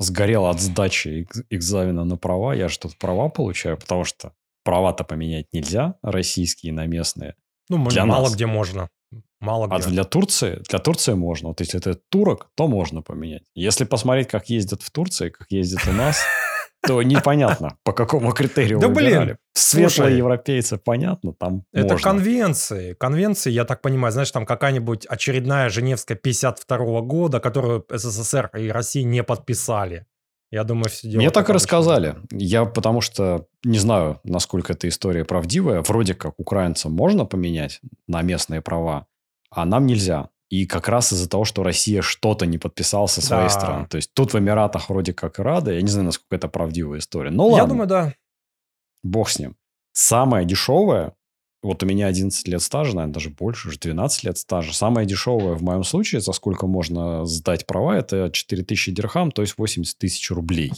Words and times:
сгорел 0.00 0.46
от 0.46 0.60
сдачи 0.60 1.28
экзамена 1.50 2.04
на 2.04 2.16
права. 2.16 2.54
Я 2.54 2.68
же 2.68 2.78
тут 2.78 2.98
права 2.98 3.28
получаю, 3.28 3.76
потому 3.76 4.04
что 4.04 4.32
права-то 4.64 5.04
поменять 5.04 5.46
нельзя, 5.52 5.94
российские 6.02 6.72
на 6.72 6.86
местные. 6.86 7.34
Ну, 7.68 7.86
для 7.88 8.04
мало 8.04 8.24
нас. 8.24 8.34
где 8.34 8.46
можно. 8.46 8.88
Мало 9.40 9.66
а 9.70 9.78
где. 9.78 9.88
А 9.88 9.90
для 9.90 10.04
Турции, 10.04 10.62
для 10.68 10.78
Турции 10.78 11.14
можно. 11.14 11.48
Вот 11.48 11.60
если 11.60 11.78
ты 11.78 11.94
турок, 11.94 12.50
то 12.56 12.68
можно 12.68 13.02
поменять. 13.02 13.42
Если 13.54 13.84
посмотреть, 13.84 14.28
как 14.28 14.50
ездят 14.50 14.82
в 14.82 14.90
Турции, 14.90 15.30
как 15.30 15.46
ездят 15.50 15.86
у 15.88 15.92
нас, 15.92 16.20
то 16.82 17.02
непонятно, 17.02 17.76
по 17.84 17.92
какому 17.92 18.32
критерию 18.32 18.78
да 18.78 18.88
блин, 18.88 19.36
Светлые 19.52 20.16
европейцы, 20.16 20.78
понятно, 20.78 21.32
там 21.34 21.64
Это 21.72 21.94
можно. 21.94 22.10
конвенции. 22.10 22.94
Конвенции, 22.94 23.50
я 23.50 23.64
так 23.64 23.82
понимаю, 23.82 24.12
знаешь, 24.12 24.30
там 24.30 24.46
какая-нибудь 24.46 25.06
очередная 25.06 25.68
Женевская 25.68 26.16
52 26.16 27.00
года, 27.02 27.40
которую 27.40 27.84
СССР 27.90 28.50
и 28.56 28.68
Россия 28.68 29.04
не 29.04 29.22
подписали. 29.22 30.06
Я 30.50 30.64
думаю, 30.64 30.88
все 30.88 31.08
дело... 31.08 31.20
Мне 31.20 31.30
так 31.30 31.48
и 31.48 31.52
рассказали. 31.52 32.16
Я 32.32 32.64
потому 32.64 33.00
что 33.00 33.46
не 33.64 33.78
знаю, 33.78 34.20
насколько 34.24 34.72
эта 34.72 34.88
история 34.88 35.24
правдивая. 35.24 35.82
Вроде 35.82 36.14
как 36.14 36.34
украинцам 36.38 36.92
можно 36.92 37.24
поменять 37.24 37.80
на 38.08 38.22
местные 38.22 38.60
права, 38.60 39.06
а 39.50 39.64
нам 39.64 39.86
нельзя. 39.86 40.30
И 40.50 40.66
как 40.66 40.88
раз 40.88 41.12
из-за 41.12 41.28
того, 41.28 41.44
что 41.44 41.62
Россия 41.62 42.02
что-то 42.02 42.44
не 42.44 42.58
подписала 42.58 43.06
со 43.06 43.22
своей 43.22 43.44
да. 43.44 43.50
стороны. 43.50 43.86
То 43.86 43.96
есть 43.96 44.12
тут 44.14 44.34
в 44.34 44.38
Эмиратах 44.38 44.90
вроде 44.90 45.14
как 45.14 45.38
и 45.38 45.42
рады. 45.42 45.74
Я 45.74 45.82
не 45.82 45.88
знаю, 45.88 46.06
насколько 46.06 46.34
это 46.34 46.48
правдивая 46.48 46.98
история. 46.98 47.30
Ну 47.30 47.46
ладно. 47.46 47.62
Я 47.62 47.68
думаю, 47.68 47.88
да. 47.88 48.14
Бог 49.04 49.30
с 49.30 49.38
ним. 49.38 49.56
Самое 49.92 50.44
дешевое, 50.44 51.14
вот 51.62 51.82
у 51.84 51.86
меня 51.86 52.08
11 52.08 52.48
лет 52.48 52.62
стажа, 52.62 52.96
наверное, 52.96 53.14
даже 53.14 53.30
больше, 53.30 53.68
уже 53.68 53.78
12 53.78 54.24
лет 54.24 54.38
стажа. 54.38 54.74
Самое 54.74 55.06
дешевое 55.06 55.54
в 55.54 55.62
моем 55.62 55.84
случае, 55.84 56.20
за 56.20 56.32
сколько 56.32 56.66
можно 56.66 57.24
сдать 57.26 57.66
права, 57.66 57.96
это 57.96 58.30
4000 58.32 58.90
дирхам, 58.90 59.30
то 59.30 59.42
есть 59.42 59.56
80 59.56 59.98
тысяч 59.98 60.30
рублей. 60.32 60.72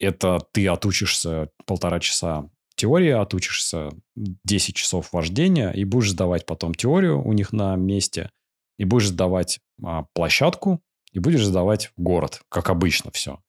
Это 0.00 0.40
ты 0.52 0.66
отучишься 0.66 1.50
полтора 1.66 2.00
часа 2.00 2.50
теории, 2.74 3.10
отучишься 3.10 3.90
10 4.16 4.74
часов 4.74 5.12
вождения 5.12 5.70
и 5.70 5.84
будешь 5.84 6.10
сдавать 6.10 6.46
потом 6.46 6.74
теорию 6.74 7.22
у 7.22 7.32
них 7.32 7.52
на 7.52 7.76
месте– 7.76 8.30
и 8.82 8.84
будешь 8.84 9.08
сдавать 9.08 9.60
а, 9.84 10.06
площадку, 10.12 10.82
и 11.12 11.20
будешь 11.20 11.44
сдавать 11.44 11.92
город, 11.96 12.42
как 12.48 12.68
обычно 12.68 13.12
все. 13.12 13.40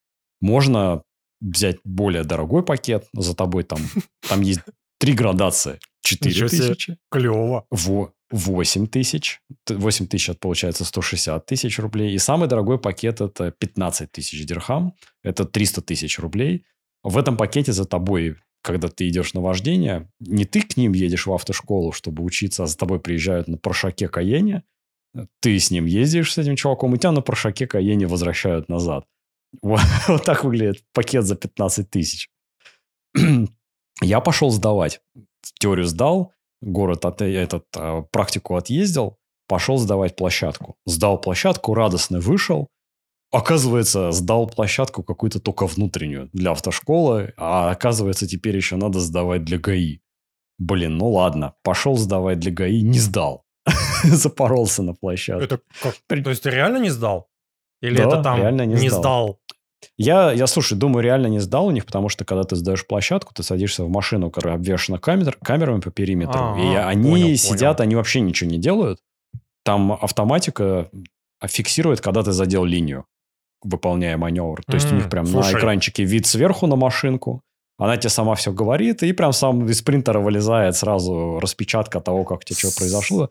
Можно 0.42 1.02
взять 1.42 1.78
более 1.84 2.24
дорогой 2.24 2.64
пакет, 2.64 3.08
за 3.14 3.36
тобой 3.36 3.64
там, 3.64 3.80
там 4.30 4.42
есть 4.42 4.62
три 5.00 5.14
градации. 5.14 5.80
4 6.04 6.50
тысячи. 6.50 6.98
Клево. 7.10 7.66
Во, 7.72 8.14
8 8.30 8.86
тысяч. 8.88 9.42
8 9.68 10.06
тысяч 10.06 10.30
это 10.30 10.38
получается 10.38 10.86
160 10.86 11.44
тысяч 11.48 11.80
рублей. 11.80 12.14
И 12.14 12.20
самый 12.20 12.48
дорогой 12.48 12.78
пакет 12.78 13.20
это 13.20 13.50
15 13.50 14.12
тысяч 14.12 14.46
дирхам. 14.46 14.94
Это 15.24 15.46
300 15.46 15.82
тысяч 15.82 16.20
рублей. 16.20 16.66
В 17.02 17.18
этом 17.18 17.38
пакете 17.38 17.72
за 17.72 17.86
тобой 17.86 18.36
когда 18.64 18.88
ты 18.88 19.10
идешь 19.10 19.34
на 19.34 19.42
вождение, 19.42 20.10
не 20.22 20.46
ты 20.46 20.62
к 20.62 20.78
ним 20.78 20.94
едешь 20.94 21.28
в 21.28 21.34
автошколу, 21.34 21.92
чтобы 21.92 22.24
учиться, 22.24 22.64
а 22.64 22.68
за 22.68 22.78
тобой 22.78 23.00
приезжают 23.00 23.50
на 23.50 23.58
Прошаке 23.58 24.08
Каене, 24.08 24.64
ты 25.40 25.60
с 25.60 25.72
ним 25.72 25.86
ездишь, 25.86 26.34
с 26.34 26.38
этим 26.38 26.56
чуваком, 26.56 26.96
и 26.96 26.98
тебя 26.98 27.12
на 27.12 27.22
Прошаке 27.22 27.68
Каене 27.68 28.08
возвращают 28.08 28.70
назад. 28.70 29.06
Вот, 29.62 29.82
вот 30.08 30.24
так 30.24 30.44
выглядит 30.44 30.84
пакет 30.94 31.26
за 31.26 31.36
15 31.36 31.90
тысяч. 31.90 32.30
Я 34.02 34.20
пошел 34.20 34.50
сдавать. 34.50 35.02
Теорию 35.60 35.86
сдал, 35.86 36.34
город 36.62 37.06
от, 37.06 37.22
этот, 37.22 37.66
а, 37.76 38.02
практику 38.02 38.56
отъездил, 38.56 39.18
пошел 39.48 39.78
сдавать 39.78 40.16
площадку. 40.16 40.78
Сдал 40.86 41.20
площадку, 41.20 41.74
радостно 41.74 42.20
вышел. 42.20 42.70
Оказывается, 43.32 44.12
сдал 44.12 44.48
площадку 44.48 45.04
какую-то 45.04 45.40
только 45.40 45.66
внутреннюю 45.66 46.30
для 46.34 46.52
автошколы, 46.52 47.34
а 47.36 47.72
оказывается, 47.72 48.28
теперь 48.28 48.56
еще 48.56 48.76
надо 48.76 49.00
сдавать 49.00 49.44
для 49.44 49.58
ГАИ. 49.58 50.00
Блин, 50.60 50.98
ну 50.98 51.10
ладно, 51.10 51.56
пошел 51.64 51.98
сдавать 51.98 52.40
для 52.40 52.52
ГАИ, 52.52 52.82
не 52.84 53.00
сдал. 53.00 53.43
запоролся 54.04 54.84
на 54.84 54.94
площадке. 54.94 55.46
Это 55.46 55.60
как? 55.82 55.96
То 56.08 56.30
есть 56.30 56.44
ты 56.44 56.50
реально 56.50 56.78
не 56.78 56.90
сдал? 56.90 57.30
Или 57.82 57.98
да, 57.98 58.08
это 58.08 58.24
там 58.24 58.38
реально 58.40 58.66
не, 58.66 58.76
не 58.76 58.90
сдал? 58.90 59.02
сдал? 59.02 59.40
Я, 59.98 60.32
я, 60.32 60.48
слушай, 60.48 60.78
думаю, 60.78 61.04
реально 61.04 61.28
не 61.28 61.40
сдал 61.40 61.68
у 61.68 61.72
них, 61.72 61.86
потому 61.86 62.08
что, 62.10 62.24
когда 62.24 62.44
ты 62.44 62.56
сдаешь 62.56 62.88
площадку, 62.88 63.34
ты 63.34 63.44
садишься 63.44 63.84
в 63.84 63.90
машину, 63.90 64.32
которая 64.32 64.58
обвешена 64.58 64.98
камер, 64.98 65.38
камерами 65.44 65.82
по 65.82 65.92
периметру, 65.92 66.40
а, 66.40 66.58
и 66.58 66.76
они 66.76 67.12
понял, 67.12 67.36
сидят, 67.36 67.78
понял. 67.78 67.88
они 67.88 67.96
вообще 67.96 68.22
ничего 68.22 68.50
не 68.50 68.58
делают. 68.58 69.00
Там 69.66 69.92
автоматика 69.92 70.90
фиксирует, 71.46 72.02
когда 72.02 72.24
ты 72.24 72.32
задел 72.32 72.64
линию, 72.64 73.06
выполняя 73.62 74.18
маневр. 74.18 74.64
То 74.66 74.76
есть, 74.76 74.92
у 74.92 74.96
них 74.96 75.10
прям 75.10 75.26
слушай. 75.26 75.54
на 75.54 75.58
экранчике 75.58 76.04
вид 76.04 76.26
сверху 76.26 76.68
на 76.68 76.76
машинку, 76.76 77.44
она 77.78 77.98
тебе 77.98 78.10
сама 78.10 78.36
все 78.36 78.52
говорит, 78.52 79.04
и 79.04 79.12
прям 79.14 79.34
сам 79.34 79.68
из 79.68 79.82
принтера 79.82 80.20
вылезает 80.20 80.76
сразу 80.76 81.40
распечатка 81.40 82.00
того, 82.00 82.24
как 82.24 82.46
тебе 82.46 82.58
что 82.58 82.78
произошло. 82.78 83.30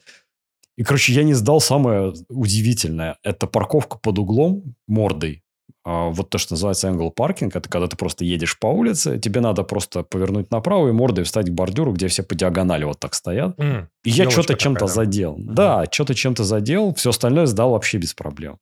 И, 0.76 0.84
короче, 0.84 1.12
я 1.12 1.22
не 1.22 1.34
сдал 1.34 1.60
самое 1.60 2.14
удивительное. 2.28 3.18
Это 3.22 3.46
парковка 3.46 3.98
под 3.98 4.18
углом 4.18 4.74
мордой. 4.86 5.42
А 5.84 6.10
вот 6.10 6.30
то, 6.30 6.38
что 6.38 6.54
называется 6.54 6.88
angle 6.88 7.10
паркинг, 7.10 7.56
это 7.56 7.68
когда 7.68 7.88
ты 7.88 7.96
просто 7.96 8.24
едешь 8.24 8.58
по 8.58 8.68
улице, 8.68 9.18
тебе 9.18 9.40
надо 9.40 9.64
просто 9.64 10.04
повернуть 10.04 10.50
направо 10.50 10.88
и 10.88 10.92
мордой 10.92 11.24
встать 11.24 11.50
к 11.50 11.52
бордюру, 11.52 11.92
где 11.92 12.06
все 12.06 12.22
по 12.22 12.34
диагонали 12.36 12.84
вот 12.84 13.00
так 13.00 13.14
стоят. 13.14 13.58
Mm, 13.58 13.88
и 14.04 14.10
я 14.10 14.30
что-то 14.30 14.54
чем-то 14.54 14.86
да? 14.86 14.86
задел. 14.86 15.36
Mm-hmm. 15.36 15.52
Да, 15.54 15.84
что-то 15.90 16.14
чем-то 16.14 16.44
задел, 16.44 16.94
все 16.94 17.10
остальное 17.10 17.46
сдал 17.46 17.72
вообще 17.72 17.98
без 17.98 18.14
проблем. 18.14 18.58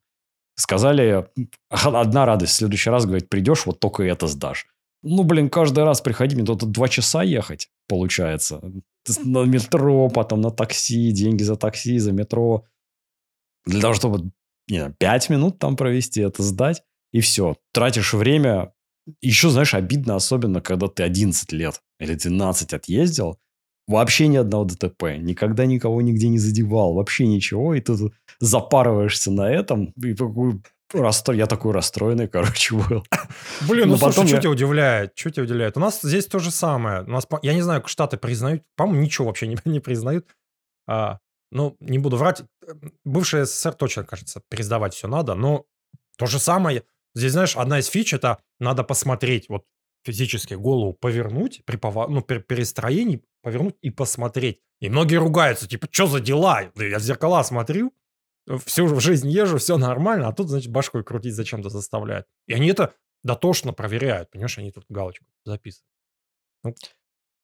Сказали, 0.57 1.27
одна 1.69 2.25
радость, 2.25 2.53
в 2.53 2.57
следующий 2.57 2.91
раз, 2.91 3.05
говорит, 3.05 3.29
придешь, 3.29 3.67
вот 3.67 3.81
только 3.81 4.03
это 4.03 4.27
сдашь. 4.27 4.67
Ну, 5.03 5.23
блин, 5.23 5.49
каждый 5.51 5.85
раз 5.85 6.01
приходи, 6.01 6.37
мне 6.37 6.45
тут 6.45 6.71
два 6.71 6.89
часа 6.89 7.23
ехать, 7.23 7.69
получается. 7.89 8.61
На 9.25 9.45
метро, 9.45 10.09
потом 10.09 10.41
на 10.41 10.51
такси, 10.51 11.11
деньги 11.13 11.43
за 11.43 11.57
такси, 11.57 11.99
за 11.99 12.13
метро. 12.13 12.65
Для 13.67 13.81
того, 13.81 13.95
чтобы 13.95 14.31
не 14.71 14.79
знаю, 14.79 14.95
5 14.99 15.31
минут 15.31 15.59
там 15.59 15.77
провести, 15.77 16.21
это 16.21 16.43
сдать, 16.43 16.83
и 17.13 17.21
все. 17.21 17.57
Тратишь 17.73 18.15
время. 18.15 18.73
Еще, 19.21 19.51
знаешь, 19.51 19.75
обидно, 19.75 20.15
особенно, 20.15 20.61
когда 20.61 20.87
ты 20.87 21.03
11 21.03 21.53
лет 21.53 21.83
или 21.99 22.15
12 22.15 22.73
отъездил, 22.75 23.39
вообще 23.89 24.29
ни 24.29 24.37
одного 24.37 24.65
ДТП, 24.65 25.17
никогда 25.19 25.67
никого 25.67 26.01
нигде 26.01 26.29
не 26.29 26.39
задевал, 26.39 26.95
вообще 26.95 27.27
ничего, 27.27 27.75
и 27.75 27.81
ты 27.81 27.97
запарываешься 28.39 29.33
на 29.33 29.51
этом, 29.51 29.93
и 29.97 30.15
Расстро... 30.93 31.35
Я 31.35 31.47
такой 31.47 31.73
расстроенный, 31.73 32.29
короче, 32.29 32.75
был. 32.75 33.05
Блин, 33.69 33.89
ну 33.89 33.97
слушай, 33.97 34.27
что 34.27 34.39
тебя 34.39 34.51
удивляет? 34.51 35.13
Что 35.15 35.31
тебя 35.31 35.45
удивляет? 35.45 35.77
У 35.77 35.81
нас 35.81 36.01
здесь 36.03 36.27
то 36.27 36.39
же 36.39 36.51
самое. 36.51 37.03
У 37.03 37.11
нас, 37.11 37.27
я 37.43 37.55
не 37.55 37.63
знаю, 37.63 37.83
Штаты 37.87 38.17
признают, 38.17 38.63
по-моему, 38.77 39.03
ничего 39.03 39.29
вообще 39.29 39.47
не, 39.47 39.57
не 39.65 39.81
признают. 39.81 40.27
А, 40.89 41.19
ну, 41.53 41.77
не 41.81 41.99
буду 41.99 42.17
врать. 42.17 42.43
Бывшая 43.05 43.45
СССР 43.45 43.75
точно, 43.75 44.05
кажется, 44.05 44.43
пересдавать 44.49 44.95
все 44.95 45.09
надо, 45.09 45.35
но 45.35 45.65
то 46.17 46.27
же 46.27 46.39
самое. 46.39 46.85
Здесь, 47.15 47.33
знаешь, 47.33 47.57
одна 47.57 47.79
из 47.79 47.87
фич 47.87 48.13
это 48.13 48.39
надо 48.59 48.85
посмотреть, 48.85 49.49
вот 49.49 49.65
физически 50.05 50.55
голову 50.55 50.93
повернуть 50.93 51.63
при, 51.65 51.77
повор... 51.77 52.09
ну, 52.09 52.23
при 52.23 52.39
перестроении, 52.39 53.23
повернуть 53.43 53.77
и 53.83 53.91
посмотреть. 53.91 54.61
И 54.81 54.89
многие 54.89 55.17
ругаются, 55.17 55.69
типа, 55.69 55.89
что 55.91 56.07
за 56.07 56.21
дела? 56.21 56.71
Я 56.77 56.99
в 56.99 57.03
зеркала 57.03 57.43
смотрю, 57.43 57.93
всю 58.67 59.01
жизнь 59.01 59.29
езжу, 59.29 59.59
все 59.59 59.77
нормально, 59.77 60.29
а 60.29 60.33
тут, 60.33 60.49
значит, 60.49 60.71
башкой 60.73 61.05
крутить 61.05 61.35
зачем-то 61.35 61.69
заставляют. 61.69 62.27
И 62.47 62.55
они 62.55 62.69
это 62.69 62.95
дотошно 63.23 63.73
проверяют, 63.73 64.31
понимаешь, 64.31 64.59
они 64.59 64.73
тут 64.73 64.85
галочку 64.89 65.27
записывают. 65.45 65.87
Ну, 66.65 66.75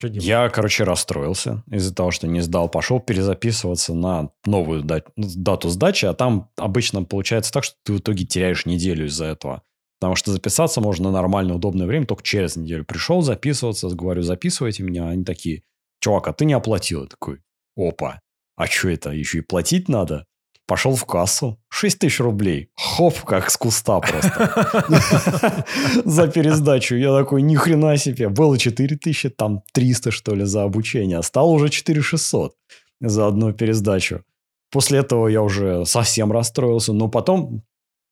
я, 0.03 0.51
короче, 0.51 0.85
расстроился 0.85 1.65
из-за 1.71 1.95
того, 1.95 2.11
что 2.11 2.27
не 2.27 2.41
сдал. 2.41 2.69
Пошел 2.69 3.01
перезаписываться 3.01 3.95
на 3.95 4.31
новую 4.45 4.83
дату 4.85 5.71
сдачи, 5.71 6.05
а 6.05 6.13
там 6.13 6.51
обычно 6.57 7.05
получается 7.05 7.51
так, 7.53 7.65
что 7.65 7.77
ты 7.83 7.95
в 7.95 8.01
итоге 8.01 8.27
теряешь 8.27 8.67
неделю 8.67 9.07
из-за 9.07 9.25
этого. 9.25 9.63
Потому 9.99 10.15
что 10.15 10.33
записаться 10.33 10.83
можно 10.83 11.05
на 11.05 11.13
нормальное, 11.13 11.57
удобное 11.57 11.87
время 11.87 12.05
только 12.05 12.23
через 12.23 12.57
неделю. 12.57 12.85
Пришел 12.85 13.23
записываться, 13.23 13.89
говорю, 13.89 14.21
записывайте 14.23 14.83
меня. 14.83 15.09
Они 15.09 15.25
такие, 15.25 15.63
чувак, 16.01 16.29
а 16.29 16.35
ты 16.35 16.45
не 16.45 16.53
оплатил. 16.53 17.05
Я 17.05 17.09
такой, 17.09 17.41
опа, 17.75 18.21
а 18.57 18.67
что 18.67 18.91
это, 18.91 19.11
еще 19.11 19.39
и 19.39 19.43
платить 19.43 19.89
надо? 19.89 20.27
Пошел 20.67 20.97
в 20.97 21.05
кассу. 21.05 21.59
6 21.69 21.99
тысяч 22.01 22.21
рублей. 22.21 22.71
Хоп, 22.77 23.21
как 23.21 23.51
с 23.51 23.57
куста 23.57 24.01
просто. 24.01 25.65
За 26.05 26.27
пересдачу. 26.27 26.97
Я 26.97 27.17
такой, 27.17 27.43
ни 27.43 27.55
хрена 27.55 27.97
себе. 27.97 28.29
Было 28.29 28.59
4 28.59 28.97
тысячи, 28.97 29.29
там 29.29 29.63
300 29.73 30.11
что 30.11 30.35
ли 30.35 30.45
за 30.45 30.65
обучение. 30.65 31.23
Стало 31.23 31.51
уже 31.51 31.69
4 31.69 32.03
600 32.03 32.57
за 33.01 33.27
одну 33.27 33.53
пересдачу. 33.53 34.25
После 34.73 34.99
этого 34.99 35.29
я 35.29 35.43
уже 35.43 35.87
совсем 35.87 36.33
расстроился. 36.33 36.93
Но 36.93 37.09
потом 37.09 37.63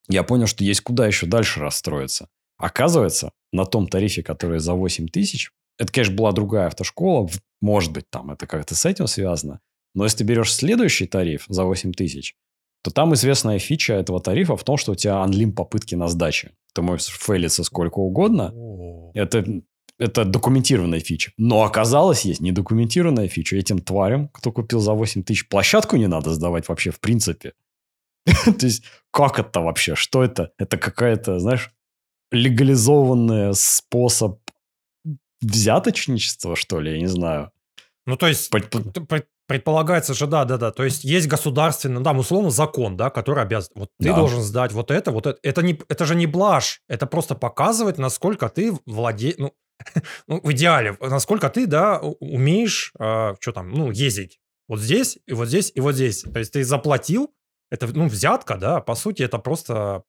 я 0.09 0.23
понял, 0.23 0.47
что 0.47 0.63
есть 0.63 0.83
куда 0.83 1.07
еще 1.07 1.27
дальше 1.27 1.61
расстроиться. 1.61 2.29
Оказывается, 2.57 3.33
на 3.53 3.67
том 3.67 3.89
тарифе, 3.89 4.23
который 4.23 4.61
за 4.61 4.75
8 4.75 5.09
тысяч, 5.09 5.51
это, 5.79 5.93
конечно, 5.93 6.15
была 6.15 6.33
другая 6.33 6.69
автошкола, 6.69 7.29
может 7.61 7.93
быть, 7.93 8.09
там 8.11 8.31
это 8.31 8.47
как-то 8.47 8.75
с 8.75 8.85
этим 8.85 9.07
связано, 9.07 9.61
но 9.95 10.05
если 10.05 10.19
ты 10.19 10.25
берешь 10.25 10.53
следующий 10.53 11.07
тариф 11.07 11.45
за 11.49 11.65
8 11.65 11.93
тысяч, 11.93 12.37
то 12.83 12.91
там 12.91 13.15
известная 13.15 13.59
фича 13.59 13.95
этого 13.95 14.21
тарифа 14.21 14.57
в 14.57 14.65
том, 14.65 14.77
что 14.77 14.93
у 14.93 14.95
тебя 14.95 15.23
анлим 15.23 15.53
попытки 15.53 15.95
на 15.95 16.09
сдаче. 16.09 16.51
Ты 16.75 16.83
можешь 16.83 17.07
фейлиться 17.07 17.65
сколько 17.65 17.99
угодно. 17.99 18.53
Это, 19.15 19.45
это 19.99 20.25
документированная 20.25 21.01
фича. 21.01 21.33
Но 21.39 21.63
оказалось, 21.63 22.27
есть 22.27 22.41
недокументированная 22.41 23.29
фича. 23.29 23.57
Этим 23.57 23.79
тварям, 23.79 24.29
кто 24.29 24.53
купил 24.53 24.81
за 24.81 24.93
8 24.93 25.23
тысяч, 25.23 25.49
площадку 25.49 25.97
не 25.97 26.09
надо 26.09 26.35
сдавать 26.35 26.69
вообще 26.69 26.91
в 26.91 27.01
принципе. 27.01 27.53
То 28.27 28.67
есть, 28.67 28.85
как 29.11 29.39
это 29.39 29.61
вообще? 29.61 29.95
Что 29.95 30.23
это? 30.23 30.51
Это 30.59 30.77
какая-то, 30.77 31.39
знаешь, 31.39 31.71
легализованный 32.33 33.55
способ 33.55 34.41
взяточничества, 35.41 36.57
что 36.57 36.81
ли? 36.81 36.93
Я 36.93 36.99
не 36.99 37.07
знаю. 37.07 37.51
Ну, 38.07 38.17
то 38.17 38.29
есть, 38.29 38.51
предполагается 39.47 40.15
же, 40.15 40.27
да, 40.27 40.45
да, 40.45 40.57
да. 40.57 40.71
То 40.71 40.85
есть, 40.85 41.05
есть 41.05 41.29
государственный, 41.29 42.03
да, 42.03 42.13
условно, 42.13 42.51
закон, 42.51 42.97
да, 42.97 43.11
который 43.11 43.43
обязан. 43.43 43.73
Вот 43.75 43.91
ты 43.99 44.09
да. 44.09 44.17
должен 44.17 44.43
сдать 44.43 44.73
вот 44.73 44.91
это, 44.91 45.11
вот 45.11 45.27
это. 45.27 45.39
Это, 45.43 45.63
не, 45.63 45.79
это 45.89 46.05
же 46.05 46.15
не 46.15 46.27
блажь. 46.27 46.81
Это 46.89 47.07
просто 47.07 47.35
показывает, 47.35 47.99
насколько 47.99 48.49
ты 48.49 48.73
владеешь, 48.87 49.37
ну, 49.39 49.55
ну, 50.27 50.41
в 50.41 50.53
идеале, 50.53 50.97
насколько 51.01 51.51
ты, 51.51 51.67
да, 51.67 51.99
умеешь, 51.99 52.93
э, 52.99 53.35
что 53.41 53.53
там, 53.53 53.71
ну, 53.71 53.91
ездить. 53.91 54.41
Вот 54.69 54.81
здесь, 54.81 55.19
и 55.27 55.33
вот 55.33 55.49
здесь, 55.49 55.71
и 55.75 55.81
вот 55.81 55.95
здесь. 55.95 56.23
То 56.23 56.39
есть, 56.39 56.53
ты 56.53 56.65
заплатил, 56.65 57.35
это, 57.71 57.87
ну, 57.89 58.07
взятка, 58.07 58.57
да, 58.57 58.81
по 58.81 58.95
сути, 58.95 59.23
это 59.23 59.39
просто 59.39 60.05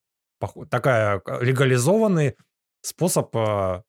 такая 0.69 1.21
легализованный 1.41 2.35
способ... 2.81 3.35
А, 3.35 3.83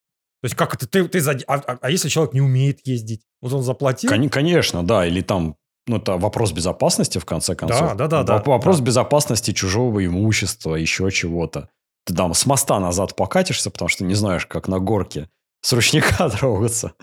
есть 0.47 0.57
как 0.57 0.75
это 0.75 0.87
ты, 0.87 1.07
ты 1.09 1.21
за... 1.21 1.39
а, 1.47 1.55
а, 1.55 1.79
а 1.81 1.91
если 1.91 2.09
человек 2.09 2.35
не 2.35 2.41
умеет 2.41 2.87
ездить? 2.87 3.23
Вот 3.41 3.53
он 3.53 3.63
заплатил? 3.63 4.11
Конечно, 4.31 4.87
да, 4.87 5.07
или 5.07 5.21
там 5.21 5.57
ну, 5.87 5.99
это 5.99 6.17
вопрос 6.17 6.53
безопасности, 6.53 7.19
в 7.19 7.25
конце 7.25 7.55
концов. 7.55 7.97
Да, 7.97 8.09
да, 8.09 8.23
да. 8.25 8.43
Вопрос 8.45 8.79
да. 8.79 8.85
безопасности 8.85 9.53
чужого 9.53 10.05
имущества, 10.05 10.75
еще 10.75 11.11
чего-то. 11.11 11.69
Ты 12.05 12.15
там 12.15 12.35
с 12.35 12.45
моста 12.47 12.81
назад 12.81 13.15
покатишься, 13.15 13.71
потому 13.71 13.89
что 13.89 14.05
не 14.05 14.15
знаешь, 14.15 14.47
как 14.47 14.69
на 14.69 14.79
горке 14.79 15.29
с 15.63 15.73
ручника 15.73 16.29
трогаться. 16.39 16.95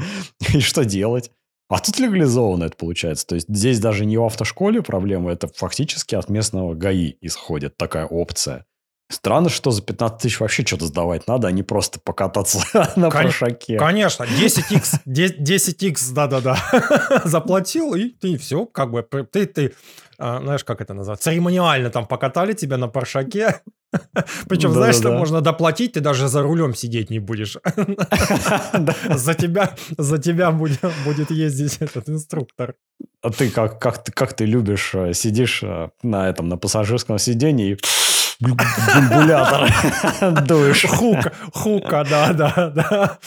И 0.54 0.60
что 0.60 0.84
делать? 0.84 1.31
А 1.69 1.80
тут 1.80 1.98
легализованно 1.98 2.66
это 2.66 2.78
получается. 2.78 3.25
То 3.25 3.36
есть 3.36 3.48
здесь 3.50 3.80
даже 3.80 4.06
не 4.06 4.18
в 4.18 4.24
автошколе 4.24 4.81
проблема, 4.81 5.31
это 5.31 5.48
фактически 5.48 6.16
от 6.16 6.30
местного 6.30 6.74
ГАИ 6.74 7.16
исходит 7.22 7.78
такая 7.78 8.06
опция. 8.06 8.66
Странно, 9.13 9.50
что 9.50 9.69
за 9.71 9.83
15 9.83 10.21
тысяч 10.21 10.39
вообще 10.39 10.65
что-то 10.65 10.86
сдавать 10.86 11.27
надо, 11.27 11.48
а 11.48 11.51
не 11.51 11.62
просто 11.62 12.00
покататься 12.00 12.60
на 12.95 13.12
Кон- 13.12 13.24
прошаке. 13.24 13.77
Конечно, 13.77 14.24
10x, 14.24 15.01
10x, 15.06 15.98
да-да-да, 16.13 16.57
заплатил, 17.25 17.94
и 17.94 18.10
ты 18.10 18.38
все, 18.38 18.65
как 18.65 18.92
бы, 18.92 19.04
ты, 19.31 19.45
ты, 19.45 19.74
а, 20.18 20.39
знаешь, 20.42 20.63
как 20.63 20.81
это 20.81 20.94
называется, 20.95 21.30
церемониально 21.30 21.92
там 21.92 22.07
покатали 22.07 22.54
тебя 22.54 22.77
на 22.77 22.88
паршаке, 22.88 23.62
причем, 24.48 24.69
да, 24.69 24.75
знаешь, 24.77 24.95
да, 24.95 25.01
что 25.01 25.10
да. 25.12 25.18
можно 25.19 25.42
доплатить, 25.42 25.94
ты 25.94 26.00
даже 26.00 26.27
за 26.27 26.42
рулем 26.42 26.74
сидеть 26.74 27.12
не 27.12 27.19
будешь. 27.19 27.57
За 29.10 29.36
тебя, 29.36 29.75
за 29.98 30.18
тебя 30.18 30.51
будет, 30.51 31.30
ездить 31.30 31.77
этот 31.80 32.10
инструктор. 32.10 32.74
А 33.21 33.30
ты 33.30 33.50
как, 33.51 33.80
как, 33.80 34.04
ты, 34.04 34.12
как 34.12 34.33
ты 34.33 34.45
любишь, 34.45 34.92
э, 34.95 35.13
сидишь 35.13 35.63
э, 35.63 35.89
на 36.01 36.27
этом, 36.27 36.50
на 36.50 36.57
пассажирском 36.57 37.18
сидении 37.19 37.71
и 37.71 37.77
бульбулятор 38.39 39.69
дуешь. 40.47 40.85
Хука, 40.85 41.31
хука, 41.53 42.06
да, 42.09 42.33
да, 42.33 42.69
да. 42.69 43.19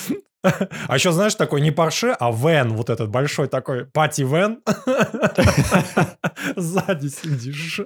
А 0.89 0.95
еще, 0.95 1.13
знаешь, 1.13 1.35
такой 1.35 1.61
не 1.61 1.71
Порше, 1.71 2.17
а 2.19 2.31
Вен, 2.31 2.75
вот 2.75 2.91
этот 2.91 3.11
большой 3.11 3.49
такой, 3.49 3.87
пати 3.87 4.23
Вен. 4.23 4.63
Сзади 6.57 7.09
сидишь. 7.09 7.81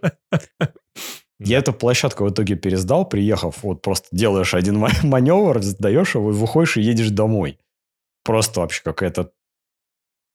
Я 1.38 1.58
эту 1.58 1.72
площадку 1.72 2.24
в 2.24 2.30
итоге 2.30 2.54
пересдал, 2.54 3.08
приехав, 3.08 3.62
вот 3.62 3.80
просто 3.80 4.08
делаешь 4.12 4.52
один 4.52 4.86
маневр, 5.02 5.62
сдаешь 5.62 6.14
его, 6.14 6.28
выходишь 6.30 6.76
и 6.76 6.82
едешь 6.82 7.10
домой. 7.10 7.58
Просто 8.24 8.60
вообще 8.60 8.82
какая-то 8.84 9.32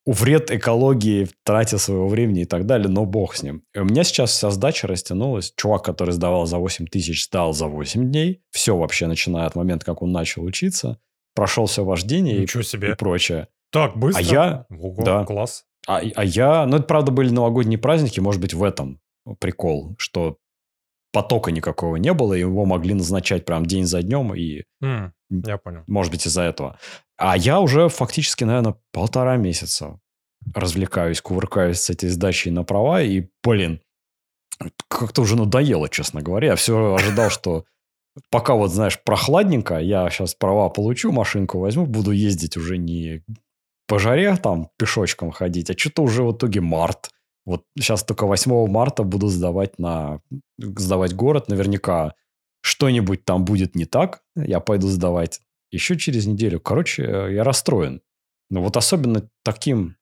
вред 0.05 0.51
экологии, 0.51 1.27
тратя 1.43 1.77
своего 1.77 2.07
времени 2.07 2.41
и 2.41 2.45
так 2.45 2.65
далее, 2.65 2.87
но 2.89 3.05
бог 3.05 3.35
с 3.35 3.43
ним. 3.43 3.63
И 3.73 3.79
у 3.79 3.85
меня 3.85 4.03
сейчас 4.03 4.31
вся 4.31 4.51
сдача 4.51 4.87
растянулась. 4.87 5.53
Чувак, 5.57 5.83
который 5.83 6.11
сдавал 6.11 6.45
за 6.45 6.57
8 6.57 6.87
тысяч, 6.87 7.25
сдал 7.25 7.53
за 7.53 7.67
8 7.67 8.11
дней. 8.11 8.41
Все 8.51 8.77
вообще, 8.77 9.07
начиная 9.07 9.47
от 9.47 9.55
момента, 9.55 9.85
как 9.85 10.01
он 10.01 10.11
начал 10.11 10.43
учиться. 10.43 10.99
Прошел 11.33 11.65
все 11.65 11.83
вождение 11.83 12.43
и, 12.43 12.47
себе. 12.63 12.91
и 12.91 12.95
прочее. 12.95 13.47
Так, 13.71 13.97
быстро? 13.97 14.21
А 14.21 14.23
я... 14.23 14.65
Ого, 14.69 15.03
да. 15.03 15.25
Класс. 15.25 15.65
А, 15.87 16.01
а 16.15 16.23
я... 16.23 16.65
Ну, 16.65 16.77
это, 16.77 16.85
правда, 16.85 17.11
были 17.11 17.29
новогодние 17.29 17.77
праздники. 17.77 18.19
Может 18.19 18.41
быть, 18.41 18.53
в 18.53 18.63
этом 18.63 19.01
прикол, 19.39 19.95
что 19.97 20.37
потока 21.15 21.51
никакого 21.51 21.95
не 21.95 22.13
было, 22.13 22.33
его 22.33 22.65
могли 22.65 22.93
назначать 22.93 23.45
прям 23.45 23.65
день 23.65 23.85
за 23.85 24.01
днем, 24.01 24.35
и... 24.35 24.63
Mm, 24.83 25.11
я 25.29 25.57
понял. 25.57 25.83
Может 25.87 26.11
быть, 26.11 26.27
из-за 26.27 26.41
этого. 26.41 26.77
А 27.15 27.37
я 27.37 27.61
уже 27.61 27.87
фактически, 27.87 28.43
наверное, 28.43 28.75
полтора 28.91 29.37
месяца 29.37 29.97
развлекаюсь, 30.53 31.21
кувыркаюсь 31.21 31.79
с 31.79 31.89
этой 31.89 32.09
сдачей 32.09 32.51
на 32.51 32.65
права, 32.65 33.01
и, 33.01 33.29
блин, 33.41 33.79
как-то 34.89 35.21
уже 35.21 35.37
надоело, 35.37 35.87
честно 35.87 36.21
говоря. 36.21 36.49
Я 36.49 36.55
все 36.57 36.93
ожидал, 36.93 37.29
что 37.29 37.63
пока 38.29 38.53
вот, 38.53 38.71
знаешь, 38.71 39.01
прохладненько, 39.01 39.79
я 39.79 40.09
сейчас 40.09 40.35
права 40.35 40.67
получу, 40.67 41.13
машинку 41.13 41.59
возьму, 41.59 41.85
буду 41.85 42.11
ездить 42.11 42.57
уже 42.57 42.77
не 42.77 43.23
по 43.87 43.99
жаре 43.99 44.35
там 44.35 44.69
пешочком 44.77 45.31
ходить, 45.31 45.69
а 45.69 45.77
что-то 45.77 46.03
уже 46.03 46.23
в 46.23 46.33
итоге 46.33 46.59
март. 46.59 47.09
Вот 47.45 47.63
сейчас 47.77 48.03
только 48.03 48.25
8 48.25 48.67
марта 48.67 49.03
буду 49.03 49.27
сдавать 49.27 49.77
на 49.77 50.21
сдавать 50.57 51.15
город. 51.15 51.47
Наверняка 51.47 52.15
что-нибудь 52.61 53.23
там 53.25 53.45
будет 53.45 53.75
не 53.75 53.85
так. 53.85 54.23
Я 54.35 54.59
пойду 54.59 54.87
сдавать 54.87 55.41
еще 55.71 55.97
через 55.97 56.25
неделю. 56.25 56.59
Короче, 56.59 57.03
я 57.03 57.43
расстроен. 57.43 58.01
Но 58.49 58.63
вот 58.63 58.77
особенно 58.77 59.29
таким 59.43 59.95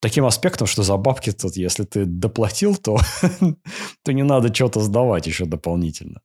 таким 0.00 0.24
аспектом, 0.24 0.66
что 0.66 0.82
за 0.82 0.96
бабки 0.96 1.30
тут, 1.30 1.56
если 1.56 1.84
ты 1.84 2.04
доплатил, 2.04 2.76
то, 2.76 2.98
то 4.02 4.12
не 4.12 4.22
надо 4.22 4.52
что-то 4.52 4.80
сдавать 4.80 5.26
еще 5.26 5.44
дополнительно. 5.44 6.22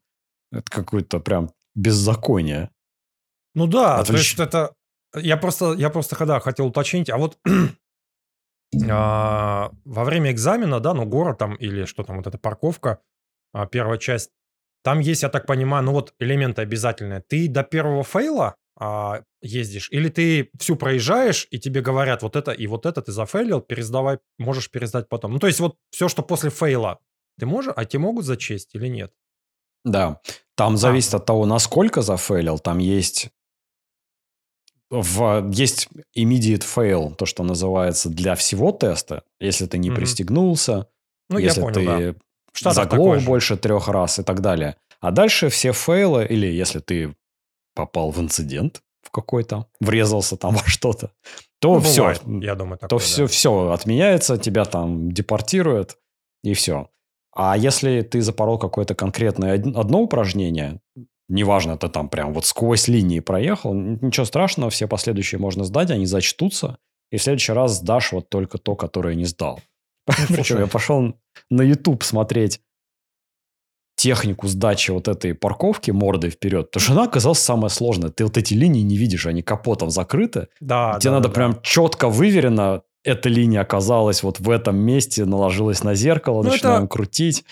Это 0.52 0.70
какое-то 0.72 1.20
прям 1.20 1.52
беззаконие. 1.76 2.72
Ну 3.54 3.68
да, 3.68 4.00
Отлич... 4.00 4.08
то 4.08 4.18
есть 4.18 4.40
это... 4.40 4.74
Я 5.18 5.38
просто, 5.38 5.74
я 5.74 5.90
просто 5.90 6.16
когда 6.16 6.40
хотел 6.40 6.68
уточнить, 6.68 7.10
а 7.10 7.18
вот 7.18 7.38
а, 8.90 9.72
во 9.86 10.04
время 10.04 10.32
экзамена, 10.32 10.80
да, 10.80 10.94
ну, 10.94 11.06
город 11.06 11.38
там 11.38 11.56
или 11.56 11.86
что 11.86 12.04
там, 12.04 12.18
вот 12.18 12.28
эта 12.28 12.38
парковка, 12.38 13.00
а, 13.54 13.66
первая 13.66 13.98
часть, 13.98 14.32
там 14.84 15.00
есть, 15.00 15.24
я 15.24 15.30
так 15.30 15.48
понимаю, 15.48 15.84
ну 15.84 15.94
вот 15.94 16.14
элементы 16.20 16.62
обязательные. 16.62 17.22
Ты 17.22 17.48
до 17.48 17.64
первого 17.64 18.04
фейла 18.04 18.56
а, 18.78 19.24
ездишь, 19.42 19.90
или 19.92 20.10
ты 20.10 20.52
всю 20.60 20.76
проезжаешь, 20.76 21.48
и 21.50 21.60
тебе 21.60 21.82
говорят, 21.82 22.22
вот 22.22 22.36
это 22.36 22.52
и 22.52 22.68
вот 22.68 22.86
это 22.86 23.02
ты 23.02 23.12
зафейлил, 23.12 23.62
пересдавай, 23.62 24.20
можешь 24.38 24.70
пересдать 24.70 25.10
потом. 25.10 25.34
Ну, 25.34 25.40
то 25.40 25.48
есть 25.48 25.60
вот 25.60 25.78
все, 25.90 26.08
что 26.08 26.22
после 26.22 26.50
фейла, 26.50 27.00
ты 27.40 27.46
можешь, 27.46 27.74
а 27.76 27.86
тебе 27.86 28.02
могут 28.02 28.26
зачесть 28.26 28.76
или 28.76 28.88
нет? 28.88 29.12
Да, 29.84 30.20
там 30.56 30.78
зависит 30.78 31.14
от 31.14 31.26
того, 31.26 31.46
насколько 31.46 32.02
зафейлил, 32.02 32.60
там 32.60 32.80
есть 32.80 33.30
в, 34.90 35.50
есть 35.52 35.90
immediate 36.18 36.64
fail, 36.64 37.16
то, 37.16 37.26
что 37.26 37.44
называется 37.44 38.10
для 38.10 38.36
всего 38.36 38.72
теста, 38.72 39.24
если 39.40 39.66
ты 39.66 39.78
не 39.78 39.90
mm-hmm. 39.90 39.96
пристегнулся, 39.96 40.88
ну, 41.30 41.40
если 41.40 41.62
понял, 41.62 41.74
ты 41.74 42.16
да. 42.64 42.72
заглох 42.72 43.24
больше 43.24 43.58
трех 43.58 43.88
раз 43.88 44.20
и 44.20 44.24
так 44.24 44.42
далее. 44.42 44.76
А 45.00 45.12
дальше 45.12 45.50
все 45.50 45.72
фейлы, 45.72 46.26
или 46.26 46.48
если 46.48 46.80
ты 46.80 47.16
попал 47.74 48.12
в 48.12 48.20
инцидент 48.20 48.82
в 49.02 49.12
какой-то, 49.12 49.68
врезался 49.80 50.38
там 50.38 50.56
во 50.56 50.64
что-то, 50.66 51.12
то 51.60 51.76
ну, 51.76 51.80
все, 51.82 52.02
бывает, 52.02 52.22
я 52.44 52.56
думаю, 52.56 52.78
такое, 52.78 52.90
то 52.90 52.98
да. 52.98 53.04
все, 53.04 53.28
все 53.28 53.70
отменяется, 53.72 54.38
тебя 54.38 54.66
там 54.66 55.12
депортируют, 55.12 55.98
и 56.44 56.54
все. 56.54 56.90
А 57.34 57.58
если 57.58 58.02
ты 58.02 58.22
запорол 58.22 58.58
какое-то 58.58 58.96
конкретное 58.96 59.56
одно 59.56 60.02
упражнение, 60.02 60.80
неважно, 61.30 61.74
это 61.74 61.90
там 61.90 62.10
прям 62.10 62.34
вот 62.34 62.46
сквозь 62.46 62.88
линии 62.88 63.20
проехал, 63.20 63.74
ничего 63.74 64.26
страшного, 64.26 64.70
все 64.70 64.88
последующие 64.88 65.40
можно 65.40 65.64
сдать, 65.64 65.92
они 65.92 66.06
зачтутся, 66.06 66.78
и 67.12 67.18
в 67.18 67.24
следующий 67.24 67.54
раз 67.54 67.78
сдашь 67.78 68.12
вот 68.12 68.30
только 68.30 68.58
то, 68.58 68.76
которое 68.76 69.16
не 69.16 69.26
сдал. 69.26 69.60
Причем 70.30 70.60
я 70.60 70.68
пошел 70.68 71.16
на 71.50 71.62
YouTube 71.62 72.04
смотреть 72.04 72.62
технику 73.96 74.48
сдачи 74.48 74.92
вот 74.92 75.08
этой 75.08 75.34
парковки 75.34 75.92
мордой 75.92 76.30
вперед, 76.30 76.70
то 76.70 76.80
жена 76.80 77.04
оказалась 77.04 77.40
самая 77.40 77.70
сложная. 77.70 78.12
Ты 78.12 78.26
вот 78.26 78.38
эти 78.38 78.54
линии 78.54 78.82
не 78.82 78.98
видишь, 78.98 79.26
они 79.26 79.42
капотом 79.42 79.90
закрыты. 79.90 80.50
Да, 80.60 80.98
Тебе 81.00 81.12
да, 81.12 81.18
надо 81.18 81.30
да, 81.30 81.34
прям 81.34 81.62
четко 81.62 82.10
выверено, 82.10 82.84
эта 83.04 83.30
линия 83.30 83.62
оказалась 83.62 84.24
вот 84.24 84.40
в 84.40 84.50
этом 84.50 84.78
месте, 84.78 85.26
наложилась 85.26 85.84
на 85.84 85.96
зеркало, 85.96 86.44
ну, 86.44 86.52
начинаем 86.52 86.84
это... 86.84 86.88
крутить. 86.88 87.46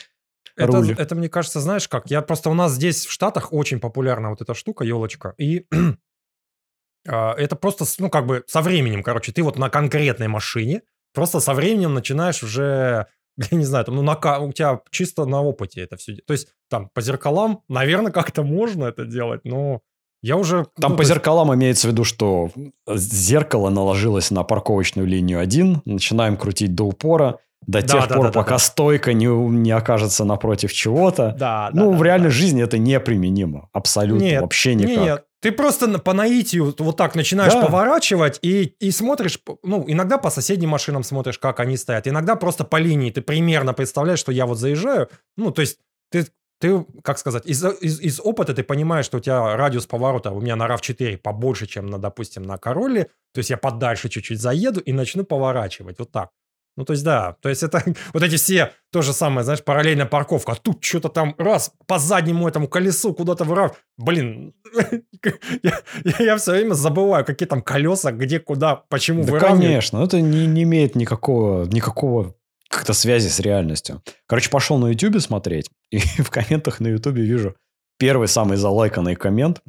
Это, 0.55 0.71
руль. 0.71 0.95
это, 0.97 1.15
мне 1.15 1.29
кажется, 1.29 1.59
знаешь 1.59 1.87
как? 1.87 2.09
Я 2.09 2.21
просто 2.21 2.49
у 2.49 2.53
нас 2.53 2.73
здесь 2.73 3.05
в 3.05 3.11
Штатах 3.11 3.53
очень 3.53 3.79
популярна 3.79 4.29
вот 4.29 4.41
эта 4.41 4.53
штука, 4.53 4.83
елочка. 4.83 5.33
И 5.37 5.67
а, 7.07 7.33
это 7.33 7.55
просто, 7.55 7.85
ну, 7.99 8.09
как 8.09 8.25
бы 8.25 8.43
со 8.47 8.61
временем, 8.61 9.03
короче, 9.03 9.31
ты 9.31 9.43
вот 9.43 9.57
на 9.57 9.69
конкретной 9.69 10.27
машине 10.27 10.81
просто 11.13 11.39
со 11.39 11.53
временем 11.53 11.93
начинаешь 11.93 12.43
уже 12.43 13.07
я 13.51 13.57
не 13.57 13.65
знаю, 13.65 13.85
там, 13.85 13.95
ну, 13.95 14.01
на, 14.01 14.39
у 14.39 14.51
тебя 14.51 14.81
чисто 14.91 15.25
на 15.25 15.41
опыте 15.41 15.81
это 15.81 15.97
все. 15.97 16.15
То 16.27 16.33
есть, 16.33 16.47
там, 16.69 16.89
по 16.93 17.01
зеркалам, 17.01 17.61
наверное, 17.67 18.11
как-то 18.11 18.43
можно 18.43 18.85
это 18.85 19.05
делать, 19.05 19.41
но 19.43 19.81
я 20.21 20.37
уже... 20.37 20.67
Там 20.79 20.91
ну, 20.91 20.97
по 20.97 21.03
зеркалам 21.03 21.49
есть... 21.49 21.57
имеется 21.57 21.87
в 21.87 21.91
виду, 21.91 22.03
что 22.03 22.49
зеркало 22.87 23.69
наложилось 23.69 24.31
на 24.31 24.43
парковочную 24.43 25.07
линию 25.07 25.39
1, 25.39 25.81
начинаем 25.85 26.37
крутить 26.37 26.75
до 26.75 26.85
упора, 26.85 27.39
до 27.67 27.81
да, 27.81 27.87
тех 27.87 28.07
да, 28.07 28.15
пор, 28.15 28.25
да, 28.27 28.31
пока 28.31 28.51
да. 28.51 28.59
стойка 28.59 29.13
не, 29.13 29.25
не 29.27 29.71
окажется 29.71 30.25
напротив 30.25 30.73
чего-то. 30.73 31.35
Да, 31.37 31.69
ну, 31.73 31.91
да, 31.91 31.97
в 31.97 31.99
да, 31.99 32.05
реальной 32.05 32.29
да. 32.29 32.35
жизни 32.35 32.63
это 32.63 32.77
неприменимо. 32.77 33.69
Абсолютно. 33.73 34.23
Нет, 34.23 34.41
вообще 34.41 34.75
никак. 34.75 34.97
Нет, 34.97 35.25
ты 35.43 35.51
просто 35.51 35.99
по 35.99 36.13
наитию 36.13 36.73
вот 36.77 36.97
так 36.97 37.15
начинаешь 37.15 37.53
да. 37.53 37.65
поворачивать 37.65 38.39
и, 38.41 38.75
и 38.79 38.91
смотришь, 38.91 39.39
ну, 39.61 39.83
иногда 39.87 40.17
по 40.17 40.29
соседним 40.29 40.69
машинам 40.69 41.03
смотришь, 41.03 41.37
как 41.37 41.59
они 41.59 41.75
стоят, 41.75 42.07
иногда 42.07 42.37
просто 42.37 42.63
по 42.63 42.77
линии 42.77 43.11
ты 43.11 43.21
примерно 43.21 43.73
представляешь, 43.73 44.19
что 44.19 44.31
я 44.31 44.45
вот 44.45 44.57
заезжаю, 44.57 45.09
ну, 45.35 45.51
то 45.51 45.59
есть 45.61 45.79
ты, 46.11 46.27
ты 46.59 46.85
как 47.03 47.17
сказать, 47.17 47.45
из, 47.45 47.61
из, 47.81 47.99
из 47.99 48.21
опыта 48.21 48.53
ты 48.53 48.63
понимаешь, 48.63 49.05
что 49.05 49.17
у 49.17 49.19
тебя 49.19 49.57
радиус 49.57 49.85
поворота 49.85 50.31
у 50.31 50.39
меня 50.39 50.55
на 50.55 50.65
RAV4 50.65 51.17
побольше, 51.17 51.67
чем, 51.67 51.87
на, 51.87 51.99
допустим, 51.99 52.43
на 52.43 52.57
Короле, 52.57 53.09
то 53.33 53.39
есть 53.39 53.49
я 53.49 53.57
подальше 53.57 54.07
чуть-чуть 54.07 54.39
заеду 54.39 54.79
и 54.79 54.93
начну 54.93 55.25
поворачивать, 55.25 55.99
вот 55.99 56.09
так. 56.09 56.29
Ну, 56.75 56.85
то 56.85 56.93
есть, 56.93 57.03
да, 57.03 57.35
то 57.41 57.49
есть 57.49 57.63
это 57.63 57.83
вот 58.13 58.23
эти 58.23 58.35
все, 58.35 58.71
то 58.91 59.01
же 59.01 59.13
самое, 59.13 59.43
знаешь, 59.43 59.63
параллельная 59.63 60.05
парковка, 60.05 60.53
а 60.53 60.55
тут 60.55 60.83
что-то 60.83 61.09
там 61.09 61.35
раз 61.37 61.71
по 61.87 61.99
заднему 61.99 62.47
этому 62.47 62.67
колесу 62.67 63.13
куда-то 63.13 63.43
вырав. 63.43 63.77
Блин, 63.97 64.53
я, 65.63 65.79
я, 66.03 66.15
я 66.19 66.37
все 66.37 66.51
время 66.51 66.73
забываю, 66.73 67.25
какие 67.25 67.47
там 67.47 67.61
колеса, 67.61 68.11
где, 68.11 68.39
куда, 68.39 68.75
почему 68.75 69.23
да, 69.23 69.39
конечно, 69.39 70.03
это 70.03 70.21
не, 70.21 70.47
не 70.47 70.63
имеет 70.63 70.95
никакого, 70.95 71.65
никакого 71.65 72.35
как-то 72.69 72.93
связи 72.93 73.27
с 73.27 73.39
реальностью. 73.39 74.01
Короче, 74.25 74.49
пошел 74.49 74.77
на 74.79 74.87
YouTube 74.87 75.21
смотреть, 75.21 75.69
и 75.91 75.99
в 76.21 76.29
комментах 76.31 76.79
на 76.79 76.87
YouTube 76.87 77.17
вижу 77.17 77.55
первый 77.99 78.27
самый 78.27 78.57
залайканный 78.57 79.15
коммент. 79.15 79.61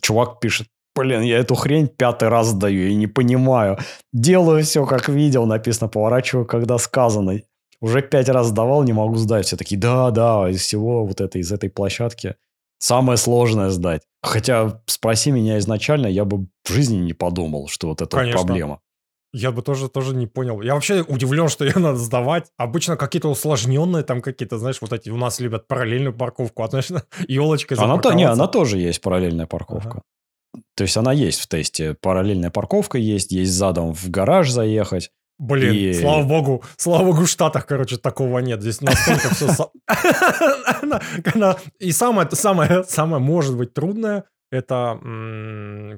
Чувак 0.00 0.40
пишет, 0.40 0.68
Блин, 0.96 1.22
я 1.22 1.38
эту 1.38 1.54
хрень 1.54 1.88
пятый 1.88 2.28
раз 2.28 2.52
даю 2.52 2.88
и 2.88 2.94
не 2.94 3.06
понимаю. 3.06 3.78
Делаю 4.12 4.62
все, 4.62 4.86
как 4.86 5.08
видел, 5.08 5.46
написано, 5.46 5.88
поворачиваю, 5.88 6.46
когда 6.46 6.78
сказано. 6.78 7.40
Уже 7.80 8.00
пять 8.00 8.28
раз 8.28 8.48
сдавал, 8.48 8.84
не 8.84 8.92
могу 8.92 9.16
сдать. 9.16 9.46
Все 9.46 9.56
такие, 9.56 9.78
да, 9.80 10.10
да, 10.10 10.48
из 10.48 10.60
всего 10.60 11.04
вот 11.04 11.20
этой, 11.20 11.40
из 11.40 11.50
этой 11.50 11.68
площадки 11.68 12.36
самое 12.78 13.16
сложное 13.16 13.70
сдать. 13.70 14.02
Хотя, 14.22 14.80
спроси 14.86 15.30
меня 15.30 15.58
изначально, 15.58 16.06
я 16.06 16.24
бы 16.24 16.46
в 16.64 16.72
жизни 16.72 16.96
не 16.98 17.12
подумал, 17.12 17.68
что 17.68 17.88
вот 17.88 18.00
это 18.00 18.16
Конечно. 18.16 18.44
проблема. 18.44 18.80
Я 19.32 19.50
бы 19.50 19.62
тоже, 19.62 19.88
тоже 19.88 20.14
не 20.14 20.28
понял. 20.28 20.62
Я 20.62 20.74
вообще 20.74 21.02
удивлен, 21.02 21.48
что 21.48 21.64
ее 21.64 21.74
надо 21.76 21.98
сдавать. 21.98 22.52
Обычно 22.56 22.96
какие-то 22.96 23.28
усложненные 23.28 24.04
там 24.04 24.22
какие-то, 24.22 24.58
знаешь, 24.58 24.78
вот 24.80 24.92
эти 24.92 25.10
у 25.10 25.16
нас 25.16 25.40
любят 25.40 25.66
параллельную 25.66 26.14
парковку, 26.14 26.62
а 26.62 26.68
знаешь, 26.68 26.88
елочкой 27.28 27.76
она 27.78 27.98
то, 27.98 28.12
Не, 28.12 28.24
она 28.24 28.46
тоже 28.46 28.78
есть 28.78 29.00
параллельная 29.00 29.46
парковка. 29.46 29.90
Ага. 29.90 30.02
То 30.74 30.82
есть 30.82 30.96
она 30.96 31.12
есть 31.12 31.40
в 31.40 31.48
тесте. 31.48 31.96
Параллельная 32.00 32.50
парковка 32.50 32.98
есть, 32.98 33.32
есть 33.32 33.52
задом 33.52 33.94
в 33.94 34.10
гараж 34.10 34.50
заехать. 34.50 35.10
Блин, 35.38 35.74
и... 35.74 35.92
слава 35.94 36.22
богу, 36.22 36.62
слава 36.76 37.04
богу, 37.04 37.24
в 37.24 37.28
Штатах, 37.28 37.66
короче, 37.66 37.96
такого 37.96 38.38
нет. 38.38 38.60
Здесь 38.60 38.80
настолько 38.80 39.34
все... 39.34 39.48
И 41.80 41.92
самое, 41.92 42.28
самое, 42.30 42.84
самое, 42.84 43.22
может 43.22 43.56
быть, 43.56 43.74
трудное, 43.74 44.24
это, 44.52 44.94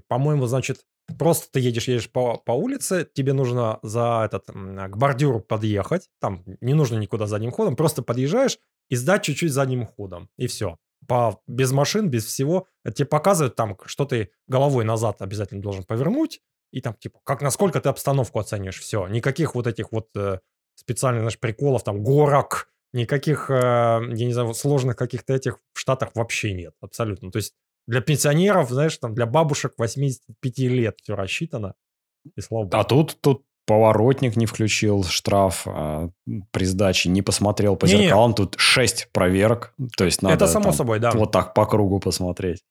по-моему, 0.08 0.46
значит, 0.46 0.80
просто 1.18 1.48
ты 1.52 1.60
едешь, 1.60 1.88
едешь 1.88 2.10
по, 2.10 2.38
по 2.38 2.52
улице, 2.52 3.06
тебе 3.12 3.34
нужно 3.34 3.78
за 3.82 4.22
этот, 4.24 4.46
к 4.46 4.96
бордюру 4.96 5.40
подъехать, 5.40 6.08
там 6.18 6.42
не 6.62 6.72
нужно 6.72 6.96
никуда 6.96 7.26
задним 7.26 7.50
ходом, 7.50 7.76
просто 7.76 8.02
подъезжаешь 8.02 8.58
и 8.88 8.96
сдать 8.96 9.24
чуть-чуть 9.24 9.52
задним 9.52 9.84
ходом, 9.84 10.30
и 10.38 10.46
все 10.46 10.78
по, 11.06 11.40
без 11.46 11.72
машин, 11.72 12.08
без 12.08 12.24
всего. 12.24 12.66
Это 12.84 12.96
тебе 12.96 13.06
показывают 13.06 13.56
там, 13.56 13.76
что 13.86 14.04
ты 14.04 14.30
головой 14.48 14.84
назад 14.84 15.22
обязательно 15.22 15.62
должен 15.62 15.84
повернуть. 15.84 16.40
И 16.72 16.80
там, 16.80 16.94
типа, 16.94 17.20
как, 17.24 17.42
насколько 17.42 17.80
ты 17.80 17.88
обстановку 17.88 18.38
оценишь. 18.38 18.80
Все. 18.80 19.06
Никаких 19.06 19.54
вот 19.54 19.66
этих 19.66 19.92
вот 19.92 20.08
э, 20.16 20.40
специальных, 20.74 21.22
знаешь, 21.22 21.38
приколов, 21.38 21.84
там, 21.84 22.02
горок, 22.02 22.68
никаких, 22.92 23.50
э, 23.50 23.54
я 23.54 24.26
не 24.26 24.32
знаю, 24.32 24.52
сложных 24.54 24.96
каких-то 24.96 25.32
этих 25.32 25.58
в 25.72 25.78
Штатах 25.78 26.10
вообще 26.14 26.52
нет. 26.52 26.74
Абсолютно. 26.80 27.30
То 27.30 27.38
есть 27.38 27.54
для 27.86 28.00
пенсионеров, 28.00 28.70
знаешь, 28.70 28.96
там, 28.98 29.14
для 29.14 29.26
бабушек 29.26 29.74
85 29.78 30.58
лет 30.58 30.98
все 31.00 31.14
рассчитано. 31.14 31.74
И 32.34 32.40
слава 32.40 32.64
богу. 32.64 32.76
А 32.76 32.84
тут, 32.84 33.20
тут 33.20 33.45
поворотник 33.66 34.36
не 34.36 34.46
включил, 34.46 35.04
штраф 35.04 35.66
а, 35.66 36.08
при 36.52 36.64
сдаче, 36.64 37.08
не 37.08 37.22
посмотрел 37.22 37.76
по 37.76 37.86
не, 37.86 37.92
зеркалам. 37.92 38.30
Не. 38.30 38.36
Тут 38.36 38.54
6 38.58 39.08
проверок. 39.12 39.74
То 39.96 40.04
есть 40.04 40.22
надо 40.22 40.34
Это 40.34 40.46
само 40.46 40.66
там, 40.66 40.72
собой, 40.72 40.98
да. 41.00 41.10
вот 41.10 41.32
так 41.32 41.52
по 41.52 41.66
кругу 41.66 42.00
посмотреть. 42.00 42.62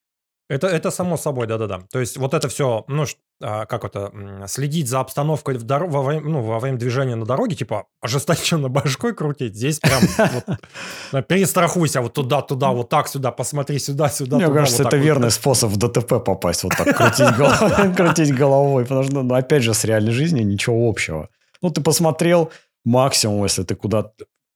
Это, 0.48 0.68
это 0.68 0.92
само 0.92 1.18
собой, 1.18 1.48
да-да-да. 1.48 1.82
То 1.92 2.00
есть 2.00 2.18
вот 2.18 2.36
это 2.36 2.48
все, 2.50 2.86
ну, 2.88 3.06
а, 3.42 3.66
как 3.66 3.84
это, 3.84 4.12
следить 4.48 4.88
за 4.88 5.00
обстановкой 5.00 5.58
в 5.58 5.64
дор- 5.64 5.88
во, 5.88 6.04
время, 6.04 6.22
ну, 6.30 6.42
во 6.42 6.60
время 6.60 6.78
движения 6.78 7.16
на 7.16 7.26
дороге, 7.26 7.56
типа 7.56 7.86
ожесточенно 8.00 8.70
башкой 8.70 9.16
крутить, 9.16 9.56
здесь 9.56 9.80
прям 9.80 10.02
вот, 11.12 11.28
перестрахуйся 11.28 12.02
вот 12.02 12.14
туда-туда, 12.14 12.70
вот 12.72 12.90
так 12.90 13.08
сюда, 13.08 13.32
посмотри 13.32 13.80
сюда-сюда. 13.80 14.38
Мне 14.38 14.54
кажется, 14.54 14.84
это 14.84 14.98
верный 14.98 15.32
способ 15.32 15.72
в 15.72 15.78
ДТП 15.78 16.24
попасть, 16.24 16.64
вот 16.64 16.74
так 16.78 16.96
крутить 17.98 18.36
головой, 18.36 18.84
потому 18.84 19.04
что, 19.04 19.24
ну, 19.24 19.34
опять 19.34 19.64
же, 19.64 19.74
с 19.74 19.84
реальной 19.84 20.12
жизнью 20.12 20.46
ничего 20.46 20.88
общего. 20.88 21.30
Ну, 21.64 21.72
ты 21.72 21.82
посмотрел, 21.82 22.52
максимум, 22.84 23.44
если 23.44 23.64
ты 23.64 23.76
куда 23.76 24.12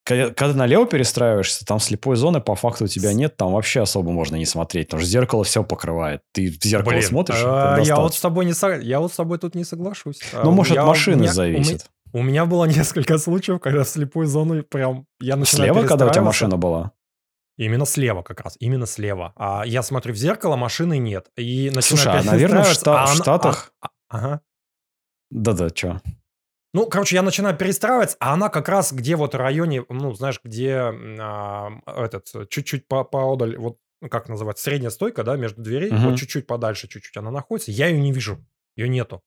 когда, 0.10 0.54
налево 0.54 0.88
перестраиваешься, 0.88 1.66
там 1.66 1.80
слепой 1.80 2.16
зоны 2.16 2.42
по 2.42 2.56
факту 2.56 2.86
у 2.86 2.88
тебя 2.88 3.13
нет, 3.13 3.38
там 3.38 3.54
вообще 3.54 3.82
особо 3.82 4.12
можно 4.12 4.36
не 4.36 4.46
смотреть, 4.46 4.88
потому 4.88 5.01
что 5.01 5.10
зеркало 5.10 5.44
все 5.44 5.63
покрывает. 5.63 6.22
Ты 6.32 6.50
в 6.50 6.63
зеркало 6.63 6.94
Блин, 6.94 7.04
смотришь, 7.04 7.38
а, 7.39 7.80
я 7.82 7.98
вот 7.98 8.16
с 8.16 8.22
тобой 8.22 8.46
не 8.46 8.54
я 8.84 9.00
вот 9.00 9.13
с 9.13 9.16
тобой 9.16 9.38
тут 9.38 9.56
не 9.56 9.63
соглашусь. 9.63 10.22
Ну, 10.34 10.51
может, 10.51 10.78
от 10.78 10.86
машины 10.86 11.22
меня, 11.22 11.34
зависит. 11.34 11.86
У 12.12 12.24
меня, 12.24 12.46
было 12.46 12.66
несколько 12.66 13.18
случаев, 13.20 13.60
когда 13.60 13.84
в 13.84 13.89
слепую 13.89 14.25
зону 14.28 14.63
прям 14.63 15.06
я 15.20 15.36
начинаю 15.36 15.74
Слева, 15.74 15.88
когда 15.88 16.08
у 16.08 16.10
тебя 16.10 16.24
машина 16.24 16.58
была? 16.58 16.92
Именно 17.58 17.86
слева 17.86 18.24
как 18.24 18.39
раз, 18.39 18.56
именно 18.60 18.86
слева. 18.86 19.34
А 19.36 19.63
я 19.66 19.84
смотрю 19.84 20.13
в 20.13 20.18
зеркало, 20.18 20.56
машины 20.56 20.98
нет. 20.98 21.30
И 21.38 21.70
Слушай, 21.82 22.20
а, 22.20 22.24
наверное, 22.24 22.63
в, 22.63 22.72
Шта- 22.72 23.06
в 23.06 23.16
Штатах... 23.16 23.74
А, 23.82 23.88
а, 23.88 24.18
ага. 24.18 24.42
Да-да, 25.30 25.68
что? 25.70 26.01
Ну, 26.74 26.86
короче, 26.86 27.16
я 27.16 27.24
начинаю 27.24 27.58
перестраиваться, 27.58 28.16
а 28.20 28.34
она 28.34 28.50
как 28.50 28.70
раз 28.70 28.94
где 28.94 29.16
вот 29.16 29.34
в 29.34 29.38
районе, 29.38 29.84
ну, 29.90 30.14
знаешь, 30.14 30.40
где 30.44 30.94
а, 31.20 31.70
этот, 31.88 32.50
чуть-чуть 32.50 32.88
по 32.88 33.04
поодаль, 33.04 33.58
вот, 33.58 33.78
ну, 34.02 34.10
как 34.10 34.30
называется, 34.30 34.64
средняя 34.64 34.92
стойка, 34.92 35.24
да, 35.24 35.36
между 35.36 35.62
дверей, 35.62 35.90
uh-huh. 35.90 36.12
вот 36.12 36.20
чуть-чуть 36.20 36.46
подальше, 36.46 36.88
чуть-чуть 36.88 37.18
она 37.18 37.32
находится, 37.32 37.72
я 37.72 37.88
ее 37.88 38.00
не 38.00 38.12
вижу, 38.12 38.46
ее 38.76 38.88
нету. 38.88 39.24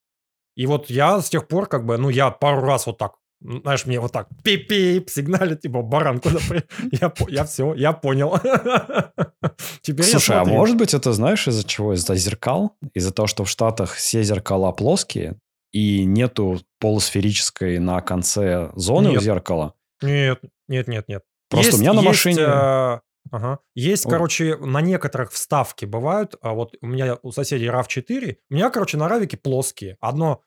И 0.54 0.66
вот 0.66 0.88
я 0.88 1.20
с 1.20 1.30
тех 1.30 1.48
пор, 1.48 1.66
как 1.66 1.84
бы, 1.84 1.96
ну, 1.98 2.10
я 2.10 2.30
пару 2.30 2.62
раз 2.62 2.86
вот 2.86 2.98
так, 2.98 3.14
знаешь, 3.40 3.86
мне 3.86 3.98
вот 3.98 4.12
так 4.12 4.28
пип-пип 4.44 5.10
сигналит, 5.10 5.62
типа, 5.62 5.82
баран, 5.82 6.20
куда 6.20 6.38
я, 6.92 7.12
я 7.28 7.44
все, 7.44 7.74
я 7.74 7.92
понял. 7.92 8.38
Теперь 9.80 10.06
Слушай, 10.06 10.36
а 10.36 10.44
может 10.44 10.76
быть 10.76 10.94
это, 10.94 11.12
знаешь, 11.12 11.48
из-за 11.48 11.66
чего? 11.66 11.94
Из-за 11.94 12.14
зеркал? 12.14 12.76
Из-за 12.94 13.12
того, 13.12 13.26
что 13.26 13.44
в 13.44 13.50
Штатах 13.50 13.94
все 13.94 14.22
зеркала 14.22 14.70
плоские, 14.70 15.40
и 15.72 16.04
нету 16.04 16.60
полусферической 16.78 17.78
на 17.78 18.00
конце 18.00 18.70
зоны 18.74 19.08
нет. 19.08 19.18
у 19.18 19.20
зеркала. 19.22 19.74
Нет, 20.02 20.40
нет, 20.68 20.88
нет, 20.88 21.08
нет. 21.08 21.22
Просто 21.48 21.68
есть, 21.68 21.78
у 21.78 21.80
меня 21.80 21.92
на 21.92 22.00
есть, 22.00 22.08
машине... 22.08 22.40
Э, 22.40 23.00
ага. 23.30 23.58
Есть, 23.74 24.06
О. 24.06 24.10
короче, 24.10 24.56
на 24.56 24.80
некоторых 24.80 25.32
вставки 25.32 25.84
бывают, 25.84 26.34
а 26.42 26.54
вот 26.54 26.74
у 26.80 26.86
меня 26.86 27.18
у 27.22 27.30
соседей 27.32 27.66
RAV4, 27.66 28.36
у 28.50 28.54
меня, 28.54 28.70
короче, 28.70 28.96
на 28.96 29.08
равике 29.08 29.36
плоские. 29.36 29.96
Одно 30.00 30.42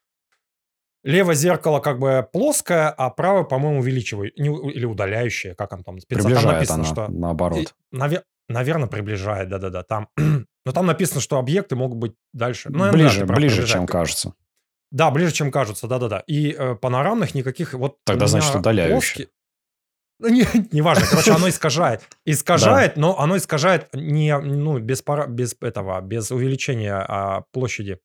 левое 1.06 1.36
зеркало 1.36 1.80
как 1.80 2.00
бы 2.00 2.28
плоское, 2.32 2.90
а 2.90 3.10
правое, 3.10 3.44
по-моему, 3.44 3.80
увеличиваю. 3.80 4.32
Не, 4.38 4.50
или 4.72 4.86
удаляющее, 4.86 5.56
как 5.56 5.72
оно 5.72 5.84
там. 5.84 5.98
Приближает 6.08 6.42
там 6.42 6.54
написано, 6.54 6.76
она, 6.80 6.86
что... 6.86 7.08
наоборот. 7.08 7.60
И, 7.60 7.68
навер... 7.92 8.24
Наверное, 8.48 8.88
приближает, 8.88 9.50
да-да-да. 9.50 9.84
Там... 9.84 10.10
Но 10.66 10.72
там 10.72 10.88
написано, 10.88 11.22
что 11.22 11.38
объекты 11.38 11.76
могут 11.76 11.98
быть 11.98 12.14
дальше. 12.34 12.70
Ну, 12.70 12.92
ближе, 12.92 13.26
да, 13.26 13.34
ближе, 13.36 13.66
чем 13.68 13.86
кажется. 13.86 14.34
Да, 14.92 15.12
ближе, 15.12 15.32
чем 15.32 15.52
кажется, 15.52 15.88
да-да-да. 15.88 16.20
И 16.28 16.52
э, 16.52 16.76
панорамных 16.76 17.36
никаких 17.36 17.74
вот... 17.74 17.98
Тогда, 18.06 18.28
значит, 18.28 18.56
удаляющие. 18.56 19.28
Ну, 20.18 20.30
не, 20.30 20.46
не 20.72 20.82
важно, 20.82 21.06
короче, 21.10 21.34
оно 21.34 21.50
искажает. 21.50 22.02
Искажает, 22.24 22.94
да. 22.96 23.02
но 23.02 23.20
оно 23.20 23.36
искажает 23.36 23.90
не, 23.94 24.38
ну, 24.40 24.80
без, 24.80 25.02
пара, 25.02 25.28
без 25.28 25.58
этого, 25.60 26.00
без 26.00 26.32
увеличения 26.32 26.96
а, 26.96 27.42
площади. 27.52 28.00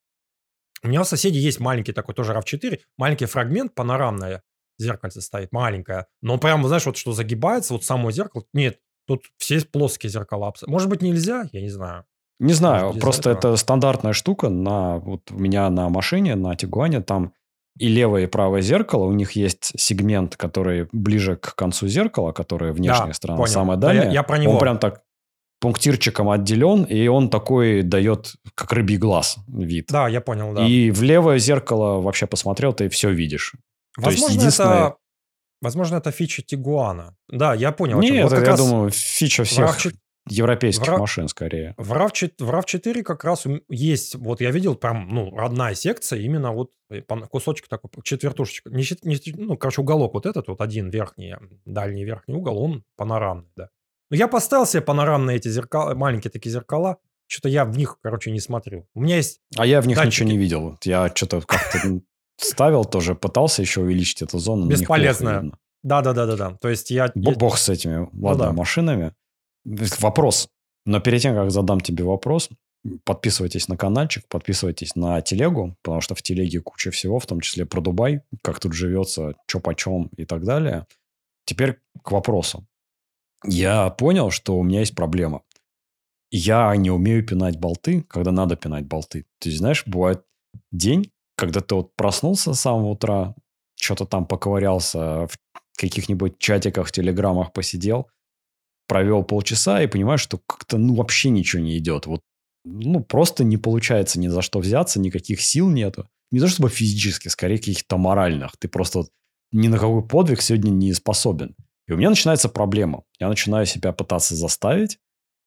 У 0.83 0.89
меня 0.89 1.03
у 1.03 1.05
соседей 1.05 1.39
есть 1.39 1.61
маленький 1.61 1.93
такой, 1.93 2.17
тоже 2.17 2.33
RAV4, 2.33 2.81
маленький 2.97 3.27
фрагмент, 3.27 3.77
панорамное 3.77 4.43
зеркальце 4.81 5.21
стоит, 5.21 5.53
маленькое. 5.53 6.07
Но 6.23 6.39
прямо, 6.39 6.67
знаешь, 6.67 6.87
вот 6.87 6.97
что 6.97 7.13
загибается, 7.13 7.75
вот 7.75 7.85
само 7.85 8.11
зеркало. 8.11 8.45
Нет, 8.53 8.81
тут 9.07 9.27
все 9.37 9.61
плоские 9.61 10.11
зеркала. 10.11 10.53
Может 10.67 10.89
быть, 10.89 11.03
нельзя? 11.03 11.49
Я 11.53 11.61
не 11.61 11.69
знаю. 11.69 12.07
Не 12.41 12.55
знаю, 12.55 12.95
просто 12.95 13.31
это 13.31 13.57
стандартная 13.57 14.15
штука 14.15 14.49
на 14.49 14.97
вот 14.99 15.31
у 15.31 15.39
меня 15.39 15.69
на 15.71 15.89
машине, 15.91 16.35
на 16.35 16.57
Тигуане, 16.57 17.03
там 17.03 17.33
и 17.79 17.87
левое 17.89 18.25
и 18.25 18.27
правое 18.27 18.63
зеркало, 18.63 19.05
у 19.05 19.13
них 19.13 19.33
есть 19.33 19.73
сегмент, 19.79 20.37
который 20.37 20.89
ближе 20.93 21.37
к 21.37 21.55
концу 21.55 21.87
зеркала, 21.87 22.33
который 22.33 22.73
внешняя 22.73 23.09
да, 23.09 23.13
сторона, 23.13 23.39
понял. 23.39 23.53
самая 23.53 23.77
дальняя. 23.77 24.05
Да, 24.05 24.09
я, 24.09 24.15
я 24.15 24.23
про 24.23 24.39
него. 24.39 24.55
Он 24.55 24.59
прям 24.59 24.79
так 24.79 25.03
пунктирчиком 25.61 26.31
отделен, 26.31 26.85
и 26.85 27.07
он 27.07 27.29
такой 27.29 27.83
дает, 27.83 28.35
как 28.55 28.73
рыбий 28.73 28.97
глаз 28.97 29.37
вид. 29.47 29.87
Да, 29.91 30.09
я 30.09 30.21
понял, 30.21 30.55
да. 30.55 30.67
И 30.67 30.91
в 30.91 31.03
левое 31.03 31.39
зеркало 31.39 32.01
вообще 32.01 32.27
посмотрел, 32.27 32.73
ты 32.73 32.89
все 32.89 33.11
видишь. 33.11 33.55
Возможно, 33.97 34.27
То 34.27 34.33
есть 34.33 34.41
единственное... 34.41 34.87
это... 34.87 34.97
Возможно, 35.63 35.97
это 35.97 36.11
фича 36.11 36.43
Тигуана. 36.43 37.15
Да, 37.29 37.53
я 37.55 37.71
понял. 37.73 38.01
Нет, 38.01 38.31
вот 38.31 38.47
я 38.47 38.57
думаю, 38.57 38.91
фича 38.91 39.45
всех 39.45 39.79
RAV4... 39.79 39.93
европейских 40.31 40.87
в... 40.87 40.99
машин 40.99 41.29
скорее. 41.29 41.75
В 41.77 41.93
RAV4, 41.93 42.33
в 42.39 42.51
RAV4 42.51 43.03
как 43.03 43.25
раз 43.25 43.47
есть, 43.69 44.15
вот 44.15 44.41
я 44.41 44.51
видел 44.51 44.75
прям, 44.75 45.09
ну, 45.09 45.35
родная 45.37 45.75
секция, 45.75 46.21
именно 46.21 46.53
вот 46.53 46.71
э, 46.91 47.03
кусочек 47.03 47.69
такой, 47.69 47.91
четвертушечка. 48.03 48.71
Не, 48.71 48.85
не, 49.03 49.21
ну, 49.37 49.57
короче, 49.57 49.81
уголок 49.81 50.15
вот 50.15 50.27
этот 50.27 50.49
вот, 50.49 50.61
один 50.61 50.91
верхний, 50.91 51.35
дальний 51.65 52.05
верхний 52.05 52.35
угол, 52.35 52.59
он 52.59 52.85
панорамный, 52.97 53.51
да. 53.57 53.69
Но 54.11 54.17
я 54.17 54.29
поставил 54.29 54.67
себе 54.67 54.83
панорамные 54.83 55.37
эти 55.37 55.49
зеркала, 55.49 55.95
маленькие 55.95 56.31
такие 56.31 56.51
зеркала. 56.51 56.99
Что-то 57.29 57.49
я 57.49 57.65
в 57.65 57.79
них, 57.79 57.99
короче, 58.03 58.33
не 58.33 58.41
смотрю. 58.41 58.89
У 58.93 59.01
меня 59.01 59.17
есть 59.17 59.41
А 59.57 59.65
я 59.65 59.81
в 59.81 59.87
них 59.87 59.97
датчики. 59.97 60.25
ничего 60.25 60.29
не 60.31 60.39
видел. 60.39 60.79
Я 60.83 61.13
что-то 61.15 61.41
как-то 61.43 62.01
ставил 62.37 62.85
тоже, 62.85 63.15
пытался 63.15 63.63
еще 63.63 63.83
увеличить 63.83 64.23
эту 64.23 64.39
зону. 64.39 64.67
Бесполезно. 64.67 65.53
Да-да-да-да-да. 65.83 66.57
То 66.61 66.69
есть 66.69 66.91
я... 66.91 67.11
Бог 67.15 67.57
с 67.57 67.69
этими, 67.69 68.09
ну 68.13 68.27
ладно, 68.27 68.47
да. 68.47 68.53
машинами. 68.53 69.15
Вопрос. 69.65 70.49
Но 70.87 71.01
перед 71.01 71.23
тем, 71.23 71.35
как 71.35 71.51
задам 71.51 71.81
тебе 71.81 72.05
вопрос, 72.05 72.49
подписывайтесь 73.05 73.69
на 73.69 73.77
каналчик, 73.77 74.27
подписывайтесь 74.29 74.97
на 74.97 75.21
телегу, 75.21 75.77
потому 75.83 76.01
что 76.01 76.15
в 76.15 76.23
телеге 76.23 76.61
куча 76.61 76.91
всего, 76.91 77.19
в 77.19 77.27
том 77.27 77.41
числе 77.41 77.67
про 77.67 77.81
Дубай, 77.81 78.23
как 78.43 78.59
тут 78.61 78.73
живется, 78.73 79.35
что 79.47 79.61
почем 79.61 80.11
и 80.17 80.25
так 80.25 80.45
далее. 80.45 80.87
Теперь 81.45 81.79
к 82.03 82.11
вопросу 82.13 82.67
я 83.45 83.91
понял, 83.91 84.31
что 84.31 84.59
у 84.59 84.63
меня 84.63 84.81
есть 84.81 84.95
проблема. 84.95 85.43
Я 86.31 86.75
не 86.77 86.91
умею 86.91 87.27
пинать 87.27 87.59
болты, 87.59 88.03
когда 88.03 88.31
надо 88.31 88.57
пинать 88.57 88.87
болты. 88.87 89.27
Есть, 89.43 89.59
знаешь, 89.59 89.85
бывает 89.87 90.23
день, 90.71 91.11
когда 91.37 91.61
ты 91.61 91.75
вот 91.75 91.97
проснулся 91.97 92.55
с 92.55 92.61
самого 92.61 92.91
утра, 92.91 93.35
что-то 93.75 94.05
там 94.05 94.27
поковырялся, 94.27 95.27
в 95.27 95.39
каких-нибудь 95.77 96.39
чатиках, 96.39 96.93
телеграммах 96.93 97.53
посидел, 97.53 98.09
провел 98.91 99.23
полчаса 99.23 99.83
и 99.83 99.87
понимаешь, 99.87 100.21
что 100.21 100.39
как-то 100.39 100.77
ну, 100.77 100.97
вообще 100.97 101.31
ничего 101.31 101.63
не 101.63 101.79
идет. 101.79 102.07
Вот 102.07 102.23
ну, 102.65 102.99
просто 102.99 103.45
не 103.45 103.57
получается 103.57 104.19
ни 104.19 104.27
за 104.27 104.43
что 104.43 104.59
взяться, 104.59 104.99
никаких 104.99 105.41
сил 105.41 105.71
нету. 105.71 106.09
Не 106.33 106.41
то 106.41 106.49
чтобы 106.49 106.71
физически, 106.71 107.29
скорее 107.29 107.59
каких-то 107.59 107.99
моральных. 107.99 108.57
Ты 108.59 108.67
просто 108.67 108.99
вот 108.99 109.11
ни 109.53 109.69
на 109.69 109.79
какой 109.79 110.03
подвиг 110.03 110.43
сегодня 110.43 110.71
не 110.71 110.93
способен. 110.93 111.55
И 111.87 111.93
у 111.93 111.97
меня 111.97 112.11
начинается 112.11 112.49
проблема. 112.49 113.05
Я 113.21 113.29
начинаю 113.29 113.65
себя 113.65 113.93
пытаться 113.93 114.35
заставить. 114.35 114.99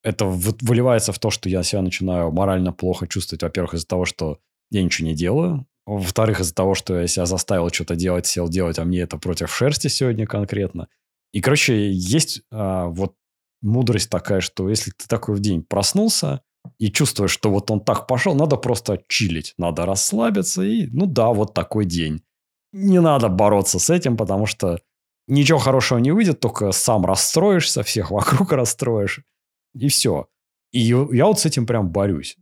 Это 0.03 0.23
выливается 0.23 1.11
в 1.11 1.19
то, 1.19 1.29
что 1.29 1.49
я 1.49 1.63
себя 1.63 1.81
начинаю 1.81 2.31
морально 2.31 2.71
плохо 2.71 3.07
чувствовать, 3.07 3.43
во-первых, 3.43 3.73
из-за 3.73 3.87
того, 3.87 4.05
что 4.05 4.39
я 4.71 4.81
ничего 4.81 5.09
не 5.09 5.15
делаю. 5.15 5.67
Во-вторых, 5.85 6.39
из-за 6.39 6.55
того, 6.55 6.75
что 6.75 6.97
я 6.97 7.07
себя 7.07 7.25
заставил 7.25 7.69
что-то 7.71 7.97
делать, 7.97 8.25
сел 8.25 8.47
делать, 8.47 8.79
а 8.79 8.85
мне 8.85 9.01
это 9.01 9.17
против 9.17 9.53
шерсти 9.53 9.89
сегодня 9.89 10.25
конкретно. 10.25 10.87
И, 11.33 11.41
короче, 11.41 11.91
есть 11.91 12.43
а, 12.51 12.85
вот 12.85 13.15
мудрость 13.63 14.09
такая, 14.09 14.41
что 14.41 14.69
если 14.69 14.91
ты 14.91 15.07
такой 15.07 15.35
в 15.35 15.39
день 15.39 15.63
проснулся 15.63 16.41
и 16.77 16.91
чувствуешь, 16.91 17.31
что 17.31 17.49
вот 17.49 17.71
он 17.71 17.83
так 17.83 18.07
пошел, 18.07 18.35
надо 18.35 18.57
просто 18.57 19.01
чилить, 19.07 19.53
надо 19.57 19.85
расслабиться 19.85 20.61
и, 20.63 20.87
ну 20.87 21.05
да, 21.05 21.29
вот 21.29 21.53
такой 21.53 21.85
день. 21.85 22.21
Не 22.71 23.01
надо 23.01 23.29
бороться 23.29 23.79
с 23.79 23.89
этим, 23.89 24.17
потому 24.17 24.45
что 24.45 24.79
ничего 25.27 25.59
хорошего 25.59 25.99
не 25.99 26.11
выйдет, 26.11 26.39
только 26.39 26.71
сам 26.71 27.05
расстроишься, 27.05 27.83
всех 27.83 28.11
вокруг 28.11 28.51
расстроишь, 28.51 29.21
и 29.73 29.87
все. 29.87 30.27
И 30.71 30.79
я 30.79 31.25
вот 31.25 31.39
с 31.39 31.45
этим 31.45 31.65
прям 31.65 31.89
борюсь. 31.89 32.37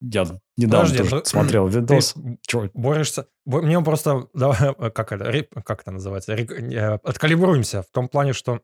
Я 0.00 0.26
недавно 0.56 0.88
Подожди, 0.88 0.98
тоже 0.98 1.16
ну, 1.16 1.24
смотрел 1.24 1.68
видос. 1.68 2.14
Ты 2.48 2.70
борешься. 2.74 3.28
Мне 3.44 3.80
просто, 3.82 4.26
давай, 4.34 4.74
как 4.90 5.12
это, 5.12 5.62
как 5.62 5.82
это 5.82 5.92
называется, 5.92 6.32
э, 6.32 6.98
откалибруемся 7.04 7.82
в 7.82 7.90
том 7.92 8.08
плане, 8.08 8.32
что 8.32 8.60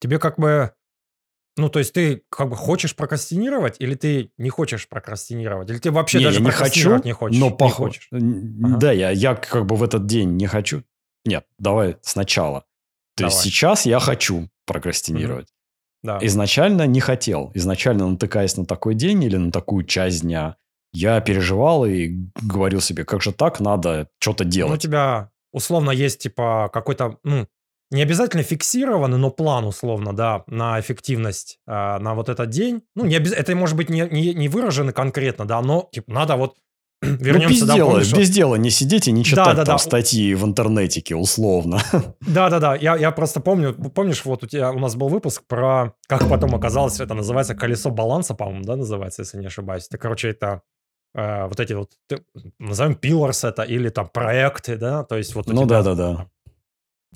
тебе 0.00 0.18
как 0.18 0.38
бы, 0.38 0.72
ну, 1.56 1.68
то 1.68 1.78
есть 1.78 1.92
ты 1.92 2.22
как 2.28 2.48
бы 2.48 2.56
хочешь 2.56 2.96
прокрастинировать, 2.96 3.76
или 3.78 3.94
ты 3.94 4.32
не 4.38 4.50
хочешь 4.50 4.88
прокрастинировать, 4.88 5.70
или 5.70 5.78
ты 5.78 5.90
вообще 5.90 6.18
не, 6.18 6.24
даже 6.24 6.40
не 6.40 6.50
хочу, 6.50 7.02
не 7.02 7.12
хочешь? 7.12 7.38
Но 7.38 7.50
похож. 7.50 8.08
Ага. 8.10 8.78
Да, 8.78 8.92
я, 8.92 9.10
я 9.10 9.34
как 9.34 9.66
бы 9.66 9.76
в 9.76 9.82
этот 9.82 10.06
день 10.06 10.36
не 10.36 10.46
хочу. 10.46 10.82
Нет, 11.24 11.44
давай 11.58 11.96
сначала. 12.02 12.60
То 13.14 13.24
давай. 13.24 13.32
есть 13.32 13.44
сейчас 13.44 13.86
я 13.86 14.00
хочу 14.00 14.48
прокрастинировать. 14.66 15.46
mm 15.46 15.54
Да. 16.02 16.18
Изначально 16.22 16.86
не 16.86 17.00
хотел. 17.00 17.50
Изначально 17.54 18.08
натыкаясь 18.08 18.56
на 18.56 18.64
такой 18.64 18.94
день 18.94 19.22
или 19.22 19.36
на 19.36 19.52
такую 19.52 19.84
часть 19.84 20.22
дня, 20.22 20.56
я 20.92 21.20
переживал 21.20 21.84
и 21.84 22.08
говорил 22.40 22.80
себе, 22.80 23.04
как 23.04 23.22
же 23.22 23.32
так, 23.32 23.60
надо 23.60 24.08
что-то 24.18 24.44
делать. 24.44 24.70
Ну, 24.70 24.74
у 24.76 24.78
тебя 24.78 25.30
условно 25.52 25.90
есть 25.90 26.20
типа 26.20 26.70
какой-то, 26.72 27.18
ну, 27.22 27.46
не 27.90 28.02
обязательно 28.02 28.42
фиксированный, 28.42 29.18
но 29.18 29.30
план 29.30 29.64
условно, 29.64 30.14
да, 30.14 30.44
на 30.46 30.78
эффективность 30.78 31.58
э, 31.66 31.72
на 31.72 32.14
вот 32.14 32.28
этот 32.28 32.50
день. 32.50 32.82
Ну, 32.94 33.04
не 33.04 33.16
обез... 33.16 33.32
это 33.32 33.54
может 33.56 33.76
быть 33.76 33.90
не, 33.90 34.08
не, 34.10 34.34
не 34.34 34.48
выражено 34.48 34.92
конкретно, 34.92 35.44
да, 35.44 35.60
но 35.60 35.88
типа, 35.92 36.12
надо 36.12 36.36
вот 36.36 36.56
Вернемся 37.02 37.64
ну, 37.66 37.72
без 37.72 37.76
дела, 37.76 37.90
помнишь, 37.90 38.12
без 38.12 38.30
дела 38.30 38.54
не 38.56 38.70
сидеть 38.70 39.08
и 39.08 39.12
не 39.12 39.24
читать 39.24 39.46
да, 39.46 39.54
да, 39.54 39.64
там 39.64 39.76
да. 39.76 39.78
статьи 39.78 40.34
в 40.34 40.44
интернетике, 40.44 41.16
условно. 41.16 41.80
Да-да-да, 42.20 42.76
я, 42.76 42.96
я 42.96 43.10
просто 43.10 43.40
помню, 43.40 43.74
помнишь, 43.74 44.24
вот 44.24 44.44
у 44.44 44.46
тебя 44.46 44.70
у 44.70 44.78
нас 44.78 44.96
был 44.96 45.08
выпуск 45.08 45.42
про, 45.46 45.94
как 46.06 46.28
потом 46.28 46.54
оказалось, 46.54 47.00
это 47.00 47.14
называется 47.14 47.54
колесо 47.54 47.90
баланса, 47.90 48.34
по-моему, 48.34 48.64
да, 48.64 48.76
называется, 48.76 49.22
если 49.22 49.38
не 49.38 49.46
ошибаюсь. 49.46 49.86
Это, 49.88 49.98
короче, 49.98 50.28
это 50.28 50.60
э, 51.14 51.46
вот 51.46 51.58
эти 51.58 51.72
вот, 51.72 51.90
назовем 52.58 52.98
pillars 53.00 53.48
это, 53.48 53.62
или 53.62 53.88
там 53.88 54.08
проекты, 54.08 54.76
да, 54.76 55.02
то 55.04 55.16
есть 55.16 55.34
вот 55.34 55.46
Ну 55.46 55.64
да-да-да. 55.64 56.28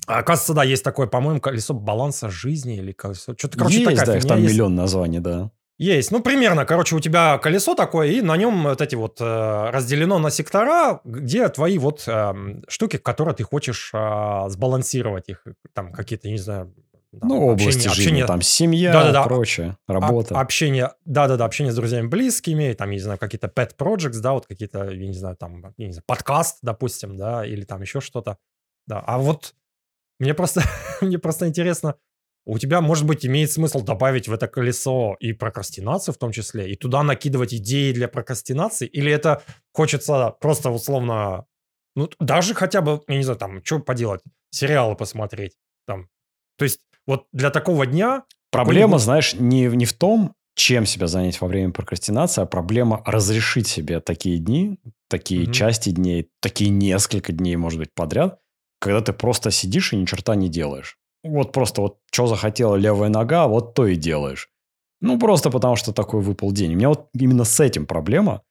А, 0.07 0.19
оказывается, 0.19 0.53
да, 0.53 0.63
есть 0.63 0.83
такое, 0.83 1.07
по-моему, 1.07 1.41
колесо 1.41 1.73
баланса 1.73 2.29
жизни 2.29 2.77
или 2.77 2.91
колесо... 2.91 3.33
Что-то, 3.37 3.57
короче, 3.57 3.79
есть, 3.79 3.89
такая 3.89 4.05
да, 4.05 4.17
их 4.17 4.25
там 4.25 4.39
есть. 4.39 4.53
миллион 4.53 4.75
названий, 4.75 5.19
да. 5.19 5.51
Есть, 5.77 6.11
ну 6.11 6.21
примерно, 6.21 6.65
короче, 6.65 6.95
у 6.95 7.01
тебя 7.01 7.37
колесо 7.37 7.75
такое, 7.75 8.07
и 8.07 8.21
на 8.21 8.37
нем 8.37 8.63
вот 8.63 8.81
эти 8.81 8.95
вот 8.95 9.19
э, 9.19 9.69
разделено 9.71 10.19
на 10.19 10.29
сектора, 10.29 11.01
где 11.03 11.49
твои 11.49 11.77
вот 11.77 12.05
э, 12.07 12.33
штуки, 12.69 12.97
которые 12.97 13.35
ты 13.35 13.43
хочешь 13.43 13.91
э, 13.93 14.45
сбалансировать 14.47 15.27
их, 15.27 15.43
там 15.73 15.91
какие-то, 15.91 16.29
не 16.29 16.37
знаю, 16.37 16.73
там, 17.19 17.29
ну, 17.29 17.47
области 17.47 17.65
общение, 17.65 17.89
жизни, 17.89 18.01
общение, 18.03 18.25
там 18.25 18.41
семья, 18.41 18.93
да, 18.93 19.03
да, 19.03 19.11
да, 19.11 19.23
прочее, 19.23 19.77
работа. 19.87 20.39
общение, 20.39 20.91
да-да-да, 21.03 21.43
общение 21.43 21.73
с 21.73 21.75
друзьями 21.75 22.07
близкими, 22.07 22.71
там, 22.71 22.89
я 22.91 22.95
не 22.95 23.01
знаю, 23.01 23.19
какие-то 23.19 23.47
pet 23.47 23.71
projects, 23.77 24.19
да, 24.21 24.31
вот 24.31 24.45
какие-то, 24.45 24.89
я 24.89 25.07
не 25.07 25.13
знаю, 25.13 25.35
там, 25.35 25.73
я 25.75 25.87
не 25.87 25.93
знаю, 25.93 26.03
подкаст, 26.07 26.59
допустим, 26.61 27.17
да, 27.17 27.45
или 27.45 27.65
там 27.65 27.81
еще 27.81 27.99
что-то, 27.99 28.37
да. 28.87 29.03
А 29.05 29.17
вот 29.17 29.55
мне 30.19 30.33
просто, 30.33 30.61
мне 31.01 31.19
просто 31.19 31.47
интересно, 31.47 31.95
у 32.45 32.59
тебя, 32.59 32.81
может 32.81 33.05
быть, 33.05 33.25
имеет 33.25 33.51
смысл 33.51 33.81
добавить 33.81 34.27
в 34.27 34.33
это 34.33 34.47
колесо 34.47 35.15
и 35.19 35.33
прокрастинацию 35.33 36.13
в 36.13 36.17
том 36.17 36.31
числе, 36.31 36.71
и 36.71 36.75
туда 36.75 37.03
накидывать 37.03 37.53
идеи 37.53 37.91
для 37.91 38.07
прокрастинации, 38.07 38.87
или 38.87 39.11
это 39.11 39.41
хочется 39.73 40.35
просто 40.39 40.69
условно, 40.69 41.45
ну, 41.95 42.09
даже 42.19 42.53
хотя 42.53 42.81
бы, 42.81 43.01
я 43.07 43.17
не 43.17 43.23
знаю, 43.23 43.39
там, 43.39 43.63
что 43.63 43.79
поделать, 43.79 44.21
сериалы 44.51 44.95
посмотреть, 44.95 45.53
там. 45.87 46.07
То 46.57 46.65
есть 46.65 46.81
вот 47.07 47.25
для 47.33 47.49
такого 47.49 47.85
дня... 47.85 48.23
Проблема, 48.51 48.99
знаешь, 48.99 49.33
не, 49.33 49.65
не 49.65 49.85
в 49.85 49.93
том, 49.93 50.35
чем 50.55 50.85
себя 50.85 51.07
занять 51.07 51.41
во 51.41 51.47
время 51.47 51.73
прокрастинации, 51.73 52.41
а 52.41 52.45
проблема 52.45 53.01
разрешить 53.05 53.67
себе 53.67 53.99
такие 53.99 54.37
дни, 54.37 54.79
такие 55.09 55.45
mm-hmm. 55.45 55.51
части 55.51 55.89
дней, 55.89 56.29
такие 56.41 56.69
несколько 56.69 57.33
дней, 57.33 57.57
может 57.57 57.79
быть, 57.79 57.93
подряд, 57.93 58.39
когда 58.79 59.01
ты 59.01 59.13
просто 59.13 59.51
сидишь 59.51 59.93
и 59.93 59.97
ни 59.97 60.05
черта 60.05 60.35
не 60.35 60.49
делаешь. 60.49 60.97
Вот 61.23 61.51
просто 61.51 61.81
вот 61.81 61.97
что 62.11 62.27
захотела 62.27 62.75
левая 62.75 63.09
нога, 63.09 63.47
вот 63.47 63.73
то 63.73 63.87
и 63.87 63.95
делаешь. 63.95 64.49
Ну, 65.01 65.19
просто 65.19 65.49
потому 65.49 65.75
что 65.75 65.91
такой 65.91 66.21
выпал 66.21 66.51
день. 66.51 66.73
У 66.73 66.77
меня 66.77 66.89
вот 66.89 67.09
именно 67.13 67.43
с 67.43 67.59
этим 67.59 67.85
проблема. 67.85 68.41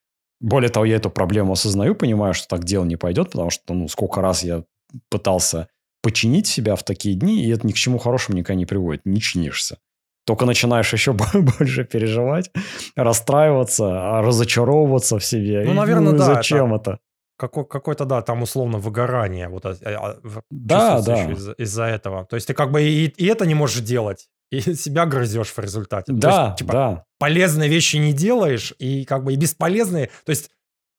Более 0.40 0.68
того, 0.68 0.84
я 0.84 0.96
эту 0.96 1.10
проблему 1.10 1.52
осознаю, 1.52 1.94
понимаю, 1.94 2.34
что 2.34 2.48
так 2.48 2.64
дело 2.64 2.84
не 2.84 2.96
пойдет, 2.96 3.30
потому 3.30 3.50
что, 3.50 3.72
ну, 3.74 3.88
сколько 3.88 4.20
раз 4.20 4.44
я 4.44 4.64
пытался 5.08 5.68
починить 6.02 6.46
себя 6.46 6.76
в 6.76 6.82
такие 6.82 7.14
дни, 7.14 7.44
и 7.44 7.50
это 7.50 7.66
ни 7.66 7.72
к 7.72 7.76
чему 7.76 7.98
хорошему 7.98 8.36
никогда 8.36 8.58
не 8.58 8.66
приводит. 8.66 9.06
Не 9.06 9.20
чинишься. 9.20 9.78
Только 10.26 10.44
начинаешь 10.44 10.92
еще 10.92 11.12
больше 11.58 11.84
переживать, 11.84 12.50
расстраиваться, 12.96 14.20
разочаровываться 14.20 15.18
в 15.18 15.24
себе. 15.24 15.64
Ну, 15.64 15.74
наверное, 15.74 16.12
ну, 16.12 16.18
да. 16.18 16.34
Зачем 16.34 16.74
это? 16.74 16.92
это? 16.92 17.00
Какой, 17.36 17.66
какое-то, 17.66 18.04
да, 18.04 18.22
там 18.22 18.42
условно 18.42 18.78
выгорание 18.78 19.48
вот, 19.48 19.66
а, 19.66 19.76
а, 19.84 20.16
да, 20.50 21.02
да. 21.02 21.32
из- 21.32 21.48
из-за 21.58 21.84
этого. 21.84 22.26
То 22.26 22.36
есть 22.36 22.46
ты 22.46 22.54
как 22.54 22.70
бы 22.70 22.82
и, 22.82 23.06
и 23.06 23.26
это 23.26 23.44
не 23.44 23.54
можешь 23.54 23.82
делать, 23.82 24.28
и 24.50 24.60
себя 24.74 25.06
грызешь 25.06 25.52
в 25.52 25.58
результате. 25.58 26.12
Да, 26.12 26.30
То 26.30 26.46
есть, 26.46 26.58
типа, 26.58 26.72
да. 26.72 27.04
полезные 27.18 27.68
вещи 27.68 27.96
не 27.96 28.12
делаешь, 28.12 28.72
и 28.78 29.04
как 29.04 29.24
бы 29.24 29.32
и 29.32 29.36
бесполезные. 29.36 30.10
То 30.24 30.30
есть 30.30 30.50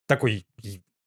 такой 0.08 0.46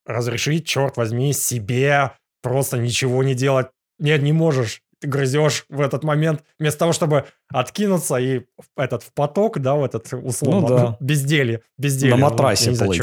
разрешить, 0.05 0.65
черт 0.65 0.97
возьми, 0.97 1.33
себе 1.33 2.11
просто 2.41 2.77
ничего 2.77 3.23
не 3.23 3.35
делать. 3.35 3.67
Нет, 3.99 4.21
не 4.21 4.33
можешь. 4.33 4.81
Ты 4.99 5.07
грызешь 5.07 5.65
в 5.69 5.79
этот 5.79 6.03
момент, 6.03 6.43
вместо 6.57 6.79
того, 6.79 6.91
чтобы 6.91 7.25
откинуться 7.47 8.17
и 8.17 8.41
этот 8.75 9.03
в 9.03 9.13
поток, 9.13 9.59
да, 9.59 9.75
в 9.75 9.83
этот 9.83 10.11
условно 10.11 10.61
ну, 10.61 10.67
да. 10.67 10.97
безделье, 10.99 11.61
безделье. 11.77 12.15
На 12.15 12.21
матрасе 12.21 12.75
плыть. 12.75 13.01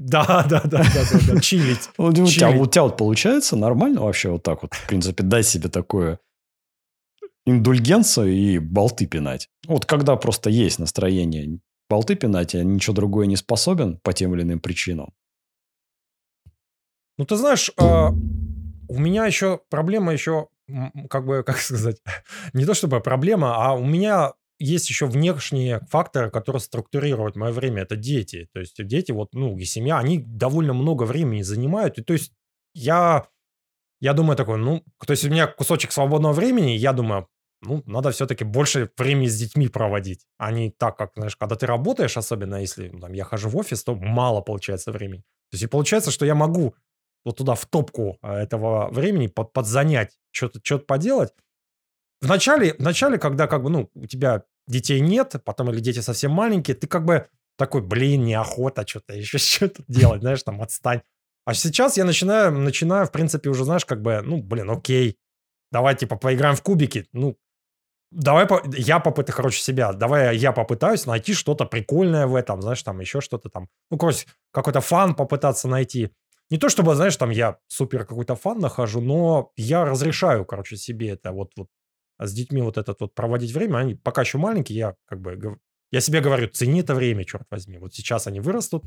Да, 0.08 0.46
да, 0.48 0.62
да, 0.64 0.82
да, 0.82 1.18
да, 1.28 1.40
чилить. 1.40 1.90
У 1.98 2.10
тебя, 2.10 2.48
у 2.50 2.66
тебя 2.66 2.82
вот 2.82 2.96
получается 2.96 3.54
нормально 3.54 4.00
вообще 4.00 4.30
вот 4.30 4.42
так 4.42 4.62
вот, 4.62 4.72
в 4.72 4.86
принципе, 4.86 5.22
дай 5.22 5.42
себе 5.42 5.68
такое 5.68 6.18
индульгенцию 7.44 8.32
и 8.32 8.58
болты 8.58 9.06
пинать. 9.06 9.48
Вот 9.66 9.84
когда 9.84 10.16
просто 10.16 10.48
есть 10.48 10.78
настроение 10.78 11.60
болты 11.90 12.14
пинать, 12.14 12.54
а 12.54 12.64
ничего 12.64 12.94
другое 12.94 13.26
не 13.26 13.36
способен 13.36 13.98
по 14.02 14.14
тем 14.14 14.34
или 14.34 14.42
иным 14.42 14.60
причинам. 14.60 15.12
Ну, 17.18 17.26
ты 17.26 17.36
знаешь, 17.36 17.70
а, 17.76 18.10
у 18.88 18.98
меня 18.98 19.26
еще 19.26 19.60
проблема 19.68 20.14
еще, 20.14 20.48
как 21.10 21.26
бы, 21.26 21.42
как 21.42 21.58
сказать, 21.58 22.00
не 22.54 22.64
то 22.64 22.72
чтобы 22.72 23.00
проблема, 23.00 23.54
а 23.56 23.74
у 23.74 23.84
меня 23.84 24.32
есть 24.60 24.88
еще 24.90 25.06
внешние 25.06 25.80
факторы, 25.88 26.30
которые 26.30 26.60
структурируют 26.60 27.34
мое 27.34 27.50
время. 27.50 27.82
Это 27.82 27.96
дети. 27.96 28.48
То 28.52 28.60
есть 28.60 28.76
дети, 28.86 29.10
вот, 29.10 29.32
ну, 29.32 29.58
и 29.58 29.64
семья, 29.64 29.98
они 29.98 30.18
довольно 30.18 30.74
много 30.74 31.04
времени 31.04 31.42
занимают. 31.42 31.98
И 31.98 32.02
то 32.02 32.12
есть 32.12 32.32
я, 32.74 33.26
я 34.00 34.12
думаю 34.12 34.36
такой, 34.36 34.58
ну, 34.58 34.84
то 35.04 35.10
есть 35.12 35.24
у 35.24 35.30
меня 35.30 35.46
кусочек 35.46 35.92
свободного 35.92 36.34
времени, 36.34 36.72
я 36.72 36.92
думаю, 36.92 37.26
ну, 37.62 37.82
надо 37.86 38.10
все-таки 38.10 38.44
больше 38.44 38.90
времени 38.96 39.26
с 39.26 39.38
детьми 39.38 39.68
проводить, 39.68 40.26
а 40.38 40.50
не 40.52 40.70
так, 40.70 40.96
как, 40.96 41.12
знаешь, 41.14 41.36
когда 41.36 41.56
ты 41.56 41.66
работаешь, 41.66 42.16
особенно 42.16 42.56
если 42.56 42.88
ну, 42.88 43.00
там, 43.00 43.12
я 43.12 43.24
хожу 43.24 43.48
в 43.48 43.56
офис, 43.56 43.84
то 43.84 43.94
мало 43.94 44.40
получается 44.40 44.92
времени. 44.92 45.22
То 45.50 45.54
есть 45.54 45.64
и 45.64 45.66
получается, 45.66 46.10
что 46.10 46.24
я 46.24 46.34
могу 46.34 46.74
вот 47.24 47.36
туда 47.36 47.54
в 47.54 47.66
топку 47.66 48.18
а, 48.22 48.38
этого 48.38 48.88
времени 48.90 49.26
под, 49.26 49.52
подзанять, 49.52 50.18
что-то 50.30 50.60
что 50.62 50.78
поделать. 50.78 51.32
Вначале, 52.20 52.74
вначале, 52.78 53.18
когда 53.18 53.46
как 53.46 53.62
бы, 53.62 53.70
ну, 53.70 53.90
у 53.94 54.06
тебя 54.06 54.44
детей 54.66 55.00
нет, 55.00 55.36
потом 55.44 55.70
или 55.70 55.80
дети 55.80 56.00
совсем 56.00 56.32
маленькие, 56.32 56.76
ты 56.76 56.86
как 56.86 57.04
бы 57.04 57.28
такой, 57.56 57.82
блин, 57.82 58.24
неохота 58.24 58.86
что-то 58.86 59.14
еще 59.14 59.38
что-то 59.38 59.82
делать, 59.88 60.20
знаешь, 60.20 60.42
там, 60.42 60.60
отстань. 60.62 61.02
А 61.46 61.54
сейчас 61.54 61.96
я 61.96 62.04
начинаю, 62.04 62.52
начинаю, 62.52 63.06
в 63.06 63.12
принципе, 63.12 63.50
уже, 63.50 63.64
знаешь, 63.64 63.84
как 63.86 64.02
бы, 64.02 64.20
ну, 64.22 64.42
блин, 64.42 64.70
окей, 64.70 65.18
давай, 65.72 65.96
типа, 65.96 66.16
поиграем 66.16 66.56
в 66.56 66.62
кубики, 66.62 67.06
ну, 67.12 67.36
Давай 68.12 68.48
я 68.76 68.98
попытаю, 68.98 69.36
короче, 69.36 69.62
себя. 69.62 69.92
Давай 69.92 70.36
я 70.36 70.50
попытаюсь 70.50 71.06
найти 71.06 71.32
что-то 71.32 71.64
прикольное 71.64 72.26
в 72.26 72.34
этом, 72.34 72.60
знаешь, 72.60 72.82
там 72.82 72.98
еще 72.98 73.20
что-то 73.20 73.50
там. 73.50 73.68
Ну, 73.90 73.98
короче, 73.98 74.26
какой-то 74.52 74.80
фан 74.80 75.14
попытаться 75.14 75.68
найти. 75.68 76.10
Не 76.50 76.58
то 76.58 76.68
чтобы, 76.68 76.96
знаешь, 76.96 77.16
там 77.16 77.30
я 77.30 77.58
супер 77.68 78.04
какой-то 78.04 78.34
фан 78.34 78.58
нахожу, 78.58 79.00
но 79.00 79.52
я 79.56 79.84
разрешаю, 79.84 80.44
короче, 80.44 80.76
себе 80.76 81.10
это 81.10 81.30
вот, 81.30 81.52
вот 81.56 81.68
с 82.26 82.32
детьми 82.32 82.62
вот 82.62 82.78
этот 82.78 83.00
вот 83.00 83.14
проводить 83.14 83.52
время. 83.52 83.78
Они 83.78 83.94
пока 83.94 84.22
еще 84.22 84.38
маленькие, 84.38 84.78
я 84.78 84.94
как 85.06 85.20
бы... 85.20 85.58
Я 85.92 86.00
себе 86.00 86.20
говорю, 86.20 86.48
цени 86.48 86.80
это 86.80 86.94
время, 86.94 87.24
черт 87.24 87.46
возьми. 87.50 87.78
Вот 87.78 87.94
сейчас 87.94 88.26
они 88.26 88.40
вырастут, 88.40 88.84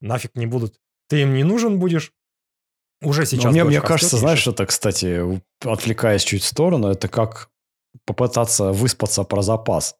нафиг 0.00 0.34
не 0.34 0.46
будут. 0.46 0.80
Ты 1.08 1.22
им 1.22 1.34
не 1.34 1.44
нужен 1.44 1.78
будешь, 1.78 2.12
уже 3.02 3.26
сейчас. 3.26 3.44
Но 3.44 3.50
мне, 3.50 3.64
мне 3.64 3.80
кажется, 3.80 4.16
знаешь, 4.16 4.46
это, 4.46 4.66
кстати, 4.66 5.40
отвлекаясь 5.64 6.22
чуть 6.22 6.42
в 6.42 6.46
сторону, 6.46 6.88
это 6.88 7.08
как 7.08 7.50
попытаться 8.04 8.72
выспаться 8.72 9.24
про 9.24 9.42
запас. 9.42 9.96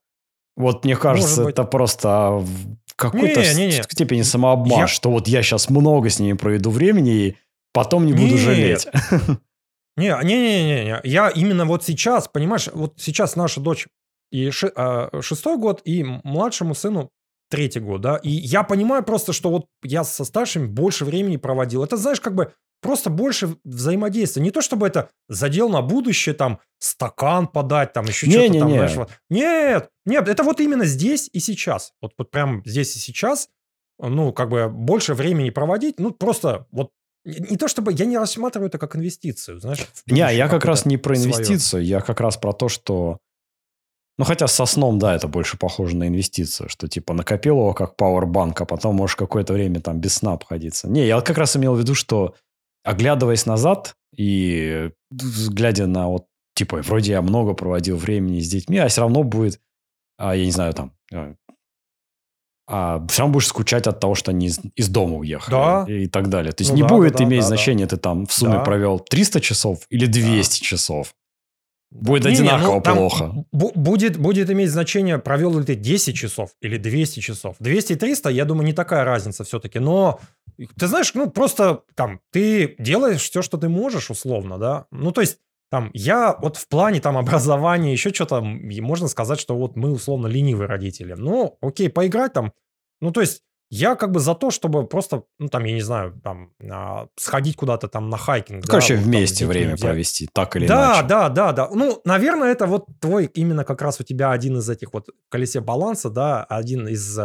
Вот 0.56 0.84
мне 0.84 0.96
кажется, 0.96 1.48
это 1.48 1.64
просто 1.64 2.44
в 2.86 2.94
какой-то 2.96 3.40
не, 3.40 3.54
не, 3.54 3.76
не. 3.76 3.82
степени 3.82 4.22
самообман, 4.22 4.80
я... 4.80 4.86
что 4.86 5.10
вот 5.10 5.28
я 5.28 5.42
сейчас 5.42 5.70
много 5.70 6.10
с 6.10 6.18
ними 6.18 6.36
проведу 6.36 6.70
времени 6.70 7.12
и 7.12 7.36
потом 7.72 8.04
не 8.04 8.12
буду 8.12 8.36
жалеть. 8.36 8.86
Не, 9.96 10.16
не, 10.22 10.38
не, 10.38 10.64
не, 10.64 10.85
не. 10.85 11.00
Я 11.05 11.29
именно 11.29 11.64
вот 11.64 11.85
сейчас, 11.85 12.29
понимаешь, 12.29 12.68
вот 12.72 12.94
сейчас 12.96 13.37
наша 13.37 13.61
дочь 13.61 13.87
и 14.31 14.50
ши, 14.50 14.72
а, 14.74 15.20
шестой 15.20 15.59
год, 15.59 15.83
и 15.85 16.05
младшему 16.05 16.74
сыну 16.74 17.11
третий 17.50 17.81
год, 17.81 18.00
да, 18.00 18.16
и 18.16 18.31
я 18.31 18.62
понимаю 18.62 19.03
просто, 19.03 19.33
что 19.33 19.50
вот 19.50 19.66
я 19.83 20.05
со 20.05 20.24
старшими 20.24 20.66
больше 20.66 21.05
времени 21.05 21.37
проводил. 21.37 21.83
Это, 21.83 21.96
знаешь, 21.96 22.20
как 22.20 22.35
бы 22.35 22.53
просто 22.81 23.11
больше 23.11 23.57
взаимодействия. 23.64 24.42
Не 24.42 24.53
то, 24.53 24.62
чтобы 24.62 24.87
это 24.87 25.11
задел 25.29 25.68
на 25.68 25.83
будущее, 25.83 26.35
там, 26.35 26.61
стакан 26.79 27.48
подать, 27.48 27.92
там, 27.92 28.05
еще 28.07 28.26
не, 28.26 28.33
что-то 28.33 28.48
не, 28.53 28.59
там, 28.61 28.68
не. 28.68 28.74
знаешь, 28.74 28.94
вот. 28.94 29.11
Нет, 29.29 29.90
нет, 30.07 30.29
это 30.29 30.42
вот 30.44 30.61
именно 30.61 30.85
здесь 30.85 31.29
и 31.33 31.40
сейчас. 31.40 31.92
Вот, 32.00 32.12
вот 32.16 32.31
прям 32.31 32.62
здесь 32.64 32.94
и 32.96 32.98
сейчас, 32.98 33.48
ну, 33.98 34.33
как 34.33 34.48
бы 34.48 34.68
больше 34.68 35.14
времени 35.14 35.50
проводить, 35.50 35.98
ну, 35.98 36.12
просто 36.12 36.66
вот 36.70 36.90
не 37.24 37.56
то 37.56 37.68
чтобы 37.68 37.92
я 37.92 38.06
не 38.06 38.18
рассматриваю 38.18 38.68
это 38.68 38.78
как 38.78 38.96
инвестицию, 38.96 39.61
знаешь. 39.61 39.87
Не, 40.06 40.35
я 40.35 40.48
как 40.48 40.64
раз 40.64 40.87
не 40.87 40.96
про 40.96 41.16
инвестицию, 41.16 41.59
свое. 41.59 41.87
я 41.87 42.00
как 42.00 42.20
раз 42.20 42.37
про 42.37 42.52
то, 42.52 42.68
что 42.68 43.18
ну, 44.20 44.26
хотя 44.26 44.46
со 44.48 44.66
сном, 44.66 44.98
да, 44.98 45.14
это 45.14 45.28
больше 45.28 45.56
похоже 45.56 45.96
на 45.96 46.06
инвестицию, 46.06 46.68
что 46.68 46.88
типа 46.88 47.14
накопил 47.14 47.56
его 47.56 47.72
как 47.72 47.96
пауэрбанк, 47.96 48.61
а 48.61 48.66
потом 48.66 48.96
можешь 48.96 49.16
какое-то 49.16 49.54
время 49.54 49.80
там 49.80 49.98
без 49.98 50.16
сна 50.16 50.35
обходиться. 50.35 50.88
Не, 50.90 51.06
я 51.06 51.18
как 51.22 51.38
раз 51.38 51.56
имел 51.56 51.74
в 51.74 51.78
виду, 51.78 51.94
что 51.94 52.35
оглядываясь 52.85 53.46
назад 53.46 53.96
и 54.14 54.90
глядя 55.11 55.87
на 55.87 56.09
вот, 56.09 56.26
типа, 56.54 56.83
вроде 56.83 57.12
я 57.12 57.22
много 57.22 57.54
проводил 57.54 57.96
времени 57.96 58.40
с 58.40 58.48
детьми, 58.50 58.76
а 58.76 58.88
все 58.88 59.00
равно 59.00 59.22
будет, 59.22 59.59
а, 60.18 60.37
я 60.37 60.44
не 60.44 60.52
знаю, 60.52 60.74
там, 60.74 60.92
а, 62.72 63.04
все 63.09 63.22
равно 63.22 63.35
будешь 63.35 63.48
скучать 63.48 63.88
от 63.88 63.98
того, 63.98 64.14
что 64.14 64.30
они 64.30 64.46
из, 64.46 64.61
из 64.76 64.88
дома 64.88 65.16
уехали 65.16 65.54
да. 65.54 65.85
и 65.88 66.06
так 66.06 66.28
далее. 66.28 66.52
То 66.52 66.62
есть 66.62 66.70
ну, 66.70 66.76
не 66.76 66.83
да, 66.83 66.88
будет 66.88 67.14
да, 67.16 67.24
иметь 67.24 67.40
да, 67.40 67.46
значения, 67.48 67.87
да. 67.87 67.96
ты 67.96 68.00
там 68.00 68.26
в 68.26 68.33
сумме 68.33 68.59
да. 68.59 68.61
провел 68.61 69.00
300 69.00 69.40
часов 69.40 69.80
или 69.90 70.06
200 70.06 70.61
да. 70.61 70.64
часов. 70.64 71.14
Будет 71.90 72.24
не, 72.24 72.30
одинаково 72.30 72.74
не, 72.74 72.74
ну, 72.76 72.94
плохо. 72.94 73.44
Будет, 73.50 74.16
будет 74.16 74.48
иметь 74.50 74.70
значение, 74.70 75.18
провел 75.18 75.59
ли 75.59 75.64
ты 75.64 75.74
10 75.74 76.14
часов 76.14 76.50
или 76.61 76.78
200 76.78 77.18
часов. 77.18 77.56
200 77.59 77.92
и 77.94 77.96
300, 77.96 78.30
я 78.30 78.44
думаю, 78.44 78.64
не 78.64 78.72
такая 78.72 79.04
разница 79.04 79.42
все-таки. 79.42 79.80
Но 79.80 80.20
ты 80.78 80.87
знаешь, 80.87 81.12
ну, 81.14 81.28
просто 81.28 81.83
там, 81.96 82.20
ты 82.30 82.76
делаешь 82.78 83.22
все, 83.22 83.42
что 83.42 83.59
ты 83.59 83.68
можешь, 83.68 84.11
условно, 84.11 84.59
да. 84.59 84.87
Ну, 84.92 85.11
то 85.11 85.20
есть, 85.20 85.38
там, 85.70 85.90
я 85.94 86.37
вот 86.40 86.56
в 86.56 86.68
плане 86.68 87.00
там 87.00 87.16
образования, 87.18 87.92
еще 87.92 88.12
что-то, 88.12 88.40
можно 88.42 89.09
сказать, 89.09 89.40
что 89.40 89.56
вот 89.56 89.76
мы 89.76 89.92
условно 89.92 90.26
ленивые 90.26 90.68
родители. 90.68 91.14
Ну, 91.14 91.59
окей, 91.61 91.88
поиграть 91.88 92.33
там, 92.33 92.52
ну, 93.00 93.12
то 93.12 93.20
есть, 93.20 93.42
я 93.72 93.94
как 93.94 94.11
бы 94.11 94.18
за 94.18 94.35
то, 94.35 94.50
чтобы 94.50 94.85
просто, 94.85 95.22
ну, 95.38 95.48
там, 95.48 95.64
я 95.64 95.72
не 95.72 95.80
знаю, 95.80 96.20
там, 96.24 96.52
а, 96.68 97.06
сходить 97.16 97.54
куда-то 97.54 97.87
там 97.87 98.11
на 98.11 98.16
хайкинг. 98.16 98.62
Ну, 98.62 98.62
да, 98.62 98.66
короче, 98.66 98.96
вот, 98.96 99.04
вместе 99.04 99.44
там, 99.44 99.48
время 99.48 99.74
взять. 99.76 99.88
провести, 99.88 100.28
так 100.33 100.56
или 100.56 100.66
да, 100.66 100.74
иначе. 100.74 101.02
Да, 101.02 101.28
да, 101.28 101.52
да, 101.52 101.52
да. 101.52 101.70
Ну, 101.72 102.00
наверное, 102.04 102.50
это 102.50 102.66
вот 102.66 102.87
твой, 102.98 103.26
именно 103.26 103.64
как 103.64 103.80
раз 103.80 104.00
у 104.00 104.02
тебя 104.02 104.33
один 104.33 104.59
из 104.59 104.68
этих 104.68 104.92
вот 104.92 105.09
колесе 105.28 105.61
баланса, 105.61 106.11
да, 106.11 106.42
один 106.44 106.88
из 106.88 107.16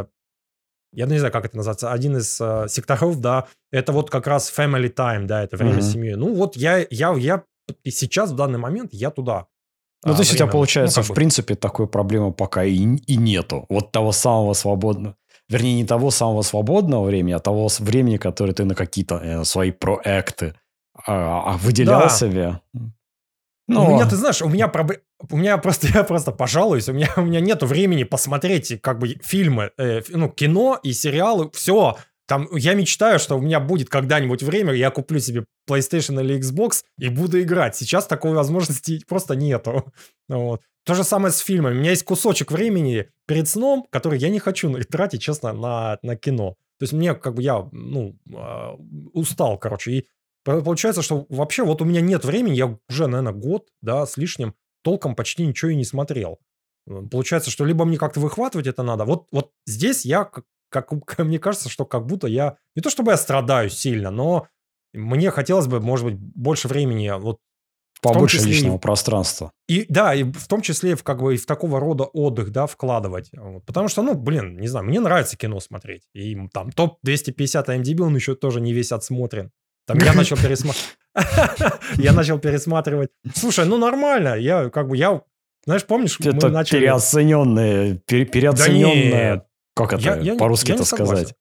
я 0.93 1.07
не 1.07 1.17
знаю, 1.17 1.33
как 1.33 1.45
это 1.45 1.57
называется, 1.57 1.91
один 1.91 2.15
из 2.15 2.39
э, 2.39 2.67
секторов, 2.69 3.19
да, 3.19 3.47
это 3.69 3.91
вот 3.91 4.09
как 4.09 4.27
раз 4.27 4.51
family 4.55 4.93
time, 4.93 5.25
да, 5.25 5.43
это 5.43 5.57
время 5.57 5.79
mm-hmm. 5.79 5.81
с 5.81 5.91
семьей. 5.91 6.15
Ну 6.15 6.33
вот 6.33 6.55
я, 6.55 6.85
я, 6.89 7.13
я 7.15 7.43
и 7.83 7.91
сейчас 7.91 8.31
в 8.31 8.35
данный 8.35 8.59
момент 8.59 8.93
я 8.93 9.11
туда. 9.11 9.47
Ну, 10.03 10.11
а, 10.11 10.15
то 10.15 10.21
есть 10.21 10.33
у 10.33 10.35
тебя 10.35 10.47
получается, 10.47 10.99
ну, 10.99 11.05
в 11.05 11.09
бы... 11.09 11.15
принципе, 11.15 11.55
такой 11.55 11.87
проблемы 11.87 12.31
пока 12.31 12.63
и, 12.63 12.75
и 12.75 13.17
нету. 13.17 13.65
Вот 13.69 13.91
того 13.91 14.11
самого 14.11 14.53
свободного, 14.53 15.15
вернее, 15.49 15.73
не 15.73 15.85
того 15.85 16.11
самого 16.11 16.43
свободного 16.43 17.05
времени, 17.05 17.33
а 17.33 17.39
того 17.39 17.69
времени, 17.79 18.17
которое 18.17 18.53
ты 18.53 18.65
на 18.65 18.75
какие-то 18.75 19.15
э, 19.15 19.43
свои 19.45 19.71
проекты 19.71 20.53
а, 21.07 21.53
а 21.53 21.57
выделял 21.57 22.01
да. 22.01 22.09
себе. 22.09 22.61
Ну, 23.67 23.85
у 23.85 23.95
меня, 23.95 24.07
ты 24.07 24.15
знаешь, 24.15 24.41
у 24.41 24.49
меня 24.49 24.67
проблема... 24.67 25.01
У 25.31 25.37
меня 25.37 25.57
просто, 25.57 25.87
я 25.93 26.03
просто 26.03 26.31
пожалуюсь, 26.31 26.87
у 26.87 26.93
меня, 26.93 27.09
у 27.17 27.21
меня 27.21 27.39
нет 27.39 27.63
времени 27.63 28.03
посмотреть 28.03 28.79
как 28.81 28.99
бы 28.99 29.17
фильмы, 29.23 29.71
э, 29.77 30.01
ну, 30.09 30.29
кино 30.29 30.79
и 30.83 30.93
сериалы, 30.93 31.49
все. 31.51 31.97
Там, 32.27 32.47
я 32.55 32.73
мечтаю, 32.73 33.19
что 33.19 33.37
у 33.37 33.41
меня 33.41 33.59
будет 33.59 33.89
когда-нибудь 33.89 34.41
время, 34.41 34.73
я 34.73 34.89
куплю 34.89 35.19
себе 35.19 35.45
PlayStation 35.69 36.19
или 36.21 36.39
Xbox 36.39 36.83
и 36.97 37.09
буду 37.09 37.39
играть. 37.41 37.75
Сейчас 37.75 38.07
такой 38.07 38.33
возможности 38.33 39.03
просто 39.07 39.35
нету. 39.35 39.85
Вот. 40.27 40.61
То 40.85 40.93
же 40.93 41.03
самое 41.03 41.31
с 41.31 41.39
фильмами. 41.39 41.75
У 41.75 41.79
меня 41.79 41.91
есть 41.91 42.03
кусочек 42.03 42.51
времени 42.51 43.09
перед 43.27 43.47
сном, 43.47 43.85
который 43.91 44.19
я 44.19 44.29
не 44.29 44.39
хочу 44.39 44.73
тратить, 44.89 45.21
честно, 45.21 45.53
на, 45.53 45.99
на 46.01 46.15
кино. 46.15 46.55
То 46.79 46.83
есть 46.83 46.93
мне 46.93 47.13
как 47.13 47.35
бы 47.35 47.41
я, 47.41 47.67
ну, 47.71 48.17
а, 48.35 48.75
устал, 49.13 49.57
короче. 49.57 49.91
И 49.91 50.07
получается, 50.43 51.01
что 51.01 51.25
вообще 51.29 51.63
вот 51.63 51.81
у 51.81 51.85
меня 51.85 52.01
нет 52.01 52.25
времени, 52.25 52.55
я 52.55 52.77
уже, 52.89 53.07
наверное, 53.07 53.33
год, 53.33 53.67
да, 53.81 54.05
с 54.05 54.17
лишним 54.17 54.55
толком 54.83 55.15
почти 55.15 55.45
ничего 55.45 55.71
и 55.71 55.75
не 55.75 55.85
смотрел. 55.85 56.39
Получается, 56.85 57.49
что 57.49 57.65
либо 57.65 57.83
мне 57.85 57.97
как-то 57.97 58.19
выхватывать 58.19 58.67
это 58.67 58.83
надо. 58.83 59.05
Вот, 59.05 59.27
вот 59.31 59.51
здесь 59.65 60.05
я, 60.05 60.29
как, 60.81 60.91
мне 61.19 61.39
кажется, 61.39 61.69
что 61.69 61.85
как 61.85 62.05
будто 62.05 62.27
я... 62.27 62.57
Не 62.75 62.81
то 62.81 62.89
чтобы 62.89 63.11
я 63.11 63.17
страдаю 63.17 63.69
сильно, 63.69 64.11
но 64.11 64.47
мне 64.93 65.31
хотелось 65.31 65.67
бы, 65.67 65.79
может 65.79 66.05
быть, 66.05 66.15
больше 66.17 66.67
времени 66.67 67.11
вот 67.17 67.39
побольше 68.01 68.37
числе, 68.37 68.51
личного 68.51 68.77
пространства. 68.77 69.51
И 69.67 69.85
да, 69.89 70.13
и 70.13 70.23
в 70.23 70.47
том 70.47 70.61
числе 70.61 70.95
в 70.95 71.03
как 71.03 71.21
бы 71.21 71.35
и 71.35 71.37
в 71.37 71.45
такого 71.45 71.79
рода 71.79 72.03
отдых, 72.03 72.51
да, 72.51 72.67
вкладывать. 72.67 73.29
Вот. 73.33 73.65
Потому 73.65 73.87
что, 73.87 74.01
ну, 74.01 74.13
блин, 74.13 74.57
не 74.57 74.67
знаю, 74.67 74.85
мне 74.85 74.99
нравится 74.99 75.37
кино 75.37 75.59
смотреть. 75.59 76.03
И 76.13 76.37
там 76.53 76.71
топ 76.71 76.99
250 77.03 77.69
MDB, 77.69 78.01
он 78.01 78.15
еще 78.15 78.35
тоже 78.35 78.61
не 78.61 78.73
весь 78.73 78.91
отсмотрен. 78.91 79.51
Там 79.87 79.97
я 79.99 80.13
начал 80.13 80.35
пересматривать. 80.35 80.97
Я 81.97 82.11
начал 82.11 82.39
пересматривать. 82.39 83.09
Слушай, 83.33 83.65
ну 83.65 83.77
нормально. 83.77 84.35
Я 84.35 84.69
как 84.69 84.89
бы, 84.89 84.97
я... 84.97 85.21
Знаешь, 85.65 85.85
помнишь, 85.85 86.19
мы 86.19 86.33
начали... 86.33 86.79
переоцененные, 86.79 87.95
переоцененные... 88.05 89.45
Как 89.75 89.93
это 89.93 90.35
по-русски 90.37 90.71
это 90.71 90.85
сказать? 90.85 91.35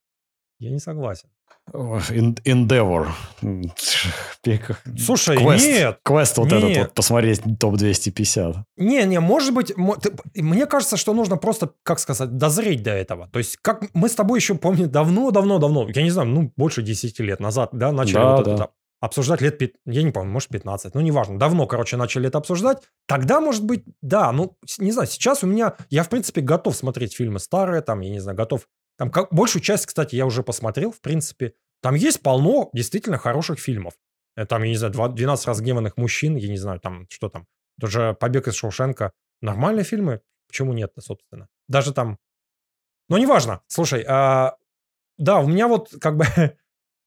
Я 0.59 0.71
не 0.71 0.79
согласен. 0.79 1.29
Endeavor. 1.73 3.09
Слушай, 4.99 5.37
квест, 5.39 5.67
нет. 5.67 5.99
Квест 6.03 6.37
вот 6.37 6.53
нет. 6.53 6.63
этот 6.63 6.79
вот, 6.79 6.95
посмотреть 6.95 7.41
топ-250. 7.59 8.57
Не-не, 8.77 9.21
может 9.21 9.55
быть, 9.55 9.73
мне 9.77 10.67
кажется, 10.67 10.97
что 10.97 11.15
нужно 11.15 11.37
просто, 11.37 11.73
как 11.83 11.99
сказать, 12.01 12.37
дозреть 12.37 12.83
до 12.83 12.91
этого. 12.91 13.29
То 13.29 13.39
есть, 13.39 13.57
как 13.57 13.89
мы 13.95 14.09
с 14.09 14.15
тобой 14.15 14.39
еще, 14.39 14.55
помню, 14.55 14.89
давно-давно-давно, 14.89 15.89
я 15.95 16.03
не 16.03 16.11
знаю, 16.11 16.29
ну, 16.29 16.53
больше 16.57 16.83
10 16.83 17.19
лет 17.21 17.41
назад, 17.41 17.71
да, 17.73 17.93
начали 17.93 18.15
да, 18.15 18.37
вот 18.37 18.45
да. 18.45 18.55
это 18.55 18.71
обсуждать 19.05 19.41
лет, 19.41 19.61
я 19.87 20.03
не 20.03 20.13
помню, 20.13 20.33
может, 20.33 20.49
15, 20.49 20.95
ну, 20.95 21.01
неважно, 21.01 21.39
давно, 21.39 21.67
короче, 21.67 21.97
начали 21.97 22.29
это 22.29 22.39
обсуждать. 22.39 22.83
Тогда, 23.07 23.41
может 23.41 23.65
быть, 23.65 23.85
да, 24.01 24.33
ну, 24.33 24.57
не 24.79 24.93
знаю, 24.93 25.09
сейчас 25.09 25.43
у 25.43 25.47
меня, 25.47 25.75
я, 25.91 26.03
в 26.03 26.09
принципе, 26.09 26.41
готов 26.41 26.75
смотреть 26.75 27.15
фильмы 27.15 27.39
старые, 27.39 27.83
там, 27.83 28.01
я 28.01 28.11
не 28.11 28.21
знаю, 28.21 28.37
готов 28.37 28.67
там 28.97 29.11
как, 29.11 29.33
большую 29.33 29.63
часть, 29.63 29.87
кстати, 29.87 30.15
я 30.15 30.25
уже 30.25 30.43
посмотрел, 30.43 30.93
в 30.93 31.01
принципе. 31.01 31.55
Там 31.83 31.95
есть 31.95 32.23
полно 32.23 32.71
действительно 32.73 33.19
хороших 33.19 33.59
фильмов. 33.59 33.95
Э, 34.37 34.47
там, 34.47 34.63
я 34.63 34.71
не 34.71 34.77
знаю, 34.77 34.93
12 34.93 35.47
разгневанных 35.47 35.97
мужчин, 35.97 36.37
я 36.37 36.49
не 36.49 36.57
знаю, 36.57 36.81
там, 36.81 37.07
что 37.11 37.29
там. 37.29 37.47
Тоже 37.81 38.17
«Побег 38.19 38.47
из 38.49 38.55
Шоушенка». 38.55 39.13
Нормальные 39.43 39.85
фильмы, 39.85 40.21
почему 40.47 40.73
нет 40.73 40.93
собственно. 40.99 41.49
Даже 41.69 41.93
там... 41.93 42.19
Ну, 43.09 43.19
неважно. 43.19 43.61
Слушай, 43.67 44.05
а... 44.09 44.57
да, 45.19 45.41
у 45.41 45.49
меня 45.49 45.69
вот 45.69 45.91
как 46.01 46.17
бы... 46.17 46.25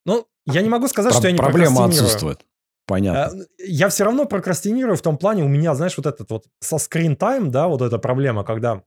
ну, 0.04 0.28
я 0.52 0.62
не 0.62 0.68
могу 0.68 0.88
сказать, 0.88 1.12
Про- 1.12 1.18
что 1.18 1.28
я 1.28 1.32
не 1.32 1.38
Проблема 1.38 1.84
отсутствует. 1.84 2.44
Понятно. 2.86 3.42
А, 3.42 3.46
я 3.58 3.90
все 3.90 4.04
равно 4.04 4.24
прокрастинирую 4.24 4.96
в 4.96 5.02
том 5.02 5.18
плане, 5.18 5.44
у 5.44 5.48
меня, 5.48 5.74
знаешь, 5.74 5.96
вот 5.98 6.06
этот 6.06 6.30
вот 6.30 6.46
со 6.60 6.76
screen 6.76 7.16
time, 7.16 7.48
да, 7.50 7.68
вот 7.68 7.82
эта 7.82 7.98
проблема, 7.98 8.44
когда 8.44 8.82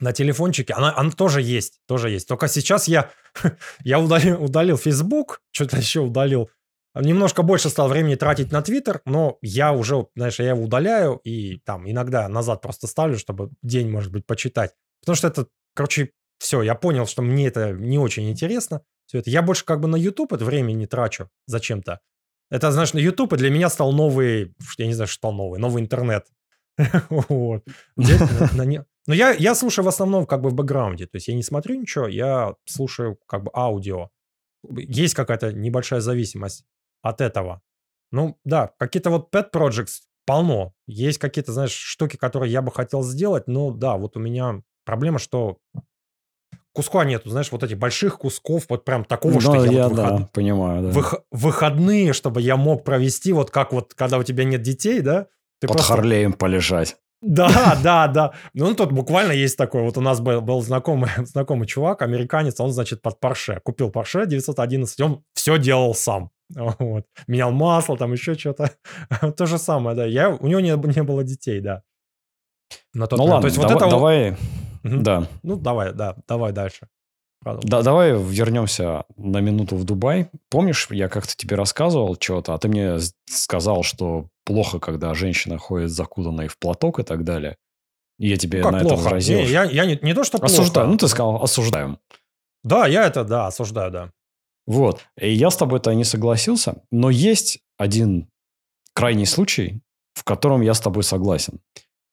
на 0.00 0.12
телефончике, 0.12 0.74
она, 0.74 0.94
она 0.94 1.10
тоже 1.10 1.40
есть, 1.40 1.80
тоже 1.86 2.10
есть. 2.10 2.28
Только 2.28 2.48
сейчас 2.48 2.88
я, 2.88 3.10
я 3.84 3.98
удалил, 3.98 4.42
удалил 4.42 4.76
Facebook, 4.76 5.40
что-то 5.50 5.78
еще 5.78 6.00
удалил. 6.00 6.50
Немножко 6.94 7.42
больше 7.42 7.68
стал 7.68 7.88
времени 7.88 8.14
тратить 8.14 8.52
на 8.52 8.60
Twitter, 8.60 9.00
но 9.04 9.38
я 9.42 9.72
уже, 9.72 10.06
знаешь, 10.14 10.38
я 10.38 10.50
его 10.50 10.62
удаляю 10.62 11.20
и 11.24 11.58
там 11.58 11.88
иногда 11.90 12.28
назад 12.28 12.62
просто 12.62 12.86
ставлю, 12.86 13.18
чтобы 13.18 13.50
день, 13.62 13.90
может 13.90 14.12
быть, 14.12 14.26
почитать. 14.26 14.72
Потому 15.00 15.16
что 15.16 15.28
это, 15.28 15.46
короче, 15.74 16.10
все, 16.38 16.62
я 16.62 16.74
понял, 16.74 17.06
что 17.06 17.22
мне 17.22 17.46
это 17.46 17.72
не 17.72 17.98
очень 17.98 18.30
интересно. 18.30 18.82
Все 19.06 19.18
это. 19.18 19.30
Я 19.30 19.42
больше 19.42 19.64
как 19.64 19.80
бы 19.80 19.88
на 19.88 19.96
YouTube 19.96 20.32
это 20.32 20.44
время 20.44 20.72
не 20.72 20.86
трачу 20.86 21.30
зачем-то. 21.46 22.00
Это, 22.50 22.70
знаешь, 22.70 22.92
на 22.92 22.98
YouTube 22.98 23.36
для 23.36 23.50
меня 23.50 23.68
стал 23.68 23.92
новый, 23.92 24.54
я 24.78 24.86
не 24.86 24.94
знаю, 24.94 25.08
что 25.08 25.16
стал 25.16 25.32
новый, 25.32 25.60
новый 25.60 25.82
интернет. 25.82 26.26
Вот. 27.08 27.64
Но 29.06 29.14
я, 29.14 29.30
я 29.30 29.54
слушаю 29.54 29.84
в 29.84 29.88
основном 29.88 30.26
как 30.26 30.42
бы 30.42 30.50
в 30.50 30.54
бэкграунде. 30.54 31.06
То 31.06 31.16
есть 31.16 31.28
я 31.28 31.34
не 31.34 31.42
смотрю 31.42 31.80
ничего, 31.80 32.08
я 32.08 32.54
слушаю 32.64 33.18
как 33.26 33.44
бы 33.44 33.50
аудио. 33.54 34.10
Есть 34.68 35.14
какая-то 35.14 35.52
небольшая 35.52 36.00
зависимость 36.00 36.64
от 37.02 37.20
этого. 37.20 37.62
Ну, 38.10 38.38
да, 38.44 38.72
какие-то 38.78 39.10
вот 39.10 39.32
pet 39.32 39.50
projects 39.52 40.00
полно. 40.26 40.74
Есть 40.86 41.18
какие-то, 41.18 41.52
знаешь, 41.52 41.72
штуки, 41.72 42.16
которые 42.16 42.52
я 42.52 42.62
бы 42.62 42.72
хотел 42.72 43.02
сделать, 43.02 43.46
но 43.46 43.70
да, 43.70 43.96
вот 43.96 44.16
у 44.16 44.20
меня 44.20 44.62
проблема, 44.84 45.18
что 45.18 45.58
куска 46.76 47.04
нету, 47.04 47.30
знаешь, 47.30 47.50
вот 47.50 47.62
этих 47.62 47.78
больших 47.78 48.18
кусков, 48.18 48.66
вот 48.68 48.84
прям 48.84 49.04
такого, 49.04 49.32
ну, 49.32 49.40
что 49.40 49.64
я, 49.64 49.72
я 49.72 49.88
вот 49.88 49.96
выход... 49.96 50.16
да, 50.18 50.28
понимаю, 50.32 50.82
да. 50.82 50.88
Вых... 50.90 51.14
выходные, 51.30 52.12
чтобы 52.12 52.42
я 52.42 52.56
мог 52.56 52.84
провести, 52.84 53.32
вот 53.32 53.50
как 53.50 53.72
вот, 53.72 53.94
когда 53.94 54.18
у 54.18 54.22
тебя 54.22 54.44
нет 54.44 54.60
детей, 54.62 55.00
да, 55.00 55.26
ты 55.58 55.66
Под 55.66 55.78
просто... 55.78 55.94
Харлеем 55.94 56.34
полежать. 56.34 56.96
Да, 57.22 57.78
да, 57.82 58.08
да. 58.08 58.32
Ну, 58.52 58.74
тут 58.74 58.92
буквально 58.92 59.32
есть 59.32 59.56
такой. 59.56 59.82
Вот 59.82 59.96
у 59.96 60.02
нас 60.02 60.20
был, 60.20 60.42
был 60.42 60.60
знакомый, 60.60 61.08
знакомый 61.24 61.66
чувак, 61.66 62.02
американец, 62.02 62.60
он, 62.60 62.70
значит, 62.72 63.00
под 63.00 63.18
Порше. 63.20 63.60
Купил 63.64 63.90
Порше 63.90 64.26
911, 64.26 65.00
он 65.00 65.24
все 65.34 65.58
делал 65.58 65.94
сам. 65.94 66.30
Вот. 66.78 67.06
Менял 67.26 67.52
масло, 67.52 67.96
там 67.96 68.12
еще 68.12 68.34
что-то. 68.34 68.70
То 69.36 69.46
же 69.46 69.58
самое, 69.58 69.96
да. 69.96 70.04
Я, 70.04 70.30
у 70.30 70.46
него 70.46 70.60
не, 70.60 70.70
не 70.94 71.02
было 71.02 71.24
детей, 71.24 71.60
да. 71.60 71.82
На 72.92 73.06
тот 73.06 73.18
ну 73.18 73.26
момент. 73.26 73.34
ладно, 73.34 73.40
То 73.40 73.46
есть, 73.46 73.56
давай, 73.56 73.74
вот 73.74 73.82
это... 73.82 73.90
давай... 73.90 74.36
Да. 74.86 75.28
Ну, 75.42 75.56
давай, 75.56 75.92
да, 75.92 76.16
давай 76.26 76.52
дальше. 76.52 76.88
Да, 77.44 77.82
давай 77.82 78.10
вернемся 78.12 79.04
на 79.16 79.40
минуту 79.40 79.76
в 79.76 79.84
Дубай. 79.84 80.30
Помнишь, 80.50 80.88
я 80.90 81.08
как-то 81.08 81.36
тебе 81.36 81.54
рассказывал 81.54 82.16
что-то, 82.18 82.54
а 82.54 82.58
ты 82.58 82.68
мне 82.68 82.96
сказал, 83.26 83.84
что 83.84 84.28
плохо, 84.44 84.80
когда 84.80 85.14
женщина 85.14 85.58
ходит 85.58 85.90
закутанной 85.90 86.48
в 86.48 86.58
платок 86.58 86.98
и 86.98 87.04
так 87.04 87.24
далее. 87.24 87.56
И 88.18 88.28
я 88.28 88.36
тебе 88.36 88.62
ну, 88.62 88.70
на 88.70 88.80
плохо? 88.80 88.94
это 88.94 88.96
возразил. 88.96 89.38
Не, 89.38 89.46
я, 89.46 89.64
я 89.64 89.84
не, 89.84 89.98
не 90.02 90.14
то, 90.14 90.24
что 90.24 90.38
Осуждаю. 90.38 90.72
Плохо. 90.72 90.86
Ну, 90.88 90.96
ты 90.98 91.08
сказал, 91.08 91.42
осуждаем. 91.42 91.98
Да, 92.64 92.86
я 92.86 93.06
это, 93.06 93.24
да, 93.24 93.46
осуждаю, 93.46 93.92
да. 93.92 94.12
Вот. 94.66 95.02
И 95.20 95.32
я 95.32 95.50
с 95.50 95.56
тобой-то 95.56 95.92
не 95.94 96.04
согласился, 96.04 96.82
но 96.90 97.10
есть 97.10 97.60
один 97.76 98.28
крайний 98.92 99.26
случай, 99.26 99.82
в 100.14 100.24
котором 100.24 100.62
я 100.62 100.74
с 100.74 100.80
тобой 100.80 101.04
согласен. 101.04 101.60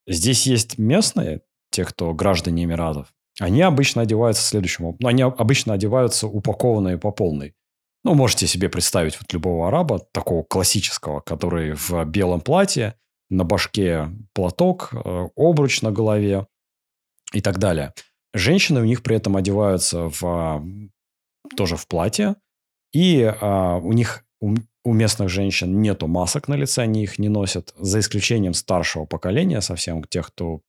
Здесь 0.06 0.46
есть 0.46 0.78
местные, 0.78 1.42
те, 1.74 1.86
кто 1.86 2.14
граждане 2.14 2.64
Эмиратов, 2.64 3.14
они 3.40 3.62
обычно 3.62 4.04
одеваются 4.04 4.44
следующим 4.44 4.96
Ну, 5.00 5.08
они 5.08 5.24
обычно 5.24 5.74
одеваются 5.74 6.28
упакованные 6.28 6.98
по 6.98 7.12
полной. 7.12 7.56
Ну, 8.04 8.14
можете 8.14 8.48
себе 8.48 8.70
представить 8.70 9.20
вот 9.20 9.34
любого 9.34 9.68
араба, 9.68 10.00
такого 10.12 10.44
классического, 10.44 11.22
который 11.22 11.74
в 11.74 12.06
белом 12.06 12.42
платье, 12.42 12.96
на 13.30 13.44
башке 13.44 14.10
платок, 14.34 14.90
э, 14.94 15.28
обруч 15.36 15.82
на 15.82 15.92
голове 15.92 16.48
и 17.34 17.42
так 17.42 17.58
далее. 17.58 17.94
Женщины 18.34 18.82
у 18.82 18.86
них 18.86 19.04
при 19.04 19.16
этом 19.16 19.36
одеваются 19.36 20.10
в, 20.10 20.64
тоже 21.56 21.78
в 21.78 21.88
платье, 21.88 22.36
и 22.94 23.24
а, 23.24 23.78
у 23.78 23.94
них 23.94 24.26
у, 24.40 24.56
у 24.84 24.94
местных 24.94 25.30
женщин 25.30 25.82
нету 25.82 26.08
масок 26.08 26.48
на 26.48 26.56
лице, 26.56 26.82
они 26.82 27.04
их 27.04 27.20
не 27.20 27.30
носят, 27.30 27.74
за 27.78 28.00
исключением 28.00 28.54
старшего 28.54 29.06
поколения, 29.06 29.62
совсем 29.62 30.04
тех, 30.04 30.28
кто, 30.28 30.62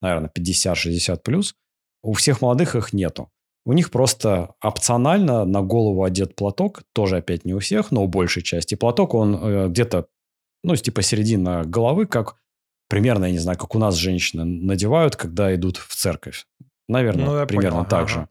наверное, 0.00 0.30
50-60 0.36 1.20
плюс. 1.22 1.54
У 2.02 2.12
всех 2.12 2.40
молодых 2.40 2.76
их 2.76 2.92
нету. 2.92 3.30
У 3.64 3.72
них 3.72 3.90
просто 3.90 4.54
опционально 4.60 5.44
на 5.44 5.60
голову 5.60 6.04
одет 6.04 6.36
платок, 6.36 6.84
тоже 6.92 7.16
опять 7.16 7.44
не 7.44 7.52
у 7.52 7.58
всех, 7.58 7.90
но 7.90 8.04
у 8.04 8.06
большей 8.06 8.42
части. 8.42 8.76
Платок, 8.76 9.14
он 9.14 9.34
э, 9.34 9.68
где-то, 9.68 10.06
ну, 10.62 10.76
типа 10.76 11.02
середина 11.02 11.64
головы, 11.64 12.06
как 12.06 12.36
примерно, 12.88 13.24
я 13.24 13.32
не 13.32 13.40
знаю, 13.40 13.58
как 13.58 13.74
у 13.74 13.80
нас 13.80 13.96
женщины 13.96 14.44
надевают, 14.44 15.16
когда 15.16 15.52
идут 15.52 15.78
в 15.78 15.96
церковь. 15.96 16.46
Наверное, 16.88 17.26
ну, 17.26 17.46
примерно 17.46 17.78
понял. 17.78 17.90
так 17.90 18.02
ага. 18.02 18.08
же. 18.08 18.28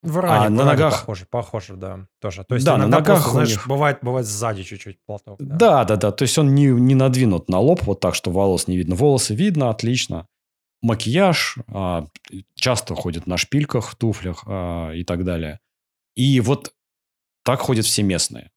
В 0.00 0.18
ране, 0.20 0.46
а 0.46 0.50
на 0.50 0.64
ногах 0.64 1.00
похоже, 1.00 1.26
похоже, 1.28 1.76
да, 1.76 2.06
тоже. 2.20 2.44
То 2.48 2.54
есть 2.54 2.64
да, 2.64 2.78
на 2.78 2.86
ногах, 2.86 3.16
просто, 3.16 3.30
знаешь, 3.32 3.50
них... 3.50 3.68
бывает, 3.68 3.98
бывает 4.00 4.26
сзади 4.26 4.62
чуть-чуть 4.62 5.04
платок. 5.04 5.36
Да. 5.38 5.56
да, 5.56 5.84
да, 5.84 5.96
да. 5.96 6.12
То 6.12 6.22
есть 6.22 6.38
он 6.38 6.54
не 6.54 6.66
не 6.66 6.94
надвинут 6.94 7.50
на 7.50 7.58
лоб 7.58 7.82
вот 7.82 8.00
так, 8.00 8.14
что 8.14 8.30
волос 8.30 8.68
не 8.68 8.76
видно. 8.78 8.94
Волосы 8.94 9.34
видно, 9.34 9.68
отлично 9.68 10.28
макияж, 10.82 11.58
а, 11.68 12.06
часто 12.54 12.94
ходят 12.94 13.26
на 13.26 13.36
шпильках, 13.36 13.94
туфлях 13.94 14.44
а, 14.46 14.92
и 14.92 15.04
так 15.04 15.24
далее. 15.24 15.60
И 16.14 16.40
вот 16.40 16.74
так 17.44 17.60
ходят 17.60 17.86
все 17.86 18.02
местные. 18.02 18.50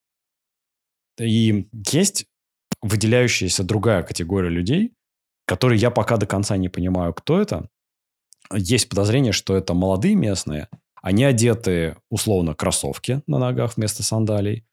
И 1.19 1.67
есть 1.91 2.25
выделяющаяся 2.81 3.63
другая 3.63 4.03
категория 4.03 4.49
людей, 4.49 4.93
которые 5.45 5.79
я 5.79 5.91
пока 5.91 6.17
до 6.17 6.25
конца 6.25 6.57
не 6.57 6.69
понимаю, 6.69 7.13
кто 7.13 7.41
это. 7.41 7.69
Есть 8.53 8.89
подозрение, 8.89 9.31
что 9.31 9.55
это 9.55 9.73
молодые 9.73 10.15
местные. 10.15 10.67
Они 11.01 11.23
одеты, 11.23 11.97
условно, 12.09 12.53
кроссовки 12.53 13.21
на 13.27 13.39
ногах 13.39 13.77
вместо 13.77 14.03
сандалий. 14.03 14.65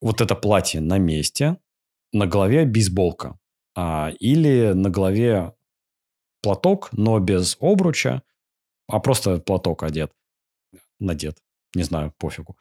Вот 0.00 0.20
это 0.20 0.34
платье 0.34 0.80
на 0.80 0.98
месте. 0.98 1.58
На 2.12 2.26
голове 2.26 2.64
бейсболка. 2.64 3.38
А, 3.74 4.10
или 4.20 4.72
на 4.72 4.90
голове 4.90 5.52
платок, 6.46 6.90
но 6.92 7.18
без 7.18 7.56
обруча, 7.60 8.22
а 8.86 9.00
просто 9.00 9.38
платок 9.38 9.82
одет, 9.82 10.12
надет. 11.00 11.38
Не 11.74 11.82
знаю, 11.82 12.12
пофигу. 12.18 12.56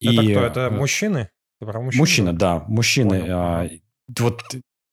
Это 0.00 0.22
и, 0.22 0.30
кто? 0.30 0.40
Это 0.44 0.60
э, 0.60 0.70
мужчины? 0.70 1.30
мужчины? 1.60 2.00
Мужчины, 2.00 2.32
да. 2.32 2.64
Мужчины. 2.68 3.26
А, 3.28 3.68
вот 4.20 4.44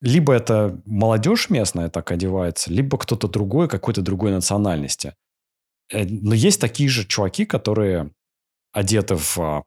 либо 0.01 0.33
это 0.33 0.81
молодежь 0.85 1.51
местная 1.51 1.89
так 1.89 2.09
одевается, 2.09 2.73
либо 2.73 2.97
кто-то 2.97 3.27
другой, 3.27 3.69
какой-то 3.69 4.01
другой 4.01 4.31
национальности. 4.31 5.13
Э, 5.91 6.03
но 6.03 6.33
есть 6.33 6.59
такие 6.59 6.89
же 6.89 7.05
чуваки, 7.05 7.45
которые 7.45 8.11
одеты 8.73 9.17
в 9.17 9.37
а, 9.37 9.63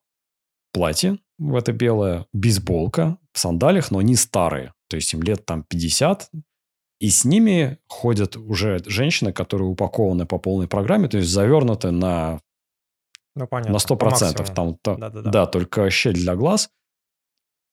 платье, 0.72 1.18
в 1.38 1.54
это 1.54 1.72
белое, 1.72 2.26
бейсболка, 2.32 3.18
в 3.32 3.38
сандалиях, 3.38 3.92
но 3.92 3.98
они 3.98 4.16
старые. 4.16 4.72
То 4.88 4.96
есть 4.96 5.12
им 5.14 5.22
лет 5.22 5.46
там 5.46 5.62
50, 5.62 6.28
и 7.04 7.10
с 7.10 7.26
ними 7.26 7.76
ходят 7.86 8.34
уже 8.34 8.80
женщины, 8.86 9.30
которые 9.30 9.68
упакованы 9.68 10.24
по 10.24 10.38
полной 10.38 10.68
программе, 10.68 11.06
то 11.06 11.18
есть 11.18 11.28
завернуты 11.28 11.90
на, 11.90 12.40
ну, 13.36 13.46
понятно, 13.46 13.74
на 13.74 13.76
100%. 13.76 14.54
Там, 14.54 14.78
та, 14.80 14.94
да, 14.94 15.10
да, 15.10 15.20
да. 15.20 15.30
да, 15.30 15.46
только 15.46 15.90
щель 15.90 16.14
для 16.14 16.34
глаз. 16.34 16.70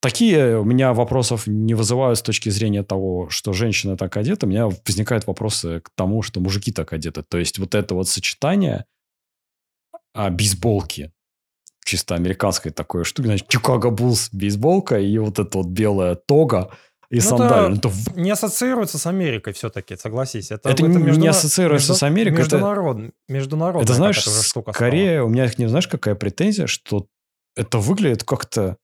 такие 0.02 0.60
у 0.60 0.66
меня 0.66 0.94
вопросов 0.94 1.48
не 1.48 1.74
вызывают 1.76 2.20
с 2.20 2.22
точки 2.22 2.50
зрения 2.50 2.84
того, 2.84 3.30
что 3.30 3.54
женщина 3.54 3.96
так 3.96 4.18
одета. 4.18 4.48
У 4.48 4.50
меня 4.50 4.68
возникают 4.68 5.26
вопросы 5.28 5.80
к 5.80 5.92
тому, 5.96 6.24
что 6.24 6.42
мужики 6.42 6.74
так 6.74 6.92
одеты. 6.92 7.24
То 7.24 7.38
есть 7.38 7.58
вот 7.58 7.74
это 7.74 7.96
вот 7.96 8.10
сочетание 8.10 8.84
а, 10.14 10.30
бейсболки, 10.30 11.14
чисто 11.86 12.16
американской 12.16 12.74
такой 12.74 13.06
штуки, 13.06 13.28
значит, 13.28 13.48
Чикаго 13.48 13.92
Буллс 13.92 14.30
бейсболка 14.34 15.00
и 15.00 15.18
вот 15.20 15.40
эта 15.40 15.60
вот 15.60 15.68
белая 15.68 16.16
тога 16.16 16.70
и 17.12 17.16
ну, 17.16 17.22
сандали. 17.22 17.78
Это, 17.78 17.90
это 17.90 18.20
не 18.20 18.32
ассоциируется 18.32 18.98
с 18.98 19.06
Америкой 19.06 19.52
все-таки, 19.52 19.98
согласись. 19.98 20.50
Это, 20.50 20.70
это, 20.70 20.86
это 20.86 20.98
между... 20.98 21.20
не 21.20 21.28
ассоциируется 21.28 21.92
между... 21.92 22.00
с 22.00 22.04
Америкой. 22.04 22.40
Международ... 22.40 22.98
Это... 22.98 23.14
Международная 23.28 23.84
это, 23.84 23.94
знаешь, 23.94 24.24
штука 24.46 24.72
скорее 24.72 25.18
стала. 25.18 25.26
у 25.26 25.30
меня, 25.30 25.52
не 25.58 25.68
знаешь, 25.68 25.90
какая 25.90 26.16
претензия, 26.16 26.68
что 26.68 27.08
это 27.58 27.80
выглядит 27.80 28.24
как-то 28.24 28.78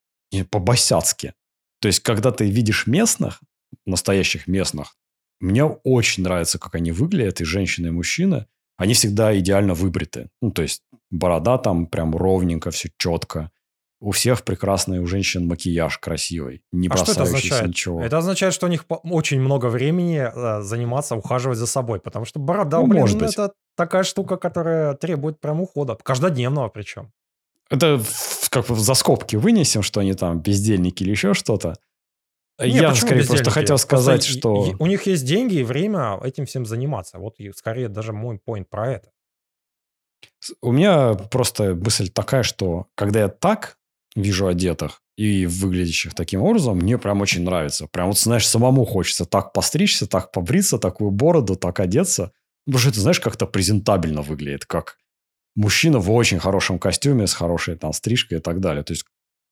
по-босяцки. 0.51 1.33
То 1.79 1.87
есть, 1.87 2.01
когда 2.01 2.31
ты 2.31 2.49
видишь 2.49 2.85
местных, 2.85 3.39
настоящих 3.85 4.47
местных, 4.47 4.97
мне 5.39 5.63
очень 5.63 6.23
нравится, 6.23 6.59
как 6.59 6.75
они 6.75 6.91
выглядят, 6.91 7.39
и 7.39 7.45
женщины, 7.45 7.87
и 7.87 7.91
мужчины. 7.91 8.45
Они 8.75 8.93
всегда 8.93 9.37
идеально 9.39 9.73
выбриты. 9.73 10.29
Ну, 10.41 10.51
то 10.51 10.63
есть, 10.63 10.83
борода 11.09 11.57
там 11.57 11.87
прям 11.87 12.15
ровненько, 12.15 12.71
все 12.71 12.91
четко. 12.97 13.51
У 13.99 14.11
всех 14.11 14.43
прекрасный 14.43 14.99
у 14.99 15.07
женщин 15.07 15.47
макияж 15.47 15.97
красивый, 15.97 16.61
не 16.71 16.87
а 16.87 16.97
что 16.97 17.13
это 17.13 17.23
означает? 17.23 17.67
ничего. 17.67 18.03
Это 18.03 18.19
означает, 18.19 18.53
что 18.53 18.67
у 18.67 18.69
них 18.69 18.85
очень 18.87 19.39
много 19.41 19.67
времени 19.67 20.17
э, 20.19 20.61
заниматься, 20.61 21.15
ухаживать 21.15 21.57
за 21.57 21.65
собой, 21.65 21.99
потому 21.99 22.25
что 22.25 22.39
борода, 22.39 22.79
ну, 22.79 22.87
блин, 22.87 23.01
может 23.01 23.17
быть. 23.17 23.33
это 23.33 23.53
такая 23.75 24.03
штука, 24.03 24.37
которая 24.37 24.93
требует 24.93 25.39
прям 25.39 25.61
ухода, 25.61 25.97
каждодневного 26.03 26.69
причем. 26.69 27.11
Это 27.71 27.99
как 28.49 28.67
бы 28.67 28.75
за 28.75 28.93
скобки 28.93 29.35
вынесем, 29.35 29.81
что 29.81 29.99
они 29.99 30.13
там 30.13 30.41
бездельники 30.41 31.01
или 31.01 31.11
еще 31.11 31.33
что-то. 31.33 31.75
Не, 32.59 32.69
Я 32.69 32.95
скорее 32.95 33.25
просто 33.25 33.51
хотел 33.51 33.77
сказать, 33.77 34.21
просто 34.21 34.39
что... 34.39 34.75
У 34.79 34.87
них 34.87 35.05
есть 35.07 35.25
деньги 35.25 35.55
и 35.55 35.63
время 35.63 36.19
этим 36.23 36.45
всем 36.45 36.65
заниматься. 36.65 37.19
Вот 37.19 37.35
скорее 37.55 37.87
даже 37.87 38.13
мой 38.13 38.39
point 38.45 38.65
про 38.65 38.91
это. 38.93 39.11
У 40.61 40.71
меня 40.71 41.13
просто 41.13 41.75
мысль 41.75 42.09
такая, 42.09 42.43
что 42.43 42.87
когда 42.95 43.21
я 43.21 43.27
так 43.27 43.76
вижу 44.21 44.47
одетых 44.47 45.01
и 45.17 45.45
выглядящих 45.45 46.13
таким 46.13 46.41
образом, 46.41 46.77
мне 46.77 46.97
прям 46.97 47.21
очень 47.21 47.43
нравится. 47.43 47.87
Прям 47.87 48.07
вот, 48.07 48.19
знаешь, 48.19 48.47
самому 48.47 48.85
хочется 48.85 49.25
так 49.25 49.53
постричься, 49.53 50.07
так 50.07 50.31
побриться, 50.31 50.77
такую 50.77 51.11
бороду, 51.11 51.55
так 51.55 51.79
одеться. 51.79 52.31
Потому 52.65 52.79
что 52.79 52.89
это, 52.89 52.99
знаешь, 52.99 53.19
как-то 53.19 53.45
презентабельно 53.45 54.21
выглядит, 54.21 54.65
как 54.65 54.97
мужчина 55.55 55.99
в 55.99 56.11
очень 56.11 56.39
хорошем 56.39 56.79
костюме 56.79 57.25
с 57.25 57.33
хорошей 57.33 57.75
там 57.77 57.93
стрижкой 57.93 58.39
и 58.39 58.41
так 58.41 58.59
далее. 58.59 58.83
То 58.83 58.93
есть 58.93 59.05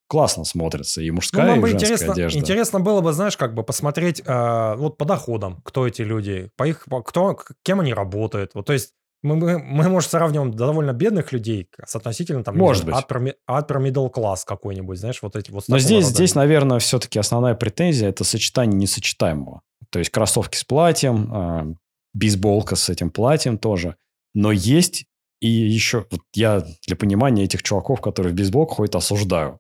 классно 0.08 0.44
смотрится 0.44 1.02
и 1.02 1.10
мужская, 1.10 1.56
ну, 1.56 1.66
и 1.66 1.70
женская 1.70 1.86
интересно, 1.88 2.14
одежда. 2.14 2.40
Интересно 2.40 2.80
было 2.80 3.02
бы, 3.02 3.14
знаешь, 3.14 3.38
как 3.38 3.56
бы 3.56 3.64
посмотреть 3.64 4.22
э, 4.24 4.76
вот 4.76 4.98
по 4.98 5.06
доходам, 5.06 5.62
кто 5.64 5.88
эти 5.88 6.04
люди, 6.04 6.52
по 6.58 6.68
их, 6.68 6.86
по, 6.86 7.02
кто, 7.02 7.40
кем 7.64 7.80
они 7.80 7.94
работают. 7.94 8.52
Вот, 8.54 8.66
то 8.66 8.74
есть 8.74 8.94
мы, 9.24 9.36
мы, 9.36 9.60
мы, 9.60 9.90
может, 9.90 10.12
сравниваем 10.12 10.52
довольно 10.52 10.94
бедных 10.94 11.32
людей 11.32 11.68
с 11.84 11.96
относительно 11.96 12.44
там, 12.44 12.58
может 12.58 12.84
знаю, 12.84 13.04
быть. 13.08 13.36
upper, 13.48 13.82
middle 13.82 14.14
class 14.14 14.40
какой-нибудь, 14.46 15.00
знаешь, 15.00 15.22
вот 15.22 15.36
эти 15.36 15.52
вот. 15.52 15.66
Но 15.68 15.80
здесь, 15.80 16.06
здесь, 16.06 16.36
наверное, 16.36 16.80
все-таки 16.80 17.20
основная 17.20 17.56
претензия– 17.56 18.10
это 18.10 18.24
сочетание 18.24 18.78
несочетаемого. 18.78 19.62
То 19.90 20.00
есть 20.00 20.12
кроссовки 20.12 20.58
с 20.58 20.64
платьем, 20.64 21.34
э, 21.34 21.76
бейсболка 22.14 22.76
с 22.76 22.90
этим 22.90 23.10
платьем 23.10 23.58
тоже. 23.58 23.96
Но 24.34 24.52
есть 24.52 25.06
и 25.40 25.48
еще 25.48 26.06
вот 26.10 26.22
я 26.34 26.66
для 26.88 26.96
понимания 26.96 27.44
этих 27.44 27.64
чуваков, 27.64 28.02
которые 28.02 28.34
в 28.34 28.36
бейсбол 28.36 28.68
ходят, 28.68 28.96
осуждаю. 28.96 29.60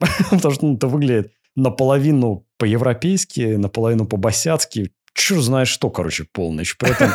Потому 0.30 0.54
что 0.54 0.66
ну, 0.66 0.76
это 0.76 0.88
выглядит 0.88 1.32
наполовину 1.56 2.46
по-европейски, 2.58 3.56
наполовину 3.56 4.06
по-босяцки. 4.06 4.92
Чё 5.16 5.40
знаешь 5.40 5.68
что, 5.68 5.88
короче, 5.88 6.26
полночь. 6.30 6.76
При 6.76 6.90
этом... 6.90 7.10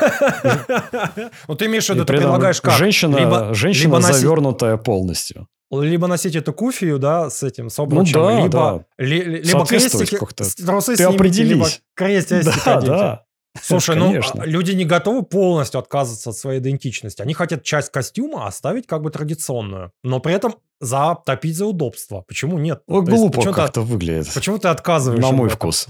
Ну, 1.48 1.56
ты 1.56 1.66
имеешь 1.66 1.86
в 1.86 1.90
виду, 1.90 2.04
ты 2.04 2.14
предлагаешь 2.14 2.60
как? 2.60 2.74
Женщина, 2.74 3.18
либо, 3.18 3.54
женщина 3.54 3.98
либо 3.98 4.02
завернутая 4.02 4.78
полностью. 4.78 5.48
Либо 5.72 6.08
носить 6.08 6.36
эту 6.36 6.52
куфию, 6.52 7.00
да, 7.00 7.30
с 7.30 7.44
этим, 7.44 7.70
с 7.70 7.80
обручем, 7.80 8.20
ну, 8.20 8.28
да, 8.28 8.38
либо, 8.42 8.50
да. 8.50 9.06
Ли, 9.06 9.24
либо 9.42 9.66
крестики, 9.66 10.18
трусы 10.66 10.96
ты 10.96 11.04
снимите, 11.06 11.44
либо 11.44 11.68
крестики 11.96 12.52
Да, 12.66 12.82
да. 12.82 13.24
Слушай, 13.62 13.96
ну 13.98 14.14
а, 14.14 14.46
люди 14.46 14.72
не 14.72 14.86
готовы 14.86 15.24
полностью 15.24 15.80
отказываться 15.80 16.30
от 16.30 16.38
своей 16.38 16.60
идентичности. 16.60 17.22
Они 17.22 17.34
хотят 17.34 17.64
часть 17.64 17.92
костюма 17.92 18.48
оставить 18.48 18.88
как 18.88 19.02
бы 19.02 19.12
традиционную, 19.12 19.92
но 20.04 20.20
при 20.20 20.34
этом 20.34 20.56
затопить 20.80 21.58
за 21.58 21.66
удобство. 21.66 22.24
Почему 22.28 22.58
нет? 22.58 22.82
Ну, 22.88 23.02
глупо 23.02 23.52
как-то 23.52 23.82
выглядит. 23.82 24.34
Почему 24.34 24.58
ты 24.58 24.70
отказываешься? 24.70 25.30
На 25.30 25.36
мой 25.36 25.50
вкус. 25.50 25.88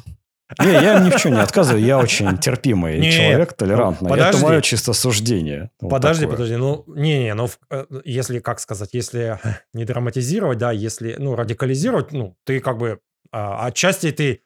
Не, 0.60 0.72
я 0.72 1.00
ни 1.00 1.10
в 1.10 1.16
чем 1.18 1.34
не 1.34 1.42
отказываю, 1.42 1.84
я 1.84 1.98
очень 1.98 2.38
терпимый 2.38 3.00
Нет, 3.00 3.14
человек, 3.14 3.54
толерантный. 3.54 4.10
Подожди. 4.10 4.38
Это 4.38 4.48
мое 4.48 4.62
чисто 4.62 4.94
суждение. 4.94 5.72
Вот 5.80 5.90
подожди, 5.90 6.22
такое. 6.22 6.38
подожди, 6.38 6.56
ну, 6.58 6.84
не-не, 6.88 7.34
ну, 7.34 7.50
э, 7.70 7.86
если, 8.04 8.40
как 8.40 8.60
сказать, 8.60 8.90
если 8.94 9.40
не 9.74 9.86
драматизировать, 9.86 10.58
да, 10.58 10.72
если, 10.72 11.16
ну, 11.18 11.36
радикализировать, 11.36 12.12
ну, 12.12 12.36
ты 12.46 12.60
как 12.60 12.78
бы, 12.78 13.00
а, 13.32 13.66
отчасти 13.68 14.12
ты 14.12 14.42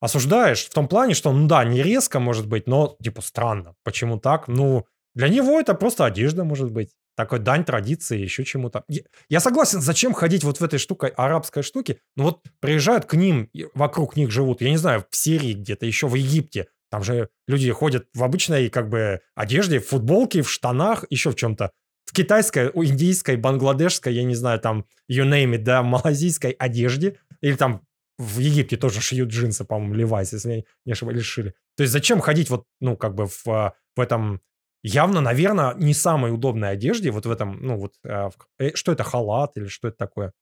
осуждаешь 0.00 0.64
в 0.64 0.70
том 0.72 0.88
плане, 0.88 1.14
что, 1.14 1.32
ну 1.32 1.46
да, 1.46 1.64
не 1.64 1.82
резко 1.82 2.20
может 2.20 2.46
быть, 2.46 2.66
но 2.66 2.96
типа 3.02 3.20
странно. 3.20 3.74
Почему 3.84 4.18
так? 4.18 4.48
Ну, 4.48 4.86
для 5.14 5.28
него 5.28 5.60
это 5.60 5.74
просто 5.74 6.04
одежда 6.04 6.44
может 6.44 6.70
быть. 6.70 6.90
Такой 7.16 7.38
дань 7.38 7.64
традиции, 7.64 8.18
еще 8.18 8.44
чему-то. 8.44 8.84
Я, 9.28 9.40
согласен, 9.40 9.80
зачем 9.80 10.14
ходить 10.14 10.44
вот 10.44 10.58
в 10.58 10.64
этой 10.64 10.78
штуке, 10.78 11.08
арабской 11.08 11.62
штуке? 11.62 11.98
Ну 12.16 12.24
вот 12.24 12.40
приезжают 12.60 13.04
к 13.04 13.14
ним, 13.14 13.50
вокруг 13.74 14.16
них 14.16 14.30
живут, 14.30 14.62
я 14.62 14.70
не 14.70 14.76
знаю, 14.76 15.04
в 15.10 15.16
Сирии 15.16 15.52
где-то, 15.52 15.86
еще 15.86 16.06
в 16.08 16.14
Египте. 16.14 16.68
Там 16.90 17.04
же 17.04 17.28
люди 17.46 17.70
ходят 17.72 18.08
в 18.14 18.24
обычной 18.24 18.68
как 18.68 18.88
бы 18.88 19.20
одежде, 19.34 19.78
в 19.78 19.88
футболке, 19.88 20.42
в 20.42 20.50
штанах, 20.50 21.04
еще 21.10 21.30
в 21.30 21.36
чем-то. 21.36 21.72
В 22.04 22.12
китайской, 22.12 22.70
индийской, 22.74 23.36
бангладешской, 23.36 24.12
я 24.12 24.24
не 24.24 24.34
знаю, 24.34 24.58
там, 24.58 24.86
you 25.10 25.24
name 25.24 25.54
it, 25.54 25.58
да, 25.58 25.82
малазийской 25.82 26.50
одежде. 26.52 27.18
Или 27.40 27.54
там 27.54 27.86
в 28.18 28.38
Египте 28.38 28.76
тоже 28.76 29.00
шьют 29.00 29.30
джинсы, 29.30 29.64
по-моему, 29.64 29.94
Levi's, 29.94 30.28
если 30.32 30.66
не 30.84 30.92
ошибаюсь, 30.92 31.22
шили. 31.22 31.54
То 31.76 31.84
есть 31.84 31.92
зачем 31.92 32.20
ходить 32.20 32.50
вот, 32.50 32.64
ну, 32.80 32.96
как 32.96 33.14
бы 33.14 33.26
в, 33.26 33.44
в 33.44 34.00
этом 34.00 34.42
явно, 34.82 35.20
наверное, 35.20 35.74
не 35.74 35.94
самой 35.94 36.32
удобной 36.32 36.70
одежде, 36.70 37.10
вот 37.10 37.26
в 37.26 37.30
этом, 37.30 37.58
ну, 37.60 37.76
вот, 37.76 37.94
а, 38.04 38.30
э, 38.58 38.74
что 38.74 38.92
это, 38.92 39.04
халат 39.04 39.56
или 39.56 39.66
что 39.66 39.88
это 39.88 39.96
такое? 39.96 40.32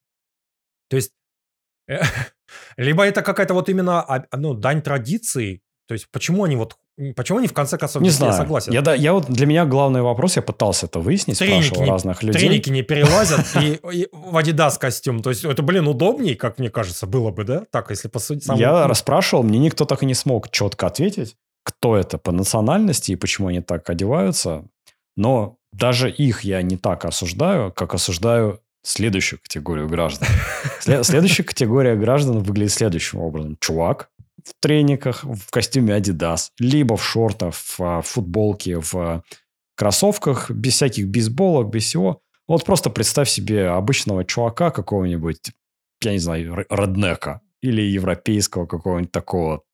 То 0.89 0.95
есть, 0.95 1.13
э, 1.87 1.99
либо 2.77 3.05
это 3.05 3.21
какая-то 3.21 3.53
вот 3.53 3.69
именно, 3.69 4.01
а, 4.01 4.25
ну, 4.35 4.53
дань 4.53 4.81
традиции, 4.81 5.61
то 5.87 5.93
есть 5.93 6.09
почему 6.11 6.43
они 6.43 6.55
вот 6.55 6.77
Почему 7.15 7.37
они 7.37 7.47
в 7.47 7.53
конце 7.53 7.77
концов 7.77 8.01
не 8.01 8.09
знаю. 8.09 8.33
согласен? 8.33 8.73
Я, 8.73 8.81
да, 8.81 8.93
я 8.93 9.13
вот 9.13 9.27
для 9.27 9.45
меня 9.45 9.65
главный 9.65 10.01
вопрос, 10.01 10.35
я 10.35 10.41
пытался 10.41 10.85
это 10.85 10.99
выяснить, 10.99 11.39
треники 11.39 11.67
спрашивал 11.67 11.85
не, 11.85 11.91
разных 11.91 12.23
людей. 12.23 12.39
Треники 12.39 12.69
не 12.69 12.81
перелазят 12.81 13.45
и, 13.61 13.79
и 13.93 14.09
в 14.11 14.35
Adidas 14.35 14.77
костюм. 14.77 15.21
То 15.21 15.29
есть 15.29 15.45
это, 15.45 15.63
блин, 15.63 15.87
удобнее, 15.87 16.35
как 16.35 16.59
мне 16.59 16.69
кажется, 16.69 17.07
было 17.07 17.31
бы, 17.31 17.45
да? 17.45 17.63
Так, 17.71 17.89
если 17.89 18.09
посудить. 18.09 18.43
Самый... 18.43 18.59
Я 18.59 18.85
расспрашивал, 18.85 19.43
мне 19.43 19.59
никто 19.59 19.85
так 19.85 20.03
и 20.03 20.05
не 20.05 20.13
смог 20.13 20.51
четко 20.51 20.87
ответить, 20.87 21.37
кто 21.69 21.95
это 21.95 22.17
по 22.17 22.31
национальности 22.31 23.11
и 23.11 23.15
почему 23.15 23.47
они 23.47 23.61
так 23.61 23.89
одеваются. 23.89 24.65
Но 25.15 25.57
даже 25.71 26.09
их 26.09 26.41
я 26.41 26.61
не 26.61 26.77
так 26.77 27.05
осуждаю, 27.05 27.71
как 27.71 27.93
осуждаю 27.93 28.61
следующую 28.83 29.39
категорию 29.39 29.87
граждан. 29.87 30.27
Следующая 30.79 31.43
категория 31.43 31.95
граждан 31.95 32.39
выглядит 32.39 32.73
следующим 32.73 33.19
образом. 33.19 33.57
Чувак, 33.59 34.09
в 34.43 34.53
трениках, 34.59 35.23
в 35.23 35.51
костюме 35.51 35.97
Adidas, 35.97 36.49
либо 36.59 36.97
в 36.97 37.03
шортах, 37.03 37.53
в 37.53 37.79
а, 37.79 38.01
футболке, 38.01 38.79
в 38.79 39.23
кроссовках, 39.75 40.49
без 40.49 40.73
всяких 40.73 41.07
бейсболок, 41.07 41.69
без 41.69 41.83
всего. 41.83 42.21
Вот 42.47 42.65
просто 42.65 42.89
представь 42.89 43.29
себе 43.29 43.67
обычного 43.67 44.25
чувака 44.25 44.71
какого-нибудь, 44.71 45.51
я 46.03 46.11
не 46.13 46.19
знаю, 46.19 46.65
роднека 46.69 47.41
или 47.61 47.81
европейского 47.81 48.65
какого-нибудь 48.65 49.11
такого 49.11 49.55
а, 49.55 49.57
а, 49.57 49.68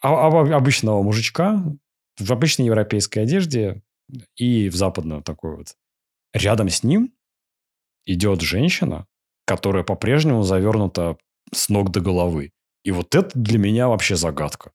обычного 0.00 1.02
мужичка 1.02 1.62
в 2.18 2.32
обычной 2.32 2.66
европейской 2.66 3.20
одежде 3.20 3.82
и 4.36 4.68
в 4.68 4.76
западную 4.76 5.22
такой 5.22 5.56
вот. 5.56 5.76
Рядом 6.32 6.68
с 6.68 6.82
ним 6.82 7.12
идет 8.04 8.40
женщина, 8.40 9.06
которая 9.46 9.84
по-прежнему 9.84 10.42
завернута 10.42 11.16
с 11.52 11.68
ног 11.68 11.90
до 11.90 12.00
головы. 12.00 12.52
И 12.84 12.90
вот 12.90 13.14
это 13.14 13.30
для 13.34 13.58
меня 13.58 13.88
вообще 13.88 14.16
загадка. 14.16 14.72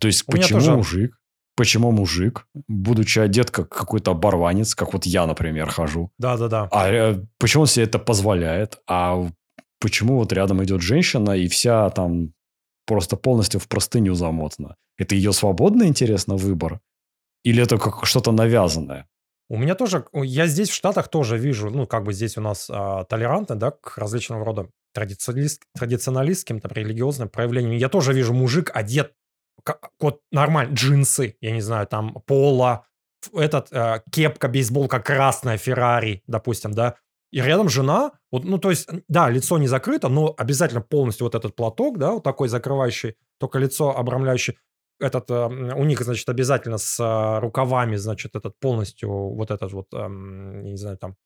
То 0.00 0.08
есть, 0.08 0.24
У 0.26 0.32
почему 0.32 0.60
тоже... 0.60 0.76
мужик, 0.76 1.18
почему 1.56 1.90
мужик, 1.90 2.46
будучи 2.68 3.18
одет 3.18 3.50
как 3.50 3.68
какой-то 3.68 4.12
оборванец, 4.12 4.74
как 4.74 4.92
вот 4.92 5.06
я, 5.06 5.26
например, 5.26 5.70
хожу. 5.70 6.10
Да-да-да. 6.18 6.68
А 6.70 6.88
э, 6.90 7.22
почему 7.38 7.62
он 7.62 7.66
себе 7.66 7.86
это 7.86 7.98
позволяет? 7.98 8.78
А 8.86 9.26
почему 9.80 10.16
вот 10.18 10.32
рядом 10.32 10.62
идет 10.62 10.82
женщина 10.82 11.32
и 11.32 11.48
вся 11.48 11.88
там 11.90 12.32
просто 12.86 13.16
полностью 13.16 13.60
в 13.60 13.68
простыню 13.68 14.14
замотана? 14.14 14.76
Это 14.98 15.14
ее 15.14 15.32
свободный, 15.32 15.88
интересно, 15.88 16.36
выбор? 16.36 16.80
Или 17.44 17.62
это 17.62 17.78
как 17.78 18.06
что-то 18.06 18.32
навязанное? 18.32 19.06
У 19.48 19.56
меня 19.56 19.74
тоже, 19.74 20.04
я 20.12 20.46
здесь 20.46 20.70
в 20.70 20.74
Штатах 20.74 21.08
тоже 21.08 21.38
вижу, 21.38 21.70
ну, 21.70 21.86
как 21.86 22.02
бы 22.02 22.12
здесь 22.12 22.36
у 22.36 22.40
нас 22.40 22.68
а, 22.68 23.04
толерантно, 23.04 23.54
да, 23.54 23.70
к 23.70 23.96
различного 23.96 24.44
рода 24.44 24.68
традиционалист, 24.92 25.62
традиционалистским, 25.78 26.60
там, 26.60 26.72
религиозным 26.72 27.28
проявлением. 27.28 27.78
Я 27.78 27.88
тоже 27.88 28.12
вижу 28.12 28.34
мужик 28.34 28.72
одет, 28.74 29.12
как, 29.62 29.90
вот 30.00 30.20
нормально, 30.32 30.74
джинсы, 30.74 31.36
я 31.40 31.52
не 31.52 31.60
знаю, 31.60 31.86
там, 31.86 32.14
поло, 32.26 32.86
этот, 33.32 33.68
э, 33.72 34.02
кепка, 34.10 34.48
бейсболка 34.48 35.00
красная, 35.00 35.58
Феррари, 35.58 36.22
допустим, 36.26 36.72
да, 36.72 36.96
и 37.30 37.40
рядом 37.40 37.68
жена, 37.68 38.12
вот, 38.30 38.44
ну, 38.44 38.58
то 38.58 38.70
есть, 38.70 38.88
да, 39.08 39.28
лицо 39.30 39.58
не 39.58 39.66
закрыто, 39.66 40.08
но 40.08 40.34
обязательно 40.36 40.80
полностью 40.80 41.24
вот 41.26 41.34
этот 41.34 41.56
платок, 41.56 41.98
да, 41.98 42.12
вот 42.12 42.22
такой 42.22 42.48
закрывающий, 42.48 43.16
только 43.38 43.58
лицо 43.58 43.96
обрамляющий, 43.96 44.58
этот, 44.98 45.30
э, 45.30 45.46
у 45.74 45.84
них, 45.84 46.00
значит, 46.00 46.28
обязательно 46.28 46.78
с 46.78 46.98
э, 46.98 47.40
рукавами, 47.40 47.96
значит, 47.96 48.34
этот 48.34 48.58
полностью, 48.58 49.10
вот 49.10 49.50
этот 49.50 49.72
вот, 49.72 49.86
э, 49.92 49.98
я 49.98 50.08
не 50.70 50.76
знаю, 50.76 50.96
там, 50.98 51.16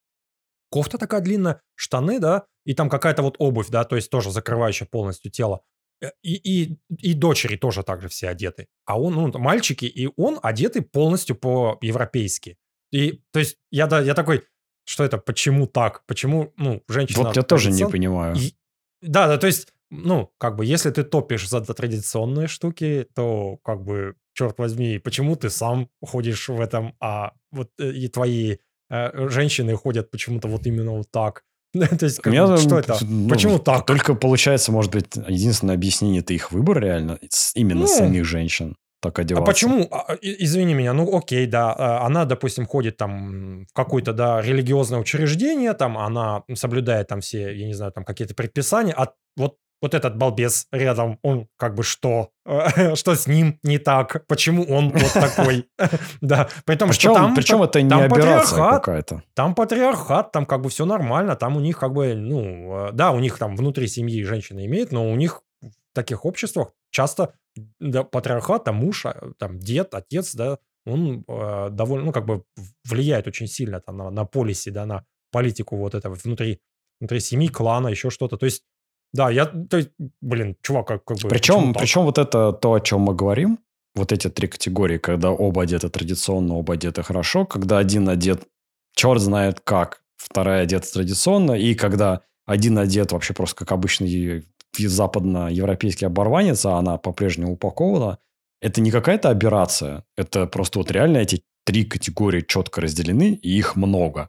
кофта 0.71 0.99
такая 0.99 1.21
длинная, 1.21 1.61
штаны, 1.75 2.19
да, 2.19 2.47
и 2.65 2.75
там 2.75 2.89
какая-то 2.89 3.23
вот 3.23 3.37
обувь, 3.39 3.69
да, 3.69 3.85
то 3.85 3.97
есть 3.97 4.11
тоже 4.11 4.31
закрывающая 4.31 4.87
полностью 4.91 5.31
тело. 5.31 5.63
Э, 6.03 6.11
и, 6.23 6.35
и, 6.35 6.79
и 6.99 7.15
дочери 7.15 7.57
тоже 7.57 7.83
так 7.83 8.01
же 8.01 8.09
все 8.09 8.29
одеты. 8.29 8.67
А 8.87 9.01
он, 9.01 9.15
ну, 9.15 9.39
мальчики, 9.39 9.85
и 9.85 10.09
он 10.17 10.39
одеты 10.43 10.83
полностью 10.83 11.37
по-европейски. 11.37 12.59
И, 12.91 13.23
то 13.33 13.39
есть, 13.39 13.57
я, 13.71 13.87
да, 13.87 14.01
я 14.01 14.15
такой, 14.15 14.45
что 14.85 15.05
это, 15.05 15.18
почему 15.18 15.66
так? 15.66 16.05
Почему, 16.07 16.53
ну, 16.57 16.83
женщина... 16.89 17.24
Вот 17.24 17.37
я 17.37 17.43
тоже 17.43 17.70
не 17.70 17.87
понимаю. 17.87 18.37
И, 18.37 18.55
да, 19.03 19.28
да, 19.28 19.39
то 19.39 19.47
есть, 19.47 19.68
ну, 19.91 20.31
как 20.39 20.57
бы, 20.57 20.64
если 20.64 20.91
ты 20.91 21.05
топишь 21.05 21.49
за 21.49 21.61
традиционные 21.61 22.49
штуки, 22.49 23.07
то, 23.14 23.59
как 23.64 23.83
бы, 23.83 24.14
черт 24.35 24.59
возьми, 24.59 24.99
почему 24.99 25.37
ты 25.37 25.51
сам 25.51 25.89
ходишь 26.03 26.49
в 26.49 26.61
этом, 26.61 26.95
а 27.01 27.33
вот 27.53 27.70
э, 27.78 27.93
и 27.93 28.09
твои 28.09 28.57
э, 28.89 29.28
женщины 29.28 29.76
ходят 29.76 30.11
почему-то 30.11 30.49
вот 30.49 30.66
именно 30.66 30.93
вот 30.93 31.11
так. 31.11 31.45
То 31.72 32.05
есть, 32.05 32.20
как, 32.20 32.33
Меня, 32.33 32.57
что 32.57 32.78
это? 32.78 32.99
Ну, 33.03 33.28
Почему 33.28 33.59
так? 33.59 33.87
Только 33.87 34.14
получается, 34.14 34.72
может 34.72 34.93
быть, 34.93 35.07
единственное 35.28 35.74
объяснение 35.74 36.20
это 36.20 36.33
их 36.33 36.53
выбор 36.53 36.81
реально, 36.81 37.18
именно 37.55 37.83
ну, 37.83 37.87
самих 37.87 38.24
женщин 38.24 38.76
так 39.01 39.19
а 39.19 39.23
одеваться. 39.23 39.45
А 39.45 39.47
почему? 39.47 39.91
Извини 40.21 40.75
меня, 40.75 40.93
ну 40.93 41.17
окей, 41.17 41.47
да, 41.47 41.73
а, 41.73 42.07
она, 42.07 42.25
допустим, 42.25 42.67
ходит 42.67 42.97
там 42.97 43.65
в 43.65 43.73
какое-то, 43.73 44.13
да, 44.13 44.41
религиозное 44.41 45.01
учреждение, 45.01 45.73
там 45.73 45.99
она 45.99 46.43
соблюдает 46.55 47.09
там 47.09 47.21
все, 47.21 47.55
я 47.55 47.67
не 47.67 47.75
знаю, 47.75 47.93
там 47.93 48.05
какие-то 48.05 48.35
предписания, 48.35 48.93
а 48.97 49.13
вот 49.37 49.57
вот 49.83 49.95
этот 49.95 50.17
балбес 50.17 50.67
рядом, 50.73 51.19
он 51.23 51.49
как 51.57 51.75
бы 51.75 51.83
что? 51.83 52.31
что 52.95 53.15
с 53.15 53.27
ним 53.27 53.59
не 53.63 53.79
так? 53.79 54.27
Почему 54.27 54.65
он 54.65 54.91
вот 54.91 55.13
такой? 55.13 55.69
да, 56.21 56.49
при 56.65 56.77
том, 56.77 56.93
что 56.93 57.15
там... 57.15 57.35
Причем 57.35 57.63
это 57.63 57.81
не 57.81 57.95
операция 57.95 58.71
какая-то. 58.73 59.23
Там 59.35 59.55
патриархат, 59.55 60.33
там 60.33 60.45
как 60.47 60.61
бы 60.61 60.69
все 60.69 60.85
нормально, 60.85 61.37
там 61.37 61.57
у 61.57 61.61
них 61.61 61.79
как 61.79 61.93
бы, 61.93 62.15
ну, 62.15 62.89
э, 62.89 62.93
да, 62.93 63.11
у 63.11 63.21
них 63.21 63.39
там 63.39 63.57
внутри 63.57 63.87
семьи 63.89 64.23
женщина 64.23 64.65
имеет, 64.67 64.93
но 64.93 65.11
у 65.11 65.17
них 65.17 65.41
в 65.63 65.95
таких 65.95 66.25
обществах 66.25 66.73
часто 66.91 67.33
да, 67.79 68.05
патриархат, 68.05 68.65
там 68.65 68.77
муж, 68.77 69.07
а, 69.07 69.33
там 69.39 69.59
дед, 69.59 69.95
отец, 69.95 70.35
да, 70.35 70.59
он 70.87 71.25
э, 71.29 71.69
довольно, 71.71 72.07
ну, 72.07 72.13
как 72.13 72.27
бы 72.27 72.45
влияет 72.85 73.27
очень 73.27 73.47
сильно 73.47 73.81
там 73.81 73.97
на, 73.97 74.11
на 74.11 74.25
полиси, 74.25 74.71
да, 74.71 74.87
на 74.87 75.05
политику 75.31 75.77
вот 75.77 75.95
этого 75.95 76.15
внутри, 76.15 76.61
внутри 77.01 77.21
семьи, 77.21 77.49
клана, 77.49 77.89
еще 77.89 78.11
что-то. 78.11 78.37
То 78.37 78.47
есть 78.47 78.65
да, 79.13 79.31
я, 79.31 79.47
то 79.47 79.79
есть, 79.79 79.91
блин, 80.21 80.57
чувак, 80.63 80.87
как, 80.87 81.05
как 81.05 81.19
бы... 81.19 81.29
Причем, 81.29 81.75
причем 81.75 82.03
вот 82.03 82.19
это 82.19 82.53
то, 82.53 82.75
о 82.75 82.81
чем 82.81 83.01
мы 83.01 83.15
говорим, 83.15 83.59
вот 83.95 84.13
эти 84.13 84.31
три 84.31 84.47
категории, 84.47 84.99
когда 84.99 85.31
оба 85.31 85.63
одеты 85.63 85.89
традиционно, 85.89 86.55
оба 86.55 86.75
одеты 86.75 87.03
хорошо, 87.03 87.45
когда 87.45 87.79
один 87.79 88.09
одет 88.09 88.47
черт 88.95 89.21
знает 89.21 89.61
как, 89.61 90.03
вторая 90.17 90.63
одета 90.63 90.93
традиционно, 90.93 91.53
и 91.53 91.75
когда 91.75 92.23
один 92.47 92.79
одет 92.79 93.13
вообще 93.13 93.35
просто 93.35 93.57
как 93.57 93.73
обычный 93.73 94.47
западноевропейский 94.77 96.07
оборванец, 96.07 96.64
а 96.64 96.79
она 96.79 96.97
по-прежнему 96.99 97.53
упакована, 97.53 98.18
это 98.61 98.81
не 98.81 98.91
какая-то 98.91 99.31
операция, 99.31 100.05
это 100.16 100.47
просто 100.47 100.79
вот 100.79 100.91
реально 100.91 101.18
эти 101.18 101.43
три 101.64 101.85
категории 101.85 102.45
четко 102.47 102.81
разделены, 102.81 103.35
и 103.35 103.57
их 103.57 103.77
много. 103.77 104.29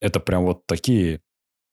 Это 0.00 0.20
прям 0.20 0.44
вот 0.44 0.66
такие 0.66 1.20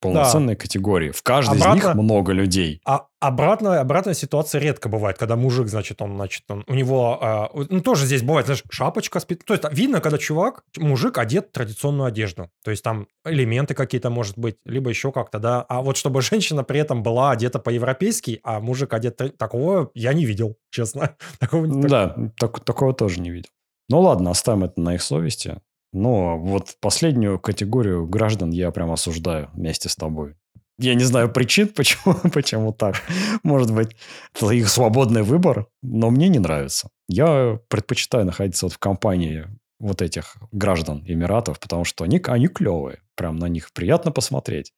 полноценные 0.03 0.55
да. 0.55 0.61
категории. 0.61 1.11
В 1.11 1.23
каждой 1.23 1.57
Обратно, 1.57 1.79
из 1.79 1.83
них 1.83 1.95
много 1.95 2.31
людей. 2.33 2.81
А 2.85 3.07
обратная, 3.19 3.79
обратная 3.79 4.13
ситуация 4.13 4.59
редко 4.61 4.89
бывает, 4.89 5.17
когда 5.17 5.35
мужик, 5.35 5.67
значит, 5.67 6.01
он, 6.01 6.15
значит, 6.15 6.43
он, 6.49 6.63
у 6.67 6.73
него, 6.73 7.49
э, 7.55 7.65
ну, 7.69 7.81
тоже 7.81 8.05
здесь 8.05 8.21
бывает, 8.21 8.45
знаешь, 8.45 8.63
шапочка, 8.69 9.19
спит. 9.19 9.43
То 9.45 9.53
есть 9.53 9.63
видно, 9.71 10.01
когда 10.01 10.17
чувак, 10.17 10.63
мужик 10.77 11.17
одет 11.17 11.47
в 11.47 11.51
традиционную 11.51 12.07
одежду. 12.07 12.49
То 12.63 12.71
есть 12.71 12.83
там 12.83 13.07
элементы 13.25 13.73
какие-то, 13.73 14.09
может 14.09 14.37
быть, 14.37 14.57
либо 14.65 14.89
еще 14.89 15.11
как-то, 15.11 15.39
да. 15.39 15.61
А 15.69 15.81
вот 15.81 15.97
чтобы 15.97 16.21
женщина 16.21 16.63
при 16.63 16.79
этом 16.79 17.03
была 17.03 17.31
одета 17.31 17.59
по-европейски, 17.59 18.39
а 18.43 18.59
мужик 18.59 18.93
одет... 18.93 19.21
Такого 19.37 19.89
я 19.93 20.13
не 20.13 20.25
видел, 20.25 20.57
честно. 20.69 21.15
Такого, 21.39 21.67
да, 21.67 22.15
так, 22.37 22.59
такого 22.63 22.93
тоже 22.93 23.21
не 23.21 23.31
видел. 23.31 23.49
Ну 23.89 24.01
ладно, 24.01 24.31
оставим 24.31 24.63
это 24.63 24.79
на 24.79 24.95
их 24.95 25.01
совести. 25.01 25.61
Но 25.93 26.39
вот 26.39 26.75
последнюю 26.81 27.39
категорию 27.39 28.07
граждан 28.07 28.49
я 28.49 28.71
прям 28.71 28.91
осуждаю 28.91 29.49
вместе 29.53 29.89
с 29.89 29.95
тобой. 29.95 30.35
Я 30.79 30.95
не 30.95 31.03
знаю 31.03 31.31
причин, 31.31 31.67
почему, 31.75 32.15
почему 32.33 32.73
так. 32.73 32.95
Может 33.43 33.73
быть, 33.73 33.95
это 34.35 34.49
их 34.49 34.69
свободный 34.69 35.21
выбор, 35.21 35.67
но 35.81 36.09
мне 36.09 36.27
не 36.27 36.39
нравится. 36.39 36.89
Я 37.07 37.59
предпочитаю 37.69 38.25
находиться 38.25 38.65
вот 38.65 38.73
в 38.73 38.79
компании 38.79 39.47
вот 39.79 40.01
этих 40.01 40.37
граждан 40.51 41.03
Эмиратов, 41.05 41.59
потому 41.59 41.83
что 41.83 42.03
они, 42.03 42.19
они 42.25 42.47
клевые. 42.47 43.01
Прям 43.15 43.37
на 43.37 43.45
них 43.45 43.71
приятно 43.73 44.11
посмотреть. 44.11 44.73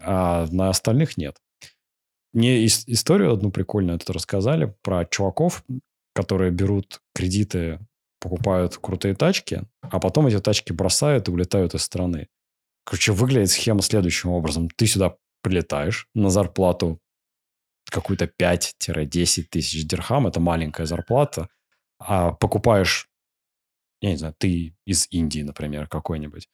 А 0.00 0.46
на 0.50 0.70
остальных 0.70 1.18
нет. 1.18 1.36
Мне 2.32 2.64
историю 2.64 3.32
одну 3.32 3.50
прикольную 3.50 3.98
тут 3.98 4.10
рассказали 4.10 4.74
про 4.82 5.04
чуваков, 5.04 5.64
которые 6.14 6.50
берут 6.52 7.02
кредиты 7.12 7.80
покупают 8.20 8.76
крутые 8.76 9.14
тачки, 9.14 9.62
а 9.80 9.98
потом 9.98 10.26
эти 10.26 10.38
тачки 10.40 10.72
бросают 10.72 11.28
и 11.28 11.30
улетают 11.30 11.74
из 11.74 11.82
страны. 11.82 12.28
Короче, 12.84 13.12
выглядит 13.12 13.50
схема 13.50 13.82
следующим 13.82 14.30
образом. 14.30 14.68
Ты 14.68 14.86
сюда 14.86 15.16
прилетаешь 15.42 16.08
на 16.14 16.30
зарплату 16.30 17.00
какую-то 17.90 18.30
5-10 18.40 19.44
тысяч 19.50 19.86
дирхам, 19.86 20.26
это 20.26 20.38
маленькая 20.40 20.86
зарплата, 20.86 21.48
а 21.98 22.32
покупаешь, 22.32 23.08
я 24.00 24.10
не 24.10 24.16
знаю, 24.16 24.34
ты 24.38 24.76
из 24.86 25.08
Индии, 25.10 25.42
например, 25.42 25.88
какой-нибудь, 25.88 26.48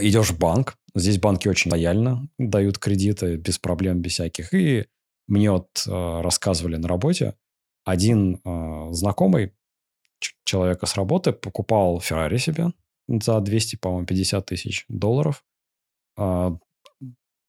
идешь 0.00 0.30
в 0.30 0.38
банк, 0.38 0.76
здесь 0.94 1.18
банки 1.18 1.48
очень 1.48 1.70
лояльно 1.70 2.28
дают 2.38 2.78
кредиты 2.78 3.36
без 3.36 3.58
проблем, 3.58 4.00
без 4.00 4.12
всяких, 4.12 4.52
и 4.54 4.86
мне 5.26 5.50
вот 5.50 5.68
э, 5.86 6.20
рассказывали 6.20 6.76
на 6.76 6.88
работе, 6.88 7.36
один 7.84 8.40
э, 8.44 8.88
знакомый 8.92 9.52
человека 10.44 10.86
с 10.86 10.96
работы 10.96 11.32
покупал 11.32 12.00
Феррари 12.00 12.38
себе 12.38 12.72
за 13.08 13.40
200, 13.40 13.76
по-моему, 13.76 14.06
50 14.06 14.46
тысяч 14.46 14.84
долларов 14.88 15.44
а, 16.16 16.56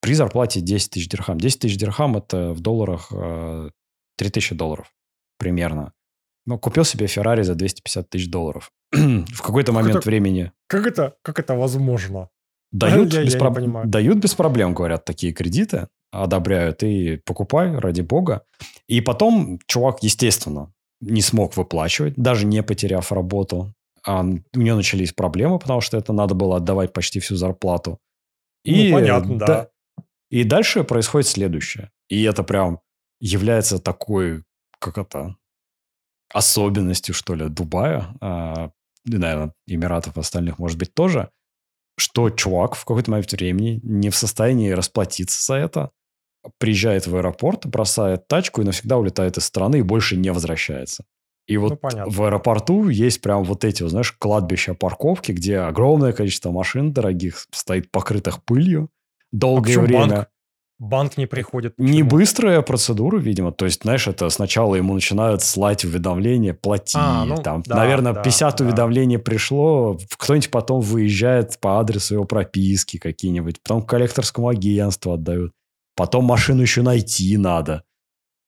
при 0.02 0.14
зарплате 0.14 0.62
10 0.62 0.90
тысяч 0.92 1.10
дирхам. 1.10 1.40
10 1.40 1.60
тысяч 1.60 1.78
дирхам– 1.78 2.18
это 2.18 2.54
в 2.54 2.60
долларах 2.60 3.10
3 3.10 3.18
а, 3.20 3.70
тысячи 4.18 4.56
долларов 4.56 4.94
примерно. 5.38 5.94
Ну, 6.46 6.60
купил 6.60 6.86
себе 6.86 7.08
Феррари 7.08 7.42
за 7.42 7.56
250 7.56 8.10
тысяч 8.10 8.30
долларов. 8.30 8.72
в 8.92 9.42
какой-то 9.42 9.72
как 9.72 9.82
момент 9.82 9.98
это, 9.98 10.10
времени... 10.10 10.52
Как 10.68 10.86
это, 10.86 11.16
как 11.22 11.40
это 11.40 11.56
возможно? 11.56 12.30
Дают, 12.72 13.14
я, 13.14 13.24
без 13.24 13.34
я 13.34 13.40
проб... 13.40 13.58
дают 13.86 14.18
без 14.20 14.36
проблем, 14.36 14.74
говорят, 14.74 15.06
такие 15.06 15.34
кредиты, 15.34 15.88
одобряют, 16.12 16.84
и 16.84 17.18
покупай, 17.26 17.76
ради 17.78 18.02
бога. 18.02 18.46
И 18.88 19.02
потом 19.02 19.60
чувак, 19.66 20.04
естественно, 20.04 20.72
не 21.02 21.22
смог 21.22 21.56
выплачивать, 21.58 22.16
даже 22.16 22.46
не 22.46 22.64
потеряв 22.64 23.12
работу. 23.12 23.74
А 24.04 24.22
у 24.22 24.60
нее 24.60 24.76
начались 24.76 25.14
проблемы, 25.14 25.60
потому 25.60 25.82
что 25.82 25.98
это 25.98 26.14
надо 26.14 26.36
было 26.36 26.58
отдавать 26.58 26.94
почти 26.94 27.20
всю 27.20 27.36
зарплату. 27.36 28.00
И, 28.64 28.90
ну, 28.90 28.96
понятно, 28.96 29.38
да. 29.38 29.46
да. 29.46 29.70
И 30.30 30.44
дальше 30.44 30.84
происходит 30.84 31.28
следующее. 31.28 31.92
И 32.10 32.24
это 32.24 32.44
прям 32.44 32.80
является 33.20 33.80
такой, 33.80 34.44
как 34.80 34.98
это, 34.98 35.36
особенностью, 36.34 37.14
что 37.14 37.36
ли, 37.36 37.48
Дубая, 37.50 38.16
а, 38.22 38.72
и, 39.06 39.18
наверное, 39.18 39.54
Эмиратов 39.68 40.18
остальных, 40.18 40.60
может 40.60 40.78
быть, 40.78 40.94
тоже, 40.94 41.30
что 41.98 42.30
чувак 42.30 42.76
в 42.76 42.86
какой-то 42.86 43.12
момент 43.12 43.32
времени 43.32 43.80
не 43.84 44.10
в 44.10 44.16
состоянии 44.16 44.72
расплатиться 44.72 45.44
за 45.44 45.56
это, 45.56 45.92
приезжает 46.58 47.08
в 47.08 47.16
аэропорт, 47.16 47.66
бросает 47.66 48.28
тачку 48.28 48.62
и 48.62 48.66
навсегда 48.66 48.98
улетает 48.98 49.38
из 49.38 49.46
страны 49.46 49.78
и 49.78 49.82
больше 49.82 50.18
не 50.18 50.32
возвращается. 50.32 51.06
И 51.48 51.58
вот 51.58 51.80
ну, 51.82 52.10
в 52.10 52.24
аэропорту 52.24 52.90
есть 52.90 53.22
прям 53.22 53.44
вот 53.44 53.64
эти, 53.64 53.88
знаешь, 53.88 54.12
кладбища 54.12 54.74
парковки, 54.74 55.32
где 55.32 55.60
огромное 55.60 56.12
количество 56.12 56.52
машин 56.52 56.92
дорогих 56.92 57.46
стоит 57.52 57.92
покрытых 57.92 58.44
пылью 58.44 58.90
долгое 59.32 59.78
а 59.78 59.82
время. 59.82 60.08
Банк? 60.08 60.28
банк 60.80 61.18
не 61.18 61.26
приходит. 61.26 61.76
Почему? 61.76 61.94
Не 61.94 62.04
быстрая 62.04 62.62
процедура, 62.62 63.18
видимо. 63.18 63.52
То 63.52 63.66
есть, 63.66 63.84
знаешь, 63.84 64.08
это 64.08 64.30
сначала 64.30 64.76
ему 64.76 64.94
начинают 64.94 65.42
слать 65.42 65.86
уведомления, 65.86 66.54
плати. 66.54 66.98
А, 67.00 67.26
ну, 67.26 67.38
там, 67.38 67.64
да, 67.66 67.76
наверное, 67.76 68.14
да, 68.14 68.22
50 68.22 68.58
да. 68.58 68.66
уведомлений 68.66 69.20
пришло. 69.20 69.98
Кто-нибудь 70.18 70.52
потом 70.52 70.82
выезжает 70.82 71.60
по 71.60 71.80
адресу 71.80 72.16
его 72.16 72.26
прописки 72.26 72.98
какие-нибудь. 72.98 73.62
Потом 73.62 73.82
к 73.84 73.90
коллекторскому 73.90 74.50
агентству 74.50 75.14
отдают. 75.14 75.52
Потом 75.96 76.26
машину 76.26 76.62
еще 76.62 76.82
найти 76.82 77.38
надо. 77.38 77.84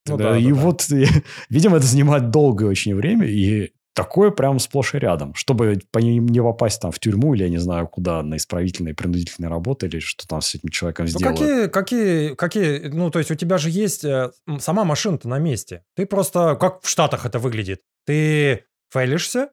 Ну, 0.08 0.18
да, 0.18 0.38
и 0.38 0.52
да, 0.52 0.54
вот, 0.54 0.86
да. 0.90 0.98
видимо, 1.50 1.78
это 1.78 1.86
занимает 1.86 2.30
долгое 2.30 2.68
очень 2.68 2.96
время, 2.96 3.28
и 3.28 3.72
такое 3.98 4.30
прям 4.30 4.60
сплошь 4.60 4.94
и 4.94 5.00
рядом. 5.00 5.34
Чтобы 5.34 5.80
по 5.92 5.98
ним 6.00 6.28
не 6.28 6.40
попасть 6.40 6.80
там 6.80 6.92
в 6.92 7.00
тюрьму 7.00 7.34
или, 7.34 7.44
я 7.44 7.50
не 7.50 7.58
знаю, 7.58 7.88
куда, 7.88 8.22
на 8.22 8.38
исправительные, 8.38 8.94
принудительные 8.94 9.50
работы, 9.50 9.88
или 9.88 10.00
что 10.00 10.28
там 10.28 10.42
с 10.42 10.54
этим 10.54 10.70
человеком 10.70 11.06
ну, 11.06 11.10
сделают. 11.10 11.40
Какие, 11.40 11.68
какие, 11.68 12.36
какие, 12.36 12.88
ну, 12.90 13.10
то 13.10 13.20
есть 13.20 13.32
у 13.32 13.36
тебя 13.36 13.58
же 13.58 13.72
есть 13.72 14.06
э, 14.06 14.30
сама 14.60 14.86
машина-то 14.86 15.28
на 15.28 15.40
месте. 15.40 15.84
Ты 15.96 16.06
просто, 16.06 16.56
как 16.60 16.84
в 16.84 16.90
Штатах 16.90 17.26
это 17.26 17.40
выглядит, 17.40 17.82
ты 18.06 18.66
фейлишься, 18.92 19.50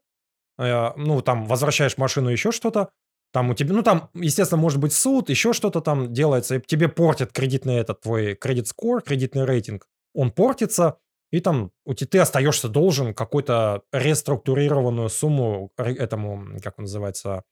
э, 0.59 0.91
ну, 0.97 1.23
там, 1.23 1.47
возвращаешь 1.47 1.97
машину, 1.97 2.29
еще 2.29 2.53
что-то, 2.53 2.91
там 3.35 3.51
у 3.51 3.55
тебя, 3.55 3.75
ну 3.75 3.83
там, 3.83 4.11
естественно, 4.15 4.63
может 4.63 4.79
быть 4.79 4.93
суд, 4.93 5.29
еще 5.29 5.53
что-то 5.53 5.81
там 5.81 6.13
делается, 6.13 6.55
и 6.55 6.61
тебе 6.61 6.89
портит 6.89 7.33
кредитный 7.33 7.75
этот 7.75 8.01
твой 8.01 8.37
кредит 8.37 8.69
скор, 8.69 9.03
кредитный 9.03 9.45
рейтинг. 9.45 9.89
Он 10.15 10.31
портится, 10.31 10.99
и 11.33 11.41
там 11.41 11.73
у 11.85 11.95
тебя, 11.95 12.09
ты 12.09 12.19
остаешься 12.21 12.69
должен 12.69 13.13
какую-то 13.13 13.83
реструктурированную 13.93 15.09
сумму 15.09 15.73
этому, 15.77 16.47
как 16.63 16.79
он 16.79 16.85
называется, 16.85 17.43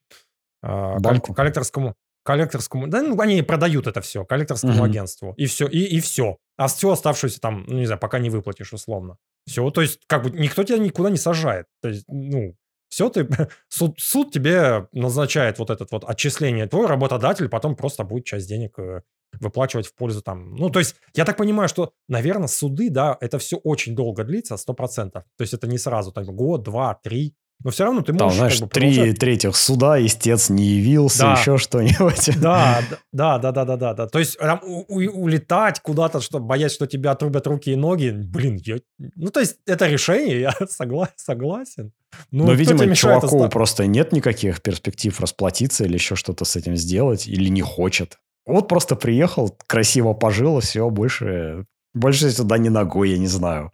а, 0.63 1.01
Банку. 1.01 1.35
коллекторскому, 1.35 1.97
коллекторскому, 2.25 2.87
да, 2.87 3.03
ну, 3.03 3.21
они 3.21 3.43
продают 3.43 3.89
это 3.89 4.01
все, 4.03 4.25
коллекторскому 4.25 4.77
угу. 4.77 4.85
агентству, 4.85 5.35
и 5.37 5.47
все, 5.47 5.67
и, 5.67 5.81
и 5.81 5.99
все. 5.99 6.37
А 6.57 6.69
все 6.69 6.93
оставшееся 6.93 7.41
там, 7.41 7.65
ну, 7.67 7.79
не 7.79 7.87
знаю, 7.87 7.99
пока 7.99 8.21
не 8.21 8.31
выплатишь 8.31 8.73
условно. 8.73 9.17
Все, 9.49 9.69
то 9.71 9.81
есть, 9.81 9.99
как 10.07 10.23
бы, 10.23 10.31
никто 10.31 10.63
тебя 10.63 10.79
никуда 10.79 11.11
не 11.11 11.17
сажает. 11.17 11.67
То 11.81 11.89
есть, 11.89 12.05
ну, 12.07 12.55
все, 12.93 13.09
ты, 13.09 13.27
суд, 13.69 13.99
суд 13.99 14.33
тебе 14.33 14.87
назначает 14.93 15.59
вот 15.59 15.71
этот 15.71 15.91
вот 15.93 16.05
отчисление. 16.05 16.67
Твой 16.67 16.87
работодатель 16.87 17.49
потом 17.49 17.75
просто 17.75 18.05
будет 18.05 18.27
часть 18.27 18.47
денег 18.47 18.79
э, 18.79 19.01
выплачивать 19.41 19.87
в 19.87 19.95
пользу 19.95 20.21
там. 20.21 20.55
Ну, 20.57 20.69
то 20.69 20.79
есть, 20.79 20.97
я 21.15 21.25
так 21.25 21.39
понимаю, 21.39 21.71
что, 21.71 21.95
наверное, 22.07 22.49
суды, 22.49 22.91
да, 22.91 23.17
это 23.23 23.39
все 23.39 23.57
очень 23.57 23.95
долго 23.95 24.25
длится, 24.25 24.57
100%. 24.57 25.11
То 25.11 25.25
есть, 25.39 25.55
это 25.55 25.67
не 25.67 25.79
сразу, 25.79 26.13
так, 26.13 26.27
год, 26.27 26.65
два, 26.65 26.95
три. 27.03 27.35
Но 27.65 27.71
все 27.71 27.85
равно 27.85 28.03
ты 28.03 28.13
можешь... 28.13 28.29
Там, 28.29 28.37
знаешь, 28.37 28.59
как 28.59 28.69
бы, 28.69 28.69
три 28.69 28.91
продолжать... 28.91 29.19
третьих 29.19 29.57
суда, 29.57 30.05
истец 30.05 30.49
не 30.51 30.65
явился, 30.65 31.19
да. 31.21 31.33
еще 31.33 31.59
что-нибудь. 31.59 32.31
Да, 32.43 32.83
да, 33.13 33.39
да, 33.39 33.53
да, 33.53 33.65
да, 33.65 33.77
да, 33.77 33.95
да. 33.95 34.07
То 34.07 34.19
есть 34.19 34.39
там, 34.39 34.61
у, 34.65 34.85
у, 34.89 35.23
улетать 35.23 35.81
куда-то, 35.81 36.21
что, 36.21 36.41
боясь, 36.41 36.73
что 36.73 36.87
тебя 36.87 37.13
отрубят 37.13 37.47
руки 37.47 37.71
и 37.71 37.77
ноги, 37.77 38.11
блин, 38.11 38.61
я... 38.65 38.79
ну, 38.99 39.31
то 39.31 39.41
есть 39.41 39.57
это 39.67 39.87
решение, 39.87 40.41
я 40.41 40.55
согла... 40.69 41.09
согласен. 41.17 41.93
Ну, 42.31 42.47
Но, 42.47 42.53
видимо, 42.53 42.95
чуваку 42.95 43.41
это... 43.41 43.49
просто 43.49 43.87
нет 43.87 44.13
никаких 44.13 44.61
перспектив 44.63 45.19
расплатиться 45.21 45.85
или 45.85 45.95
еще 45.95 46.17
что-то 46.17 46.45
с 46.45 46.57
этим 46.57 46.77
сделать, 46.77 47.27
или 47.27 47.49
не 47.49 47.63
хочет. 47.63 48.19
Вот 48.45 48.69
просто 48.69 48.97
приехал, 48.97 49.57
красиво 49.67 50.15
пожил, 50.15 50.61
все, 50.61 50.91
больше, 50.91 51.67
больше 51.95 52.31
сюда 52.31 52.59
не 52.59 52.71
ногой, 52.71 53.11
я 53.11 53.19
не 53.19 53.29
знаю. 53.29 53.73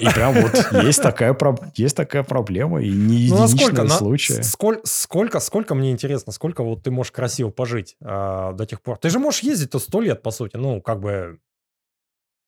И 0.00 0.08
прям 0.12 0.34
вот 0.34 0.84
есть 0.84 1.02
такая, 1.02 1.36
есть 1.74 1.96
такая 1.96 2.22
проблема, 2.22 2.82
и 2.82 2.90
не 2.90 3.16
единичные 3.16 3.84
ну, 3.84 3.88
случаи. 3.88 4.42
Сколько, 4.42 4.80
сколько, 4.84 5.40
сколько, 5.40 5.74
мне 5.74 5.90
интересно, 5.90 6.32
сколько 6.32 6.62
вот 6.62 6.82
ты 6.82 6.90
можешь 6.90 7.12
красиво 7.12 7.50
пожить 7.50 7.96
а, 8.02 8.52
до 8.52 8.66
тех 8.66 8.80
пор? 8.80 8.98
Ты 8.98 9.10
же 9.10 9.18
можешь 9.18 9.40
ездить 9.40 9.70
то 9.70 9.78
сто 9.78 10.00
лет, 10.00 10.22
по 10.22 10.30
сути, 10.30 10.56
ну, 10.56 10.80
как 10.80 11.00
бы... 11.00 11.38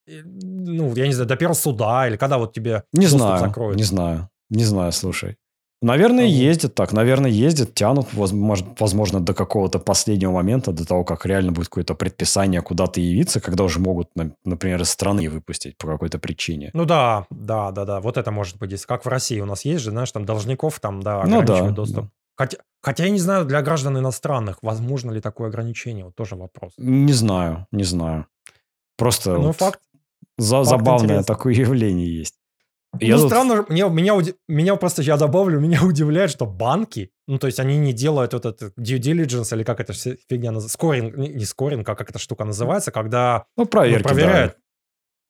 Ну, 0.07 0.95
я 0.95 1.07
не 1.07 1.13
знаю, 1.13 1.27
до 1.27 1.35
первого 1.35 1.55
суда, 1.55 2.07
или 2.07 2.17
когда 2.17 2.37
вот 2.37 2.53
тебе 2.53 2.83
Не 2.91 3.07
знаю, 3.07 3.39
закроют. 3.39 3.77
не 3.77 3.83
знаю, 3.83 4.29
не 4.49 4.65
знаю, 4.65 4.91
слушай. 4.91 5.37
Наверное, 5.83 6.25
ездят 6.25 6.75
так. 6.75 6.93
Наверное, 6.93 7.31
ездят, 7.31 7.73
тянут, 7.73 8.07
возможно, 8.13 9.19
до 9.19 9.33
какого-то 9.33 9.79
последнего 9.79 10.31
момента, 10.31 10.71
до 10.71 10.85
того, 10.85 11.03
как 11.03 11.25
реально 11.25 11.51
будет 11.51 11.69
какое-то 11.69 11.95
предписание 11.95 12.61
куда-то 12.61 13.01
явиться, 13.01 13.41
когда 13.41 13.63
уже 13.63 13.79
могут, 13.79 14.09
например, 14.45 14.81
из 14.81 14.91
страны 14.91 15.27
выпустить 15.27 15.77
по 15.77 15.87
какой-то 15.87 16.19
причине. 16.19 16.69
Ну 16.73 16.85
да, 16.85 17.25
да, 17.31 17.71
да, 17.71 17.85
да. 17.85 17.99
Вот 17.99 18.17
это 18.17 18.31
может 18.31 18.57
быть. 18.59 18.85
Как 18.85 19.05
в 19.05 19.07
России 19.07 19.39
у 19.39 19.45
нас 19.45 19.65
есть 19.65 19.83
же, 19.83 19.89
знаешь, 19.89 20.11
там 20.11 20.23
должников 20.25 20.79
там, 20.79 21.01
да, 21.01 21.21
ограничивают 21.21 21.61
ну, 21.61 21.67
да, 21.67 21.71
доступ. 21.71 22.03
Да. 22.05 22.11
Хотя, 22.35 22.57
хотя 22.81 23.05
я 23.05 23.09
не 23.09 23.19
знаю, 23.19 23.45
для 23.45 23.61
граждан 23.61 23.97
иностранных, 23.97 24.59
возможно 24.61 25.11
ли 25.11 25.19
такое 25.19 25.49
ограничение, 25.49 26.05
вот 26.05 26.15
тоже 26.15 26.35
вопрос. 26.35 26.73
Не 26.77 27.13
знаю, 27.13 27.67
не 27.71 27.83
знаю. 27.83 28.27
Просто 28.97 29.33
ну, 29.33 29.47
вот 29.47 29.57
факт, 29.57 29.79
за, 30.37 30.57
факт 30.57 30.69
забавное 30.69 31.05
интересный. 31.05 31.25
такое 31.25 31.53
явление 31.55 32.19
есть. 32.19 32.35
Я 32.99 33.15
ну, 33.15 33.21
тут... 33.21 33.31
странно, 33.31 33.65
меня, 33.69 33.87
меня, 33.87 34.19
меня 34.47 34.75
просто, 34.75 35.01
я 35.01 35.15
добавлю, 35.17 35.59
меня 35.59 35.81
удивляет, 35.85 36.31
что 36.31 36.45
банки, 36.45 37.11
ну, 37.27 37.37
то 37.37 37.47
есть 37.47 37.59
они 37.59 37.77
не 37.77 37.93
делают 37.93 38.33
вот 38.33 38.45
этот 38.45 38.77
due 38.77 38.99
diligence, 38.99 39.55
или 39.55 39.63
как 39.63 39.79
эта 39.79 39.93
фигня 39.93 40.51
называется, 40.51 40.73
скоринг, 40.73 41.15
не, 41.15 41.45
скоринг, 41.45 41.87
а 41.87 41.95
как 41.95 42.09
эта 42.09 42.19
штука 42.19 42.43
называется, 42.43 42.91
когда... 42.91 43.45
Ну, 43.55 43.65
проверки, 43.65 44.03
ну, 44.03 44.09
проверяют. 44.09 44.57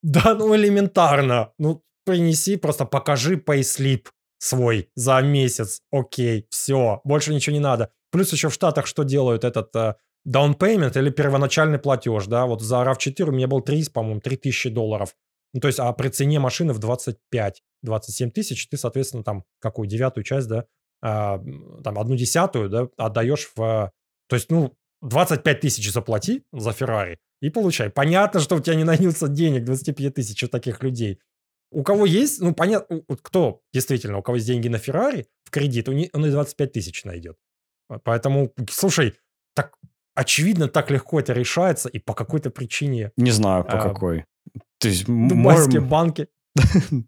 Да. 0.01 0.22
да, 0.24 0.36
ну, 0.36 0.55
элементарно. 0.55 1.51
Ну, 1.59 1.84
принеси, 2.03 2.57
просто 2.57 2.86
покажи 2.86 3.38
пейслип 3.38 4.09
свой 4.39 4.89
за 4.95 5.22
месяц, 5.22 5.82
окей, 5.91 6.47
все, 6.49 6.99
больше 7.03 7.32
ничего 7.34 7.53
не 7.53 7.59
надо. 7.59 7.91
Плюс 8.12 8.34
еще 8.34 8.49
в 8.49 8.53
Штатах 8.53 8.88
что 8.88 9.03
делают 9.03 9.43
этот 9.43 9.76
uh, 9.76 9.93
down 10.28 10.57
payment 10.57 10.97
или 10.97 11.12
первоначальный 11.12 11.78
платеж, 11.78 12.26
да, 12.26 12.47
вот 12.47 12.62
за 12.62 12.78
RAV4 12.78 13.24
у 13.24 13.32
меня 13.32 13.47
был 13.47 13.62
3, 13.62 13.89
по-моему, 13.93 14.20
3000 14.20 14.70
долларов. 14.70 15.16
Ну, 15.54 15.60
то 15.60 15.68
есть, 15.68 15.80
а 15.80 15.91
при 15.93 16.10
цене 16.10 16.39
машины 16.39 16.74
в 16.74 16.80
25-27 16.80 17.56
тысяч 18.32 18.68
ты, 18.70 18.78
соответственно, 18.78 19.24
там 19.24 19.43
какую 19.60 19.88
девятую 19.88 20.24
часть, 20.24 20.47
да, 20.47 20.66
а, 21.02 21.41
там 21.84 21.99
одну 21.99 22.16
десятую, 22.16 22.70
да, 22.70 22.88
отдаешь 22.97 23.52
в... 23.56 23.91
То 24.28 24.36
есть, 24.36 24.49
ну, 24.49 24.76
25 25.02 25.60
тысяч 25.60 25.91
заплати 25.91 26.43
за 26.54 26.72
Феррари 26.72 27.20
и 27.41 27.49
получай. 27.49 27.89
Понятно, 27.89 28.39
что 28.39 28.56
у 28.56 28.60
тебя 28.60 28.76
не 28.76 28.84
найдется 28.84 29.28
денег 29.28 29.66
25 29.66 30.14
тысяч 30.14 30.43
у 30.43 30.47
таких 30.47 30.84
людей. 30.84 31.20
У 31.72 31.84
кого 31.84 32.06
есть, 32.06 32.41
ну, 32.41 32.54
понятно, 32.54 33.02
кто 33.24 33.62
действительно, 33.74 34.18
у 34.18 34.22
кого 34.22 34.36
есть 34.36 34.47
деньги 34.47 34.68
на 34.68 34.78
Феррари 34.78 35.28
в 35.43 35.52
кредит, 35.52 35.89
он 35.89 36.26
и 36.26 36.32
25 36.32 36.72
тысяч 36.72 37.04
найдет. 37.04 37.38
Поэтому, 38.04 38.54
слушай, 38.70 39.16
так 39.56 39.78
очевидно, 40.14 40.68
так 40.68 40.91
легко 40.91 41.20
это 41.20 41.34
решается, 41.34 41.89
и 41.89 41.99
по 41.99 42.14
какой-то 42.14 42.49
причине... 42.52 43.12
Не 43.18 43.32
знаю, 43.32 43.64
по 43.64 43.80
а, 43.80 43.89
какой. 43.89 44.26
То 44.82 44.88
есть, 44.88 45.06
Дубайские 45.06 45.82
можем... 45.82 45.90
банки. 45.90 46.28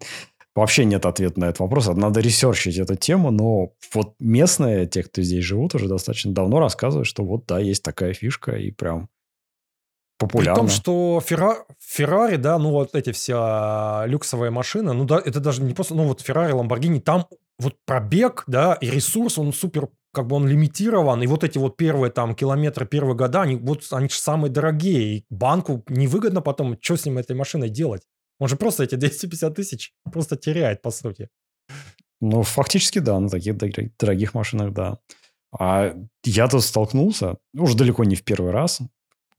Вообще 0.56 0.86
нет 0.86 1.06
ответа 1.08 1.40
на 1.40 1.46
этот 1.46 1.60
вопрос. 1.60 1.88
Надо 1.88 2.20
ресерчить 2.20 2.78
эту 2.78 2.96
тему, 2.96 3.32
но 3.32 3.72
вот 3.94 4.14
местные, 4.20 4.86
те, 4.86 5.02
кто 5.02 5.24
здесь 5.24 5.44
живут, 5.44 5.74
уже 5.74 5.88
достаточно 5.88 6.32
давно 6.32 6.60
рассказывают, 6.60 7.08
что 7.08 7.26
вот 7.26 7.48
да, 7.48 7.60
есть 7.60 7.82
такая 7.82 8.14
фишка, 8.14 8.52
и 8.52 8.70
прям 8.70 9.10
популярно. 10.20 10.54
При 10.54 10.60
том, 10.60 10.70
что 10.70 11.22
Ферра... 11.26 11.66
Феррари, 11.80 12.36
да, 12.36 12.60
ну 12.60 12.70
вот 12.70 12.94
эти 12.94 13.12
все 13.12 14.04
люксовые 14.06 14.52
машины, 14.52 14.94
ну 14.94 15.06
да, 15.06 15.20
это 15.24 15.40
даже 15.40 15.64
не 15.64 15.74
просто, 15.74 15.96
ну 15.96 16.04
вот 16.04 16.22
Феррари, 16.22 16.52
Ламборгини, 16.52 17.00
там 17.00 17.26
вот 17.58 17.76
пробег, 17.86 18.44
да, 18.46 18.78
и 18.80 18.92
ресурс, 18.92 19.40
он 19.40 19.54
супер, 19.54 19.90
как 20.14 20.28
бы 20.28 20.36
он 20.36 20.48
лимитирован, 20.48 21.22
и 21.24 21.28
вот 21.28 21.44
эти 21.44 21.58
вот 21.58 21.76
первые 21.76 22.12
там 22.12 22.36
километры, 22.36 22.86
первые 22.86 23.16
года, 23.16 23.42
они 23.42 23.56
вот, 23.56 23.84
они 23.92 24.08
же 24.08 24.16
самые 24.16 24.52
дорогие, 24.52 25.18
и 25.18 25.26
банку 25.30 25.84
невыгодно 25.90 26.42
потом, 26.42 26.78
что 26.80 26.96
с 26.96 27.06
ним 27.06 27.18
этой 27.18 27.36
машиной 27.36 27.70
делать? 27.70 28.04
Он 28.40 28.48
же 28.48 28.56
просто 28.56 28.84
эти 28.84 28.96
250 28.96 29.56
тысяч 29.56 29.94
просто 30.12 30.36
теряет, 30.36 30.82
по 30.82 30.92
сути. 30.92 31.30
Ну, 32.22 32.44
фактически, 32.44 33.00
да, 33.00 33.20
на 33.20 33.28
таких 33.28 33.58
дорогих 33.98 34.34
машинах, 34.34 34.72
да. 34.74 35.00
А 35.60 35.96
я 36.24 36.48
тут 36.48 36.64
столкнулся, 36.64 37.38
уже 37.54 37.76
далеко 37.76 38.04
не 38.04 38.16
в 38.16 38.24
первый 38.24 38.52
раз, 38.52 38.80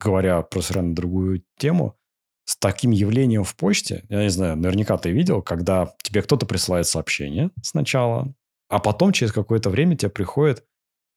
говоря 0.00 0.42
про 0.42 0.60
совершенно 0.60 0.94
другую 0.94 1.44
тему, 1.58 1.96
с 2.44 2.56
таким 2.56 2.90
явлением 2.90 3.44
в 3.44 3.56
почте, 3.56 4.04
я 4.08 4.22
не 4.22 4.28
знаю, 4.28 4.56
наверняка 4.56 4.98
ты 4.98 5.10
видел, 5.10 5.40
когда 5.40 5.94
тебе 6.02 6.20
кто-то 6.20 6.46
присылает 6.46 6.86
сообщение 6.86 7.50
сначала, 7.62 8.34
а 8.68 8.78
потом 8.78 9.12
через 9.12 9.32
какое-то 9.32 9.70
время 9.70 9.96
тебе 9.96 10.10
приходит 10.10 10.64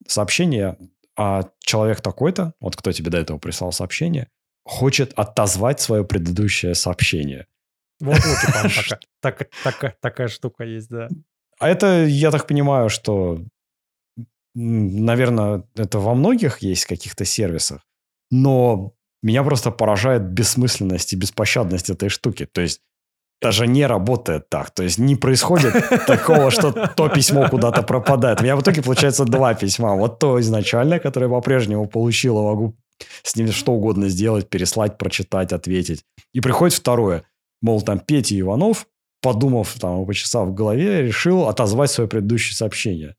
сообщение, 0.07 0.77
а 1.17 1.49
человек 1.59 2.01
такой-то, 2.01 2.53
вот 2.59 2.75
кто 2.75 2.91
тебе 2.91 3.09
до 3.09 3.17
этого 3.17 3.37
прислал 3.37 3.71
сообщение, 3.71 4.29
хочет 4.63 5.13
отозвать 5.13 5.79
свое 5.79 6.03
предыдущее 6.03 6.75
сообщение. 6.75 7.47
Вот, 7.99 8.17
вот 8.17 8.53
там 8.53 8.69
такая, 9.21 9.49
так, 9.63 9.79
так, 9.81 9.97
такая 9.99 10.27
штука 10.27 10.63
есть, 10.63 10.89
да. 10.89 11.09
А 11.59 11.69
это, 11.69 12.05
я 12.05 12.29
так 12.29 12.45
понимаю, 12.45 12.89
что, 12.89 13.39
наверное, 14.53 15.63
это 15.75 15.99
во 15.99 16.13
многих 16.13 16.59
есть 16.59 16.85
каких-то 16.85 17.25
сервисах, 17.25 17.81
но 18.29 18.93
меня 19.23 19.43
просто 19.43 19.71
поражает 19.71 20.23
бессмысленность 20.23 21.13
и 21.13 21.15
беспощадность 21.15 21.89
этой 21.89 22.09
штуки. 22.09 22.45
То 22.45 22.61
есть 22.61 22.81
даже 23.41 23.67
не 23.67 23.85
работает 23.85 24.49
так. 24.49 24.71
То 24.71 24.83
есть 24.83 24.97
не 24.97 25.15
происходит 25.15 25.73
такого, 26.07 26.51
что 26.51 26.71
то 26.71 27.09
письмо 27.09 27.47
куда-то 27.49 27.83
пропадает. 27.83 28.41
У 28.41 28.43
меня 28.43 28.55
в 28.55 28.61
итоге 28.61 28.81
получается 28.81 29.25
два 29.25 29.53
письма. 29.53 29.95
Вот 29.95 30.19
то 30.19 30.39
изначальное, 30.39 30.99
которое 30.99 31.29
по-прежнему 31.29 31.87
получила, 31.87 32.41
могу 32.41 32.75
с 33.23 33.35
ним 33.35 33.51
что 33.51 33.73
угодно 33.73 34.09
сделать, 34.09 34.49
переслать, 34.49 34.97
прочитать, 34.97 35.53
ответить. 35.53 36.03
И 36.33 36.41
приходит 36.41 36.75
второе. 36.75 37.23
Мол, 37.61 37.81
там 37.81 37.99
Петя 37.99 38.39
Иванов, 38.39 38.87
подумав, 39.21 39.75
там, 39.79 40.05
почесав 40.05 40.47
в 40.47 40.53
голове, 40.53 41.03
решил 41.03 41.47
отозвать 41.47 41.91
свое 41.91 42.09
предыдущее 42.09 42.55
сообщение. 42.55 43.15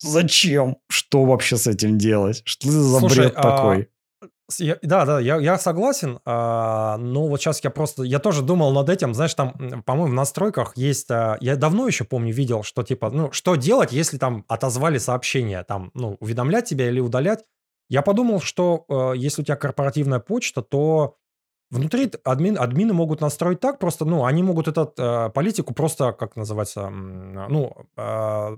Зачем? 0.00 0.76
Что 0.90 1.24
вообще 1.24 1.56
с 1.56 1.66
этим 1.66 1.96
делать? 1.96 2.42
Что 2.44 2.70
за 2.70 2.98
Слушай, 2.98 3.16
бред 3.16 3.32
а... 3.36 3.42
такой? 3.42 3.88
Я, 4.58 4.78
да, 4.82 5.04
да, 5.04 5.18
я, 5.18 5.38
я 5.38 5.58
согласен. 5.58 6.20
А, 6.24 6.96
но 6.98 7.26
вот 7.26 7.40
сейчас 7.40 7.62
я 7.64 7.70
просто, 7.70 8.04
я 8.04 8.20
тоже 8.20 8.42
думал 8.42 8.72
над 8.72 8.88
этим, 8.88 9.12
знаешь, 9.12 9.34
там, 9.34 9.82
по-моему, 9.84 10.12
в 10.12 10.14
настройках 10.14 10.76
есть, 10.76 11.10
а, 11.10 11.36
я 11.40 11.56
давно 11.56 11.86
еще 11.88 12.04
помню, 12.04 12.32
видел, 12.32 12.62
что 12.62 12.84
типа, 12.84 13.10
ну, 13.10 13.32
что 13.32 13.56
делать, 13.56 13.92
если 13.92 14.18
там 14.18 14.44
отозвали 14.46 14.98
сообщение, 14.98 15.64
там, 15.64 15.90
ну, 15.94 16.16
уведомлять 16.20 16.66
тебя 16.68 16.88
или 16.88 17.00
удалять. 17.00 17.44
Я 17.88 18.02
подумал, 18.02 18.40
что 18.40 18.84
а, 18.88 19.12
если 19.12 19.42
у 19.42 19.44
тебя 19.44 19.56
корпоративная 19.56 20.20
почта, 20.20 20.62
то 20.62 21.16
внутри 21.70 22.12
админ, 22.22 22.56
админы 22.56 22.92
могут 22.92 23.20
настроить 23.20 23.58
так, 23.58 23.80
просто, 23.80 24.04
ну, 24.04 24.24
они 24.26 24.44
могут 24.44 24.68
эту 24.68 24.92
а, 24.96 25.28
политику 25.30 25.74
просто, 25.74 26.12
как 26.12 26.36
называется, 26.36 26.88
ну, 26.88 27.76
а, 27.96 28.56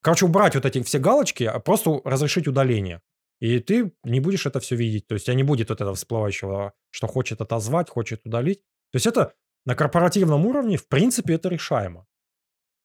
короче, 0.00 0.26
убрать 0.26 0.54
вот 0.54 0.64
эти 0.64 0.80
все 0.84 1.00
галочки, 1.00 1.42
а 1.42 1.58
просто 1.58 2.00
разрешить 2.04 2.46
удаление. 2.46 3.00
И 3.44 3.58
ты 3.58 3.92
не 4.04 4.20
будешь 4.20 4.46
это 4.46 4.58
все 4.58 4.74
видеть. 4.74 5.06
То 5.06 5.12
есть, 5.14 5.24
у 5.24 5.26
тебя 5.26 5.34
не 5.34 5.42
будет 5.42 5.68
вот 5.68 5.78
этого 5.78 5.94
всплывающего, 5.94 6.72
что 6.90 7.06
хочет 7.06 7.42
отозвать, 7.42 7.90
хочет 7.90 8.24
удалить. 8.24 8.60
То 8.90 8.96
есть, 8.96 9.06
это 9.06 9.34
на 9.66 9.74
корпоративном 9.74 10.46
уровне, 10.46 10.78
в 10.78 10.88
принципе, 10.88 11.34
это 11.34 11.50
решаемо. 11.50 12.06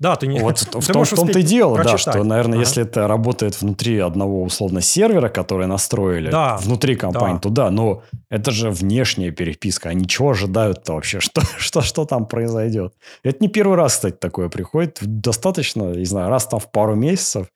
Да, 0.02 0.18
ты 0.18 0.28
не... 0.28 0.42
Вот 0.42 0.58
ты 0.72 0.80
в, 0.82 0.88
том, 0.88 1.06
в 1.06 1.10
том-то 1.10 1.40
и 1.40 1.44
дело, 1.44 1.82
да, 1.82 1.98
что, 1.98 2.26
наверное, 2.26 2.58
ага. 2.58 2.68
если 2.68 2.84
это 2.84 3.08
работает 3.08 3.62
внутри 3.62 4.00
одного 4.00 4.44
условно 4.44 4.82
сервера, 4.82 5.30
который 5.30 5.66
настроили 5.66 6.30
да, 6.30 6.58
внутри 6.58 6.98
компании, 6.98 7.36
да. 7.36 7.40
то 7.40 7.50
да, 7.50 7.72
но 7.72 8.04
это 8.30 8.52
же 8.52 8.70
внешняя 8.70 9.32
переписка. 9.32 9.88
Они 9.88 10.06
чего 10.08 10.32
ожидают-то 10.32 10.92
вообще? 10.92 11.20
Что, 11.30 11.42
что, 11.58 11.82
что 11.82 12.04
там 12.04 12.26
произойдет? 12.26 12.96
Это 13.24 13.38
не 13.40 13.48
первый 13.48 13.78
раз, 13.78 13.94
кстати, 13.94 14.16
такое 14.16 14.50
приходит. 14.50 14.98
Достаточно, 15.02 15.94
не 15.94 16.06
знаю, 16.06 16.30
раз 16.30 16.48
там 16.48 16.60
в 16.60 16.70
пару 16.70 16.96
месяцев 16.96 17.48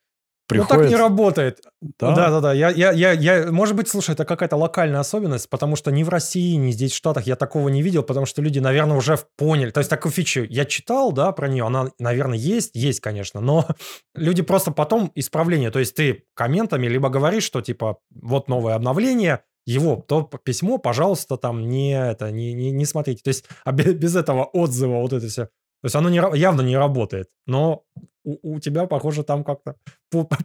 Приходит... 0.47 0.71
Ну, 0.71 0.81
так 0.81 0.89
не 0.89 0.95
работает. 0.95 1.61
Да, 1.81 2.15
да, 2.15 2.29
да. 2.29 2.41
да. 2.41 2.53
Я, 2.53 2.69
я, 2.69 2.91
я, 2.91 3.11
я, 3.13 3.51
может 3.51 3.75
быть, 3.75 3.87
слушай, 3.87 4.11
это 4.11 4.25
какая-то 4.25 4.57
локальная 4.57 4.99
особенность, 4.99 5.49
потому 5.49 5.75
что 5.75 5.91
ни 5.91 6.03
в 6.03 6.09
России, 6.09 6.55
ни 6.55 6.71
здесь, 6.71 6.91
в 6.91 6.95
Штатах 6.95 7.27
я 7.27 7.35
такого 7.35 7.69
не 7.69 7.81
видел, 7.81 8.03
потому 8.03 8.25
что 8.25 8.41
люди, 8.41 8.59
наверное, 8.59 8.97
уже 8.97 9.17
поняли. 9.37 9.71
То 9.71 9.79
есть 9.79 9.89
такую 9.89 10.11
фичу 10.11 10.45
я 10.49 10.65
читал, 10.65 11.13
да, 11.13 11.31
про 11.31 11.47
нее, 11.47 11.65
она, 11.65 11.91
наверное, 11.97 12.37
есть, 12.37 12.71
есть, 12.73 12.99
конечно, 12.99 13.39
но 13.39 13.67
люди 14.15 14.41
просто 14.41 14.71
потом 14.71 15.11
исправление. 15.15 15.71
То 15.71 15.79
есть 15.79 15.95
ты 15.95 16.25
комментами 16.33 16.87
либо 16.87 17.09
говоришь, 17.09 17.43
что 17.43 17.61
типа 17.61 17.97
вот 18.13 18.49
новое 18.49 18.75
обновление, 18.75 19.43
его 19.65 19.95
то 19.95 20.23
письмо, 20.43 20.77
пожалуйста, 20.77 21.37
там 21.37 21.69
не 21.69 21.97
это 21.97 22.31
не 22.31 22.53
не, 22.53 22.71
не 22.71 22.85
смотрите. 22.85 23.23
То 23.23 23.29
есть 23.29 23.45
а 23.63 23.71
без 23.71 24.15
этого 24.15 24.43
отзыва 24.43 24.99
вот 24.99 25.13
это 25.13 25.27
все 25.27 25.47
то 25.83 25.87
есть 25.87 25.95
оно 25.97 26.09
не, 26.09 26.21
явно 26.39 26.61
не 26.61 26.77
работает. 26.77 27.27
Но 27.45 27.83
у, 28.23 28.55
у 28.55 28.59
тебя, 28.59 28.85
похоже, 28.85 29.23
там 29.23 29.43
как-то 29.43 29.75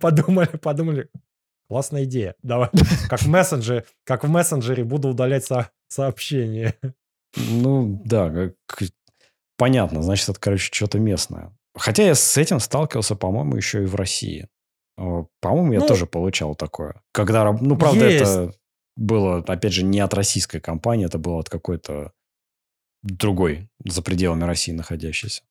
подумали, 0.00 0.56
подумали, 0.56 1.08
классная 1.68 2.04
идея. 2.04 2.34
Давай, 2.42 2.70
как 3.08 3.20
в 3.20 3.28
мессенджере, 3.28 3.84
как 4.04 4.24
в 4.24 4.28
мессенджере 4.28 4.84
буду 4.84 5.08
удалять 5.08 5.44
со, 5.44 5.70
сообщения. 5.88 6.74
Ну, 7.36 8.02
да, 8.04 8.52
как... 8.66 8.88
понятно. 9.56 10.02
Значит, 10.02 10.30
это, 10.30 10.40
короче, 10.40 10.72
что-то 10.72 10.98
местное. 10.98 11.52
Хотя 11.74 12.04
я 12.04 12.14
с 12.14 12.36
этим 12.36 12.58
сталкивался, 12.60 13.14
по-моему, 13.14 13.56
еще 13.56 13.82
и 13.82 13.86
в 13.86 13.94
России. 13.94 14.48
По-моему, 14.96 15.72
я 15.74 15.80
ну, 15.80 15.86
тоже 15.86 16.06
получал 16.06 16.56
такое. 16.56 17.00
Когда, 17.12 17.52
ну, 17.52 17.76
правда, 17.76 18.08
есть. 18.08 18.22
это 18.22 18.52
было, 18.96 19.36
опять 19.46 19.72
же, 19.72 19.84
не 19.84 20.00
от 20.00 20.12
российской 20.12 20.58
компании, 20.58 21.06
это 21.06 21.18
было 21.18 21.38
от 21.38 21.48
какой-то 21.48 22.12
другой, 23.02 23.70
за 23.84 24.02
пределами 24.02 24.42
России 24.42 24.72
находящийся. 24.72 25.42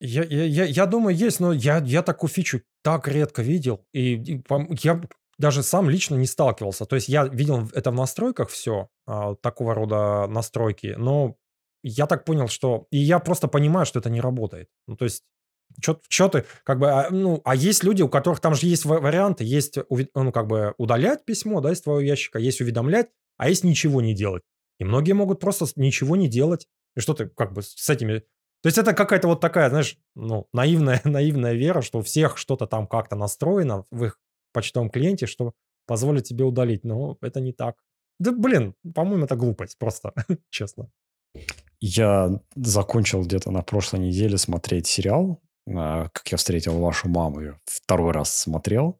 Я, 0.00 0.24
я, 0.24 0.64
я, 0.64 0.86
думаю, 0.86 1.16
есть, 1.16 1.40
но 1.40 1.52
я, 1.52 1.78
я 1.78 2.02
такую 2.02 2.30
фичу 2.30 2.62
так 2.82 3.08
редко 3.08 3.42
видел. 3.42 3.86
И 3.92 4.42
я 4.82 5.00
даже 5.38 5.62
сам 5.62 5.88
лично 5.88 6.16
не 6.16 6.26
сталкивался. 6.26 6.84
То 6.84 6.96
есть 6.96 7.08
я 7.08 7.26
видел 7.26 7.68
это 7.72 7.90
в 7.90 7.94
настройках 7.94 8.50
все, 8.50 8.88
а, 9.06 9.34
такого 9.36 9.74
рода 9.74 10.26
настройки, 10.26 10.94
но 10.98 11.36
я 11.82 12.06
так 12.06 12.24
понял, 12.24 12.48
что... 12.48 12.86
И 12.90 12.98
я 12.98 13.18
просто 13.18 13.48
понимаю, 13.48 13.86
что 13.86 13.98
это 13.98 14.10
не 14.10 14.20
работает. 14.20 14.68
Ну, 14.86 14.96
то 14.96 15.04
есть 15.04 15.24
что 15.80 16.28
ты, 16.28 16.44
как 16.62 16.78
бы, 16.78 16.90
а, 16.90 17.10
ну, 17.10 17.40
а 17.44 17.54
есть 17.54 17.82
люди, 17.84 18.02
у 18.02 18.08
которых 18.08 18.40
там 18.40 18.54
же 18.54 18.66
есть 18.66 18.84
варианты, 18.84 19.44
есть, 19.44 19.78
ну, 20.14 20.32
как 20.32 20.46
бы, 20.46 20.74
удалять 20.78 21.24
письмо, 21.24 21.60
да, 21.60 21.72
из 21.72 21.80
твоего 21.80 22.00
ящика, 22.00 22.38
есть 22.38 22.60
уведомлять, 22.60 23.08
а 23.36 23.48
есть 23.48 23.64
ничего 23.64 24.00
не 24.00 24.14
делать. 24.14 24.42
И 24.78 24.84
многие 24.84 25.12
могут 25.12 25.40
просто 25.40 25.66
ничего 25.76 26.16
не 26.16 26.28
делать. 26.28 26.66
И 26.96 27.00
что 27.00 27.14
ты 27.14 27.28
как 27.28 27.52
бы 27.52 27.62
с 27.62 27.88
этими... 27.88 28.22
То 28.64 28.68
есть 28.68 28.78
это 28.78 28.94
какая-то 28.94 29.28
вот 29.28 29.40
такая, 29.42 29.68
знаешь, 29.68 29.98
ну, 30.14 30.48
наивная, 30.54 30.98
наивная 31.04 31.52
вера, 31.52 31.82
что 31.82 31.98
у 31.98 32.02
всех 32.02 32.38
что-то 32.38 32.66
там 32.66 32.86
как-то 32.86 33.14
настроено 33.14 33.84
в 33.90 34.04
их 34.04 34.18
почтовом 34.54 34.88
клиенте, 34.88 35.26
что 35.26 35.52
позволит 35.86 36.24
тебе 36.24 36.44
удалить. 36.44 36.82
Но 36.82 37.18
это 37.20 37.40
не 37.40 37.52
так. 37.52 37.76
Да, 38.18 38.32
блин, 38.32 38.74
по-моему, 38.94 39.26
это 39.26 39.36
глупость 39.36 39.76
просто, 39.76 40.14
честно. 40.50 40.90
Я 41.78 42.40
закончил 42.56 43.22
где-то 43.22 43.50
на 43.50 43.60
прошлой 43.60 44.00
неделе 44.00 44.38
смотреть 44.38 44.86
сериал, 44.86 45.42
а, 45.68 46.08
как 46.08 46.26
я 46.32 46.38
встретил 46.38 46.78
вашу 46.78 47.10
маму, 47.10 47.42
я 47.42 47.58
второй 47.66 48.12
раз 48.12 48.34
смотрел. 48.34 48.98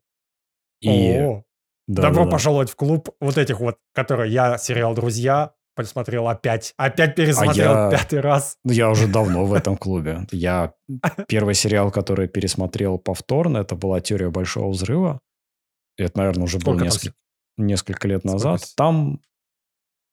И... 0.82 1.16
О, 1.16 1.42
да, 1.86 2.02
Добро 2.02 2.26
да, 2.26 2.32
пожаловать 2.32 2.68
в 2.68 2.76
клуб 2.76 3.16
вот 3.18 3.38
этих 3.38 3.60
вот, 3.60 3.78
которые 3.94 4.30
я 4.30 4.58
сериал 4.58 4.94
«Друзья», 4.94 5.54
посмотрел 5.74 6.28
опять. 6.28 6.74
Опять 6.76 7.14
пересмотрел 7.14 7.72
а 7.74 7.84
я... 7.84 7.90
пятый 7.90 8.20
раз. 8.20 8.58
Ну, 8.64 8.72
я 8.72 8.90
уже 8.90 9.06
давно 9.06 9.44
в 9.44 9.52
этом 9.52 9.76
клубе. 9.78 10.26
Я 10.30 10.74
первый 11.28 11.54
сериал, 11.54 11.90
который 11.90 12.28
пересмотрел 12.28 12.98
повторно, 12.98 13.58
это 13.58 13.74
была 13.74 14.00
«Теория 14.00 14.30
большого 14.30 14.70
взрыва». 14.70 15.20
Это, 15.96 16.18
наверное, 16.18 16.44
уже 16.44 16.58
было 16.58 16.80
несколько, 16.80 17.16
несколько 17.56 18.08
лет 18.08 18.24
назад. 18.24 18.62
Там 18.76 19.20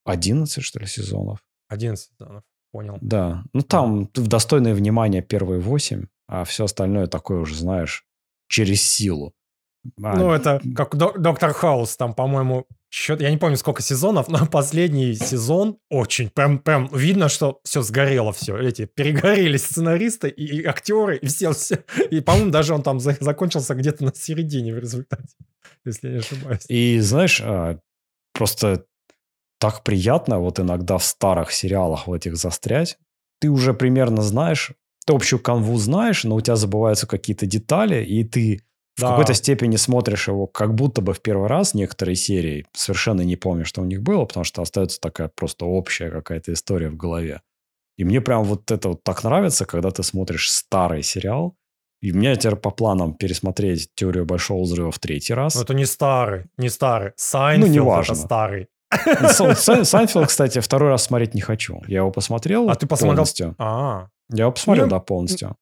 11, 0.04 0.62
что 0.62 0.78
ли, 0.78 0.86
сезонов. 0.86 1.40
11 1.68 2.10
сезонов, 2.12 2.44
понял. 2.70 2.98
Да. 3.00 3.44
Ну, 3.52 3.62
там 3.62 4.04
в 4.14 4.28
достойное 4.28 4.74
внимание 4.74 5.22
первые 5.22 5.60
8, 5.60 6.06
а 6.28 6.44
все 6.44 6.64
остальное 6.64 7.06
такое 7.06 7.40
уже, 7.40 7.56
знаешь, 7.56 8.04
через 8.48 8.82
силу. 8.82 9.34
А, 10.02 10.16
ну, 10.16 10.30
это 10.30 10.60
как 10.76 10.96
Доктор 10.96 11.52
Хаус, 11.52 11.96
там, 11.96 12.14
по-моему, 12.14 12.66
счет, 12.90 13.20
я 13.20 13.30
не 13.30 13.36
помню, 13.36 13.56
сколько 13.56 13.82
сезонов, 13.82 14.28
но 14.28 14.46
последний 14.50 15.14
сезон 15.14 15.78
очень, 15.90 16.30
прям, 16.30 16.58
прям 16.58 16.88
видно, 16.92 17.28
что 17.28 17.60
все 17.64 17.82
сгорело, 17.82 18.32
все, 18.32 18.56
эти, 18.56 18.84
перегорели 18.84 19.56
сценаристы 19.56 20.28
и, 20.28 20.60
и 20.60 20.64
актеры, 20.64 21.16
и 21.16 21.26
все, 21.26 21.52
все. 21.52 21.84
И, 22.10 22.20
по-моему, 22.20 22.50
даже 22.50 22.74
он 22.74 22.82
там 22.82 23.00
за, 23.00 23.16
закончился 23.18 23.74
где-то 23.74 24.04
на 24.04 24.14
середине 24.14 24.74
в 24.74 24.78
результате, 24.78 25.34
если 25.84 26.08
я 26.08 26.14
не 26.14 26.20
ошибаюсь. 26.20 26.64
И, 26.68 27.00
знаешь, 27.00 27.40
а, 27.42 27.78
просто 28.34 28.84
так 29.58 29.82
приятно 29.84 30.38
вот 30.38 30.60
иногда 30.60 30.98
в 30.98 31.04
старых 31.04 31.52
сериалах 31.52 32.06
в 32.06 32.12
этих 32.12 32.36
застрять. 32.36 32.98
Ты 33.40 33.48
уже 33.48 33.74
примерно 33.74 34.22
знаешь, 34.22 34.72
ты 35.06 35.14
общую 35.14 35.40
канву 35.40 35.76
знаешь, 35.78 36.24
но 36.24 36.36
у 36.36 36.40
тебя 36.40 36.56
забываются 36.56 37.06
какие-то 37.06 37.46
детали, 37.46 38.04
и 38.04 38.24
ты 38.24 38.62
в 38.96 39.00
да. 39.00 39.10
какой-то 39.10 39.34
степени 39.34 39.76
смотришь 39.76 40.28
его 40.28 40.46
как 40.46 40.74
будто 40.74 41.00
бы 41.00 41.14
в 41.14 41.22
первый 41.22 41.48
раз 41.48 41.74
некоторые 41.74 42.16
серии, 42.16 42.66
совершенно 42.72 43.22
не 43.22 43.36
помню, 43.36 43.64
что 43.64 43.80
у 43.80 43.84
них 43.84 44.02
было, 44.02 44.24
потому 44.24 44.44
что 44.44 44.62
остается 44.62 45.00
такая 45.00 45.28
просто 45.28 45.64
общая 45.64 46.10
какая-то 46.10 46.52
история 46.52 46.90
в 46.90 46.96
голове. 46.96 47.40
И 47.96 48.04
мне 48.04 48.20
прям 48.20 48.44
вот 48.44 48.70
это 48.70 48.90
вот 48.90 49.02
так 49.02 49.24
нравится, 49.24 49.64
когда 49.64 49.90
ты 49.90 50.02
смотришь 50.02 50.50
старый 50.50 51.02
сериал, 51.02 51.56
и 52.02 52.12
мне 52.12 52.34
теперь 52.36 52.56
по 52.56 52.70
планам 52.70 53.14
пересмотреть 53.14 53.88
«Теорию 53.94 54.26
большого 54.26 54.62
взрыва» 54.62 54.90
в 54.90 54.98
третий 54.98 55.34
раз. 55.34 55.54
Но 55.54 55.62
это 55.62 55.72
не 55.72 55.86
старый, 55.86 56.46
не 56.58 56.68
старый. 56.68 57.12
Seinfeld 57.16 57.68
ну, 57.68 57.72
не 57.72 57.80
важно. 57.80 58.12
это 58.12 58.20
старый. 58.20 58.68
Seinfeld, 59.84 60.26
кстати, 60.26 60.58
второй 60.58 60.90
раз 60.90 61.04
смотреть 61.04 61.34
не 61.34 61.40
хочу. 61.40 61.80
Я 61.86 61.98
его 61.98 62.10
посмотрел 62.10 62.68
А 62.68 62.74
ты 62.74 62.86
посмотрел? 62.86 63.16
полностью. 63.16 63.54
А, 63.58 64.08
Я 64.30 64.42
его 64.44 64.52
посмотрел, 64.52 64.88
да, 64.88 64.98
полностью. 64.98 65.56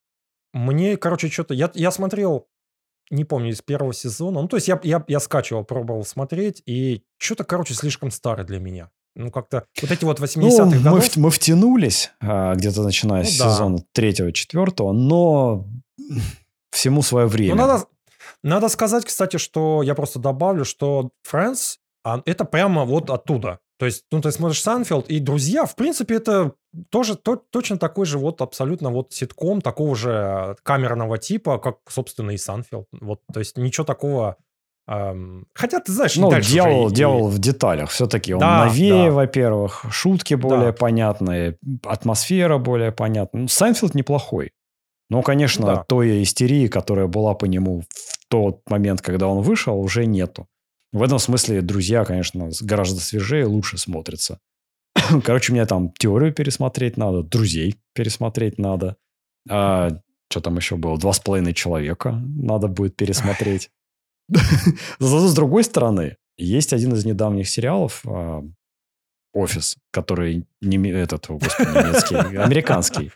Мне, 0.53 0.97
короче, 0.97 1.29
что-то... 1.29 1.55
Я, 1.55 1.71
я 1.75 1.91
смотрел 1.91 2.49
не 3.11 3.25
помню, 3.25 3.51
из 3.51 3.61
первого 3.61 3.93
сезона. 3.93 4.41
Ну, 4.41 4.49
то 4.49 4.57
есть 4.57 4.69
я, 4.69 4.81
я, 4.83 5.05
я 5.09 5.21
скачивал, 5.21 5.65
пробовал 5.65 6.05
смотреть, 6.05 6.63
и 6.67 7.03
что-то, 7.19 7.45
короче, 7.45 7.75
слишком 7.75 8.11
старый 8.11 8.47
для 8.47 8.61
меня. 8.61 8.91
Ну, 9.17 9.31
как-то 9.31 9.65
вот 9.83 9.91
эти 9.91 10.05
вот 10.05 10.21
80-х 10.21 10.65
ну, 10.65 10.83
годов... 10.83 11.17
Мы, 11.17 11.23
мы 11.25 11.31
втянулись 11.31 12.13
а, 12.21 12.55
где-то 12.55 12.83
начиная 12.83 13.25
ну, 13.25 13.29
с 13.29 13.39
да. 13.39 13.51
сезона 13.51 13.79
третьего-четвертого, 13.93 14.93
но 14.93 15.67
всему 16.71 17.03
свое 17.03 17.27
ну, 17.27 17.33
время. 17.33 17.55
Ну, 17.57 17.67
надо, 17.67 17.85
надо 18.43 18.69
сказать, 18.69 19.05
кстати, 19.05 19.37
что 19.37 19.83
я 19.83 19.95
просто 19.95 20.21
добавлю, 20.21 20.65
что 20.65 21.11
Friends, 21.29 21.79
а, 22.05 22.23
это 22.25 22.45
прямо 22.45 22.85
вот 22.85 23.11
оттуда. 23.11 23.59
То 23.79 23.87
есть, 23.87 24.05
ну, 24.13 24.21
ты 24.21 24.31
смотришь 24.31 24.63
Санфилд 24.63 25.09
и 25.09 25.19
«Друзья», 25.19 25.65
в 25.65 25.75
принципе, 25.75 26.17
это 26.17 26.53
тоже 26.91 27.17
то, 27.17 27.37
точно 27.37 27.79
такой 27.79 28.07
же 28.07 28.19
вот 28.19 28.41
абсолютно 28.41 28.91
вот 28.91 29.13
ситком 29.13 29.61
такого 29.61 29.95
же 29.97 30.57
камерного 30.63 31.19
типа, 31.19 31.59
как, 31.59 31.79
собственно, 31.89 32.31
и 32.31 32.37
Seinfeld. 32.37 32.87
Вот, 33.01 33.21
то 33.33 33.41
есть 33.41 33.57
ничего 33.57 33.85
такого... 33.85 34.37
Эм... 34.87 35.47
Хотя, 35.55 35.81
ты 35.81 35.93
знаешь, 35.93 36.17
ну, 36.17 36.33
дьявол, 36.41 36.85
уже... 36.85 36.95
дьявол 36.95 37.29
в 37.29 37.39
деталях. 37.39 37.91
Все-таки 37.91 38.35
он 38.35 38.41
да, 38.41 38.65
новее, 38.65 39.09
да. 39.09 39.15
во-первых, 39.15 39.85
шутки 39.91 40.35
более 40.35 40.73
да. 40.73 40.79
понятные, 40.79 41.59
атмосфера 41.85 42.59
более 42.59 42.93
понятная. 42.93 43.43
Ну, 43.43 43.49
Seinfeld 43.49 43.95
неплохой. 43.95 44.53
Но, 45.09 45.23
конечно, 45.23 45.67
да. 45.67 45.85
той 45.85 46.23
истерии, 46.23 46.69
которая 46.69 47.09
была 47.09 47.35
по 47.35 47.47
нему 47.47 47.81
в 47.81 48.29
тот 48.29 48.61
момент, 48.71 49.03
когда 49.03 49.27
он 49.27 49.43
вышел, 49.43 49.79
уже 49.79 50.07
нету. 50.07 50.47
В 50.93 51.03
этом 51.03 51.19
смысле 51.19 51.63
«Друзья», 51.63 52.05
конечно, 52.05 52.51
гораздо 52.61 53.01
свежее, 53.01 53.47
лучше 53.47 53.79
смотрятся. 53.79 54.39
Короче, 55.25 55.53
мне 55.53 55.67
там 55.67 55.93
теорию 55.93 56.33
пересмотреть 56.33 56.97
надо, 56.97 57.23
«Друзей» 57.23 57.77
пересмотреть 57.95 58.59
надо. 58.59 58.97
А, 59.49 59.91
что 60.31 60.41
там 60.41 60.57
еще 60.57 60.77
было? 60.77 60.99
«Два 60.99 61.13
с 61.13 61.21
половиной 61.21 61.55
человека» 61.55 62.13
надо 62.13 62.69
будет 62.69 62.97
пересмотреть. 62.97 63.71
Зато 64.29 65.29
с 65.29 65.35
другой 65.35 65.65
стороны, 65.65 66.17
есть 66.37 66.73
один 66.73 66.93
из 66.95 67.05
недавних 67.05 67.49
сериалов 67.49 68.03
а, 68.07 68.43
«Офис», 69.33 69.77
который 69.91 70.47
не 70.61 70.91
этот, 70.91 71.27
господи, 71.29 71.69
немецкий, 71.69 72.17
американский. 72.39 73.13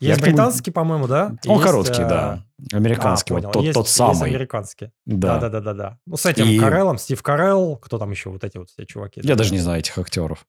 Есть 0.00 0.20
британский, 0.20 0.70
по-моему, 0.70 1.06
да? 1.06 1.36
Он 1.46 1.60
короткий, 1.60 2.02
да. 2.02 2.44
Э, 2.72 2.76
американский, 2.76 3.34
а, 3.34 3.38
вот 3.38 3.52
тот, 3.52 3.72
тот 3.72 3.88
самый. 3.88 4.12
Есть 4.12 4.22
американский. 4.22 4.90
Да. 5.06 5.38
да, 5.38 5.48
да, 5.48 5.60
да, 5.60 5.74
да. 5.74 5.98
Ну, 6.06 6.16
с 6.16 6.26
этим 6.26 6.46
и... 6.46 6.58
Карелом, 6.58 6.98
Стив 6.98 7.22
Карелл, 7.22 7.76
кто 7.76 7.98
там 7.98 8.10
еще, 8.10 8.30
вот 8.30 8.44
эти 8.44 8.58
вот 8.58 8.70
все 8.70 8.84
чуваки. 8.84 9.20
Я 9.22 9.36
даже 9.36 9.52
не 9.52 9.58
знаю 9.58 9.80
этих 9.80 9.96
актеров. 9.96 10.46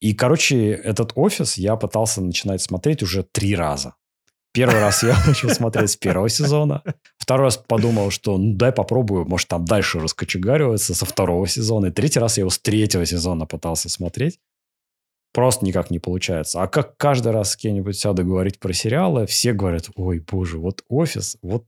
И, 0.00 0.14
короче, 0.14 0.70
этот 0.72 1.12
офис 1.14 1.58
я 1.58 1.76
пытался 1.76 2.22
начинать 2.22 2.62
смотреть 2.62 3.02
уже 3.02 3.22
три 3.22 3.54
раза. 3.54 3.94
Первый 4.52 4.80
раз 4.80 5.02
я 5.02 5.16
начал 5.26 5.50
смотреть 5.50 5.90
с 5.90 5.96
первого 5.96 6.28
сезона. 6.28 6.82
Второй 7.18 7.46
раз 7.46 7.56
подумал, 7.58 8.10
что 8.10 8.36
ну 8.38 8.54
дай 8.54 8.72
попробую, 8.72 9.26
может 9.26 9.48
там 9.48 9.64
дальше 9.64 10.00
раскочегариваться 10.00 10.94
со 10.94 11.04
второго 11.04 11.46
сезона. 11.46 11.86
И 11.86 11.90
третий 11.90 12.18
раз 12.18 12.38
я 12.38 12.42
его 12.42 12.50
с 12.50 12.58
третьего 12.58 13.04
сезона 13.06 13.46
пытался 13.46 13.88
смотреть. 13.88 14.40
Просто 15.32 15.64
никак 15.64 15.90
не 15.90 16.00
получается. 16.00 16.62
А 16.62 16.66
как 16.66 16.96
каждый 16.96 17.30
раз 17.30 17.52
с 17.52 17.56
кем-нибудь 17.56 17.96
сяду 17.96 18.24
говорить 18.24 18.58
про 18.58 18.72
сериалы, 18.72 19.26
все 19.26 19.52
говорят, 19.52 19.88
ой, 19.94 20.18
боже, 20.18 20.58
вот 20.58 20.82
офис, 20.88 21.36
вот... 21.42 21.66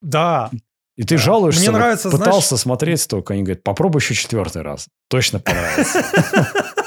Да. 0.00 0.50
И 0.96 1.02
ты 1.02 1.16
жалуешься, 1.16 1.62
Мне 1.62 1.70
нравится, 1.70 2.10
пытался 2.10 2.48
знаешь... 2.50 2.62
смотреть 2.62 3.00
столько, 3.00 3.34
они 3.34 3.42
говорят, 3.42 3.64
попробуй 3.64 4.00
еще 4.00 4.14
четвертый 4.14 4.62
раз. 4.62 4.86
Точно 5.08 5.40
понравится. 5.40 6.04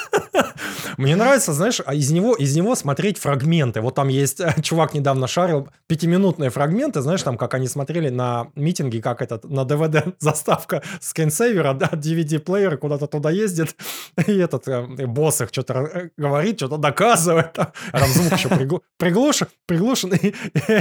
Мне 0.98 1.16
нравится, 1.16 1.54
знаешь, 1.54 1.82
а 1.86 1.93
из 1.93 2.12
него, 2.12 2.36
из 2.36 2.56
него 2.56 2.76
смотреть 2.76 3.18
фрагменты. 3.18 3.82
Вот 3.82 3.96
там 3.96 4.08
есть, 4.08 4.41
чувак 4.62 4.93
недавно 4.93 5.28
шарил 5.28 5.70
пятиминутные 5.88 6.50
фрагменты, 6.50 7.02
знаешь, 7.02 7.24
там, 7.24 7.38
как 7.38 7.54
они 7.54 7.68
смотрели 7.68 8.10
на 8.10 8.48
митинге, 8.56 9.02
как 9.02 9.22
этот, 9.22 9.43
на 9.46 9.62
DVD 9.62 10.14
заставка 10.20 10.82
скринсейвера, 11.02 11.74
да, 11.74 11.89
DVD-плеера 11.91 12.78
куда-то 12.78 13.08
туда 13.08 13.32
ездит, 13.32 13.76
и 14.28 14.38
этот 14.38 14.68
э, 14.68 15.06
босс 15.08 15.41
их 15.41 15.50
что-то 15.50 15.74
э, 15.74 16.10
говорит, 16.18 16.58
что-то 16.58 16.78
доказывает, 16.78 17.58
а 17.58 17.72
там 17.91 18.10
звук 18.10 18.34
еще 18.34 18.50
пригл... 18.50 18.84
приглушен, 18.98 19.48
приглушен, 19.66 20.14
и, 20.14 20.34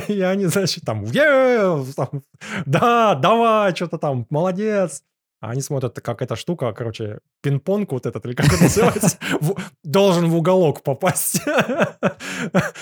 и 0.09 0.21
они, 0.21 0.47
значит, 0.47 0.85
там, 0.85 1.05
да, 2.67 3.15
давай, 3.15 3.75
что-то 3.75 3.99
там, 3.99 4.27
молодец, 4.31 5.03
а 5.45 5.51
они 5.51 5.61
смотрят, 5.61 6.01
как 6.01 6.23
эта 6.23 6.37
штука, 6.37 6.73
короче, 6.73 7.19
пинг-понг 7.43 7.93
вот 7.93 8.07
этот, 8.07 8.25
или 8.25 8.35
как 8.35 8.47
это 8.47 8.63
называется, 8.63 9.19
должен 9.85 10.31
в 10.31 10.37
уголок 10.37 10.83
попасть. 10.83 11.41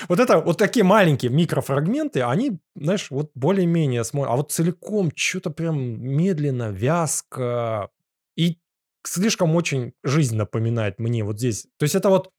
Вот 0.08 0.18
это, 0.18 0.38
вот 0.38 0.58
такие 0.58 0.84
маленькие 0.84 1.30
микрофрагменты, 1.30 2.22
они, 2.22 2.58
знаешь, 2.74 3.10
вот 3.10 3.30
более-менее 3.34 4.04
смотрят. 4.04 4.32
А 4.32 4.36
вот 4.36 4.50
целиком 4.50 5.10
что-то 5.14 5.50
прям 5.50 5.78
медленно, 5.78 6.70
вязко. 6.70 7.88
И 8.36 8.58
слишком 9.04 9.54
очень 9.56 9.92
жизнь 10.02 10.36
напоминает 10.36 10.98
мне 10.98 11.24
вот 11.24 11.38
здесь. 11.38 11.66
То 11.78 11.84
есть 11.84 11.94
это 11.94 12.08
вот 12.08 12.30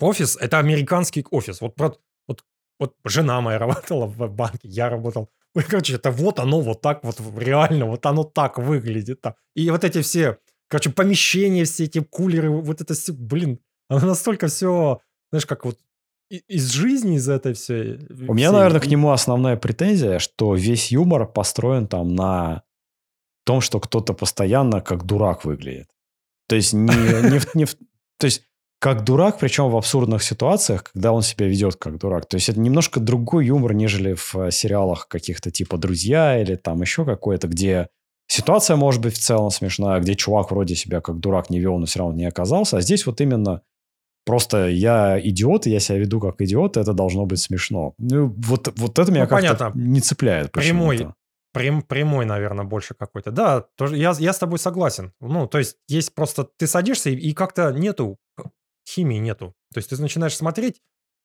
офис, 0.00 0.36
это 0.36 0.58
американский 0.58 1.24
офис. 1.30 1.60
Вот, 1.60 1.74
вот, 1.78 2.44
вот 2.78 2.94
жена 3.04 3.40
моя 3.40 3.58
работала 3.66 4.06
в 4.06 4.28
банке, 4.28 4.68
я 4.68 4.88
работал 4.88 5.30
Короче, 5.68 5.94
это 5.94 6.10
вот 6.10 6.38
оно 6.38 6.60
вот 6.60 6.80
так 6.82 7.02
вот 7.02 7.20
реально, 7.38 7.86
вот 7.86 8.04
оно 8.06 8.24
так 8.24 8.58
выглядит. 8.58 9.20
Там. 9.20 9.34
И 9.54 9.70
вот 9.70 9.84
эти 9.84 10.02
все, 10.02 10.38
короче, 10.68 10.90
помещения, 10.90 11.64
все 11.64 11.84
эти 11.84 12.00
кулеры, 12.00 12.50
вот 12.50 12.80
это 12.80 12.94
все, 12.94 13.12
блин, 13.12 13.58
оно 13.88 14.06
настолько 14.06 14.48
все, 14.48 15.00
знаешь, 15.30 15.46
как 15.46 15.64
вот 15.64 15.78
из 16.28 16.70
жизни, 16.72 17.16
из 17.16 17.28
этой 17.28 17.54
всей... 17.54 17.98
У 18.28 18.34
меня, 18.34 18.50
наверное, 18.52 18.80
к 18.80 18.86
нему 18.86 19.12
основная 19.12 19.56
претензия, 19.56 20.18
что 20.18 20.54
весь 20.54 20.90
юмор 20.90 21.26
построен 21.26 21.86
там 21.86 22.14
на 22.14 22.62
том, 23.44 23.60
что 23.60 23.78
кто-то 23.78 24.12
постоянно 24.12 24.80
как 24.80 25.04
дурак 25.04 25.44
выглядит. 25.44 25.88
То 26.48 26.56
есть 26.56 26.72
не, 26.72 26.90
не, 26.90 27.40
не, 27.54 27.66
то 28.18 28.24
есть 28.24 28.42
как 28.86 29.02
дурак, 29.02 29.40
причем 29.40 29.68
в 29.68 29.76
абсурдных 29.76 30.22
ситуациях, 30.22 30.84
когда 30.84 31.10
он 31.10 31.22
себя 31.22 31.48
ведет 31.48 31.74
как 31.74 31.98
дурак. 31.98 32.26
То 32.26 32.36
есть 32.36 32.48
это 32.48 32.60
немножко 32.60 33.00
другой 33.00 33.46
юмор, 33.46 33.74
нежели 33.74 34.14
в 34.14 34.36
э, 34.36 34.52
сериалах 34.52 35.08
каких-то 35.08 35.50
типа 35.50 35.76
«Друзья» 35.76 36.40
или 36.40 36.54
там 36.54 36.82
еще 36.82 37.04
какой-то, 37.04 37.48
где 37.48 37.88
ситуация 38.28 38.76
может 38.76 39.02
быть 39.02 39.14
в 39.14 39.18
целом 39.18 39.50
смешная, 39.50 39.98
где 39.98 40.14
чувак 40.14 40.52
вроде 40.52 40.76
себя 40.76 41.00
как 41.00 41.18
дурак 41.18 41.50
не 41.50 41.58
вел, 41.58 41.78
но 41.78 41.86
все 41.86 41.98
равно 41.98 42.14
не 42.14 42.26
оказался. 42.26 42.76
А 42.76 42.80
здесь 42.80 43.06
вот 43.06 43.20
именно 43.20 43.62
просто 44.24 44.68
я 44.68 45.18
идиот, 45.18 45.66
и 45.66 45.70
я 45.70 45.80
себя 45.80 45.98
веду 45.98 46.20
как 46.20 46.40
идиот, 46.40 46.76
и 46.76 46.80
это 46.80 46.92
должно 46.92 47.26
быть 47.26 47.40
смешно. 47.40 47.94
Ну, 47.98 48.32
вот, 48.38 48.72
вот 48.76 48.98
это 49.00 49.10
меня 49.10 49.24
ну, 49.24 49.28
как-то 49.28 49.72
не 49.74 50.00
цепляет. 50.00 50.52
Прямой, 50.52 51.08
прям, 51.52 51.82
прямой, 51.82 52.24
наверное, 52.24 52.64
больше 52.64 52.94
какой-то. 52.94 53.32
Да, 53.32 53.64
тоже, 53.76 53.96
я, 53.96 54.14
я 54.16 54.32
с 54.32 54.38
тобой 54.38 54.60
согласен. 54.60 55.12
Ну, 55.20 55.48
то 55.48 55.58
есть 55.58 55.76
есть 55.88 56.14
просто... 56.14 56.46
Ты 56.56 56.68
садишься, 56.68 57.10
и, 57.10 57.16
и 57.16 57.32
как-то 57.32 57.72
нету 57.72 58.20
химии 58.88 59.18
нету. 59.18 59.54
То 59.72 59.78
есть 59.78 59.90
ты 59.90 60.00
начинаешь 60.00 60.36
смотреть, 60.36 60.82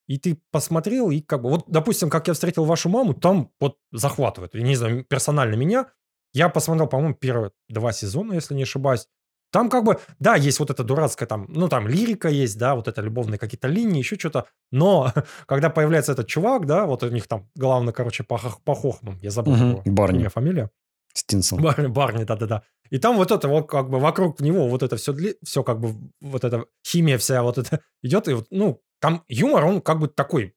и 0.07 0.17
ты 0.17 0.41
посмотрел, 0.51 1.11
и 1.11 1.21
как 1.21 1.41
бы... 1.41 1.49
Вот, 1.49 1.65
допустим, 1.67 2.09
как 2.09 2.27
я 2.27 2.33
встретил 2.33 2.65
вашу 2.65 2.89
маму, 2.89 3.13
там 3.13 3.51
вот 3.59 3.77
захватывает. 3.91 4.53
Я 4.55 4.61
не 4.61 4.75
знаю, 4.75 5.05
персонально 5.05 5.55
меня. 5.55 5.87
Я 6.33 6.49
посмотрел, 6.49 6.87
по-моему, 6.87 7.13
первые 7.15 7.51
два 7.69 7.91
сезона, 7.91 8.33
если 8.33 8.55
не 8.55 8.63
ошибаюсь. 8.63 9.07
Там 9.51 9.69
как 9.69 9.83
бы, 9.83 9.99
да, 10.19 10.35
есть 10.35 10.59
вот 10.59 10.69
эта 10.69 10.83
дурацкая 10.83 11.27
там, 11.27 11.45
ну 11.49 11.67
там 11.67 11.87
лирика 11.87 12.29
есть, 12.29 12.57
да, 12.57 12.73
вот 12.73 12.87
это 12.87 13.01
любовные 13.01 13.37
какие-то 13.37 13.67
линии, 13.67 13.99
еще 13.99 14.17
что-то. 14.17 14.45
Но 14.71 15.11
когда 15.45 15.69
появляется 15.69 16.13
этот 16.13 16.27
чувак, 16.27 16.65
да, 16.65 16.85
вот 16.85 17.03
у 17.03 17.09
них 17.09 17.27
там 17.27 17.49
главное, 17.55 17.93
короче, 17.93 18.23
по, 18.23 18.39
по 18.63 18.75
хохмам, 18.75 19.17
я 19.21 19.29
забыл 19.29 19.53
угу, 19.53 19.61
его 19.61 19.83
Барни. 19.85 20.27
фамилия. 20.27 20.71
Стинсон. 21.13 21.61
Барни, 21.61 21.87
Барни, 21.87 22.23
да-да-да. 22.23 22.63
И 22.89 22.97
там 22.97 23.15
вот 23.15 23.31
это 23.31 23.47
вот 23.47 23.69
как 23.69 23.89
бы 23.89 23.99
вокруг 23.99 24.41
него 24.41 24.67
вот 24.67 24.83
это 24.83 24.97
все, 24.97 25.15
все 25.43 25.63
как 25.63 25.79
бы 25.79 25.95
вот 26.19 26.43
эта 26.43 26.65
химия 26.85 27.17
вся 27.17 27.41
вот 27.41 27.57
это 27.57 27.81
идет. 28.03 28.27
И 28.27 28.33
вот, 28.33 28.47
ну, 28.51 28.81
там 28.99 29.23
юмор, 29.27 29.65
он 29.65 29.81
как 29.81 29.99
бы 29.99 30.07
такой, 30.07 30.55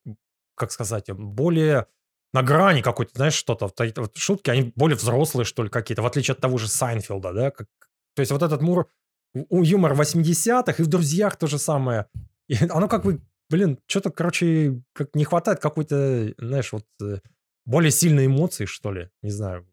как 0.56 0.72
сказать, 0.72 1.10
более 1.10 1.86
на 2.32 2.42
грани 2.42 2.82
какой-то, 2.82 3.12
знаешь, 3.14 3.34
что-то. 3.34 3.70
Вот 3.96 4.16
шутки, 4.16 4.50
они 4.50 4.72
более 4.74 4.96
взрослые, 4.96 5.44
что 5.44 5.62
ли, 5.62 5.70
какие-то, 5.70 6.02
в 6.02 6.06
отличие 6.06 6.32
от 6.32 6.40
того 6.40 6.58
же 6.58 6.66
Сайнфилда, 6.66 7.32
да? 7.32 7.50
Как, 7.52 7.68
то 8.14 8.20
есть 8.20 8.32
вот 8.32 8.42
этот 8.42 8.60
мур, 8.60 8.88
юмор 9.50 9.92
80-х, 9.92 10.74
и 10.78 10.82
в 10.82 10.88
«Друзьях» 10.88 11.36
то 11.36 11.46
же 11.46 11.58
самое. 11.58 12.06
И 12.48 12.56
оно 12.70 12.88
как 12.88 13.04
бы, 13.04 13.20
блин, 13.48 13.78
что-то, 13.86 14.10
короче, 14.10 14.82
как 14.92 15.14
не 15.14 15.24
хватает 15.24 15.60
какой-то, 15.60 16.34
знаешь, 16.38 16.72
вот 16.72 16.86
э, 17.00 17.20
более 17.64 17.92
сильной 17.92 18.26
эмоции, 18.26 18.64
что 18.64 18.92
ли, 18.92 19.10
не 19.22 19.30
знаю. 19.30 19.66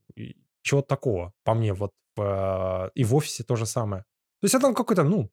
Чего 0.61 0.81
такого, 0.81 1.33
по 1.43 1.53
мне, 1.53 1.73
вот 1.73 1.91
и 2.95 3.03
в 3.03 3.15
офисе 3.15 3.43
то 3.43 3.55
же 3.55 3.65
самое. 3.65 4.03
То 4.41 4.45
есть 4.45 4.55
это 4.55 4.73
какой-то, 4.73 5.03
ну, 5.03 5.29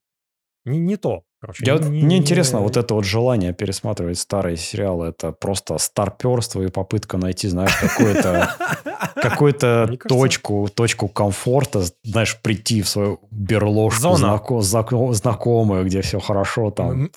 не, 0.65 0.79
не 0.79 0.97
то. 0.97 1.23
Короче, 1.41 1.63
Я, 1.65 1.77
не, 1.77 1.89
мне 1.89 2.01
не, 2.01 2.17
интересно, 2.17 2.59
вот 2.59 2.75
это 2.75 2.93
вот 2.93 3.05
желание 3.05 3.53
пересматривать 3.53 4.19
старые 4.19 4.57
сериалы, 4.57 5.07
это 5.07 5.31
просто 5.31 5.77
старперство 5.77 6.61
и 6.63 6.67
попытка 6.69 7.17
найти, 7.17 7.47
знаешь, 7.47 7.75
какую-то 7.77 8.55
какую-то 9.15 9.97
точку, 10.07 10.69
точку 10.73 11.07
комфорта, 11.07 11.83
знаешь, 12.03 12.37
прийти 12.41 12.81
в 12.81 12.89
свою 12.89 13.19
берложку 13.31 14.15
знако, 14.15 14.61
знакомую, 15.13 15.85
где 15.85 16.01
все 16.01 16.19
хорошо 16.19 16.71
там. 16.71 17.09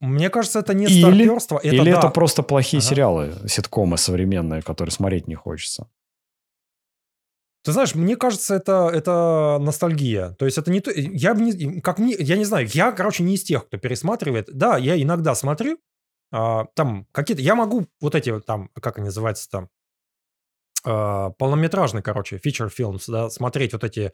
Мне 0.00 0.28
кажется, 0.28 0.58
это 0.58 0.74
не 0.74 0.88
старперство. 0.88 1.58
Или 1.58 1.92
это 1.92 2.08
просто 2.08 2.42
плохие 2.42 2.80
сериалы, 2.80 3.32
ситкомы 3.46 3.98
современные, 3.98 4.62
которые 4.62 4.92
смотреть 4.92 5.28
не 5.28 5.36
хочется. 5.36 5.86
Ты 7.66 7.72
знаешь, 7.72 7.96
мне 7.96 8.14
кажется, 8.14 8.54
это, 8.54 8.88
это 8.94 9.58
ностальгия. 9.60 10.36
То 10.38 10.44
есть 10.44 10.56
это 10.56 10.70
не 10.70 10.80
то... 10.80 10.92
Я 10.94 11.32
не... 11.32 11.80
Как 11.80 11.98
мне... 11.98 12.14
Я 12.16 12.36
не 12.36 12.44
знаю, 12.44 12.68
я, 12.72 12.92
короче, 12.92 13.24
не 13.24 13.34
из 13.34 13.42
тех, 13.42 13.66
кто 13.66 13.76
пересматривает. 13.76 14.48
Да, 14.52 14.78
я 14.78 15.02
иногда 15.02 15.34
смотрю. 15.34 15.80
А, 16.30 16.66
там 16.76 17.08
какие-то... 17.10 17.42
Я 17.42 17.56
могу 17.56 17.88
вот 18.00 18.14
эти 18.14 18.38
там... 18.38 18.70
Как 18.80 18.98
они 18.98 19.06
называются 19.06 19.50
там? 19.50 19.68
А, 20.84 21.30
полнометражные, 21.30 22.04
короче, 22.04 22.36
feature 22.36 22.70
films, 22.70 23.02
да, 23.08 23.30
смотреть 23.30 23.72
вот 23.72 23.82
эти... 23.82 24.12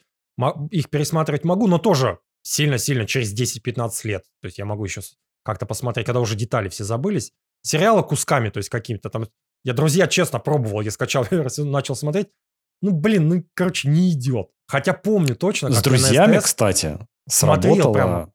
Их 0.71 0.89
пересматривать 0.89 1.45
могу, 1.45 1.67
но 1.67 1.77
тоже 1.77 2.21
сильно-сильно 2.41 3.05
через 3.05 3.39
10-15 3.39 3.91
лет. 4.05 4.25
То 4.41 4.47
есть 4.47 4.57
я 4.57 4.65
могу 4.65 4.83
еще 4.83 5.03
как-то 5.45 5.67
посмотреть, 5.67 6.07
когда 6.07 6.21
уже 6.21 6.37
детали 6.37 6.71
все 6.71 6.85
забылись. 6.85 7.33
Сериалы 7.61 8.03
кусками, 8.03 8.49
то 8.49 8.57
есть 8.57 8.71
какими-то 8.71 9.11
там... 9.11 9.27
Я, 9.63 9.75
друзья, 9.75 10.07
честно 10.07 10.39
пробовал, 10.39 10.81
я 10.81 10.91
скачал 10.91 11.27
начал 11.59 11.97
смотреть 11.97 12.29
ну, 12.83 12.91
блин, 12.91 13.29
ну, 13.29 13.45
короче, 13.55 13.89
не 13.89 14.11
идет. 14.13 14.49
Хотя 14.67 14.93
помню 14.93 15.37
точно, 15.37 15.71
С 15.71 15.83
друзьями, 15.83 16.39
кстати, 16.39 16.99
сработало... 17.29 17.75
Смотрел 17.75 17.93
прям, 17.93 18.33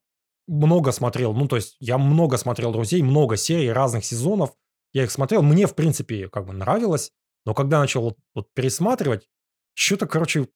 много 0.47 0.91
смотрел. 0.91 1.33
Ну, 1.33 1.47
то 1.47 1.57
есть 1.57 1.75
я 1.79 1.97
много 1.97 2.37
смотрел 2.37 2.71
«Друзей», 2.71 3.01
много 3.01 3.37
серий, 3.37 3.71
разных 3.71 4.05
сезонов. 4.05 4.53
Я 4.93 5.03
их 5.03 5.11
смотрел. 5.11 5.41
Мне, 5.41 5.67
в 5.67 5.75
принципе, 5.75 6.29
как 6.29 6.45
бы 6.45 6.53
нравилось. 6.53 7.11
Но 7.45 7.53
когда 7.53 7.79
начал 7.79 8.01
вот, 8.01 8.17
вот 8.33 8.47
пересматривать, 8.53 9.27
что-то, 9.73 10.07
короче, 10.07 10.47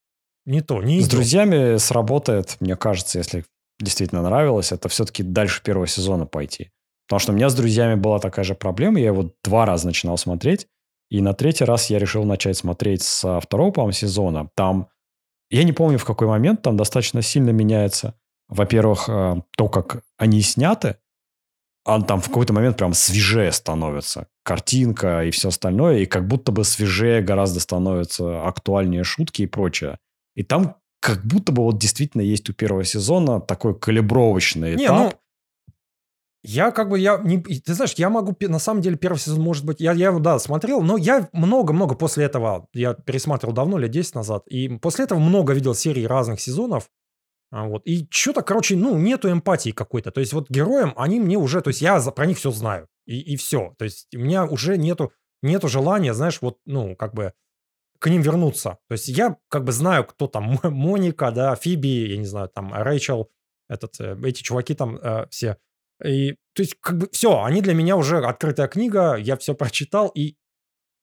не 0.45 0.61
то, 0.61 0.81
не 0.81 0.99
С 0.99 1.03
идет. 1.03 1.11
друзьями 1.11 1.77
сработает, 1.77 2.57
мне 2.59 2.75
кажется, 2.75 3.17
если 3.17 3.45
действительно 3.79 4.21
нравилось, 4.21 4.71
это 4.71 4.89
все-таки 4.89 5.23
дальше 5.23 5.61
первого 5.63 5.87
сезона 5.87 6.25
пойти. 6.25 6.71
Потому 7.07 7.19
что 7.19 7.31
у 7.33 7.35
меня 7.35 7.49
с 7.49 7.55
друзьями 7.55 7.95
была 7.95 8.19
такая 8.19 8.45
же 8.45 8.55
проблема. 8.55 8.99
Я 8.99 9.07
его 9.07 9.33
два 9.43 9.65
раза 9.65 9.87
начинал 9.87 10.17
смотреть. 10.17 10.67
И 11.11 11.21
на 11.21 11.33
третий 11.33 11.65
раз 11.65 11.89
я 11.89 11.99
решил 11.99 12.23
начать 12.23 12.57
смотреть 12.57 13.03
со 13.03 13.41
второго, 13.41 13.71
по-моему, 13.71 13.91
сезона. 13.91 14.49
Там, 14.55 14.87
я 15.49 15.65
не 15.65 15.73
помню, 15.73 15.97
в 15.97 16.05
какой 16.05 16.27
момент, 16.27 16.61
там 16.61 16.77
достаточно 16.77 17.21
сильно 17.21 17.49
меняется, 17.49 18.15
во-первых, 18.47 19.09
э, 19.09 19.35
то, 19.57 19.67
как 19.67 20.03
они 20.17 20.41
сняты, 20.41 20.95
а 21.83 22.01
там 22.01 22.21
в 22.21 22.27
какой-то 22.27 22.53
момент 22.53 22.77
прям 22.77 22.93
свежее 22.93 23.51
становится. 23.51 24.27
Картинка 24.43 25.25
и 25.25 25.31
все 25.31 25.49
остальное. 25.49 25.99
И 25.99 26.05
как 26.05 26.27
будто 26.27 26.51
бы 26.51 26.63
свежее 26.63 27.21
гораздо 27.21 27.59
становятся 27.59 28.47
актуальнее 28.47 29.03
шутки 29.03 29.41
и 29.41 29.47
прочее. 29.47 29.97
И 30.35 30.43
там 30.43 30.77
как 31.01 31.25
будто 31.25 31.51
бы 31.51 31.63
вот 31.63 31.79
действительно 31.79 32.21
есть 32.21 32.49
у 32.49 32.53
первого 32.53 32.83
сезона 32.85 33.41
такой 33.41 33.77
калибровочный 33.77 34.75
не, 34.75 34.85
этап. 34.85 34.97
Ну, 34.97 35.13
я 36.43 36.71
как 36.71 36.89
бы, 36.89 36.99
я 36.99 37.17
не, 37.17 37.41
ты 37.41 37.73
знаешь, 37.73 37.93
я 37.93 38.09
могу, 38.09 38.35
на 38.39 38.59
самом 38.59 38.81
деле, 38.81 38.97
первый 38.97 39.17
сезон, 39.17 39.41
может 39.41 39.65
быть, 39.65 39.79
я, 39.79 39.93
я 39.93 40.07
его, 40.07 40.19
да, 40.19 40.39
смотрел, 40.39 40.81
но 40.81 40.97
я 40.97 41.29
много-много 41.33 41.95
после 41.95 42.25
этого, 42.25 42.67
я 42.73 42.93
пересматривал 42.93 43.53
давно, 43.53 43.77
лет 43.77 43.91
10 43.91 44.15
назад, 44.15 44.47
и 44.47 44.67
после 44.79 45.05
этого 45.05 45.19
много 45.19 45.53
видел 45.53 45.75
серий 45.75 46.07
разных 46.07 46.41
сезонов, 46.41 46.89
а, 47.51 47.67
вот, 47.67 47.83
и 47.85 48.07
что-то, 48.09 48.41
короче, 48.41 48.75
ну, 48.75 48.97
нету 48.97 49.31
эмпатии 49.31 49.71
какой-то, 49.71 50.11
то 50.11 50.19
есть 50.19 50.33
вот 50.33 50.49
героям, 50.49 50.93
они 50.95 51.19
мне 51.19 51.37
уже, 51.37 51.61
то 51.61 51.69
есть 51.69 51.81
я 51.81 51.99
про 51.99 52.25
них 52.25 52.37
все 52.37 52.51
знаю, 52.51 52.87
и, 53.05 53.19
и 53.19 53.35
все, 53.35 53.75
то 53.77 53.85
есть 53.85 54.07
у 54.15 54.19
меня 54.19 54.45
уже 54.45 54.77
нету, 54.77 55.11
нету 55.43 55.67
желания, 55.67 56.13
знаешь, 56.13 56.39
вот, 56.41 56.57
ну, 56.65 56.95
как 56.95 57.13
бы, 57.13 57.33
к 58.01 58.09
ним 58.09 58.23
вернуться. 58.23 58.79
То 58.87 58.93
есть 58.93 59.07
я 59.09 59.37
как 59.47 59.63
бы 59.63 59.71
знаю, 59.71 60.03
кто 60.05 60.25
там 60.27 60.59
Моника, 60.63 61.31
да, 61.31 61.55
Фиби, 61.55 62.09
я 62.09 62.17
не 62.17 62.25
знаю, 62.25 62.49
там 62.49 62.73
Рэйчел, 62.73 63.29
этот, 63.69 63.99
э, 63.99 64.17
эти 64.23 64.41
чуваки 64.41 64.73
там 64.73 64.97
э, 64.97 65.27
все. 65.29 65.57
И, 66.03 66.33
то 66.53 66.61
есть 66.61 66.75
как 66.79 66.97
бы 66.97 67.09
все, 67.11 67.43
они 67.43 67.61
для 67.61 67.73
меня 67.73 67.95
уже 67.95 68.19
открытая 68.19 68.67
книга, 68.67 69.15
я 69.15 69.37
все 69.37 69.53
прочитал, 69.53 70.09
и 70.09 70.35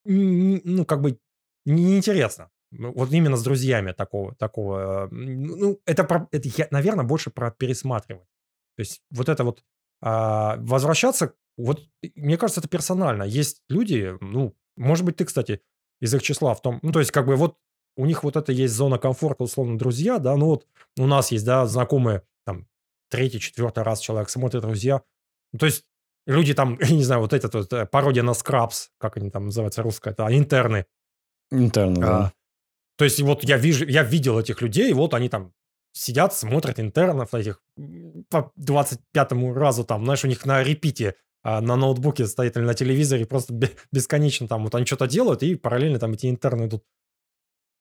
ну 0.05 0.85
как 0.85 1.01
бы 1.01 1.19
неинтересно. 1.65 2.49
Вот 2.71 3.11
именно 3.11 3.35
с 3.35 3.43
друзьями 3.43 3.93
такого, 3.93 4.35
такого. 4.35 5.07
Ну, 5.11 5.79
это, 5.85 6.03
про, 6.03 6.27
это 6.31 6.47
я, 6.55 6.67
наверное, 6.69 7.03
больше 7.03 7.31
про 7.31 7.49
пересматривать. 7.49 8.27
То 8.75 8.81
есть 8.81 9.01
вот 9.09 9.27
это 9.27 9.43
вот 9.43 9.63
а, 10.01 10.57
возвращаться, 10.59 11.33
вот 11.57 11.81
мне 12.15 12.37
кажется, 12.37 12.61
это 12.61 12.69
персонально. 12.69 13.23
Есть 13.23 13.63
люди, 13.69 14.15
ну, 14.21 14.55
может 14.77 15.03
быть, 15.03 15.17
ты, 15.17 15.25
кстати, 15.25 15.61
из 15.99 16.13
их 16.13 16.21
числа 16.21 16.53
в 16.53 16.61
том, 16.61 16.79
ну, 16.83 16.91
то 16.91 16.99
есть, 16.99 17.11
как 17.11 17.25
бы 17.25 17.35
вот 17.35 17.57
у 17.97 18.05
них 18.05 18.23
вот 18.23 18.37
это 18.37 18.51
есть 18.51 18.73
зона 18.73 18.97
комфорта, 18.97 19.43
условно, 19.43 19.77
друзья, 19.77 20.19
да, 20.19 20.37
ну 20.37 20.45
вот 20.45 20.67
у 20.97 21.05
нас 21.05 21.31
есть, 21.31 21.45
да, 21.45 21.65
знакомые, 21.65 22.23
там, 22.45 22.65
третий, 23.09 23.39
четвертый 23.39 23.83
раз 23.83 23.99
человек 23.99 24.29
смотрит 24.29 24.61
друзья. 24.61 25.01
Ну, 25.51 25.59
то 25.59 25.65
есть 25.65 25.85
люди 26.25 26.53
там, 26.53 26.77
я 26.81 26.95
не 26.95 27.03
знаю, 27.03 27.21
вот 27.21 27.33
этот 27.33 27.53
вот 27.53 27.73
э, 27.73 27.85
пародия 27.85 28.23
на 28.23 28.33
скрабс, 28.33 28.89
как 28.97 29.17
они 29.17 29.29
там 29.29 29.45
называются 29.45 29.81
русская, 29.81 30.11
это 30.11 30.27
интерны. 30.35 30.85
Интерны, 31.51 32.03
а, 32.03 32.07
да. 32.07 32.33
То 32.97 33.05
есть 33.05 33.19
вот 33.21 33.43
я 33.43 33.57
вижу, 33.57 33.85
я 33.85 34.03
видел 34.03 34.39
этих 34.39 34.61
людей, 34.61 34.91
вот 34.93 35.13
они 35.13 35.29
там 35.29 35.53
сидят, 35.91 36.33
смотрят 36.33 36.79
интернов 36.79 37.33
этих 37.33 37.61
по 38.29 38.51
25-му 38.59 39.53
разу 39.53 39.83
там, 39.83 40.03
знаешь, 40.05 40.23
у 40.23 40.27
них 40.27 40.45
на 40.45 40.63
репите 40.63 41.15
а 41.41 41.61
на 41.61 41.75
ноутбуке 41.77 42.27
стоит 42.27 42.57
или 42.57 42.65
на 42.65 42.73
телевизоре, 42.73 43.25
просто 43.25 43.53
бесконечно 43.91 44.47
там 44.47 44.63
вот 44.63 44.75
они 44.75 44.85
что-то 44.85 45.07
делают, 45.07 45.41
и 45.41 45.55
параллельно 45.55 45.99
там 45.99 46.11
эти 46.11 46.29
интерны 46.29 46.65
идут. 46.65 46.83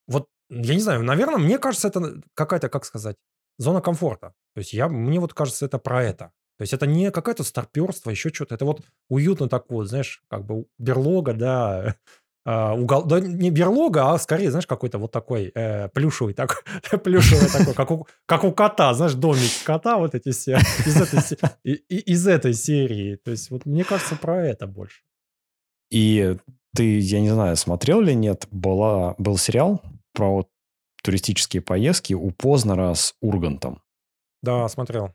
Вот, 0.07 0.29
я 0.49 0.75
не 0.75 0.81
знаю, 0.81 1.03
наверное, 1.03 1.39
мне 1.39 1.59
кажется, 1.59 1.89
это 1.89 2.23
какая-то, 2.35 2.69
как 2.69 2.85
сказать, 2.85 3.17
зона 3.59 3.81
комфорта. 3.81 4.35
То 4.55 4.61
есть 4.61 4.73
я, 4.73 4.89
мне 4.89 5.21
вот 5.21 5.35
кажется, 5.35 5.67
это 5.67 5.79
про 5.79 6.03
это. 6.03 6.33
То 6.59 6.63
есть 6.63 6.73
это 6.73 6.87
не 6.87 7.11
какое-то 7.13 7.45
старперство, 7.45 8.11
еще 8.11 8.31
что-то. 8.31 8.57
Это 8.57 8.65
вот 8.65 8.83
уютно 9.09 9.49
так 9.49 9.71
вот, 9.71 9.89
знаешь, 9.89 10.23
как 10.29 10.45
бы 10.45 10.67
берлога, 10.79 11.33
да, 11.33 11.95
а, 12.45 12.75
угол, 12.75 13.05
да 13.05 13.21
не 13.21 13.51
берлога, 13.51 14.13
а 14.13 14.19
скорее, 14.19 14.51
знаешь, 14.51 14.67
какой-то 14.67 14.99
вот 14.99 15.13
такой 15.13 15.53
э, 15.55 15.89
плюшевый, 15.91 16.35
так, 16.35 16.65
плюшевый 17.05 17.49
такой, 17.49 17.75
как 17.75 17.91
у, 17.93 18.07
как 18.27 18.45
у 18.45 18.51
кота, 18.51 18.93
знаешь, 18.95 19.15
домик 19.15 19.51
кота, 19.65 19.99
вот 19.99 20.17
эти 20.17 20.33
все, 20.33 20.55
из 20.87 21.01
этой, 21.01 21.75
из 21.79 22.27
этой 22.27 22.55
серии. 22.55 23.17
То 23.17 23.31
есть 23.31 23.51
вот 23.51 23.65
мне 23.65 23.85
кажется, 23.85 24.17
про 24.17 24.45
это 24.45 24.67
больше. 24.67 25.03
И 25.91 26.37
ты, 26.75 26.99
я 26.99 27.21
не 27.21 27.31
знаю, 27.31 27.57
смотрел 27.57 28.01
ли 28.01 28.15
нет, 28.15 28.47
была, 28.51 29.15
был 29.19 29.39
сериал 29.39 29.81
про 30.13 30.31
вот 30.31 30.49
туристические 31.03 31.63
поездки 31.63 32.15
у 32.15 32.31
Познера 32.31 32.95
с 32.95 33.15
Ургантом. 33.21 33.83
Да, 34.43 34.69
смотрел. 34.69 35.13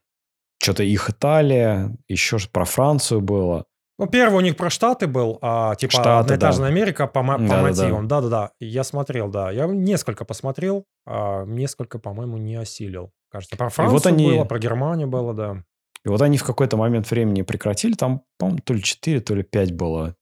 Что-то 0.61 0.83
их 0.83 1.09
Италия, 1.09 1.95
еще 2.07 2.37
про 2.51 2.65
Францию 2.65 3.21
было. 3.21 3.65
Ну, 3.99 4.07
первый 4.07 4.37
у 4.37 4.41
них 4.41 4.57
про 4.57 4.69
Штаты 4.69 5.07
был, 5.07 5.37
а, 5.41 5.75
типа 5.75 5.91
Штаты, 5.91 6.33
одноэтажная 6.33 6.69
да. 6.69 6.73
Америка 6.73 7.05
по, 7.05 7.21
по 7.21 7.37
да, 7.37 7.61
мотивам. 7.61 8.07
Да-да-да. 8.07 8.51
Я 8.59 8.83
смотрел, 8.83 9.29
да. 9.29 9.51
Я 9.51 9.67
несколько 9.67 10.25
посмотрел, 10.25 10.85
а 11.05 11.45
несколько, 11.45 11.99
по-моему, 11.99 12.37
не 12.37 12.55
осилил. 12.55 13.11
Кажется, 13.29 13.55
про 13.55 13.69
Францию 13.69 13.93
вот 13.93 14.05
они... 14.07 14.31
было, 14.31 14.45
про 14.45 14.59
Германию 14.59 15.07
было, 15.07 15.33
да. 15.33 15.63
И 16.05 16.09
вот 16.09 16.21
они 16.21 16.37
в 16.37 16.43
какой-то 16.43 16.75
момент 16.75 17.09
времени 17.09 17.43
прекратили. 17.43 17.93
Там, 17.93 18.23
по-моему, 18.37 18.59
то 18.63 18.73
ли 18.73 18.81
4, 18.81 19.21
то 19.21 19.35
ли 19.35 19.43
5 19.43 19.73
было 19.73 20.15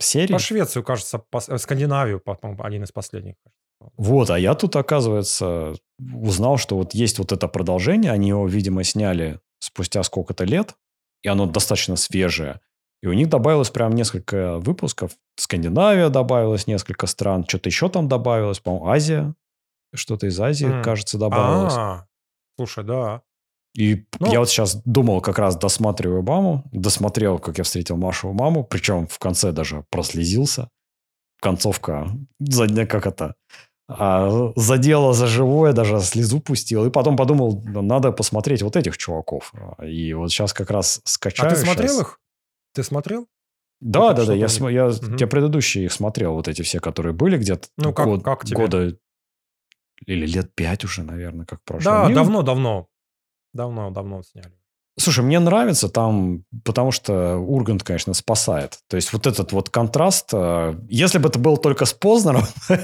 серий. 0.00 0.32
По 0.32 0.38
Швецию, 0.38 0.82
кажется, 0.82 1.18
по 1.18 1.40
э, 1.46 1.58
Скандинавию, 1.58 2.20
по-моему, 2.20 2.62
один 2.62 2.84
из 2.84 2.92
последних. 2.92 3.34
Вот, 3.96 4.30
а 4.30 4.38
я 4.38 4.54
тут, 4.54 4.76
оказывается, 4.76 5.74
узнал, 5.98 6.58
что 6.58 6.76
вот 6.76 6.94
есть 6.94 7.18
вот 7.18 7.32
это 7.32 7.48
продолжение. 7.48 8.12
Они 8.12 8.28
его, 8.28 8.46
видимо, 8.46 8.84
сняли 8.84 9.40
спустя 9.58 10.02
сколько-то 10.02 10.44
лет, 10.44 10.74
и 11.22 11.28
оно 11.28 11.46
достаточно 11.46 11.96
свежее. 11.96 12.60
И 13.02 13.06
у 13.06 13.12
них 13.12 13.28
добавилось 13.28 13.70
прям 13.70 13.92
несколько 13.92 14.58
выпусков. 14.58 15.12
Скандинавия 15.36 16.08
добавилось, 16.08 16.66
несколько 16.66 17.06
стран. 17.06 17.44
Что-то 17.46 17.68
еще 17.68 17.88
там 17.88 18.08
добавилось. 18.08 18.60
По-моему, 18.60 18.88
Азия. 18.88 19.34
Что-то 19.94 20.26
из 20.26 20.40
Азии, 20.40 20.66
mm. 20.66 20.82
кажется, 20.82 21.18
добавилось. 21.18 21.74
А-а-а. 21.74 22.06
Слушай, 22.56 22.84
да. 22.84 23.22
И 23.76 24.06
ну, 24.18 24.32
я 24.32 24.40
вот 24.40 24.48
сейчас 24.48 24.80
думал, 24.84 25.20
как 25.20 25.38
раз 25.38 25.56
досматриваю 25.56 26.22
маму. 26.22 26.64
Досмотрел, 26.72 27.38
как 27.38 27.58
я 27.58 27.64
встретил 27.64 27.96
Машу 27.96 28.32
маму. 28.32 28.64
Причем 28.64 29.06
в 29.06 29.18
конце 29.18 29.52
даже 29.52 29.84
прослезился. 29.90 30.70
Концовка, 31.46 32.08
задня, 32.40 32.86
как 32.86 33.06
это, 33.06 33.36
а, 33.88 34.52
задела 34.56 35.12
за 35.12 35.26
живое, 35.28 35.72
даже 35.72 36.00
слезу 36.00 36.40
пустил. 36.40 36.86
И 36.86 36.90
потом 36.90 37.16
подумал, 37.16 37.62
надо 37.64 38.10
посмотреть 38.10 38.62
вот 38.62 38.74
этих 38.74 38.98
чуваков. 38.98 39.52
И 39.80 40.12
вот 40.12 40.30
сейчас 40.30 40.52
как 40.52 40.70
раз 40.70 41.00
скачаю. 41.04 41.48
А 41.48 41.54
ты 41.54 41.60
смотрел 41.60 41.88
сейчас. 41.88 42.00
их? 42.00 42.20
Ты 42.74 42.82
смотрел? 42.82 43.28
Да, 43.80 44.12
да, 44.12 44.24
да. 44.24 44.34
Я, 44.34 44.48
см... 44.48 44.74
я 44.74 44.88
угу. 44.88 45.16
те 45.16 45.26
предыдущие 45.28 45.84
их 45.84 45.92
смотрел, 45.92 46.34
вот 46.34 46.48
эти 46.48 46.62
все, 46.62 46.80
которые 46.80 47.12
были 47.12 47.38
где-то 47.38 47.68
ну, 47.76 47.92
как, 47.92 48.06
год, 48.06 48.24
как 48.24 48.44
тебе? 48.44 48.56
года 48.56 48.98
или 50.04 50.26
лет 50.26 50.52
пять 50.54 50.84
уже, 50.84 51.04
наверное, 51.04 51.46
как 51.46 51.62
прошло. 51.62 51.90
Да, 51.90 52.08
давно-давно. 52.08 52.88
Давно-давно 53.52 54.22
сняли. 54.22 54.55
Слушай, 54.98 55.24
мне 55.24 55.38
нравится 55.38 55.90
там, 55.90 56.44
потому 56.64 56.90
что 56.90 57.36
Ургант, 57.36 57.82
конечно, 57.82 58.14
спасает. 58.14 58.78
То 58.88 58.96
есть 58.96 59.12
вот 59.12 59.26
этот 59.26 59.52
вот 59.52 59.68
контраст, 59.68 60.30
э, 60.32 60.74
если 60.88 61.18
бы 61.18 61.28
это 61.28 61.38
был 61.38 61.58
только 61.58 61.84
с 61.84 61.92
Познером, 61.92 62.44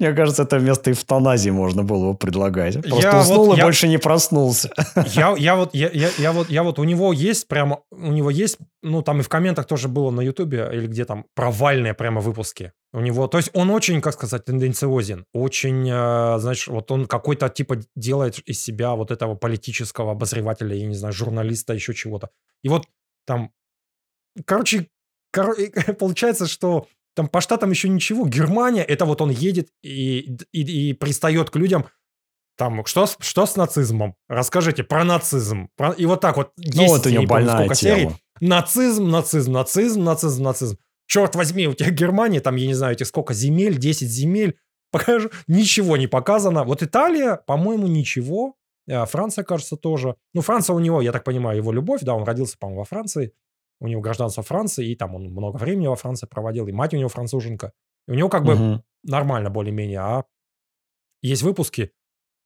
мне 0.00 0.14
кажется, 0.14 0.44
это 0.44 0.58
вместо 0.58 0.90
эвтаназии 0.90 1.50
можно 1.50 1.82
было 1.82 2.12
бы 2.12 2.18
предлагать. 2.18 2.80
Просто 2.82 3.08
я 3.08 3.20
уснул 3.20 3.46
вот, 3.46 3.54
и 3.54 3.58
я, 3.58 3.64
больше 3.64 3.86
не 3.86 3.98
проснулся. 3.98 4.70
Я, 5.14 5.34
я, 5.38 5.56
вот, 5.56 5.74
я, 5.74 5.90
я, 5.90 6.08
я, 6.16 6.32
вот, 6.32 6.48
я 6.48 6.62
вот 6.62 6.78
у 6.78 6.84
него 6.84 7.12
есть 7.12 7.46
прямо, 7.48 7.82
у 7.90 8.10
него 8.10 8.30
есть, 8.30 8.56
ну 8.82 9.02
там 9.02 9.20
и 9.20 9.22
в 9.22 9.28
комментах 9.28 9.66
тоже 9.66 9.88
было 9.88 10.10
на 10.10 10.22
Ютубе 10.22 10.70
или 10.72 10.86
где 10.86 11.04
там 11.04 11.26
провальные 11.34 11.92
прямо 11.92 12.22
выпуски. 12.22 12.72
У 12.94 13.00
него, 13.00 13.28
то 13.28 13.36
есть 13.36 13.50
он 13.52 13.70
очень, 13.70 14.00
как 14.00 14.14
сказать, 14.14 14.44
тенденциозен, 14.46 15.26
очень, 15.34 15.88
э, 15.88 16.38
знаешь, 16.38 16.66
вот 16.66 16.90
он 16.90 17.06
какой-то 17.06 17.50
типа 17.50 17.76
делает 17.94 18.38
из 18.48 18.62
себя 18.62 18.94
вот 18.94 19.10
этого 19.10 19.34
политического 19.34 20.12
обозревателя, 20.12 20.74
я 20.74 20.86
не 20.86 20.94
знаю, 20.94 21.12
журналиста, 21.12 21.74
еще 21.74 21.92
чего-то. 21.92 22.30
И 22.64 22.70
вот 22.70 22.86
там, 23.26 23.52
короче, 24.46 24.88
кор... 25.30 25.54
получается, 25.98 26.46
что 26.46 26.86
там 27.14 27.28
по 27.28 27.40
штатам 27.40 27.70
еще 27.70 27.88
ничего. 27.88 28.26
Германия, 28.26 28.82
это 28.82 29.04
вот 29.04 29.20
он 29.20 29.30
едет 29.30 29.68
и, 29.82 30.36
и, 30.52 30.90
и 30.90 30.92
пристает 30.92 31.50
к 31.50 31.56
людям, 31.56 31.86
там, 32.56 32.84
что, 32.84 33.06
что 33.20 33.46
с 33.46 33.56
нацизмом? 33.56 34.16
Расскажите 34.28 34.84
про 34.84 35.02
нацизм. 35.02 35.70
Про... 35.76 35.92
И 35.92 36.04
вот 36.04 36.20
так 36.20 36.36
вот. 36.36 36.52
Ну, 36.58 36.88
вот 36.88 37.06
у 37.06 37.08
него 37.08 37.24
больная 37.24 37.62
тема. 37.62 37.74
Серий. 37.74 38.10
Нацизм, 38.40 39.08
нацизм, 39.08 39.52
нацизм, 39.52 40.04
нацизм, 40.04 40.42
нацизм 40.42 40.78
черт 41.10 41.34
возьми, 41.34 41.66
у 41.66 41.74
тебя 41.74 41.90
Германия, 41.90 42.40
там, 42.40 42.54
я 42.54 42.68
не 42.68 42.74
знаю, 42.74 42.94
этих 42.94 43.08
сколько 43.08 43.34
земель, 43.34 43.78
10 43.78 44.08
земель, 44.08 44.56
покажу, 44.92 45.30
ничего 45.48 45.96
не 45.96 46.06
показано. 46.06 46.64
Вот 46.64 46.82
Италия, 46.82 47.36
по-моему, 47.46 47.88
ничего. 47.88 48.54
А 48.88 49.04
Франция, 49.06 49.44
кажется, 49.44 49.76
тоже. 49.76 50.14
Ну, 50.34 50.40
Франция 50.40 50.74
у 50.74 50.78
него, 50.78 51.02
я 51.02 51.12
так 51.12 51.24
понимаю, 51.24 51.58
его 51.58 51.72
любовь, 51.72 52.00
да, 52.02 52.14
он 52.14 52.24
родился, 52.24 52.56
по-моему, 52.58 52.80
во 52.80 52.84
Франции. 52.84 53.32
У 53.80 53.88
него 53.88 54.00
гражданство 54.00 54.42
Франции, 54.42 54.90
и 54.90 54.94
там 54.94 55.14
он 55.14 55.24
много 55.24 55.56
времени 55.56 55.86
во 55.86 55.96
Франции 55.96 56.26
проводил, 56.26 56.66
и 56.66 56.72
мать 56.72 56.94
у 56.94 56.98
него 56.98 57.08
француженка. 57.08 57.72
И 58.06 58.12
у 58.12 58.14
него 58.14 58.28
как 58.28 58.44
бы 58.44 58.54
угу. 58.54 58.84
нормально 59.02 59.50
более-менее. 59.50 60.00
А 60.00 60.24
есть 61.22 61.42
выпуски, 61.42 61.92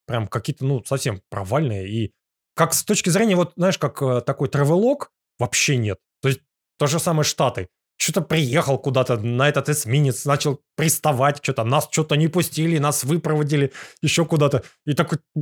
прям 0.05 0.27
какие-то, 0.27 0.65
ну, 0.65 0.83
совсем 0.85 1.21
провальные. 1.29 1.87
И 1.89 2.13
как 2.55 2.73
с 2.73 2.83
точки 2.83 3.09
зрения, 3.09 3.35
вот, 3.35 3.53
знаешь, 3.55 3.77
как 3.77 4.01
э, 4.01 4.21
такой 4.21 4.47
тревелог, 4.47 5.11
вообще 5.39 5.77
нет. 5.77 5.99
То 6.21 6.29
есть 6.29 6.41
то 6.77 6.87
же 6.87 6.99
самое 6.99 7.23
Штаты. 7.23 7.69
Что-то 7.97 8.21
приехал 8.21 8.77
куда-то 8.77 9.17
на 9.17 9.47
этот 9.47 9.69
эсминец, 9.69 10.25
начал 10.25 10.61
приставать, 10.75 11.41
что-то 11.41 11.63
нас 11.63 11.87
что-то 11.89 12.15
не 12.15 12.27
пустили, 12.27 12.77
нас 12.77 13.05
выпроводили 13.05 13.71
еще 14.01 14.25
куда-то. 14.25 14.63
И 14.85 14.93
такой... 14.93 15.19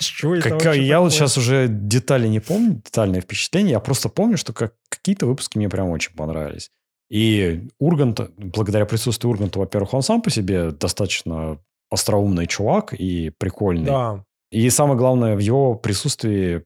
Что 0.00 0.34
это 0.34 0.50
как, 0.50 0.60
Я 0.60 0.72
такое? 0.72 1.00
вот 1.00 1.12
сейчас 1.12 1.36
уже 1.36 1.66
детали 1.68 2.28
не 2.28 2.40
помню, 2.40 2.82
детальные 2.84 3.22
впечатления. 3.22 3.72
Я 3.72 3.80
просто 3.80 4.08
помню, 4.08 4.36
что 4.36 4.52
как, 4.52 4.74
какие-то 4.88 5.26
выпуски 5.26 5.58
мне 5.58 5.68
прям 5.68 5.88
очень 5.88 6.14
понравились. 6.14 6.70
И 7.10 7.68
Ургант, 7.78 8.20
благодаря 8.36 8.84
присутствию 8.86 9.30
Урганта, 9.30 9.58
во-первых, 9.58 9.94
он 9.94 10.02
сам 10.02 10.20
по 10.20 10.30
себе 10.30 10.70
достаточно 10.70 11.58
остроумный 11.90 12.46
чувак 12.46 12.92
и 12.92 13.30
прикольный. 13.38 13.86
Да. 13.86 14.24
И 14.50 14.68
самое 14.70 14.98
главное, 14.98 15.36
в 15.36 15.40
его 15.40 15.74
присутствии 15.74 16.64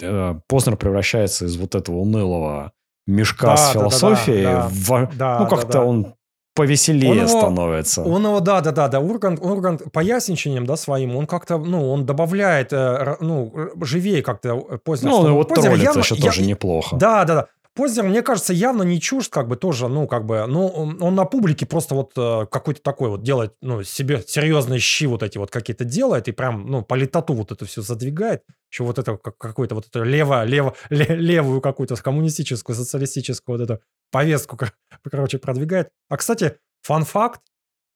э, 0.00 0.34
Познер 0.46 0.76
превращается 0.76 1.46
из 1.46 1.56
вот 1.56 1.74
этого 1.74 1.96
унылого 1.96 2.72
мешка 3.06 3.48
да, 3.48 3.56
с 3.56 3.72
философией 3.72 4.44
да, 4.44 4.62
да, 4.62 4.68
в... 4.68 5.16
Да, 5.16 5.38
ну, 5.40 5.48
как-то 5.48 5.72
да, 5.72 5.78
да. 5.80 5.84
он 5.84 6.14
повеселее 6.54 7.10
он 7.10 7.18
его, 7.18 7.28
становится. 7.28 8.02
Он 8.02 8.24
его, 8.24 8.40
да, 8.40 8.60
да, 8.60 8.70
да, 8.70 8.88
да, 8.88 9.00
Ургант, 9.00 9.40
Ургант 9.40 9.92
поясничением, 9.92 10.66
да, 10.66 10.76
своим, 10.76 11.16
он 11.16 11.26
как-то, 11.26 11.58
ну, 11.58 11.90
он 11.90 12.06
добавляет, 12.06 12.72
э, 12.72 13.16
ну, 13.20 13.52
живее 13.80 14.22
как-то 14.22 14.66
э, 14.70 14.78
Познер. 14.78 15.10
Ну, 15.10 15.16
он 15.18 15.26
его 15.28 15.44
троллит 15.44 15.82
явно, 15.82 16.00
еще 16.00 16.14
я, 16.14 16.22
тоже 16.22 16.42
неплохо. 16.42 16.96
Да, 16.96 17.24
да, 17.24 17.34
да. 17.34 17.46
Познер, 17.74 18.04
мне 18.04 18.22
кажется, 18.22 18.52
явно 18.52 18.84
не 18.84 19.00
чужд, 19.00 19.32
как 19.32 19.48
бы 19.48 19.56
тоже, 19.56 19.88
ну, 19.88 20.06
как 20.06 20.26
бы, 20.26 20.46
ну, 20.46 20.68
он 20.68 21.14
на 21.16 21.24
публике 21.24 21.66
просто 21.66 21.96
вот 21.96 22.12
э, 22.16 22.46
какой-то 22.48 22.80
такой 22.80 23.08
вот 23.10 23.24
делает, 23.24 23.54
ну, 23.62 23.82
себе 23.82 24.22
серьезные 24.24 24.78
щи 24.78 25.06
вот 25.06 25.24
эти 25.24 25.38
вот 25.38 25.50
какие-то 25.50 25.84
делает 25.84 26.28
и 26.28 26.32
прям, 26.32 26.70
ну, 26.70 26.82
по 26.82 26.94
летоту 26.94 27.34
вот 27.34 27.50
это 27.50 27.64
все 27.64 27.82
задвигает, 27.82 28.44
еще 28.70 28.84
вот 28.84 29.00
это 29.00 29.16
какой-то 29.16 29.74
вот 29.74 29.86
это 29.88 30.04
лево, 30.04 30.44
лево, 30.44 30.74
левую 30.88 31.60
какую-то 31.60 31.96
коммунистическую, 31.96 32.76
социалистическую 32.76 33.58
вот 33.58 33.64
эту 33.64 33.82
повестку, 34.10 34.58
короче, 35.10 35.38
продвигает. 35.38 35.90
А, 36.08 36.16
кстати, 36.16 36.56
фан-факт, 36.82 37.40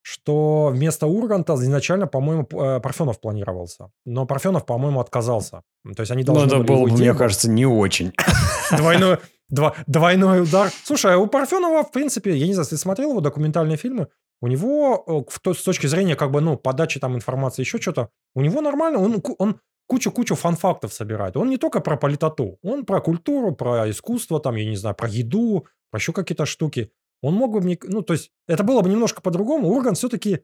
что 0.02 0.70
вместо 0.72 1.06
Урганта 1.06 1.54
изначально, 1.54 2.06
по-моему, 2.06 2.48
э, 2.50 2.80
Парфенов 2.80 3.20
планировался. 3.20 3.90
Но 4.06 4.26
Парфенов, 4.26 4.64
по-моему, 4.64 5.00
отказался. 5.00 5.62
То 5.84 6.00
есть 6.02 6.10
они 6.10 6.24
должны 6.24 6.46
Ну, 6.46 6.62
это 6.62 6.64
было, 6.64 6.86
мне 6.86 7.14
кажется, 7.14 7.50
не 7.50 7.66
очень. 7.66 8.12
Двойную, 8.76 9.20
Два, 9.50 9.74
двойной 9.86 10.42
удар. 10.42 10.70
Слушай, 10.84 11.14
а 11.14 11.18
у 11.18 11.26
Парфенова, 11.26 11.82
в 11.82 11.90
принципе, 11.90 12.36
я 12.36 12.46
не 12.46 12.52
знаю, 12.52 12.68
ты 12.68 12.76
смотрел 12.76 13.10
его 13.10 13.20
документальные 13.20 13.78
фильмы, 13.78 14.08
у 14.42 14.46
него 14.46 15.24
в, 15.28 15.40
то, 15.40 15.54
с 15.54 15.62
точки 15.62 15.86
зрения 15.86 16.16
как 16.16 16.30
бы, 16.30 16.40
ну, 16.40 16.56
подачи 16.56 17.00
там 17.00 17.16
информации, 17.16 17.62
еще 17.62 17.78
что-то, 17.78 18.10
у 18.34 18.42
него 18.42 18.60
нормально, 18.60 18.98
он, 18.98 19.22
он 19.38 19.60
кучу-кучу 19.86 20.34
фан-фактов 20.34 20.92
собирает. 20.92 21.36
Он 21.36 21.48
не 21.48 21.56
только 21.56 21.80
про 21.80 21.96
политоту, 21.96 22.58
он 22.62 22.84
про 22.84 23.00
культуру, 23.00 23.52
про 23.52 23.90
искусство, 23.90 24.38
там, 24.38 24.56
я 24.56 24.68
не 24.68 24.76
знаю, 24.76 24.94
про 24.94 25.08
еду, 25.08 25.66
про 25.90 25.98
еще 25.98 26.12
какие-то 26.12 26.46
штуки. 26.46 26.90
Он 27.22 27.34
мог 27.34 27.52
бы 27.52 27.60
мне... 27.60 27.78
Ну, 27.82 28.02
то 28.02 28.12
есть, 28.12 28.30
это 28.46 28.62
было 28.62 28.80
бы 28.80 28.88
немножко 28.88 29.20
по-другому. 29.20 29.68
Урган 29.68 29.94
все-таки 29.94 30.40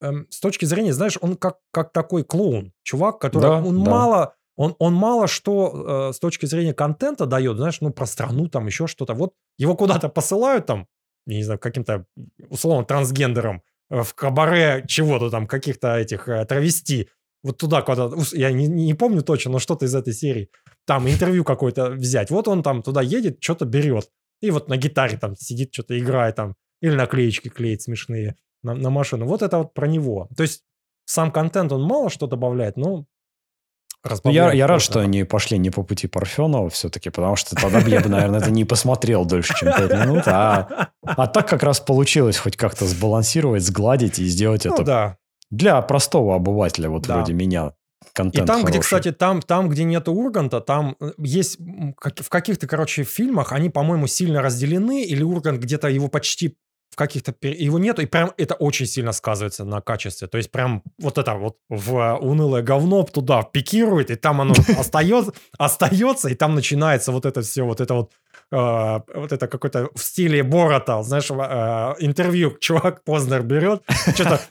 эм, 0.00 0.26
с 0.30 0.40
точки 0.40 0.64
зрения, 0.64 0.92
знаешь, 0.92 1.18
он 1.20 1.36
как, 1.36 1.58
как 1.72 1.92
такой 1.92 2.24
клоун. 2.24 2.72
Чувак, 2.82 3.18
который... 3.18 3.42
Да, 3.42 3.62
он 3.62 3.82
да. 3.82 3.90
мало 3.90 4.34
он, 4.56 4.76
он 4.78 4.94
мало 4.94 5.26
что 5.28 6.10
э, 6.10 6.12
с 6.12 6.18
точки 6.18 6.46
зрения 6.46 6.74
контента 6.74 7.26
дает, 7.26 7.56
знаешь, 7.56 7.80
ну, 7.80 7.90
про 7.90 8.06
страну, 8.06 8.48
там, 8.48 8.66
еще 8.66 8.86
что-то. 8.86 9.14
Вот 9.14 9.32
его 9.58 9.74
куда-то 9.74 10.08
посылают 10.08 10.66
там, 10.66 10.86
я 11.26 11.36
не 11.36 11.42
знаю, 11.42 11.58
каким-то, 11.58 12.06
условно, 12.48 12.84
трансгендером, 12.84 13.62
э, 13.90 14.02
в 14.02 14.14
кабаре 14.14 14.84
чего-то 14.86 15.30
там, 15.30 15.46
каких-то 15.46 15.96
этих 15.96 16.28
э, 16.28 16.44
травести, 16.44 17.08
вот 17.42 17.56
туда 17.58 17.82
куда-то, 17.82 18.16
я 18.32 18.52
не, 18.52 18.68
не 18.68 18.94
помню 18.94 19.22
точно, 19.22 19.52
но 19.52 19.58
что-то 19.58 19.86
из 19.86 19.94
этой 19.94 20.12
серии, 20.12 20.50
там 20.86 21.08
интервью 21.08 21.44
какое-то 21.44 21.90
взять. 21.90 22.30
Вот 22.30 22.46
он 22.46 22.62
там 22.62 22.82
туда 22.82 23.00
едет, 23.02 23.38
что-то 23.40 23.64
берет. 23.64 24.10
И 24.42 24.50
вот 24.50 24.68
на 24.68 24.76
гитаре 24.76 25.16
там 25.16 25.34
сидит, 25.36 25.72
что-то 25.72 25.98
играет 25.98 26.36
там, 26.36 26.54
или 26.82 26.94
наклеечки 26.94 27.48
клеит 27.48 27.80
смешные 27.80 28.36
на, 28.62 28.74
на 28.74 28.90
машину. 28.90 29.24
Вот 29.26 29.40
это 29.40 29.58
вот 29.58 29.72
про 29.72 29.86
него. 29.86 30.28
То 30.36 30.42
есть 30.42 30.64
сам 31.06 31.32
контент, 31.32 31.72
он 31.72 31.82
мало 31.82 32.10
что 32.10 32.26
добавляет, 32.26 32.76
но 32.76 33.06
ну, 34.24 34.32
я, 34.32 34.52
я 34.52 34.66
рад, 34.66 34.82
что 34.82 34.98
они 34.98 35.22
пошли 35.22 35.58
не 35.58 35.70
по 35.70 35.84
пути 35.84 36.08
Парфенова 36.08 36.68
все-таки, 36.70 37.10
потому 37.10 37.36
что 37.36 37.54
тогда 37.54 37.80
бы 37.80 37.88
я 37.88 38.00
бы, 38.00 38.08
наверное, 38.08 38.40
это 38.40 38.50
не 38.50 38.64
посмотрел 38.64 39.24
дольше, 39.24 39.54
чем 39.56 39.72
5 39.72 40.06
минут. 40.06 40.22
А, 40.26 40.90
а 41.02 41.26
так 41.28 41.48
как 41.48 41.62
раз 41.62 41.78
получилось 41.78 42.36
хоть 42.36 42.56
как-то 42.56 42.86
сбалансировать, 42.86 43.62
сгладить 43.62 44.18
и 44.18 44.24
сделать 44.24 44.64
ну, 44.64 44.74
это 44.74 44.82
да. 44.82 45.16
для 45.50 45.80
простого 45.82 46.34
обывателя, 46.34 46.88
вот 46.88 47.06
да. 47.06 47.16
вроде 47.16 47.32
меня, 47.32 47.74
контент 48.12 48.44
И 48.44 48.46
там, 48.46 48.60
хороший. 48.60 48.70
где, 48.70 48.80
кстати, 48.80 49.12
там, 49.12 49.42
там, 49.42 49.68
где 49.68 49.84
нет 49.84 50.08
Урганта, 50.08 50.60
там 50.60 50.96
э, 51.00 51.12
есть 51.18 51.58
в 51.58 52.28
каких-то, 52.28 52.66
короче, 52.66 53.04
фильмах 53.04 53.52
они, 53.52 53.70
по-моему, 53.70 54.06
сильно 54.06 54.42
разделены, 54.42 55.04
или 55.04 55.22
Ургант 55.22 55.60
где-то 55.60 55.88
его 55.88 56.08
почти 56.08 56.56
в 56.90 56.96
каких-то... 56.96 57.34
Его 57.40 57.78
нету, 57.78 58.02
и 58.02 58.06
прям 58.06 58.32
это 58.36 58.54
очень 58.54 58.86
сильно 58.86 59.12
сказывается 59.12 59.64
на 59.64 59.80
качестве. 59.80 60.28
То 60.28 60.36
есть 60.36 60.50
прям 60.50 60.82
вот 60.98 61.16
это 61.16 61.34
вот 61.34 61.56
в 61.70 62.18
унылое 62.20 62.62
говно 62.62 63.02
туда 63.04 63.42
пикирует, 63.42 64.10
и 64.10 64.14
там 64.14 64.42
оно 64.42 64.54
остается, 64.78 65.32
остается, 65.56 66.28
и 66.28 66.34
там 66.34 66.54
начинается 66.54 67.10
вот 67.12 67.24
это 67.24 67.40
все, 67.40 67.64
вот 67.64 67.80
это 67.80 67.94
вот 67.94 68.12
Uh, 68.52 69.02
вот 69.14 69.32
это 69.32 69.48
какой-то 69.48 69.88
в 69.94 70.02
стиле 70.02 70.42
Борота, 70.42 71.02
знаешь, 71.02 71.30
интервью 71.30 72.58
чувак 72.60 73.02
Познер 73.02 73.42
берет, 73.44 73.82
что-то 74.14 74.42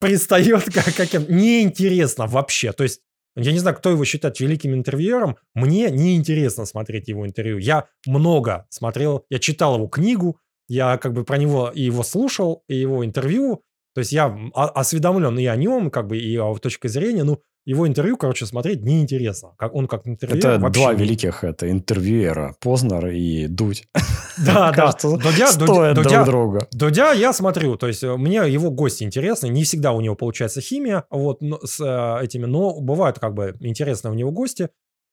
пристает 0.00 0.64
как, 0.74 0.94
каким... 0.94 1.24
Неинтересно 1.28 2.26
вообще. 2.26 2.72
То 2.72 2.84
есть 2.84 3.00
я 3.36 3.52
не 3.52 3.58
знаю, 3.58 3.76
кто 3.76 3.90
его 3.90 4.04
считает 4.04 4.40
великим 4.40 4.74
интервьюером. 4.74 5.36
Мне 5.54 5.90
неинтересно 5.90 6.64
смотреть 6.64 7.08
его 7.08 7.26
интервью. 7.26 7.58
Я 7.58 7.86
много 8.06 8.66
смотрел, 8.70 9.24
я 9.30 9.38
читал 9.38 9.76
его 9.76 9.86
книгу, 9.86 10.40
я 10.66 10.98
как 10.98 11.12
бы 11.12 11.24
про 11.24 11.38
него 11.38 11.70
и 11.72 11.82
его 11.82 12.02
слушал, 12.02 12.64
и 12.68 12.76
его 12.76 13.04
интервью. 13.04 13.62
То 13.94 14.00
есть 14.00 14.12
я 14.12 14.36
осведомлен 14.54 15.38
и 15.38 15.46
о 15.46 15.56
нем, 15.56 15.90
как 15.90 16.06
бы, 16.08 16.18
и 16.18 16.36
о 16.36 16.56
точке 16.58 16.88
зрения. 16.88 17.24
Ну, 17.24 17.42
его 17.68 17.86
интервью, 17.86 18.16
короче, 18.16 18.46
смотреть 18.46 18.82
неинтересно. 18.82 19.50
Как 19.58 19.74
он 19.74 19.88
как 19.88 20.06
интервью. 20.06 20.38
Это 20.38 20.58
два 20.70 20.94
не... 20.94 21.00
великих 21.00 21.44
это 21.44 21.70
интервьюера. 21.70 22.56
Познер 22.60 23.08
и 23.08 23.46
Дудь. 23.46 23.86
Да, 24.38 24.70
да. 24.70 24.92
Дудя, 25.02 25.52
Дудя, 25.58 25.94
Дудя, 25.94 26.24
друга. 26.24 26.68
Дудя 26.70 27.12
я 27.12 27.32
смотрю. 27.32 27.76
То 27.76 27.88
есть 27.88 28.04
э, 28.04 28.16
мне 28.16 28.36
его 28.48 28.70
гости 28.70 29.02
интересны. 29.02 29.48
Не 29.48 29.64
всегда 29.64 29.90
у 29.90 30.00
него 30.00 30.14
получается 30.14 30.60
химия 30.60 31.04
вот, 31.10 31.40
с 31.64 31.80
э, 31.80 32.24
этими, 32.24 32.46
но 32.46 32.80
бывают 32.80 33.18
как 33.18 33.34
бы 33.34 33.56
интересные 33.58 34.12
у 34.12 34.14
него 34.14 34.30
гости. 34.30 34.68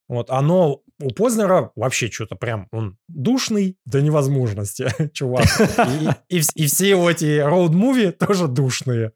Вот, 0.08 0.30
оно 0.30 0.82
у 1.02 1.10
Познера 1.10 1.72
вообще 1.76 2.12
что-то 2.12 2.36
прям, 2.36 2.68
он 2.72 3.00
душный 3.08 3.80
до 3.86 4.04
невозможности, 4.04 4.88
чувак. 5.14 5.46
И, 6.30 6.38
и, 6.38 6.42
и 6.54 6.68
все 6.68 6.90
его 6.92 7.10
эти 7.10 7.40
роуд-муви 7.40 8.12
тоже 8.12 8.48
душные. 8.48 9.14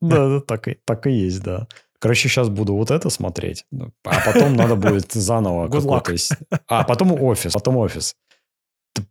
Да, 0.00 0.28
да, 0.28 0.40
так 0.40 0.66
и, 0.66 0.78
так 0.84 1.06
и 1.06 1.12
есть, 1.12 1.42
да. 1.44 1.68
Короче, 1.98 2.28
сейчас 2.28 2.48
буду 2.48 2.74
вот 2.74 2.90
это 2.90 3.10
смотреть, 3.10 3.64
ну, 3.70 3.92
а 4.04 4.20
потом 4.24 4.54
надо 4.54 4.76
будет 4.76 5.12
заново 5.12 5.68
какой-то... 5.68 6.36
А, 6.68 6.84
потом 6.84 7.12
офис, 7.12 7.52
потом 7.52 7.76
офис. 7.76 8.16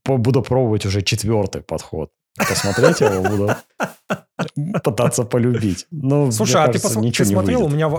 Буду 0.06 0.42
пробовать 0.42 0.86
уже 0.86 1.02
четвертый 1.02 1.62
подход. 1.62 2.12
Посмотреть 2.38 3.02
его 3.02 3.22
буду 3.22 3.56
пытаться 4.84 5.24
полюбить. 5.24 5.88
Ну, 5.92 6.32
Слушай, 6.32 6.64
а 6.64 6.66
кажется, 6.66 6.90
ты, 6.90 7.02
пос... 7.02 7.18
ты 7.18 7.26
смотрел? 7.26 7.66
У 7.66 7.70
меня 7.70 7.90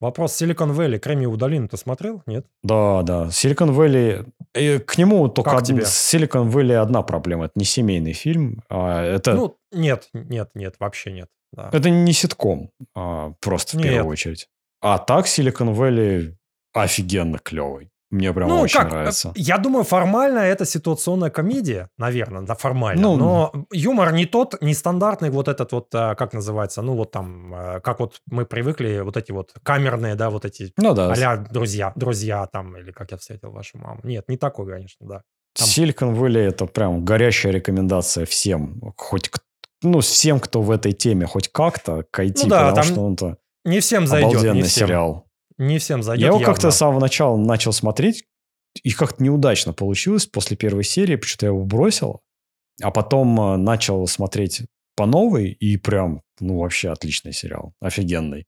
Вопрос 0.00 0.40
Silicon 0.40 0.74
Valley, 0.74 0.98
Кремниевую 0.98 1.36
долину 1.36 1.68
ты 1.68 1.76
смотрел, 1.76 2.22
нет? 2.26 2.46
Да, 2.62 3.02
да. 3.02 3.26
Silicon 3.26 3.68
Valley... 3.68 4.26
И 4.54 4.78
к 4.78 4.96
нему 4.96 5.28
только 5.28 5.50
как 5.50 5.62
тебе? 5.62 5.82
Silicon 5.82 6.50
Valley 6.50 6.74
одна 6.74 7.02
проблема. 7.02 7.44
Это 7.44 7.52
не 7.56 7.66
семейный 7.66 8.14
фильм. 8.14 8.62
А 8.70 9.02
это... 9.04 9.34
Ну, 9.34 9.58
нет, 9.72 10.08
нет, 10.14 10.50
нет, 10.54 10.76
вообще 10.78 11.12
нет. 11.12 11.28
Да. 11.52 11.70
Это 11.72 11.90
не 11.90 12.12
ситком, 12.12 12.70
а 12.94 13.32
просто 13.40 13.76
в 13.76 13.80
нет. 13.80 13.90
первую 13.90 14.12
очередь. 14.12 14.48
А 14.80 14.98
так 14.98 15.26
Silicon 15.26 15.74
Valley 15.74 16.34
офигенно 16.72 17.38
клевый. 17.38 17.90
Мне 18.10 18.32
прям 18.32 18.48
ну, 18.48 18.60
очень 18.60 18.80
как, 18.80 18.90
нравится. 18.90 19.32
Я 19.36 19.58
думаю, 19.58 19.84
формально 19.84 20.40
это 20.40 20.64
ситуационная 20.64 21.30
комедия, 21.30 21.88
наверное, 21.96 22.42
да, 22.42 22.54
формально. 22.54 23.00
Ну, 23.02 23.16
но 23.16 23.52
юмор 23.70 24.12
не 24.12 24.26
тот, 24.26 24.60
не 24.60 24.74
стандартный 24.74 25.30
вот 25.30 25.46
этот 25.46 25.70
вот, 25.70 25.94
а, 25.94 26.16
как 26.16 26.32
называется, 26.32 26.82
ну 26.82 26.96
вот 26.96 27.12
там, 27.12 27.54
а, 27.54 27.80
как 27.80 28.00
вот 28.00 28.20
мы 28.26 28.46
привыкли, 28.46 29.00
вот 29.00 29.16
эти 29.16 29.30
вот 29.30 29.52
камерные, 29.62 30.16
да, 30.16 30.28
вот 30.28 30.44
эти 30.44 30.72
ну, 30.76 30.92
да. 30.92 31.12
а 31.12 31.36
друзья, 31.36 31.92
друзья 31.94 32.46
там, 32.46 32.76
или 32.76 32.90
как 32.90 33.12
я 33.12 33.16
встретил 33.16 33.52
вашу 33.52 33.78
маму. 33.78 34.00
Нет, 34.02 34.28
не 34.28 34.36
такой, 34.36 34.66
конечно, 34.66 35.06
да. 35.06 35.22
Там... 35.56 35.68
Silicon 35.68 36.16
Valley 36.16 36.48
это 36.48 36.66
прям 36.66 37.04
горящая 37.04 37.52
рекомендация 37.52 38.26
всем, 38.26 38.92
хоть 38.96 39.30
ну, 39.82 40.00
всем, 40.00 40.40
кто 40.40 40.62
в 40.62 40.70
этой 40.70 40.92
теме 40.92 41.26
хоть 41.26 41.48
как-то 41.48 42.04
кайти, 42.10 42.44
ну, 42.44 42.50
да, 42.50 42.68
потому 42.68 42.86
что 42.86 43.00
он-то 43.02 43.36
не 43.64 43.80
всем 43.80 44.06
зайдет, 44.06 44.30
обалденный 44.30 44.62
не 44.62 44.68
всем. 44.68 44.86
сериал 44.86 45.26
не 45.58 45.78
всем 45.78 46.02
зайдет 46.02 46.22
Я 46.22 46.28
его 46.28 46.40
как-то 46.40 46.70
с 46.70 46.76
самого 46.76 47.00
начала 47.00 47.36
начал 47.36 47.72
смотреть, 47.72 48.24
и 48.82 48.92
как-то 48.92 49.22
неудачно 49.22 49.72
получилось 49.72 50.26
после 50.26 50.56
первой 50.56 50.84
серии, 50.84 51.16
почему-то 51.16 51.46
я 51.46 51.52
его 51.52 51.64
бросил, 51.64 52.22
а 52.82 52.90
потом 52.90 53.40
э, 53.40 53.56
начал 53.56 54.06
смотреть 54.06 54.62
по 54.96 55.06
новой, 55.06 55.50
и 55.50 55.76
прям, 55.76 56.22
ну, 56.40 56.58
вообще 56.58 56.90
отличный 56.90 57.32
сериал. 57.32 57.74
Офигенный. 57.80 58.46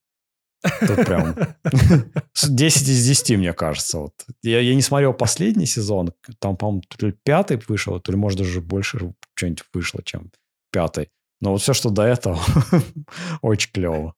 Тут 0.80 1.04
прям 1.04 1.34
10 2.48 2.88
из 2.88 3.06
10, 3.06 3.38
мне 3.38 3.52
кажется. 3.52 3.98
Вот. 3.98 4.14
Я, 4.42 4.60
я 4.60 4.74
не 4.74 4.82
смотрел 4.82 5.12
последний 5.12 5.66
сезон. 5.66 6.12
Там, 6.38 6.56
по-моему, 6.56 6.82
то 6.88 7.06
ли 7.06 7.14
пятый 7.24 7.60
вышел, 7.66 7.98
то 8.00 8.12
ли, 8.12 8.18
может, 8.18 8.38
даже 8.38 8.60
больше 8.60 9.12
что-нибудь 9.34 9.64
вышло, 9.74 10.02
чем 10.04 10.30
пятый. 10.70 11.08
Но 11.42 11.50
вот 11.50 11.60
все, 11.60 11.72
что 11.72 11.90
до 11.90 12.04
этого, 12.04 12.38
очень 13.42 13.72
клево. 13.72 14.14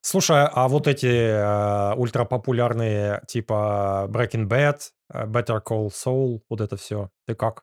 Слушай, 0.00 0.44
а 0.52 0.68
вот 0.68 0.88
эти 0.88 1.06
э, 1.06 1.94
ультрапопулярные 1.94 3.22
типа 3.28 4.06
Breaking 4.10 4.48
Bad, 4.48 4.80
э, 5.12 5.24
Better 5.24 5.62
Call 5.64 5.88
Saul, 5.88 6.40
вот 6.50 6.60
это 6.60 6.76
все, 6.76 7.10
ты 7.26 7.36
как? 7.36 7.62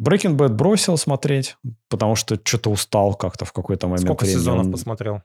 Breaking 0.00 0.36
Bad 0.36 0.50
бросил 0.50 0.98
смотреть, 0.98 1.56
потому 1.88 2.14
что 2.14 2.38
что-то 2.44 2.70
устал 2.70 3.14
как-то 3.14 3.46
в 3.46 3.52
какой-то 3.54 3.86
момент 3.86 4.04
Сколько 4.04 4.24
времени. 4.24 4.38
сезонов 4.38 4.70
посмотрел? 4.70 5.22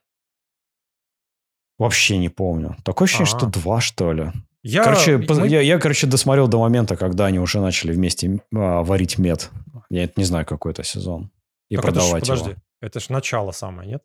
Вообще 1.78 2.18
не 2.18 2.30
помню. 2.30 2.78
Такое 2.84 3.08
ощущение, 3.08 3.32
А-а-а. 3.32 3.40
что 3.40 3.60
два, 3.60 3.82
что 3.82 4.14
ли. 4.14 4.32
Я, 4.64 4.84
короче, 4.84 5.18
мы... 5.18 5.48
я, 5.48 5.60
я, 5.60 5.80
короче, 5.80 6.08
досмотрел 6.08 6.48
до 6.48 6.60
момента, 6.60 6.96
когда 6.96 7.26
они 7.26 7.40
уже 7.40 7.60
начали 7.60 7.92
вместе 7.92 8.42
а, 8.56 8.84
варить 8.84 9.18
мед. 9.18 9.52
Я 9.90 10.10
не 10.16 10.24
знаю, 10.24 10.46
какой 10.46 10.72
это 10.72 10.84
сезон. 10.84 11.30
И 11.70 11.76
так 11.76 11.86
продавать 11.86 12.24
это 12.24 12.36
ж, 12.36 12.40
подожди, 12.40 12.62
это 12.82 13.00
ж 13.00 13.10
начало 13.10 13.52
самое, 13.52 13.90
нет? 13.90 14.04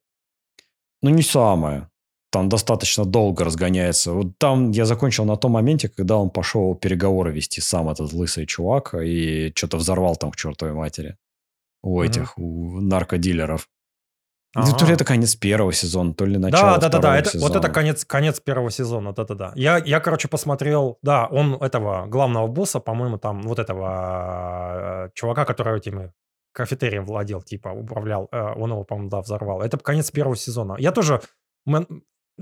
Ну, 1.02 1.10
не 1.10 1.22
самое. 1.22 1.88
Там 2.30 2.48
достаточно 2.48 3.04
долго 3.04 3.44
разгоняется. 3.44 4.12
Вот 4.12 4.38
там 4.38 4.70
я 4.70 4.86
закончил 4.86 5.26
на 5.26 5.36
том 5.36 5.52
моменте, 5.52 5.88
когда 5.88 6.16
он 6.16 6.30
пошел 6.30 6.74
переговоры 6.74 7.32
вести 7.32 7.60
сам, 7.60 7.90
этот 7.90 8.12
лысый 8.12 8.46
чувак, 8.46 8.94
и 8.94 9.52
что-то 9.54 9.76
взорвал 9.76 10.16
там 10.16 10.30
к 10.30 10.36
чертовой 10.36 10.74
матери. 10.74 11.16
У 11.82 12.00
этих, 12.00 12.38
mm 12.38 12.42
у 12.42 12.80
наркодилеров. 12.80 13.68
Ага. 14.54 14.76
То 14.76 14.86
ли 14.86 14.92
это 14.92 15.04
конец 15.04 15.34
первого 15.34 15.72
сезона, 15.72 16.14
то 16.14 16.26
ли 16.26 16.38
начало 16.38 16.78
Да, 16.78 16.88
да, 16.88 16.88
да, 16.88 16.98
да. 16.98 17.18
Это, 17.18 17.38
вот 17.38 17.56
это 17.56 17.68
конец, 17.70 18.04
конец 18.04 18.40
первого 18.40 18.70
сезона, 18.70 19.12
да, 19.12 19.24
да, 19.24 19.34
да. 19.34 19.52
Я, 19.56 19.78
я, 19.78 20.00
короче, 20.00 20.28
посмотрел, 20.28 20.98
да, 21.02 21.26
он 21.26 21.54
этого 21.54 22.06
главного 22.06 22.46
босса, 22.48 22.80
по-моему, 22.80 23.18
там 23.18 23.42
вот 23.42 23.58
этого 23.58 25.06
э, 25.06 25.10
чувака, 25.14 25.46
который 25.46 25.78
этими 25.78 26.12
кафетерием 26.52 27.04
владел, 27.04 27.42
типа, 27.42 27.68
управлял, 27.68 28.28
э, 28.32 28.52
он 28.56 28.70
его, 28.70 28.84
по-моему, 28.84 29.10
да, 29.10 29.20
взорвал. 29.20 29.62
Это 29.62 29.78
конец 29.78 30.10
первого 30.10 30.36
сезона. 30.36 30.76
Я 30.78 30.92
тоже... 30.92 31.20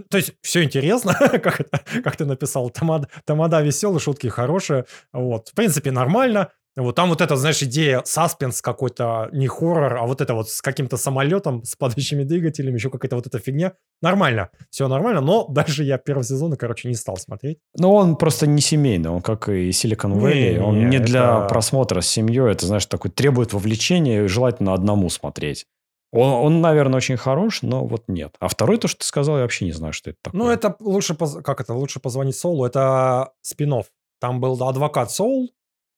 То 0.08 0.18
есть 0.18 0.34
все 0.40 0.62
интересно, 0.62 1.14
как, 1.42 1.68
как 2.04 2.16
ты 2.16 2.24
написал, 2.24 2.70
тамада, 2.70 3.08
тамада 3.24 3.61
веселый, 3.61 4.00
шутки 4.00 4.28
хорошие. 4.28 4.86
Вот. 5.12 5.48
В 5.48 5.54
принципе, 5.54 5.90
нормально. 5.90 6.52
Вот 6.76 6.94
там 6.94 7.08
вот 7.08 7.20
эта, 7.20 7.36
знаешь, 7.36 7.62
идея 7.62 8.02
саспенс 8.04 8.62
какой-то, 8.62 9.28
не 9.32 9.48
хоррор, 9.48 9.96
а 9.96 10.06
вот 10.06 10.20
это 10.20 10.34
вот 10.34 10.48
с 10.48 10.62
каким-то 10.62 10.96
самолетом, 10.96 11.64
с 11.64 11.74
падающими 11.74 12.22
двигателями, 12.22 12.74
еще 12.74 12.90
какая-то 12.90 13.16
вот 13.16 13.26
эта 13.26 13.38
фигня. 13.38 13.72
Нормально, 14.00 14.50
все 14.70 14.86
нормально, 14.86 15.20
но 15.20 15.46
дальше 15.50 15.82
я 15.82 15.98
первого 15.98 16.24
сезона, 16.24 16.56
короче, 16.56 16.88
не 16.88 16.94
стал 16.94 17.16
смотреть. 17.16 17.58
Ну, 17.76 17.92
он 17.92 18.16
просто 18.16 18.46
не 18.46 18.60
семейный, 18.60 19.10
он 19.10 19.20
как 19.20 19.48
и 19.48 19.70
Silicon 19.70 20.14
Valley, 20.14 20.52
не, 20.52 20.60
он 20.60 20.78
не, 20.78 20.84
не 20.84 20.96
это... 20.98 21.06
для 21.06 21.40
просмотра 21.42 22.00
с 22.00 22.08
семьей, 22.08 22.52
это, 22.52 22.66
знаешь, 22.66 22.86
такой 22.86 23.10
требует 23.10 23.52
вовлечения, 23.52 24.26
желательно 24.28 24.72
одному 24.72 25.10
смотреть. 25.10 25.66
Он, 26.12 26.32
он, 26.32 26.60
наверное, 26.60 26.96
очень 26.96 27.16
хорош, 27.16 27.62
но 27.62 27.84
вот 27.84 28.04
нет. 28.08 28.34
А 28.40 28.48
второй, 28.48 28.78
то, 28.78 28.88
что 28.88 29.00
ты 29.00 29.06
сказал, 29.06 29.36
я 29.36 29.42
вообще 29.42 29.64
не 29.64 29.72
знаю, 29.72 29.92
что 29.92 30.10
это 30.10 30.18
такое. 30.22 30.40
Ну, 30.40 30.50
это 30.50 30.74
лучше, 30.80 31.14
как 31.14 31.60
это, 31.60 31.72
лучше 31.74 32.00
позвонить 32.00 32.36
Солу, 32.36 32.64
это 32.64 33.32
спин 33.42 33.74
-офф. 33.74 33.84
Там 34.20 34.40
был 34.40 34.60
адвокат 34.62 35.10
Соул, 35.10 35.50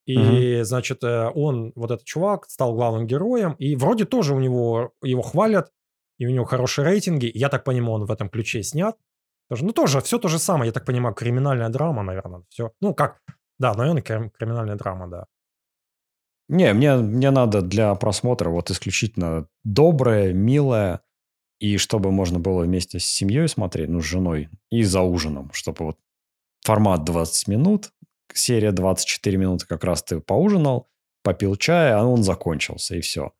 и, 0.06 0.56
угу. 0.56 0.64
значит, 0.64 1.04
э, 1.04 1.30
он, 1.34 1.72
вот 1.76 1.90
этот 1.90 2.04
чувак, 2.04 2.46
стал 2.48 2.74
главным 2.74 3.06
героем, 3.06 3.54
и 3.58 3.76
вроде 3.76 4.04
тоже 4.04 4.34
у 4.34 4.40
него, 4.40 4.92
его 5.02 5.22
хвалят, 5.22 5.70
и 6.18 6.26
у 6.26 6.30
него 6.30 6.44
хорошие 6.44 6.84
рейтинги. 6.84 7.30
Я 7.34 7.48
так 7.48 7.64
понимаю, 7.64 7.94
он 7.94 8.04
в 8.06 8.10
этом 8.10 8.28
ключе 8.28 8.62
снят. 8.62 8.96
Тоже, 9.48 9.64
ну, 9.64 9.72
тоже 9.72 10.00
все 10.00 10.18
то 10.18 10.28
же 10.28 10.38
самое, 10.38 10.68
я 10.68 10.72
так 10.72 10.84
понимаю, 10.84 11.14
криминальная 11.14 11.68
драма, 11.68 12.02
наверное, 12.02 12.42
все. 12.48 12.72
Ну, 12.80 12.94
как, 12.94 13.20
да, 13.58 13.74
наверное, 13.74 14.02
криминальная 14.02 14.76
драма, 14.76 15.08
да. 15.08 15.26
Не, 16.48 16.72
мне, 16.72 16.96
мне 16.96 17.30
надо 17.30 17.62
для 17.62 17.94
просмотра 17.94 18.50
вот 18.50 18.70
исключительно 18.70 19.46
доброе, 19.64 20.32
милое, 20.32 21.00
и 21.60 21.76
чтобы 21.76 22.10
можно 22.10 22.40
было 22.40 22.64
вместе 22.64 22.98
с 22.98 23.04
семьей 23.04 23.48
смотреть, 23.48 23.88
ну, 23.88 24.00
с 24.00 24.04
женой, 24.04 24.48
и 24.70 24.82
за 24.82 25.02
ужином, 25.02 25.50
чтобы 25.52 25.84
вот 25.84 25.98
формат 26.64 27.04
20 27.04 27.48
минут, 27.48 27.92
серия 28.34 28.72
24 28.72 29.36
минуты 29.36 29.66
как 29.66 29.84
раз 29.84 30.02
ты 30.02 30.20
поужинал, 30.20 30.88
попил 31.22 31.56
чая, 31.56 31.98
а 31.98 32.04
он 32.04 32.22
закончился, 32.22 32.96
и 32.96 33.00
все. 33.00 33.32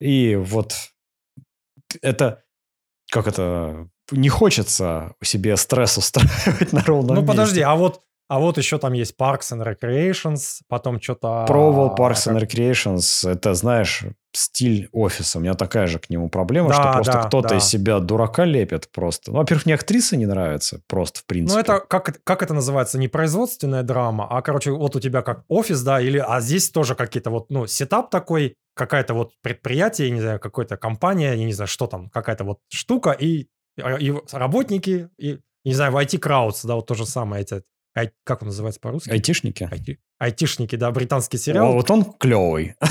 И 0.00 0.34
вот 0.36 0.74
это, 2.02 2.42
как 3.10 3.26
это, 3.26 3.88
не 4.10 4.28
хочется 4.28 5.14
себе 5.22 5.56
стресс 5.56 5.96
устраивать 5.98 6.72
на 6.72 6.82
ровном 6.82 7.14
Ну, 7.16 7.20
месте. 7.22 7.26
подожди, 7.28 7.60
а 7.60 7.74
вот 7.74 8.02
а 8.30 8.38
вот 8.38 8.58
еще 8.58 8.78
там 8.78 8.92
есть 8.92 9.16
Parks 9.18 9.50
and 9.52 9.66
Recreations, 9.66 10.60
потом 10.68 11.00
что-то... 11.00 11.46
Пробовал 11.48 11.96
Parks 11.96 12.28
and 12.28 12.40
Recreations. 12.40 13.28
Это, 13.28 13.54
знаешь, 13.54 14.04
стиль 14.32 14.88
офиса. 14.92 15.38
У 15.38 15.40
меня 15.40 15.54
такая 15.54 15.88
же 15.88 15.98
к 15.98 16.08
нему 16.10 16.28
проблема, 16.28 16.68
да, 16.68 16.74
что 16.76 16.92
просто 16.92 17.12
да, 17.12 17.22
кто-то 17.24 17.48
да. 17.48 17.56
из 17.56 17.64
себя 17.64 17.98
дурака 17.98 18.44
лепит 18.44 18.88
просто. 18.92 19.32
Ну, 19.32 19.38
во-первых, 19.38 19.66
мне 19.66 19.74
актрисы 19.74 20.16
не 20.16 20.26
нравятся 20.26 20.80
просто, 20.86 21.18
в 21.18 21.24
принципе. 21.24 21.56
Ну, 21.56 21.60
это, 21.60 21.84
как, 21.84 22.20
как 22.22 22.44
это 22.44 22.54
называется? 22.54 23.00
Не 23.00 23.08
производственная 23.08 23.82
драма, 23.82 24.28
а, 24.30 24.42
короче, 24.42 24.70
вот 24.70 24.94
у 24.94 25.00
тебя 25.00 25.22
как 25.22 25.42
офис, 25.48 25.82
да, 25.82 26.00
или... 26.00 26.18
А 26.24 26.40
здесь 26.40 26.70
тоже 26.70 26.94
какие-то 26.94 27.30
вот, 27.30 27.50
ну, 27.50 27.66
сетап 27.66 28.10
такой, 28.10 28.54
какая-то 28.76 29.12
вот 29.14 29.32
предприятие, 29.42 30.06
я 30.06 30.14
не 30.14 30.20
знаю, 30.20 30.38
какая-то 30.38 30.76
компания, 30.76 31.34
я 31.34 31.44
не 31.44 31.52
знаю, 31.52 31.66
что 31.66 31.88
там, 31.88 32.08
какая-то 32.10 32.44
вот 32.44 32.60
штука, 32.68 33.10
и, 33.10 33.48
и 33.76 34.14
работники, 34.30 35.08
и, 35.18 35.40
не 35.64 35.74
знаю, 35.74 35.90
в 35.90 35.96
IT-краудс, 35.96 36.64
да, 36.64 36.76
вот 36.76 36.86
то 36.86 36.94
же 36.94 37.06
самое, 37.06 37.42
эти 37.42 37.64
Ай, 37.96 38.12
как 38.24 38.42
он 38.42 38.48
называется 38.48 38.80
по-русски? 38.80 39.10
Айтишники. 39.10 39.68
Айти... 39.70 39.98
Айтишники, 40.18 40.76
да, 40.76 40.90
британский 40.92 41.38
сериал. 41.38 41.70
О, 41.70 41.72
вот 41.72 41.90
он 41.90 42.04
клевый. 42.04 42.74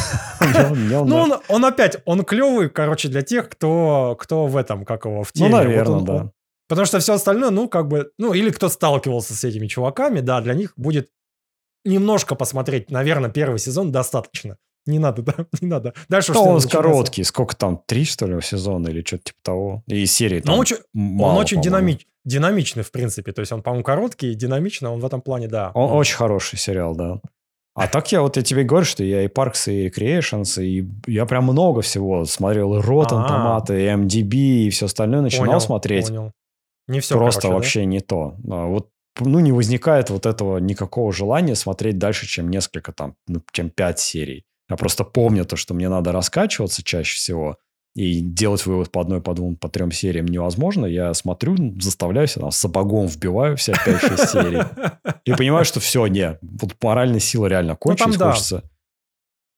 Ну, 0.89 1.41
он 1.47 1.65
опять, 1.65 1.97
он 2.05 2.23
клевый, 2.23 2.69
короче, 2.69 3.07
для 3.07 3.21
тех, 3.21 3.49
кто, 3.49 4.17
кто 4.19 4.47
в 4.47 4.57
этом, 4.57 4.85
как 4.85 5.05
его, 5.05 5.23
в 5.23 5.31
теме. 5.31 5.49
Ну, 5.49 5.57
наверное, 5.57 6.01
да. 6.01 6.31
Потому 6.67 6.85
что 6.85 6.99
все 6.99 7.13
остальное, 7.13 7.49
ну, 7.49 7.67
как 7.67 7.87
бы, 7.87 8.11
ну, 8.17 8.33
или 8.33 8.49
кто 8.51 8.69
сталкивался 8.69 9.33
с 9.33 9.43
этими 9.43 9.67
чуваками, 9.67 10.21
да, 10.21 10.39
для 10.41 10.53
них 10.53 10.73
будет 10.75 11.09
немножко 11.83 12.35
посмотреть, 12.35 12.91
наверное, 12.91 13.29
первый 13.29 13.59
сезон 13.59 13.91
достаточно. 13.91 14.57
Не 14.85 14.99
надо, 14.99 15.21
да, 15.23 15.33
не 15.61 15.67
надо. 15.67 15.93
Дальше 16.07 16.33
что 16.33 16.43
он 16.43 16.61
короткий, 16.61 17.23
сколько 17.23 17.55
там, 17.55 17.81
три, 17.85 18.05
что 18.05 18.25
ли, 18.27 18.41
сезона 18.41 18.87
или 18.87 19.03
что-то 19.05 19.23
типа 19.25 19.39
того. 19.41 19.83
И 19.87 20.05
серии 20.05 20.39
там 20.39 20.55
он 20.55 20.59
очень, 20.61 20.77
мало, 20.93 21.33
он 21.33 21.37
очень 21.37 21.61
динамич, 21.61 22.07
динамичный, 22.25 22.83
в 22.83 22.91
принципе. 22.91 23.31
То 23.31 23.41
есть 23.41 23.51
он, 23.51 23.61
по-моему, 23.61 23.83
короткий, 23.83 24.33
динамичный, 24.33 24.89
он 24.89 24.99
в 24.99 25.05
этом 25.05 25.21
плане, 25.21 25.47
да. 25.47 25.71
Он, 25.73 25.91
он 25.91 25.97
очень 25.97 26.15
хороший 26.15 26.57
сериал, 26.57 26.95
да. 26.95 27.19
А 27.75 27.87
так 27.87 28.11
я 28.11 28.21
вот 28.21 28.35
я 28.35 28.43
тебе 28.43 28.63
говорю, 28.63 28.85
что 28.85 29.03
я 29.03 29.23
и 29.23 29.27
Parks, 29.27 29.71
и 29.71 29.87
Creations, 29.87 30.61
и 30.61 30.85
я 31.07 31.25
прям 31.25 31.45
много 31.45 31.81
всего 31.81 32.25
смотрел. 32.25 32.75
И 32.75 32.81
Rotten 32.81 33.25
Tomato, 33.25 33.71
и 33.71 33.85
MDB, 33.85 34.35
и 34.65 34.69
все 34.69 34.87
остальное 34.87 35.21
начинал 35.21 35.45
понял, 35.45 35.61
смотреть. 35.61 36.07
Понял. 36.07 36.33
Не 36.87 36.99
все, 36.99 37.15
Просто 37.15 37.41
короче, 37.41 37.55
вообще 37.55 37.79
да? 37.81 37.85
не 37.85 37.99
то. 38.01 38.35
А 38.49 38.65
вот 38.65 38.89
ну, 39.19 39.39
не 39.39 39.51
возникает 39.51 40.09
вот 40.09 40.25
этого 40.25 40.57
никакого 40.57 41.13
желания 41.13 41.55
смотреть 41.55 41.97
дальше, 41.97 42.27
чем 42.27 42.49
несколько 42.49 42.91
там, 42.91 43.15
ну, 43.27 43.41
чем 43.51 43.69
пять 43.69 43.99
серий. 43.99 44.45
Я 44.69 44.77
просто 44.77 45.03
помню 45.03 45.45
то, 45.45 45.55
что 45.55 45.73
мне 45.73 45.89
надо 45.89 46.11
раскачиваться 46.11 46.83
чаще 46.83 47.15
всего, 47.15 47.57
и 47.95 48.21
делать 48.21 48.65
вывод 48.65 48.91
по 48.91 49.01
одной, 49.01 49.21
по 49.21 49.33
двум, 49.33 49.55
по 49.55 49.67
трем 49.67 49.91
сериям 49.91 50.25
невозможно. 50.27 50.85
Я 50.85 51.13
смотрю, 51.13 51.55
заставляю 51.81 52.27
себя, 52.27 52.43
там, 52.43 52.51
сапогом 52.51 53.07
вбиваю 53.07 53.57
все 53.57 53.73
5-6 53.73 54.27
серий. 54.27 54.61
И 55.25 55.33
понимаю, 55.33 55.65
что 55.65 55.79
все, 55.79 56.05
не, 56.07 56.37
вот 56.41 56.75
моральная 56.81 57.19
сила 57.19 57.47
реально 57.47 57.75
кончилась, 57.75 58.13
ну, 58.13 58.19
там, 58.19 58.31
хочется... 58.31 58.63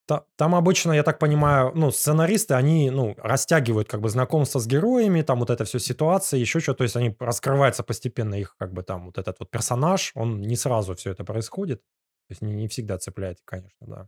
Да. 0.07 0.23
Там 0.35 0.55
обычно, 0.55 0.91
я 0.91 1.03
так 1.03 1.19
понимаю, 1.19 1.71
ну, 1.75 1.91
сценаристы, 1.91 2.55
они, 2.55 2.89
ну, 2.89 3.15
растягивают 3.17 3.87
как 3.87 4.01
бы 4.01 4.09
знакомство 4.09 4.59
с 4.59 4.67
героями, 4.67 5.21
там 5.21 5.39
вот 5.39 5.49
это 5.49 5.63
все 5.63 5.79
ситуация, 5.79 6.39
еще 6.39 6.59
что, 6.59 6.73
то 6.73 6.83
есть 6.83 6.95
они 6.95 7.15
раскрываются 7.19 7.83
постепенно, 7.83 8.35
их 8.35 8.55
как 8.57 8.73
бы 8.73 8.83
там 8.83 9.05
вот 9.05 9.17
этот 9.17 9.39
вот 9.39 9.51
персонаж, 9.51 10.11
он 10.15 10.41
не 10.41 10.55
сразу 10.55 10.95
все 10.95 11.11
это 11.11 11.23
происходит, 11.23 11.81
то 11.81 12.31
есть 12.31 12.41
не, 12.41 12.53
не 12.53 12.67
всегда 12.67 12.97
цепляет, 12.97 13.37
конечно, 13.45 13.87
да. 13.87 14.07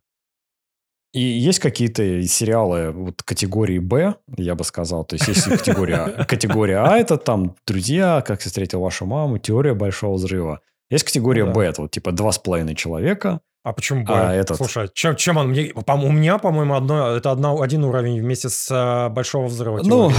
И 1.13 1.21
есть 1.21 1.59
какие-то 1.59 2.23
сериалы 2.23 2.91
вот 2.91 3.21
категории 3.21 3.77
Б, 3.77 4.15
я 4.35 4.55
бы 4.55 4.63
сказал. 4.63 5.05
То 5.05 5.15
есть, 5.15 5.27
есть 5.27 5.43
категория, 5.43 6.25
категория 6.27 6.77
А, 6.77 6.97
это 6.97 7.17
там 7.17 7.55
«Друзья», 7.67 8.21
«Как 8.25 8.41
я 8.41 8.47
встретил 8.47 8.81
вашу 8.81 9.05
маму», 9.05 9.37
«Теория 9.37 9.75
большого 9.75 10.15
взрыва». 10.15 10.61
Есть 10.89 11.05
категория 11.05 11.45
ну, 11.45 11.53
да. 11.53 11.55
Б, 11.55 11.65
это 11.65 11.81
вот 11.83 11.91
типа 11.91 12.11
два 12.11 12.31
с 12.31 12.39
половиной 12.39 12.75
человека. 12.75 13.41
А 13.63 13.73
почему 13.73 14.03
Б? 14.03 14.11
А 14.11 14.33
этот... 14.33 14.57
Слушай, 14.57 14.89
чем, 14.93 15.15
чем 15.15 15.37
он? 15.37 15.49
Мне, 15.49 15.67
по, 15.67 15.93
у 15.93 16.11
меня, 16.11 16.39
по-моему, 16.39 16.73
одно, 16.73 17.15
это 17.15 17.31
одно, 17.31 17.61
один 17.61 17.83
уровень 17.83 18.19
вместе 18.19 18.49
с 18.49 18.67
а, 18.71 19.09
Большого 19.09 19.45
взрыва. 19.45 19.81
Ну, 19.83 20.11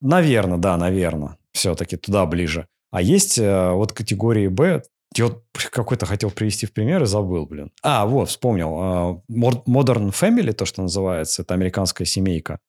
наверное, 0.00 0.58
да, 0.58 0.76
наверное. 0.76 1.38
Все-таки 1.52 1.96
туда 1.96 2.26
ближе. 2.26 2.66
А 2.90 3.00
есть 3.00 3.38
а, 3.40 3.72
вот 3.72 3.92
категории 3.92 4.48
Б, 4.48 4.82
я 5.16 5.26
вот 5.26 5.44
какой-то 5.70 6.06
хотел 6.06 6.30
привести 6.30 6.66
в 6.66 6.72
пример 6.72 7.02
и 7.02 7.06
забыл, 7.06 7.46
блин. 7.46 7.72
А, 7.82 8.06
вот, 8.06 8.28
вспомнил. 8.28 8.76
А, 8.78 9.22
Modern 9.30 10.10
Family, 10.10 10.52
то, 10.52 10.64
что 10.64 10.82
называется, 10.82 11.42
это 11.42 11.54
американская 11.54 12.06
семейка. 12.06 12.60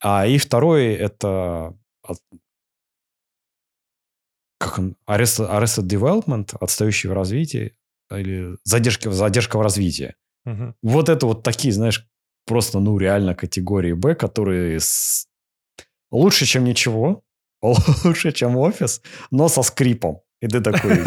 А 0.00 0.26
и 0.26 0.38
второй 0.38 0.94
это 0.94 1.74
как 4.58 4.78
он, 4.78 4.96
Arrested, 5.08 5.50
Arrested 5.50 5.86
Development, 5.86 6.56
отстающий 6.60 7.10
в 7.10 7.12
развитии, 7.12 7.72
или 8.10 8.56
задержка, 8.64 9.10
задержка 9.10 9.58
в 9.58 9.62
развитии. 9.62 10.14
Угу. 10.44 10.74
Вот 10.82 11.08
это 11.08 11.26
вот 11.26 11.42
такие, 11.42 11.72
знаешь, 11.74 12.06
просто, 12.46 12.78
ну, 12.78 12.98
реально 12.98 13.34
категории 13.34 13.92
Б, 13.92 14.14
которые 14.14 14.80
с... 14.80 15.26
лучше, 16.10 16.46
чем 16.46 16.64
ничего, 16.64 17.22
лучше, 17.62 18.32
чем 18.32 18.56
офис, 18.56 19.02
но 19.30 19.48
со 19.48 19.62
скрипом. 19.62 20.20
И 20.46 20.48
ты 20.48 20.60
такой 20.60 21.04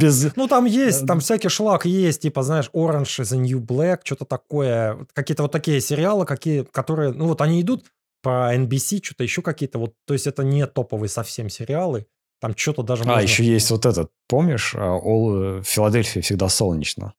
без... 0.00 0.32
Ну, 0.36 0.48
там 0.48 0.64
есть, 0.64 1.06
там 1.06 1.20
всякий 1.20 1.48
шлак 1.48 1.86
есть, 1.86 2.22
типа, 2.22 2.42
знаешь, 2.42 2.70
Orange 2.74 3.20
is 3.20 3.32
the 3.32 3.36
New 3.36 3.60
Black, 3.60 4.00
что-то 4.04 4.24
такое. 4.24 5.06
Какие-то 5.12 5.44
вот 5.44 5.52
такие 5.52 5.80
сериалы, 5.80 6.26
какие, 6.26 6.64
которые, 6.64 7.12
ну, 7.12 7.26
вот 7.26 7.40
они 7.40 7.60
идут 7.60 7.86
по 8.22 8.54
NBC, 8.54 9.00
что-то 9.02 9.22
еще 9.22 9.42
какие-то, 9.42 9.78
вот, 9.78 9.94
то 10.06 10.14
есть 10.14 10.26
это 10.26 10.42
не 10.42 10.66
топовые 10.66 11.08
совсем 11.08 11.48
сериалы. 11.48 12.06
Там 12.40 12.56
что-то 12.56 12.82
даже 12.82 13.04
А, 13.04 13.06
можно... 13.06 13.20
еще 13.20 13.44
есть 13.44 13.70
вот 13.70 13.86
этот, 13.86 14.10
помнишь, 14.26 14.74
а, 14.74 14.98
All... 14.98 15.60
Э, 15.60 15.62
Филадельфия 15.62 16.22
всегда 16.22 16.48
солнечно. 16.48 17.14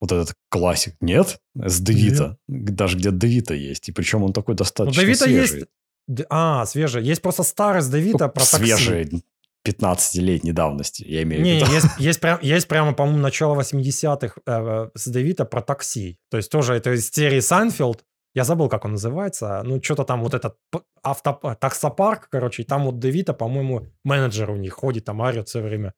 Вот 0.00 0.12
этот 0.12 0.34
классик. 0.48 0.94
Нет? 1.00 1.40
С 1.54 1.80
Девита. 1.80 2.38
Даже 2.46 2.96
где 2.96 3.10
Девита 3.10 3.54
есть. 3.54 3.88
И 3.88 3.92
причем 3.92 4.22
он 4.22 4.32
такой 4.32 4.54
достаточно 4.54 5.00
ну, 5.00 5.06
Девита 5.06 5.24
свежий. 5.24 5.58
есть... 5.58 6.26
А, 6.28 6.66
свежий. 6.66 7.02
Есть 7.02 7.22
просто 7.22 7.42
старый 7.42 7.82
с 7.82 7.88
Девито 7.88 8.26
ну, 8.26 8.30
про 8.30 8.44
свежий. 8.44 9.24
15-летней 9.66 10.52
давности, 10.52 11.04
я 11.06 11.22
имею 11.22 11.42
в 11.42 11.46
виду. 11.46 11.66
Не, 11.66 11.74
есть, 11.74 11.86
есть, 11.98 12.20
прям, 12.20 12.38
есть 12.42 12.68
прямо, 12.68 12.92
по-моему, 12.92 13.20
начало 13.20 13.60
80-х 13.60 14.40
э, 14.46 14.90
с 14.94 15.08
Девито 15.08 15.44
про 15.44 15.62
такси. 15.62 16.18
То 16.30 16.36
есть 16.36 16.50
тоже 16.50 16.74
это 16.74 16.92
из 16.94 17.10
серии 17.10 17.40
Seinfeld, 17.40 18.04
я 18.34 18.44
забыл, 18.44 18.68
как 18.68 18.84
он 18.84 18.92
называется. 18.92 19.62
Ну, 19.64 19.82
что-то 19.82 20.04
там 20.04 20.22
вот 20.22 20.34
этот 20.34 20.56
авто, 21.02 21.56
таксопарк, 21.58 22.28
короче, 22.30 22.62
и 22.62 22.66
там 22.66 22.84
вот 22.84 22.98
Девито, 22.98 23.32
по-моему, 23.32 23.86
менеджер 24.04 24.50
у 24.50 24.56
них 24.56 24.74
ходит, 24.74 25.06
там 25.06 25.20
орет 25.20 25.48
все 25.48 25.62
время. 25.62 25.94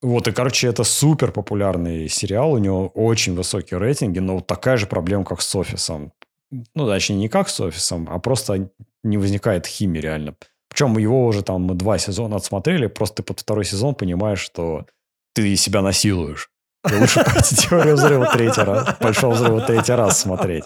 Вот, 0.00 0.26
и, 0.26 0.32
короче, 0.32 0.68
это 0.68 0.84
супер 0.84 1.30
популярный 1.30 2.08
сериал, 2.08 2.52
у 2.52 2.58
него 2.58 2.88
очень 2.88 3.34
высокие 3.34 3.78
рейтинги, 3.78 4.18
но 4.18 4.36
вот 4.36 4.46
такая 4.46 4.76
же 4.76 4.86
проблема, 4.86 5.24
как 5.24 5.40
с 5.40 5.54
офисом. 5.54 6.12
Ну, 6.50 6.86
точнее, 6.86 7.16
не 7.16 7.28
как 7.28 7.48
с 7.48 7.60
офисом, 7.60 8.08
а 8.10 8.18
просто 8.18 8.70
не 9.02 9.18
возникает 9.18 9.66
химии 9.66 10.00
реально. 10.00 10.34
Причем 10.68 10.98
его 10.98 11.26
уже 11.26 11.42
там 11.42 11.62
мы 11.62 11.74
два 11.74 11.98
сезона 11.98 12.36
отсмотрели, 12.36 12.86
просто 12.86 13.22
под 13.22 13.40
второй 13.40 13.64
сезон 13.64 13.94
понимаешь, 13.94 14.40
что 14.40 14.86
ты 15.34 15.56
себя 15.56 15.82
насилуешь. 15.82 16.50
Лучше 16.84 17.24
пойти 17.24 17.56
теорию 17.56 17.96
взрыва 17.96 18.30
третий 18.32 18.62
раз, 18.62 18.96
большого 19.00 19.34
взрыва 19.34 19.60
третий 19.62 19.92
раз 19.92 20.20
смотреть. 20.20 20.64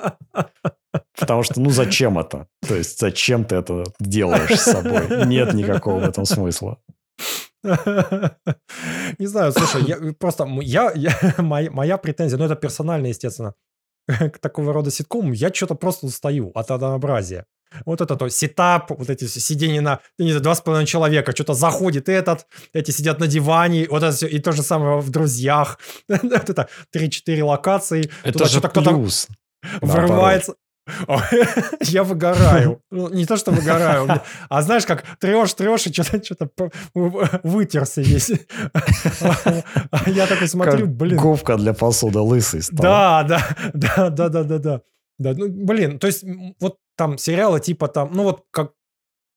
Потому 1.19 1.43
что, 1.43 1.61
ну, 1.61 1.71
зачем 1.71 2.19
это? 2.19 2.47
То 2.69 2.75
есть, 2.75 2.99
зачем 2.99 3.45
ты 3.45 3.57
это 3.57 3.85
делаешь 3.99 4.61
с 4.61 4.65
собой? 4.73 5.27
Нет 5.27 5.55
никакого 5.55 6.01
в 6.01 6.05
этом 6.05 6.25
смысла. 6.25 6.79
Не 7.65 9.27
знаю, 9.27 9.53
слушай, 9.53 9.85
я, 9.85 10.13
просто 10.19 10.47
я, 10.63 10.93
я, 10.95 11.17
моя, 11.39 11.71
моя 11.71 11.97
претензия, 11.97 12.39
ну 12.39 12.45
это 12.45 12.57
персонально, 12.57 13.07
естественно, 13.07 13.55
к 14.09 14.39
такого 14.39 14.73
рода 14.73 14.91
ситкому, 14.91 15.33
я 15.33 15.53
что-то 15.53 15.75
просто 15.77 16.07
устаю 16.07 16.51
от 16.55 16.71
однообразия. 16.71 17.47
Вот 17.85 18.01
это 18.01 18.17
то, 18.17 18.29
сетап, 18.29 18.91
вот 18.91 19.11
эти 19.11 19.27
сидения 19.27 19.81
на, 19.81 20.01
не 20.19 20.31
знаю, 20.31 20.43
два 20.43 20.55
с 20.55 20.61
половиной 20.61 20.87
человека, 20.87 21.33
что-то 21.33 21.55
заходит 21.55 22.09
этот, 22.09 22.47
эти 22.73 22.91
сидят 22.91 23.21
на 23.21 23.27
диване, 23.27 23.87
вот 23.91 24.03
это 24.03 24.13
все, 24.15 24.27
и 24.27 24.39
то 24.39 24.53
же 24.53 24.63
самое 24.63 24.99
в 25.01 25.11
«Друзьях». 25.11 25.79
это 26.09 26.69
3-4 26.95 27.45
локации. 27.45 28.11
Это 28.25 28.47
же 28.47 28.61
плюс. 28.61 29.29
Врывается. 29.81 30.55
Я 31.81 32.03
выгораю. 32.03 32.81
Ну, 32.91 33.09
не 33.09 33.25
то, 33.25 33.37
что 33.37 33.53
выгораю, 33.53 34.21
а 34.49 34.63
знаешь, 34.63 34.85
как 34.85 35.05
трешь, 35.21 35.55
трешь, 35.55 35.87
и 35.87 35.93
что-то 35.93 36.19
что 36.19 36.71
вытерся 37.45 38.01
весь. 38.01 38.31
Я 40.07 40.27
такой 40.27 40.49
смотрю, 40.49 40.87
блин. 40.89 41.19
Говка 41.19 41.57
для 41.57 41.73
посуды 41.73 42.19
лысый 42.19 42.63
стал. 42.63 42.83
Да, 42.83 43.23
да, 43.23 43.57
да, 43.73 44.11
да, 44.11 44.29
да, 44.29 44.43
да, 44.43 44.59
да. 44.59 44.81
Да, 45.23 45.33
ну, 45.35 45.49
блин, 45.49 45.99
то 45.99 46.07
есть 46.07 46.25
вот 46.61 46.79
там 46.97 47.19
сериалы 47.19 47.61
типа 47.61 47.89
там, 47.89 48.11
ну 48.13 48.25
вот 48.25 48.45
как 48.51 48.73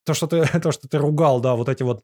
то, 0.05 0.13
что 0.13 0.27
ты, 0.27 0.45
то, 0.59 0.71
что 0.71 0.87
ты 0.87 0.97
ругал, 0.97 1.39
да, 1.39 1.55
вот 1.55 1.69
эти 1.69 1.83
вот 1.83 2.03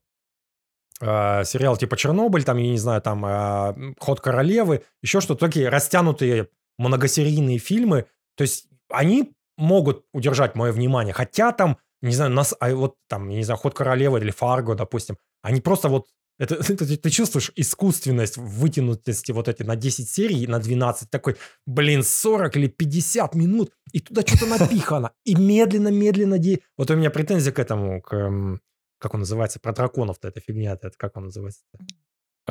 э, 1.02 1.44
сериалы 1.44 1.78
типа 1.78 1.98
Чернобыль, 1.98 2.44
там, 2.44 2.58
я 2.58 2.70
не 2.70 2.78
знаю, 2.78 3.02
там 3.02 3.26
э, 3.26 3.94
Ход 4.00 4.22
королевы, 4.22 4.84
еще 5.02 5.22
что-то, 5.22 5.48
такие 5.48 5.70
растянутые 5.70 6.50
многосерийные 6.78 7.58
фильмы, 7.58 8.06
то 8.36 8.44
есть 8.44 8.68
они 8.90 9.34
могут 9.58 10.06
удержать 10.14 10.56
мое 10.56 10.72
внимание, 10.72 11.14
хотя 11.14 11.52
там, 11.52 11.78
не 12.02 12.14
знаю, 12.14 12.32
нас, 12.32 12.56
а 12.60 12.74
вот 12.74 12.96
там, 13.08 13.30
не 13.30 13.44
знаю, 13.44 13.60
Ход 13.60 13.74
королевы 13.74 14.20
или 14.20 14.32
Фарго, 14.32 14.76
допустим, 14.76 15.18
они 15.42 15.62
просто 15.62 15.90
вот 15.90 16.08
это, 16.42 16.56
ты, 16.76 16.98
ты 16.98 17.10
чувствуешь 17.12 17.52
искусственность, 17.56 18.38
вытянутости 18.38 19.32
вот 19.32 19.48
эти 19.48 19.62
на 19.62 19.76
10 19.76 20.10
серий, 20.10 20.48
на 20.48 20.60
12, 20.60 21.10
такой, 21.10 21.36
блин, 21.68 22.04
40 22.04 22.58
или 22.58 22.68
50 22.68 23.36
минут, 23.36 23.72
и 23.94 24.00
туда 24.00 24.24
что-то 24.26 24.48
напихано, 24.48 25.12
и 25.24 25.36
медленно-медленно... 25.36 26.40
Вот 26.78 26.90
у 26.90 26.96
меня 26.96 27.12
претензия 27.12 27.52
к 27.54 27.60
этому, 27.60 28.02
к, 28.02 28.60
как 28.98 29.14
он 29.14 29.20
называется, 29.20 29.60
про 29.60 29.72
драконов-то 29.72 30.28
эта 30.28 30.42
фигня, 30.42 30.74
это 30.74 30.92
как 30.98 31.16
он 31.16 31.26
называется? 31.26 31.62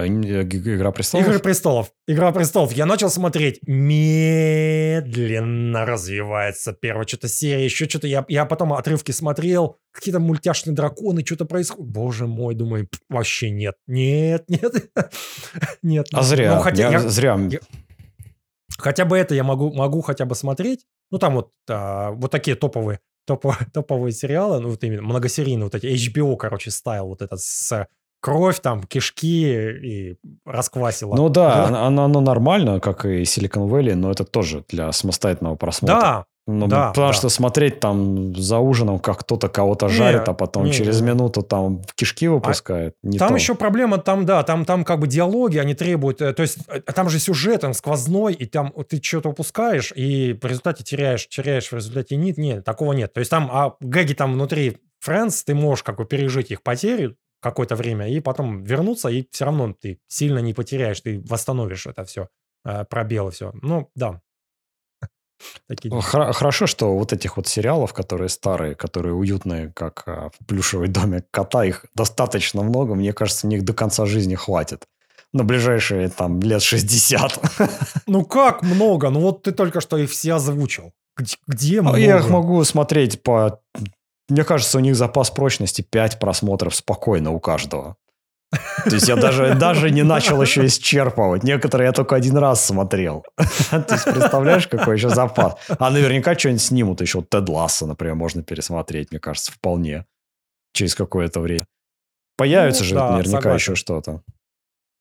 Э, 0.07 0.43
Игра 0.43 0.91
престолов? 0.93 1.27
Игра 1.27 1.39
престолов. 1.39 1.93
Игра 2.07 2.33
престолов. 2.33 2.73
Я 2.73 2.87
начал 2.87 3.11
смотреть. 3.11 3.61
Медленно 3.67 5.05
развивается 5.87 6.73
первая 6.73 7.07
что-то 7.07 7.29
серия, 7.29 7.65
еще 7.65 7.89
что-то. 7.89 8.07
Я, 8.07 8.25
я 8.29 8.45
потом 8.45 8.73
отрывки 8.73 9.13
смотрел. 9.13 9.79
Какие-то 9.93 10.21
мультяшные 10.21 10.75
драконы, 10.75 11.25
что-то 11.25 11.45
происходит. 11.45 11.91
Боже 11.91 12.27
мой, 12.27 12.55
думаю, 12.55 12.89
вообще 13.09 13.51
нет. 13.51 13.77
Нет, 13.87 14.45
нет. 14.49 14.73
нет. 15.83 16.07
А 16.13 16.23
зря. 16.23 16.55
Ну, 16.57 16.61
хотя, 16.61 16.83
я, 16.85 16.91
я, 16.93 17.01
зря. 17.09 17.39
Я, 17.51 17.59
хотя 18.79 19.05
бы 19.05 19.17
это 19.19 19.35
я 19.35 19.45
могу, 19.45 19.73
могу 19.73 20.01
хотя 20.01 20.25
бы 20.25 20.35
смотреть. 20.35 20.87
Ну, 21.11 21.19
там 21.19 21.35
вот, 21.35 21.51
а, 21.69 22.13
вот 22.13 22.31
такие 22.31 22.57
топовые, 22.57 23.01
топовые, 23.27 23.67
топовые 23.73 24.13
сериалы, 24.13 24.61
ну, 24.61 24.71
вот 24.71 24.83
именно 24.85 25.03
многосерийные, 25.03 25.65
вот 25.65 25.75
эти 25.75 25.87
HBO, 25.87 26.37
короче, 26.37 26.71
стайл 26.71 27.09
вот 27.09 27.23
этот 27.23 27.41
с 27.41 27.87
кровь, 28.21 28.61
там, 28.61 28.83
кишки 28.85 29.51
и 29.51 30.17
расквасила. 30.45 31.15
Ну 31.17 31.29
да, 31.29 31.67
оно, 31.67 31.87
оно, 31.87 32.05
оно 32.05 32.21
нормально, 32.21 32.81
как 32.81 33.05
и 33.05 33.23
Silicon 33.23 33.69
Valley, 33.69 33.95
но 33.95 34.11
это 34.11 34.25
тоже 34.25 34.65
для 34.69 34.93
самостоятельного 34.93 35.57
просмотра. 35.57 36.01
Да, 36.01 36.25
ну, 36.47 36.67
да, 36.67 36.89
потому 36.89 37.09
да. 37.09 37.13
что 37.13 37.29
смотреть 37.29 37.81
там 37.81 38.35
за 38.35 38.59
ужином, 38.59 38.99
как 38.99 39.21
кто-то 39.21 39.49
кого-то 39.49 39.89
жарит, 39.89 40.29
а 40.29 40.35
потом 40.35 40.65
не, 40.65 40.73
через 40.73 41.01
не. 41.01 41.09
минуту 41.09 41.43
там 41.43 41.83
кишки 41.95 42.27
а 42.27 42.33
выпускает. 42.33 42.95
А, 43.05 43.07
не 43.07 43.19
там 43.19 43.29
то. 43.29 43.35
еще 43.35 43.55
проблема, 43.55 43.99
там, 43.99 44.27
да, 44.27 44.43
там, 44.43 44.65
там 44.65 44.85
как 44.85 44.99
бы 44.99 45.07
диалоги, 45.07 45.59
они 45.59 45.75
требуют, 45.75 46.21
э, 46.21 46.33
то 46.33 46.43
есть 46.43 46.59
э, 46.69 46.81
там 46.81 47.09
же 47.09 47.19
сюжет, 47.21 47.63
он 47.63 47.75
сквозной, 47.75 48.35
и 48.35 48.47
там 48.47 48.73
ты 48.89 49.01
что-то 49.03 49.29
упускаешь, 49.29 49.93
и 49.95 50.37
в 50.41 50.45
результате 50.45 50.83
теряешь, 50.83 51.29
теряешь 51.29 51.69
в 51.71 51.75
результате 51.75 52.17
нет, 52.17 52.37
нет, 52.37 52.65
такого 52.65 52.95
нет. 52.95 53.13
То 53.13 53.21
есть 53.21 53.31
там, 53.31 53.49
а 53.53 53.77
гэги 53.81 54.15
там 54.15 54.33
внутри 54.33 54.79
Friends, 55.07 55.43
ты 55.45 55.55
можешь 55.55 55.83
как 55.83 55.99
бы 55.99 56.05
пережить 56.05 56.51
их 56.51 56.63
потери, 56.63 57.15
какое-то 57.41 57.77
время 57.77 58.09
и 58.09 58.21
потом 58.21 58.63
вернуться, 58.63 59.09
и 59.09 59.27
все 59.31 59.45
равно 59.45 59.73
ты 59.73 59.99
сильно 60.09 60.39
не 60.39 60.55
потеряешь, 60.55 61.01
ты 61.01 61.21
восстановишь 61.27 61.87
это 61.87 62.05
все, 62.05 62.29
э, 62.65 62.85
пробелы 62.85 63.31
все. 63.31 63.53
Ну, 63.63 63.91
да. 63.95 64.21
Такие 65.69 66.01
Хорошо, 66.01 66.67
что 66.67 66.97
вот 66.97 67.13
этих 67.13 67.37
вот 67.37 67.47
сериалов, 67.47 67.93
которые 67.93 68.29
старые, 68.29 68.75
которые 68.75 69.15
уютные, 69.15 69.73
как 69.75 70.03
а, 70.07 70.31
в 70.31 70.47
плюшевый 70.47 70.89
домик 70.89 71.27
кота, 71.31 71.65
их 71.65 71.87
достаточно 71.95 72.63
много. 72.63 72.95
Мне 72.95 73.13
кажется, 73.13 73.47
них 73.47 73.65
до 73.65 73.73
конца 73.73 74.07
жизни 74.07 74.35
хватит. 74.35 74.85
На 75.33 75.45
ближайшие 75.45 76.09
там 76.09 76.41
лет 76.41 76.63
60. 76.63 77.39
Ну 78.07 78.25
как 78.25 78.63
много? 78.63 79.11
Ну 79.11 79.21
вот 79.21 79.43
ты 79.45 79.53
только 79.53 79.81
что 79.81 79.97
их 79.97 80.11
все 80.11 80.35
озвучил. 80.35 80.93
Где, 81.17 81.37
где 81.47 81.81
много? 81.81 81.99
Я 81.99 82.19
их 82.19 82.29
могу 82.29 82.65
смотреть 82.65 83.23
по 83.23 83.61
мне 84.31 84.45
кажется, 84.45 84.79
у 84.79 84.81
них 84.81 84.97
запас 84.97 85.31
прочности 85.31 85.83
5 85.83 86.19
просмотров 86.19 86.75
спокойно 86.75 87.31
у 87.31 87.41
каждого. 87.41 87.97
То 88.85 88.95
есть 88.95 89.09
я 89.09 89.17
даже, 89.17 89.55
даже 89.61 89.91
не 89.91 90.03
начал 90.03 90.41
еще 90.43 90.67
исчерпывать. 90.67 91.45
Некоторые 91.45 91.87
я 91.87 91.93
только 91.93 92.17
один 92.17 92.37
раз 92.37 92.65
смотрел. 92.65 93.25
То 93.71 93.87
есть 93.91 94.05
представляешь, 94.05 94.67
какой 94.67 94.97
еще 94.97 95.09
запас. 95.09 95.57
А 95.69 95.91
наверняка 95.91 96.37
что-нибудь 96.37 96.63
снимут 96.63 97.01
еще. 97.01 97.23
Тед 97.23 97.49
Ласса, 97.49 97.87
например, 97.87 98.15
можно 98.17 98.43
пересмотреть, 98.43 99.11
мне 99.11 99.21
кажется, 99.21 99.53
вполне. 99.53 100.07
Через 100.73 100.95
какое-то 100.95 101.41
время. 101.41 101.67
Появится 102.37 102.83
ну, 102.83 102.89
же 102.89 102.95
да, 102.95 103.11
наверняка 103.13 103.41
согласен. 103.43 103.73
еще 103.73 103.75
что-то. 103.75 104.23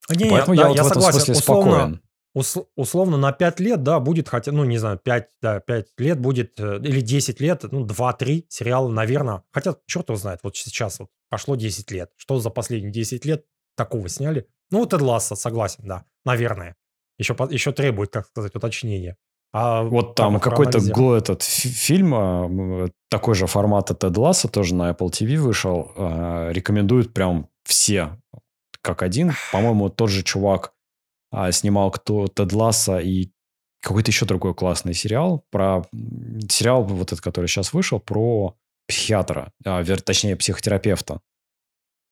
Не, 0.10 0.30
Поэтому 0.30 0.56
да, 0.56 0.64
я, 0.64 0.68
вот 0.68 0.77
я 0.77 0.84
в 0.84 0.88
этом 0.88 1.01
согласен. 1.01 1.19
смысле 1.19 1.34
условно, 1.35 1.72
спокоен 1.72 2.01
условно 2.34 3.18
на 3.18 3.31
5 3.31 3.60
лет, 3.60 3.84
да, 3.84 3.99
будет 3.99 4.30
хотя, 4.30 4.51
ну, 4.51 4.64
не 4.64 4.77
знаю, 4.77 4.99
5, 5.03 5.30
да, 5.41 5.60
5 5.60 5.88
лет 5.97 6.19
будет, 6.19 6.60
э, 6.60 6.80
или 6.84 7.01
10 7.01 7.39
лет, 7.41 7.64
ну, 7.72 7.85
2-3 7.85 8.45
сериала, 8.49 8.89
наверное. 8.89 9.43
Хотя, 9.51 9.76
черт 9.85 10.10
его 10.10 10.18
знает, 10.18 10.39
вот 10.43 10.56
сейчас 10.56 10.99
вот 10.99 11.10
прошло 11.30 11.56
10 11.56 11.91
лет. 11.91 12.11
Что 12.18 12.39
за 12.39 12.49
последние 12.49 12.91
10 12.91 13.26
лет 13.26 13.45
такого 13.76 14.10
сняли? 14.10 14.47
Ну, 14.72 14.80
вот 14.80 14.93
Эд 14.93 15.01
Ласса, 15.01 15.35
согласен, 15.35 15.84
да, 15.85 16.06
наверное. 16.26 16.76
Еще, 17.18 17.35
еще 17.49 17.72
требует, 17.72 18.11
так 18.11 18.27
сказать, 18.27 18.56
уточнения. 18.56 19.18
А 19.51 19.81
вот 19.81 20.15
там 20.15 20.39
какой-то 20.39 20.80
го 20.91 21.15
этот 21.15 21.41
фильм, 21.41 22.14
а, 22.14 22.89
такой 23.10 23.34
же 23.34 23.47
формата 23.47 23.95
Тед 23.95 24.15
Ласса, 24.15 24.47
тоже 24.47 24.76
на 24.76 24.91
Apple 24.91 25.10
TV 25.10 25.38
вышел, 25.38 25.91
а, 25.95 26.49
рекомендуют 26.51 27.14
прям 27.14 27.49
все 27.64 28.18
как 28.81 29.01
один. 29.01 29.34
По-моему, 29.51 29.89
тот 29.89 30.10
же 30.10 30.23
чувак 30.23 30.73
а, 31.31 31.51
снимал 31.51 31.91
кто 31.91 32.27
Тед 32.27 32.53
Ласса 32.53 32.99
и 32.99 33.31
какой-то 33.81 34.11
еще 34.11 34.26
другой 34.26 34.53
классный 34.53 34.93
сериал 34.93 35.45
про 35.51 35.84
сериал 36.49 36.84
вот 36.84 37.07
этот, 37.07 37.22
который 37.22 37.47
сейчас 37.47 37.73
вышел, 37.73 37.99
про 37.99 38.56
психиатра, 38.88 39.51
а, 39.65 39.81
вер, 39.81 40.01
точнее 40.01 40.35
психотерапевта. 40.35 41.22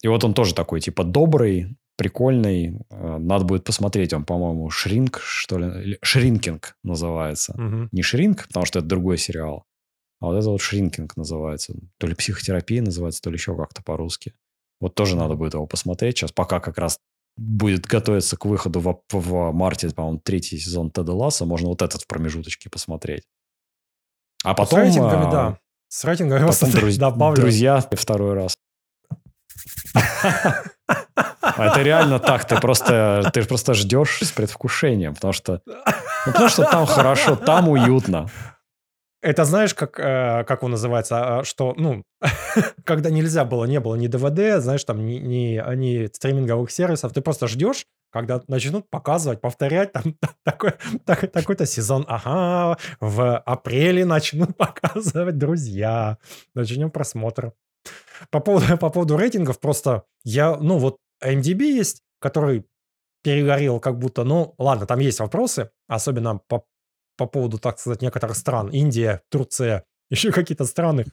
И 0.03 0.07
вот 0.07 0.23
он 0.23 0.33
тоже 0.33 0.53
такой, 0.53 0.79
типа, 0.79 1.03
добрый, 1.03 1.75
прикольный. 1.97 2.79
Э, 2.89 3.17
надо 3.17 3.43
будет 3.43 3.63
посмотреть. 3.63 4.13
Он, 4.13 4.23
по-моему, 4.23 4.69
Шринк, 4.69 5.19
что 5.19 5.57
ли? 5.57 5.97
Шринкинг 6.01 6.77
называется. 6.83 7.53
Угу. 7.53 7.89
Не 7.91 8.03
Шринк, 8.03 8.47
потому 8.47 8.65
что 8.65 8.79
это 8.79 8.87
другой 8.87 9.17
сериал. 9.17 9.65
А 10.19 10.27
вот 10.27 10.37
это 10.37 10.49
вот 10.49 10.61
Шринкинг 10.61 11.17
называется. 11.17 11.73
То 11.97 12.07
ли 12.07 12.15
психотерапия 12.15 12.81
называется, 12.81 13.21
то 13.21 13.29
ли 13.29 13.35
еще 13.35 13.55
как-то 13.55 13.83
по-русски. 13.83 14.33
Вот 14.79 14.93
тоже 14.93 15.15
надо 15.15 15.35
будет 15.35 15.55
его 15.55 15.65
посмотреть. 15.65 16.17
Сейчас 16.17 16.31
пока 16.31 16.59
как 16.59 16.77
раз 16.77 16.99
будет 17.37 17.85
готовиться 17.85 18.35
к 18.35 18.45
выходу 18.45 18.79
в, 18.79 19.01
в 19.11 19.51
марте, 19.51 19.89
по-моему, 19.89 20.19
третий 20.19 20.57
сезон 20.57 20.91
Теда 20.91 21.13
Ласса, 21.13 21.45
можно 21.45 21.69
вот 21.69 21.81
этот 21.81 22.01
в 22.01 22.07
промежуточке 22.07 22.69
посмотреть. 22.69 23.23
А 24.43 24.53
потом... 24.53 24.79
С 24.79 24.83
рейтингами, 24.83 25.27
а, 25.27 25.31
да. 25.31 25.59
С 25.87 26.03
рейтингами 26.03 26.47
потом 26.47 26.71
друз... 26.71 26.97
добавлю. 26.97 27.41
Друзья 27.41 27.79
второй 27.79 28.33
раз. 28.33 28.55
Это 31.57 31.81
реально 31.81 32.19
так, 32.19 32.45
ты 32.45 32.59
просто, 32.59 33.29
ты 33.33 33.43
просто 33.43 33.73
ждешь 33.73 34.19
с 34.21 34.31
предвкушением, 34.31 35.15
потому 35.15 35.33
что, 35.33 35.61
ну, 35.65 36.31
потому 36.31 36.49
что 36.49 36.63
там 36.63 36.85
хорошо, 36.85 37.35
там 37.35 37.69
уютно. 37.69 38.29
Это 39.27 39.43
знаешь, 39.43 39.73
как, 39.73 39.99
э, 39.99 40.45
как 40.45 40.63
он 40.63 40.71
называется, 40.71 41.39
а, 41.39 41.43
что, 41.43 41.73
ну, 41.75 42.05
когда 42.85 43.09
нельзя 43.09 43.43
было, 43.43 43.65
не 43.65 43.81
было 43.81 43.95
ни 43.95 44.07
ДВД, 44.07 44.61
знаешь, 44.63 44.85
там, 44.85 45.05
ни, 45.05 45.15
ни, 45.15 45.75
ни 45.75 46.05
стриминговых 46.05 46.71
сервисов, 46.71 47.11
ты 47.11 47.19
просто 47.19 47.49
ждешь, 47.49 47.87
когда 48.09 48.41
начнут 48.47 48.89
показывать, 48.89 49.41
повторять, 49.41 49.91
там, 49.91 50.15
такой, 50.45 50.75
так, 51.05 51.29
такой-то 51.29 51.65
сезон, 51.65 52.05
ага, 52.07 52.77
в 53.01 53.37
апреле 53.39 54.05
начнут 54.05 54.55
показывать 54.57 55.37
«Друзья», 55.37 56.19
начнем 56.55 56.89
просмотр. 56.89 57.51
По 58.29 58.39
поводу, 58.39 58.77
по 58.77 58.89
поводу 58.89 59.17
рейтингов, 59.17 59.59
просто 59.59 60.03
я, 60.23 60.55
ну, 60.55 60.77
вот 60.77 60.99
IMDb 61.21 61.63
есть, 61.63 62.01
который 62.21 62.65
перегорел 63.23 63.81
как 63.81 63.99
будто, 63.99 64.23
ну, 64.23 64.55
ладно, 64.57 64.85
там 64.85 64.99
есть 64.99 65.19
вопросы, 65.19 65.69
особенно 65.89 66.39
по 66.47 66.63
по 67.17 67.25
поводу, 67.25 67.57
так 67.57 67.79
сказать, 67.79 68.01
некоторых 68.01 68.37
стран. 68.37 68.69
Индия, 68.69 69.21
Турция, 69.29 69.83
еще 70.09 70.31
какие-то 70.31 70.65
страны. 70.65 71.05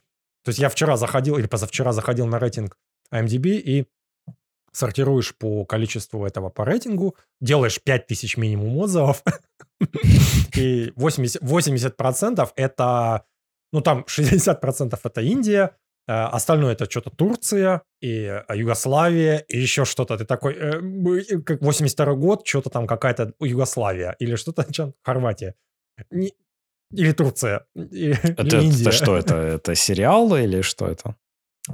То 0.45 0.51
есть 0.51 0.59
я 0.59 0.69
вчера 0.69 0.97
заходил, 0.97 1.39
или 1.39 1.47
позавчера 1.47 1.93
заходил 1.93 2.27
на 2.27 2.39
рейтинг 2.39 2.77
IMDb 3.13 3.57
и 3.57 3.87
сортируешь 4.75 5.35
по 5.37 5.65
количеству 5.65 6.27
этого 6.27 6.51
по 6.51 6.65
рейтингу, 6.65 7.17
делаешь 7.41 7.81
5000 7.83 8.37
минимум 8.37 8.77
отзывов, 8.79 9.23
и 10.57 10.93
80%, 10.97 11.41
80% 11.41 12.49
это, 12.57 13.25
ну 13.73 13.81
там 13.81 14.05
60% 14.09 14.99
это 15.03 15.21
Индия, 15.21 15.77
э, 16.09 16.13
остальное 16.13 16.73
это 16.73 16.91
что-то 16.91 17.11
Турция 17.11 17.83
и 18.01 18.25
э, 18.25 18.43
Югославия 18.55 19.39
и 19.49 19.59
еще 19.59 19.85
что-то. 19.85 20.19
Ты 20.19 20.25
такой, 20.25 20.55
э, 20.55 21.41
как 21.41 21.63
82 21.63 22.15
год, 22.15 22.47
что-то 22.47 22.71
там 22.71 22.87
какая-то 22.87 23.33
Югославия 23.41 24.17
или 24.19 24.35
что-то, 24.35 24.67
Хорватия. 25.05 25.55
Или 26.91 27.13
Турция. 27.13 27.67
Или, 27.75 28.19
это, 28.23 28.59
Индия. 28.59 28.83
это 28.83 28.93
что, 28.93 29.17
это, 29.17 29.35
это 29.37 29.75
сериалы 29.75 30.45
или 30.45 30.61
что 30.61 30.87
это? 30.87 31.17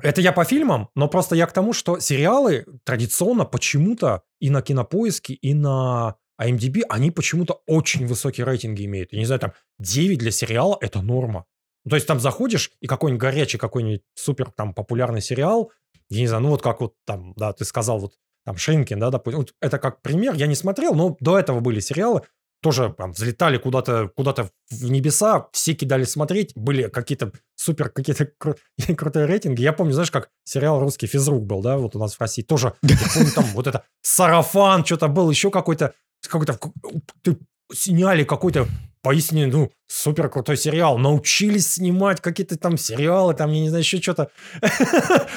Это 0.02 0.20
я 0.20 0.32
по 0.32 0.44
фильмам, 0.44 0.88
но 0.94 1.08
просто 1.08 1.34
я 1.34 1.46
к 1.46 1.52
тому, 1.52 1.72
что 1.72 1.98
сериалы 1.98 2.64
традиционно 2.84 3.44
почему-то 3.44 4.22
и 4.38 4.48
на 4.48 4.62
Кинопоиске, 4.62 5.34
и 5.34 5.52
на 5.52 6.16
IMDb, 6.40 6.82
они 6.88 7.10
почему-то 7.10 7.62
очень 7.66 8.06
высокие 8.06 8.46
рейтинги 8.46 8.84
имеют. 8.84 9.12
Я 9.12 9.18
не 9.18 9.26
знаю, 9.26 9.40
там 9.40 9.52
9 9.80 10.18
для 10.18 10.30
сериала– 10.30 10.78
это 10.80 11.02
норма. 11.02 11.44
то 11.88 11.96
есть 11.96 12.06
там 12.06 12.20
заходишь, 12.20 12.70
и 12.80 12.86
какой-нибудь 12.86 13.20
горячий, 13.20 13.58
какой-нибудь 13.58 14.02
супер 14.14 14.50
там 14.50 14.74
популярный 14.74 15.20
сериал, 15.20 15.72
я 16.08 16.20
не 16.20 16.26
знаю, 16.28 16.42
ну 16.42 16.50
вот 16.50 16.62
как 16.62 16.80
вот 16.80 16.94
там, 17.04 17.34
да, 17.36 17.52
ты 17.52 17.64
сказал, 17.64 17.98
вот 17.98 18.14
там 18.44 18.56
Шинкин, 18.56 18.98
да, 18.98 19.10
допустим, 19.10 19.40
вот 19.40 19.54
это 19.60 19.78
как 19.78 20.02
пример, 20.02 20.34
я 20.34 20.46
не 20.46 20.54
смотрел, 20.54 20.94
но 20.94 21.16
до 21.20 21.38
этого 21.38 21.60
были 21.60 21.80
сериалы, 21.80 22.22
тоже 22.62 22.94
там 22.96 23.12
взлетали 23.12 23.56
куда-то 23.58 24.10
куда 24.14 24.34
в 24.70 24.90
небеса, 24.90 25.48
все 25.52 25.74
кидали 25.74 26.04
смотреть, 26.04 26.52
были 26.54 26.88
какие-то 26.88 27.32
супер, 27.56 27.90
какие-то 27.90 28.24
кру- 28.42 28.56
крутые 28.96 29.26
рейтинги. 29.26 29.62
Я 29.62 29.72
помню, 29.72 29.92
знаешь, 29.92 30.10
как 30.10 30.28
сериал 30.44 30.80
«Русский 30.80 31.06
физрук» 31.06 31.44
был, 31.44 31.62
да, 31.62 31.78
вот 31.78 31.96
у 31.96 31.98
нас 31.98 32.14
в 32.14 32.20
России 32.20 32.42
тоже, 32.42 32.74
я 32.82 32.96
помню, 33.14 33.32
там 33.32 33.44
вот 33.54 33.66
это 33.66 33.84
«Сарафан», 34.02 34.84
что-то 34.84 35.08
был, 35.08 35.30
еще 35.30 35.50
какой-то, 35.50 35.94
какой-то, 36.26 36.58
сняли 37.72 38.24
какой-то 38.24 38.66
поистине, 39.02 39.46
ну, 39.46 39.70
супер 39.86 40.28
крутой 40.28 40.56
сериал. 40.56 40.98
Научились 40.98 41.74
снимать 41.74 42.20
какие-то 42.20 42.58
там 42.58 42.76
сериалы, 42.76 43.34
там, 43.34 43.50
я 43.52 43.60
не 43.60 43.68
знаю, 43.68 43.82
еще 43.82 44.00
что-то. 44.00 44.30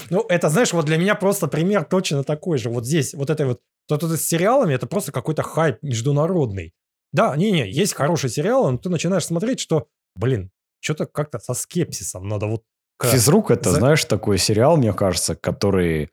ну, 0.09 0.25
это, 0.27 0.49
знаешь, 0.49 0.73
вот 0.73 0.85
для 0.85 0.97
меня 0.97 1.15
просто 1.15 1.47
пример 1.47 1.85
точно 1.85 2.23
такой 2.23 2.57
же. 2.57 2.69
Вот 2.69 2.85
здесь, 2.85 3.13
вот 3.13 3.29
это 3.29 3.45
вот, 3.45 3.61
то 3.87 3.99
с 3.99 4.21
сериалами, 4.21 4.73
это 4.73 4.87
просто 4.87 5.11
какой-то 5.11 5.43
хайп 5.43 5.77
международный. 5.81 6.73
Да, 7.13 7.35
не-не, 7.35 7.69
есть 7.69 7.93
хороший 7.93 8.29
сериал, 8.29 8.69
но 8.71 8.77
ты 8.77 8.89
начинаешь 8.89 9.25
смотреть, 9.25 9.59
что, 9.59 9.87
блин, 10.15 10.49
что-то 10.81 11.05
как-то 11.05 11.39
со 11.39 11.53
скепсисом 11.53 12.27
надо 12.27 12.47
вот... 12.47 12.63
Физрук 13.01 13.51
это, 13.51 13.69
за... 13.69 13.77
знаешь, 13.77 14.03
такой 14.05 14.37
сериал, 14.37 14.77
мне 14.77 14.93
кажется, 14.93 15.35
который 15.35 16.09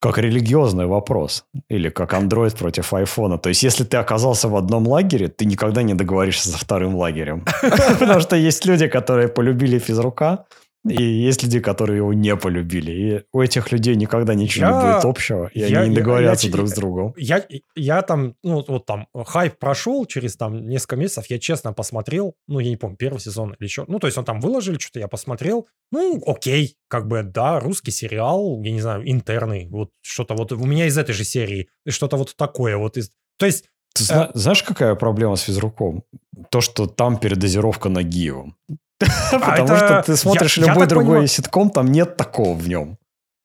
как 0.00 0.18
религиозный 0.18 0.86
вопрос. 0.86 1.44
Или 1.68 1.88
как 1.88 2.12
Android 2.12 2.56
против 2.56 2.92
айфона. 2.92 3.38
То 3.38 3.48
есть, 3.48 3.62
если 3.62 3.84
ты 3.84 3.96
оказался 3.96 4.48
в 4.48 4.56
одном 4.56 4.86
лагере, 4.86 5.28
ты 5.28 5.46
никогда 5.46 5.82
не 5.82 5.94
договоришься 5.94 6.50
со 6.50 6.58
вторым 6.58 6.94
лагерем. 6.94 7.44
Потому 7.98 8.20
что 8.20 8.36
есть 8.36 8.66
люди, 8.66 8.88
которые 8.88 9.28
полюбили 9.28 9.78
физрука, 9.78 10.44
и 10.88 11.02
есть 11.02 11.42
люди, 11.42 11.60
которые 11.60 11.98
его 11.98 12.12
не 12.12 12.36
полюбили. 12.36 12.92
И 12.92 13.22
у 13.32 13.40
этих 13.40 13.72
людей 13.72 13.96
никогда 13.96 14.34
ничего 14.34 14.66
я, 14.66 14.72
не 14.72 14.92
будет 14.92 15.04
общего, 15.04 15.50
и 15.52 15.60
я, 15.60 15.80
они 15.80 15.90
не 15.90 15.96
договорятся 15.96 16.46
я, 16.46 16.52
друг 16.52 16.68
с 16.68 16.72
другом. 16.72 17.14
Я, 17.16 17.44
я 17.74 18.02
там, 18.02 18.34
ну, 18.42 18.64
вот 18.66 18.86
там, 18.86 19.06
хайп 19.14 19.58
прошел 19.58 20.04
через 20.06 20.36
там 20.36 20.66
несколько 20.68 20.96
месяцев, 20.96 21.26
я 21.28 21.38
честно 21.38 21.72
посмотрел, 21.72 22.34
ну, 22.48 22.58
я 22.58 22.70
не 22.70 22.76
помню, 22.76 22.96
первый 22.96 23.18
сезон 23.18 23.54
или 23.58 23.66
еще. 23.66 23.84
Ну, 23.88 23.98
то 23.98 24.06
есть 24.06 24.18
он 24.18 24.24
там 24.24 24.40
выложили, 24.40 24.78
что-то 24.78 25.00
я 25.00 25.08
посмотрел. 25.08 25.66
Ну, 25.92 26.22
окей, 26.26 26.76
как 26.88 27.06
бы, 27.06 27.22
да, 27.22 27.60
русский 27.60 27.90
сериал, 27.90 28.62
я 28.62 28.72
не 28.72 28.80
знаю, 28.80 29.08
интерный, 29.10 29.68
вот 29.68 29.90
что-то 30.02 30.34
вот 30.34 30.52
у 30.52 30.64
меня 30.64 30.86
из 30.86 30.98
этой 30.98 31.12
же 31.12 31.24
серии, 31.24 31.68
что-то 31.88 32.16
вот 32.16 32.34
такое 32.36 32.76
вот. 32.76 32.96
Из... 32.96 33.10
То 33.38 33.46
есть 33.46 33.66
ты 33.94 34.04
зна- 34.04 34.30
э... 34.34 34.38
знаешь, 34.38 34.62
какая 34.62 34.94
проблема 34.94 35.36
с 35.36 35.42
физруком? 35.42 36.02
То, 36.50 36.60
что 36.60 36.86
там 36.86 37.18
передозировка 37.18 37.88
Нагиевым. 37.88 38.56
Потому 39.30 39.72
а 39.72 39.76
что 39.76 40.02
ты 40.06 40.16
смотришь 40.16 40.56
любой 40.56 40.86
другой 40.86 41.28
ситком, 41.28 41.70
там 41.70 41.92
нет 41.92 42.16
такого 42.16 42.54
в 42.54 42.68
нем. 42.68 42.98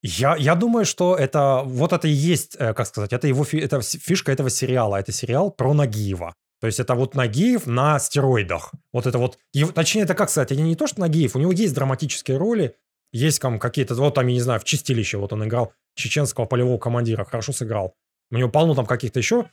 Я, 0.04 0.36
я 0.36 0.56
думаю, 0.56 0.86
что 0.86 1.16
это 1.16 1.62
вот 1.64 1.94
это 1.94 2.08
и 2.08 2.12
есть, 2.12 2.56
э, 2.58 2.74
как 2.74 2.88
сказать, 2.88 3.14
это 3.14 3.28
его 3.28 3.46
это 3.52 3.82
фишка 3.82 4.32
этого 4.32 4.50
сериала. 4.50 4.96
Это 4.96 5.12
сериал 5.12 5.52
про 5.52 5.74
Нагиева. 5.74 6.34
То 6.60 6.68
есть 6.68 6.80
это 6.80 6.96
вот 6.96 7.16
Нагиев 7.16 7.68
на 7.68 8.00
стероидах. 8.00 8.72
Вот 8.94 9.06
это 9.06 9.18
вот, 9.20 9.38
точнее, 9.76 10.04
это 10.04 10.16
как 10.16 10.30
сказать, 10.30 10.52
это 10.52 10.62
не 10.62 10.76
то, 10.76 10.88
что 10.88 11.02
Нагиев, 11.02 11.36
у 11.36 11.40
него 11.40 11.52
есть 11.52 11.76
драматические 11.76 12.38
роли, 12.38 12.76
есть 13.12 13.42
там 13.42 13.60
какие-то, 13.60 13.94
вот 13.96 14.16
там, 14.16 14.28
я 14.28 14.34
не 14.34 14.42
знаю, 14.42 14.60
в 14.60 14.64
Чистилище 14.64 15.18
вот 15.18 15.34
он 15.34 15.44
играл 15.46 15.74
чеченского 15.96 16.46
полевого 16.46 16.78
командира, 16.78 17.26
хорошо 17.26 17.52
сыграл. 17.52 17.96
У 18.32 18.38
него 18.38 18.50
полно 18.50 18.74
там 18.74 18.86
каких-то 18.86 19.20
еще 19.20 19.50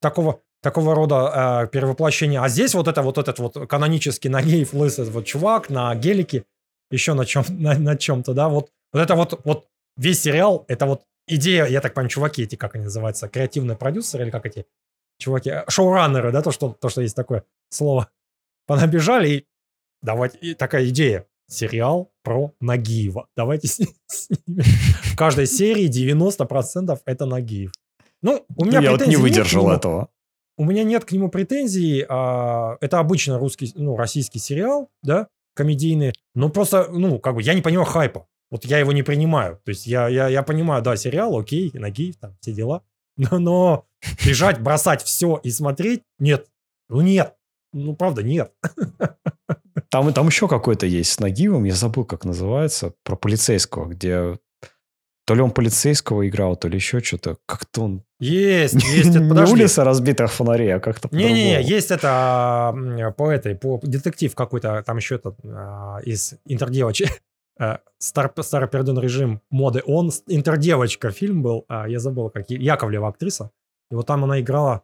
такого 0.00 0.40
такого 0.66 0.96
рода 0.96 1.62
э, 1.62 1.68
перевоплощения. 1.68 2.42
А 2.42 2.48
здесь 2.48 2.74
вот 2.74 2.88
это 2.88 3.02
вот 3.02 3.18
этот 3.18 3.38
вот 3.38 3.68
канонический 3.68 4.28
Нагиев 4.28 4.74
лысый 4.74 5.04
вот 5.04 5.24
чувак 5.24 5.70
на 5.70 5.94
гелике, 5.94 6.44
еще 6.90 7.14
на 7.14 7.24
чем 7.24 7.44
на, 7.50 7.78
на 7.78 7.96
чем-то, 7.96 8.34
да, 8.34 8.48
вот 8.48 8.70
вот 8.92 9.00
это 9.00 9.14
вот 9.14 9.40
вот 9.44 9.66
весь 9.96 10.20
сериал, 10.20 10.64
это 10.66 10.86
вот 10.86 11.02
идея, 11.28 11.66
я 11.66 11.80
так 11.80 11.94
понимаю, 11.94 12.10
чуваки 12.10 12.42
эти, 12.42 12.56
как 12.56 12.74
они 12.74 12.84
называются, 12.84 13.28
креативные 13.28 13.76
продюсеры 13.76 14.24
или 14.24 14.30
как 14.30 14.44
эти 14.46 14.66
чуваки, 15.18 15.50
э, 15.50 15.64
шоураннеры, 15.68 16.32
да, 16.32 16.42
то 16.42 16.50
что 16.50 16.76
то 16.80 16.88
что 16.88 17.00
есть 17.00 17.14
такое 17.14 17.44
слово, 17.70 18.08
понабежали 18.66 19.28
и 19.28 19.46
давайте 20.02 20.38
и 20.38 20.54
такая 20.54 20.88
идея, 20.88 21.26
сериал 21.48 22.10
про 22.24 22.52
Нагиева. 22.60 23.28
Давайте 23.36 23.68
с, 23.68 23.80
с 24.08 24.28
ними. 24.46 24.62
В 25.12 25.16
каждой 25.16 25.46
серии 25.46 25.88
90% 25.88 26.98
это 27.04 27.26
Нагиев. 27.26 27.70
Ну, 28.20 28.44
у 28.56 28.64
меня 28.64 28.80
Я 28.80 28.90
вот 28.90 29.06
не 29.06 29.14
выдержал 29.14 29.70
этого. 29.70 30.08
У 30.58 30.64
меня 30.64 30.84
нет 30.84 31.04
к 31.04 31.12
нему 31.12 31.28
претензий. 31.28 32.04
А, 32.08 32.76
это 32.80 32.98
обычно 32.98 33.38
русский, 33.38 33.72
ну, 33.74 33.96
российский 33.96 34.38
сериал, 34.38 34.90
да, 35.02 35.28
комедийный. 35.54 36.12
Но 36.34 36.48
просто, 36.48 36.88
ну, 36.90 37.18
как 37.18 37.34
бы 37.34 37.42
я 37.42 37.54
не 37.54 37.62
понимаю 37.62 37.86
хайпа. 37.86 38.26
Вот 38.50 38.64
я 38.64 38.78
его 38.78 38.92
не 38.92 39.02
принимаю. 39.02 39.60
То 39.64 39.70
есть 39.70 39.86
я, 39.86 40.08
я, 40.08 40.28
я 40.28 40.42
понимаю, 40.42 40.82
да, 40.82 40.96
сериал, 40.96 41.36
окей, 41.36 41.70
ноги, 41.74 42.12
там, 42.20 42.36
все 42.40 42.52
дела. 42.52 42.82
Но, 43.16 43.38
но 43.38 43.86
бежать, 44.26 44.60
бросать 44.60 45.02
все 45.02 45.40
и 45.42 45.50
смотреть, 45.50 46.02
нет. 46.18 46.48
Ну 46.90 47.00
нет. 47.00 47.34
ну, 47.72 47.96
правда, 47.96 48.22
нет. 48.22 48.52
Там, 49.90 50.12
там 50.12 50.26
еще 50.26 50.48
какой-то 50.48 50.84
есть 50.86 51.12
с 51.12 51.20
Нагиевым, 51.20 51.64
я 51.64 51.74
забыл, 51.74 52.04
как 52.04 52.24
называется, 52.24 52.94
про 53.04 53.14
полицейского, 53.14 53.86
где 53.86 54.38
то 55.26 55.34
ли 55.34 55.42
он 55.42 55.50
полицейского 55.50 56.28
играл, 56.28 56.56
то 56.56 56.68
ли 56.68 56.76
еще 56.76 57.00
что-то. 57.00 57.36
Как-то 57.46 57.82
он... 57.82 58.02
Есть, 58.20 58.74
есть. 58.94 59.10
Это, 59.10 59.18
Не 59.18 59.52
улица 59.52 59.82
разбитых 59.82 60.32
фонарей, 60.32 60.74
а 60.74 60.80
как-то 60.80 61.08
Не-не-не, 61.10 61.62
есть 61.62 61.90
это 61.90 62.72
по 63.16 63.30
этой, 63.30 63.56
по 63.56 63.80
детектив 63.82 64.34
какой-то, 64.34 64.82
там 64.86 64.96
еще 64.96 65.16
этот 65.16 65.36
а, 65.44 65.98
из 66.04 66.34
интердевочек. 66.46 67.08
Э, 67.58 67.78
Стар, 67.96 68.30
Старопердон 68.38 68.98
режим 68.98 69.40
моды 69.48 69.82
он. 69.86 70.10
Интердевочка 70.26 71.10
фильм 71.10 71.42
был, 71.42 71.64
а, 71.68 71.88
я 71.88 71.98
забыл, 72.00 72.28
как 72.28 72.50
Яковлева 72.50 73.08
актриса. 73.08 73.50
И 73.90 73.94
вот 73.94 74.06
там 74.06 74.24
она 74.24 74.40
играла, 74.40 74.82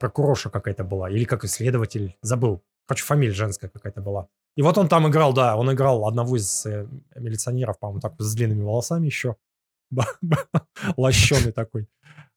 прокурорша 0.00 0.50
какая-то 0.50 0.82
была, 0.82 1.08
или 1.08 1.22
как 1.22 1.44
исследователь, 1.44 2.16
забыл. 2.20 2.64
Хочу 2.88 3.06
фамилия 3.06 3.34
женская 3.34 3.68
какая-то 3.68 4.00
была. 4.00 4.26
И 4.56 4.62
вот 4.62 4.76
он 4.78 4.88
там 4.88 5.06
играл, 5.06 5.32
да, 5.32 5.56
он 5.56 5.72
играл 5.72 6.08
одного 6.08 6.36
из 6.36 6.66
э, 6.66 6.88
милиционеров, 7.14 7.78
по-моему, 7.78 8.00
так 8.00 8.14
с 8.18 8.34
длинными 8.34 8.64
волосами 8.64 9.06
еще. 9.06 9.36
Лощеный 10.96 11.52
такой. 11.52 11.88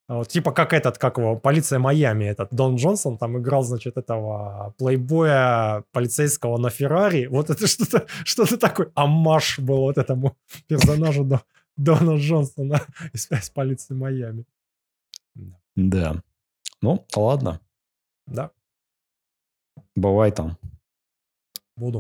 А 0.08 0.18
вот, 0.18 0.28
типа 0.28 0.52
как 0.52 0.74
этот, 0.74 0.98
как 0.98 1.18
его, 1.18 1.38
полиция 1.38 1.80
Майами, 1.80 2.26
этот 2.26 2.54
Дон 2.54 2.76
Джонсон 2.76 3.18
там 3.18 3.38
играл, 3.38 3.64
значит, 3.64 3.98
этого 3.98 4.74
плейбоя 4.78 5.86
полицейского 5.92 6.58
на 6.58 6.70
Феррари. 6.70 7.28
Вот 7.28 7.50
это 7.50 7.66
что-то 7.68 8.06
что 8.26 8.58
такое. 8.58 8.92
Амаш 8.94 9.60
был 9.60 9.78
вот 9.78 9.98
этому 9.98 10.36
персонажу 10.68 11.24
Дон, 11.24 11.40
Дона 11.78 12.18
Джонсона 12.18 12.82
из, 13.14 13.32
из 13.32 13.50
полиции 13.50 13.94
Майами. 13.94 14.46
Да. 15.76 16.22
Ну, 16.82 17.06
ладно. 17.16 17.62
Да. 18.28 18.52
Бывай 19.96 20.32
там. 20.32 20.58
Буду. 21.78 22.00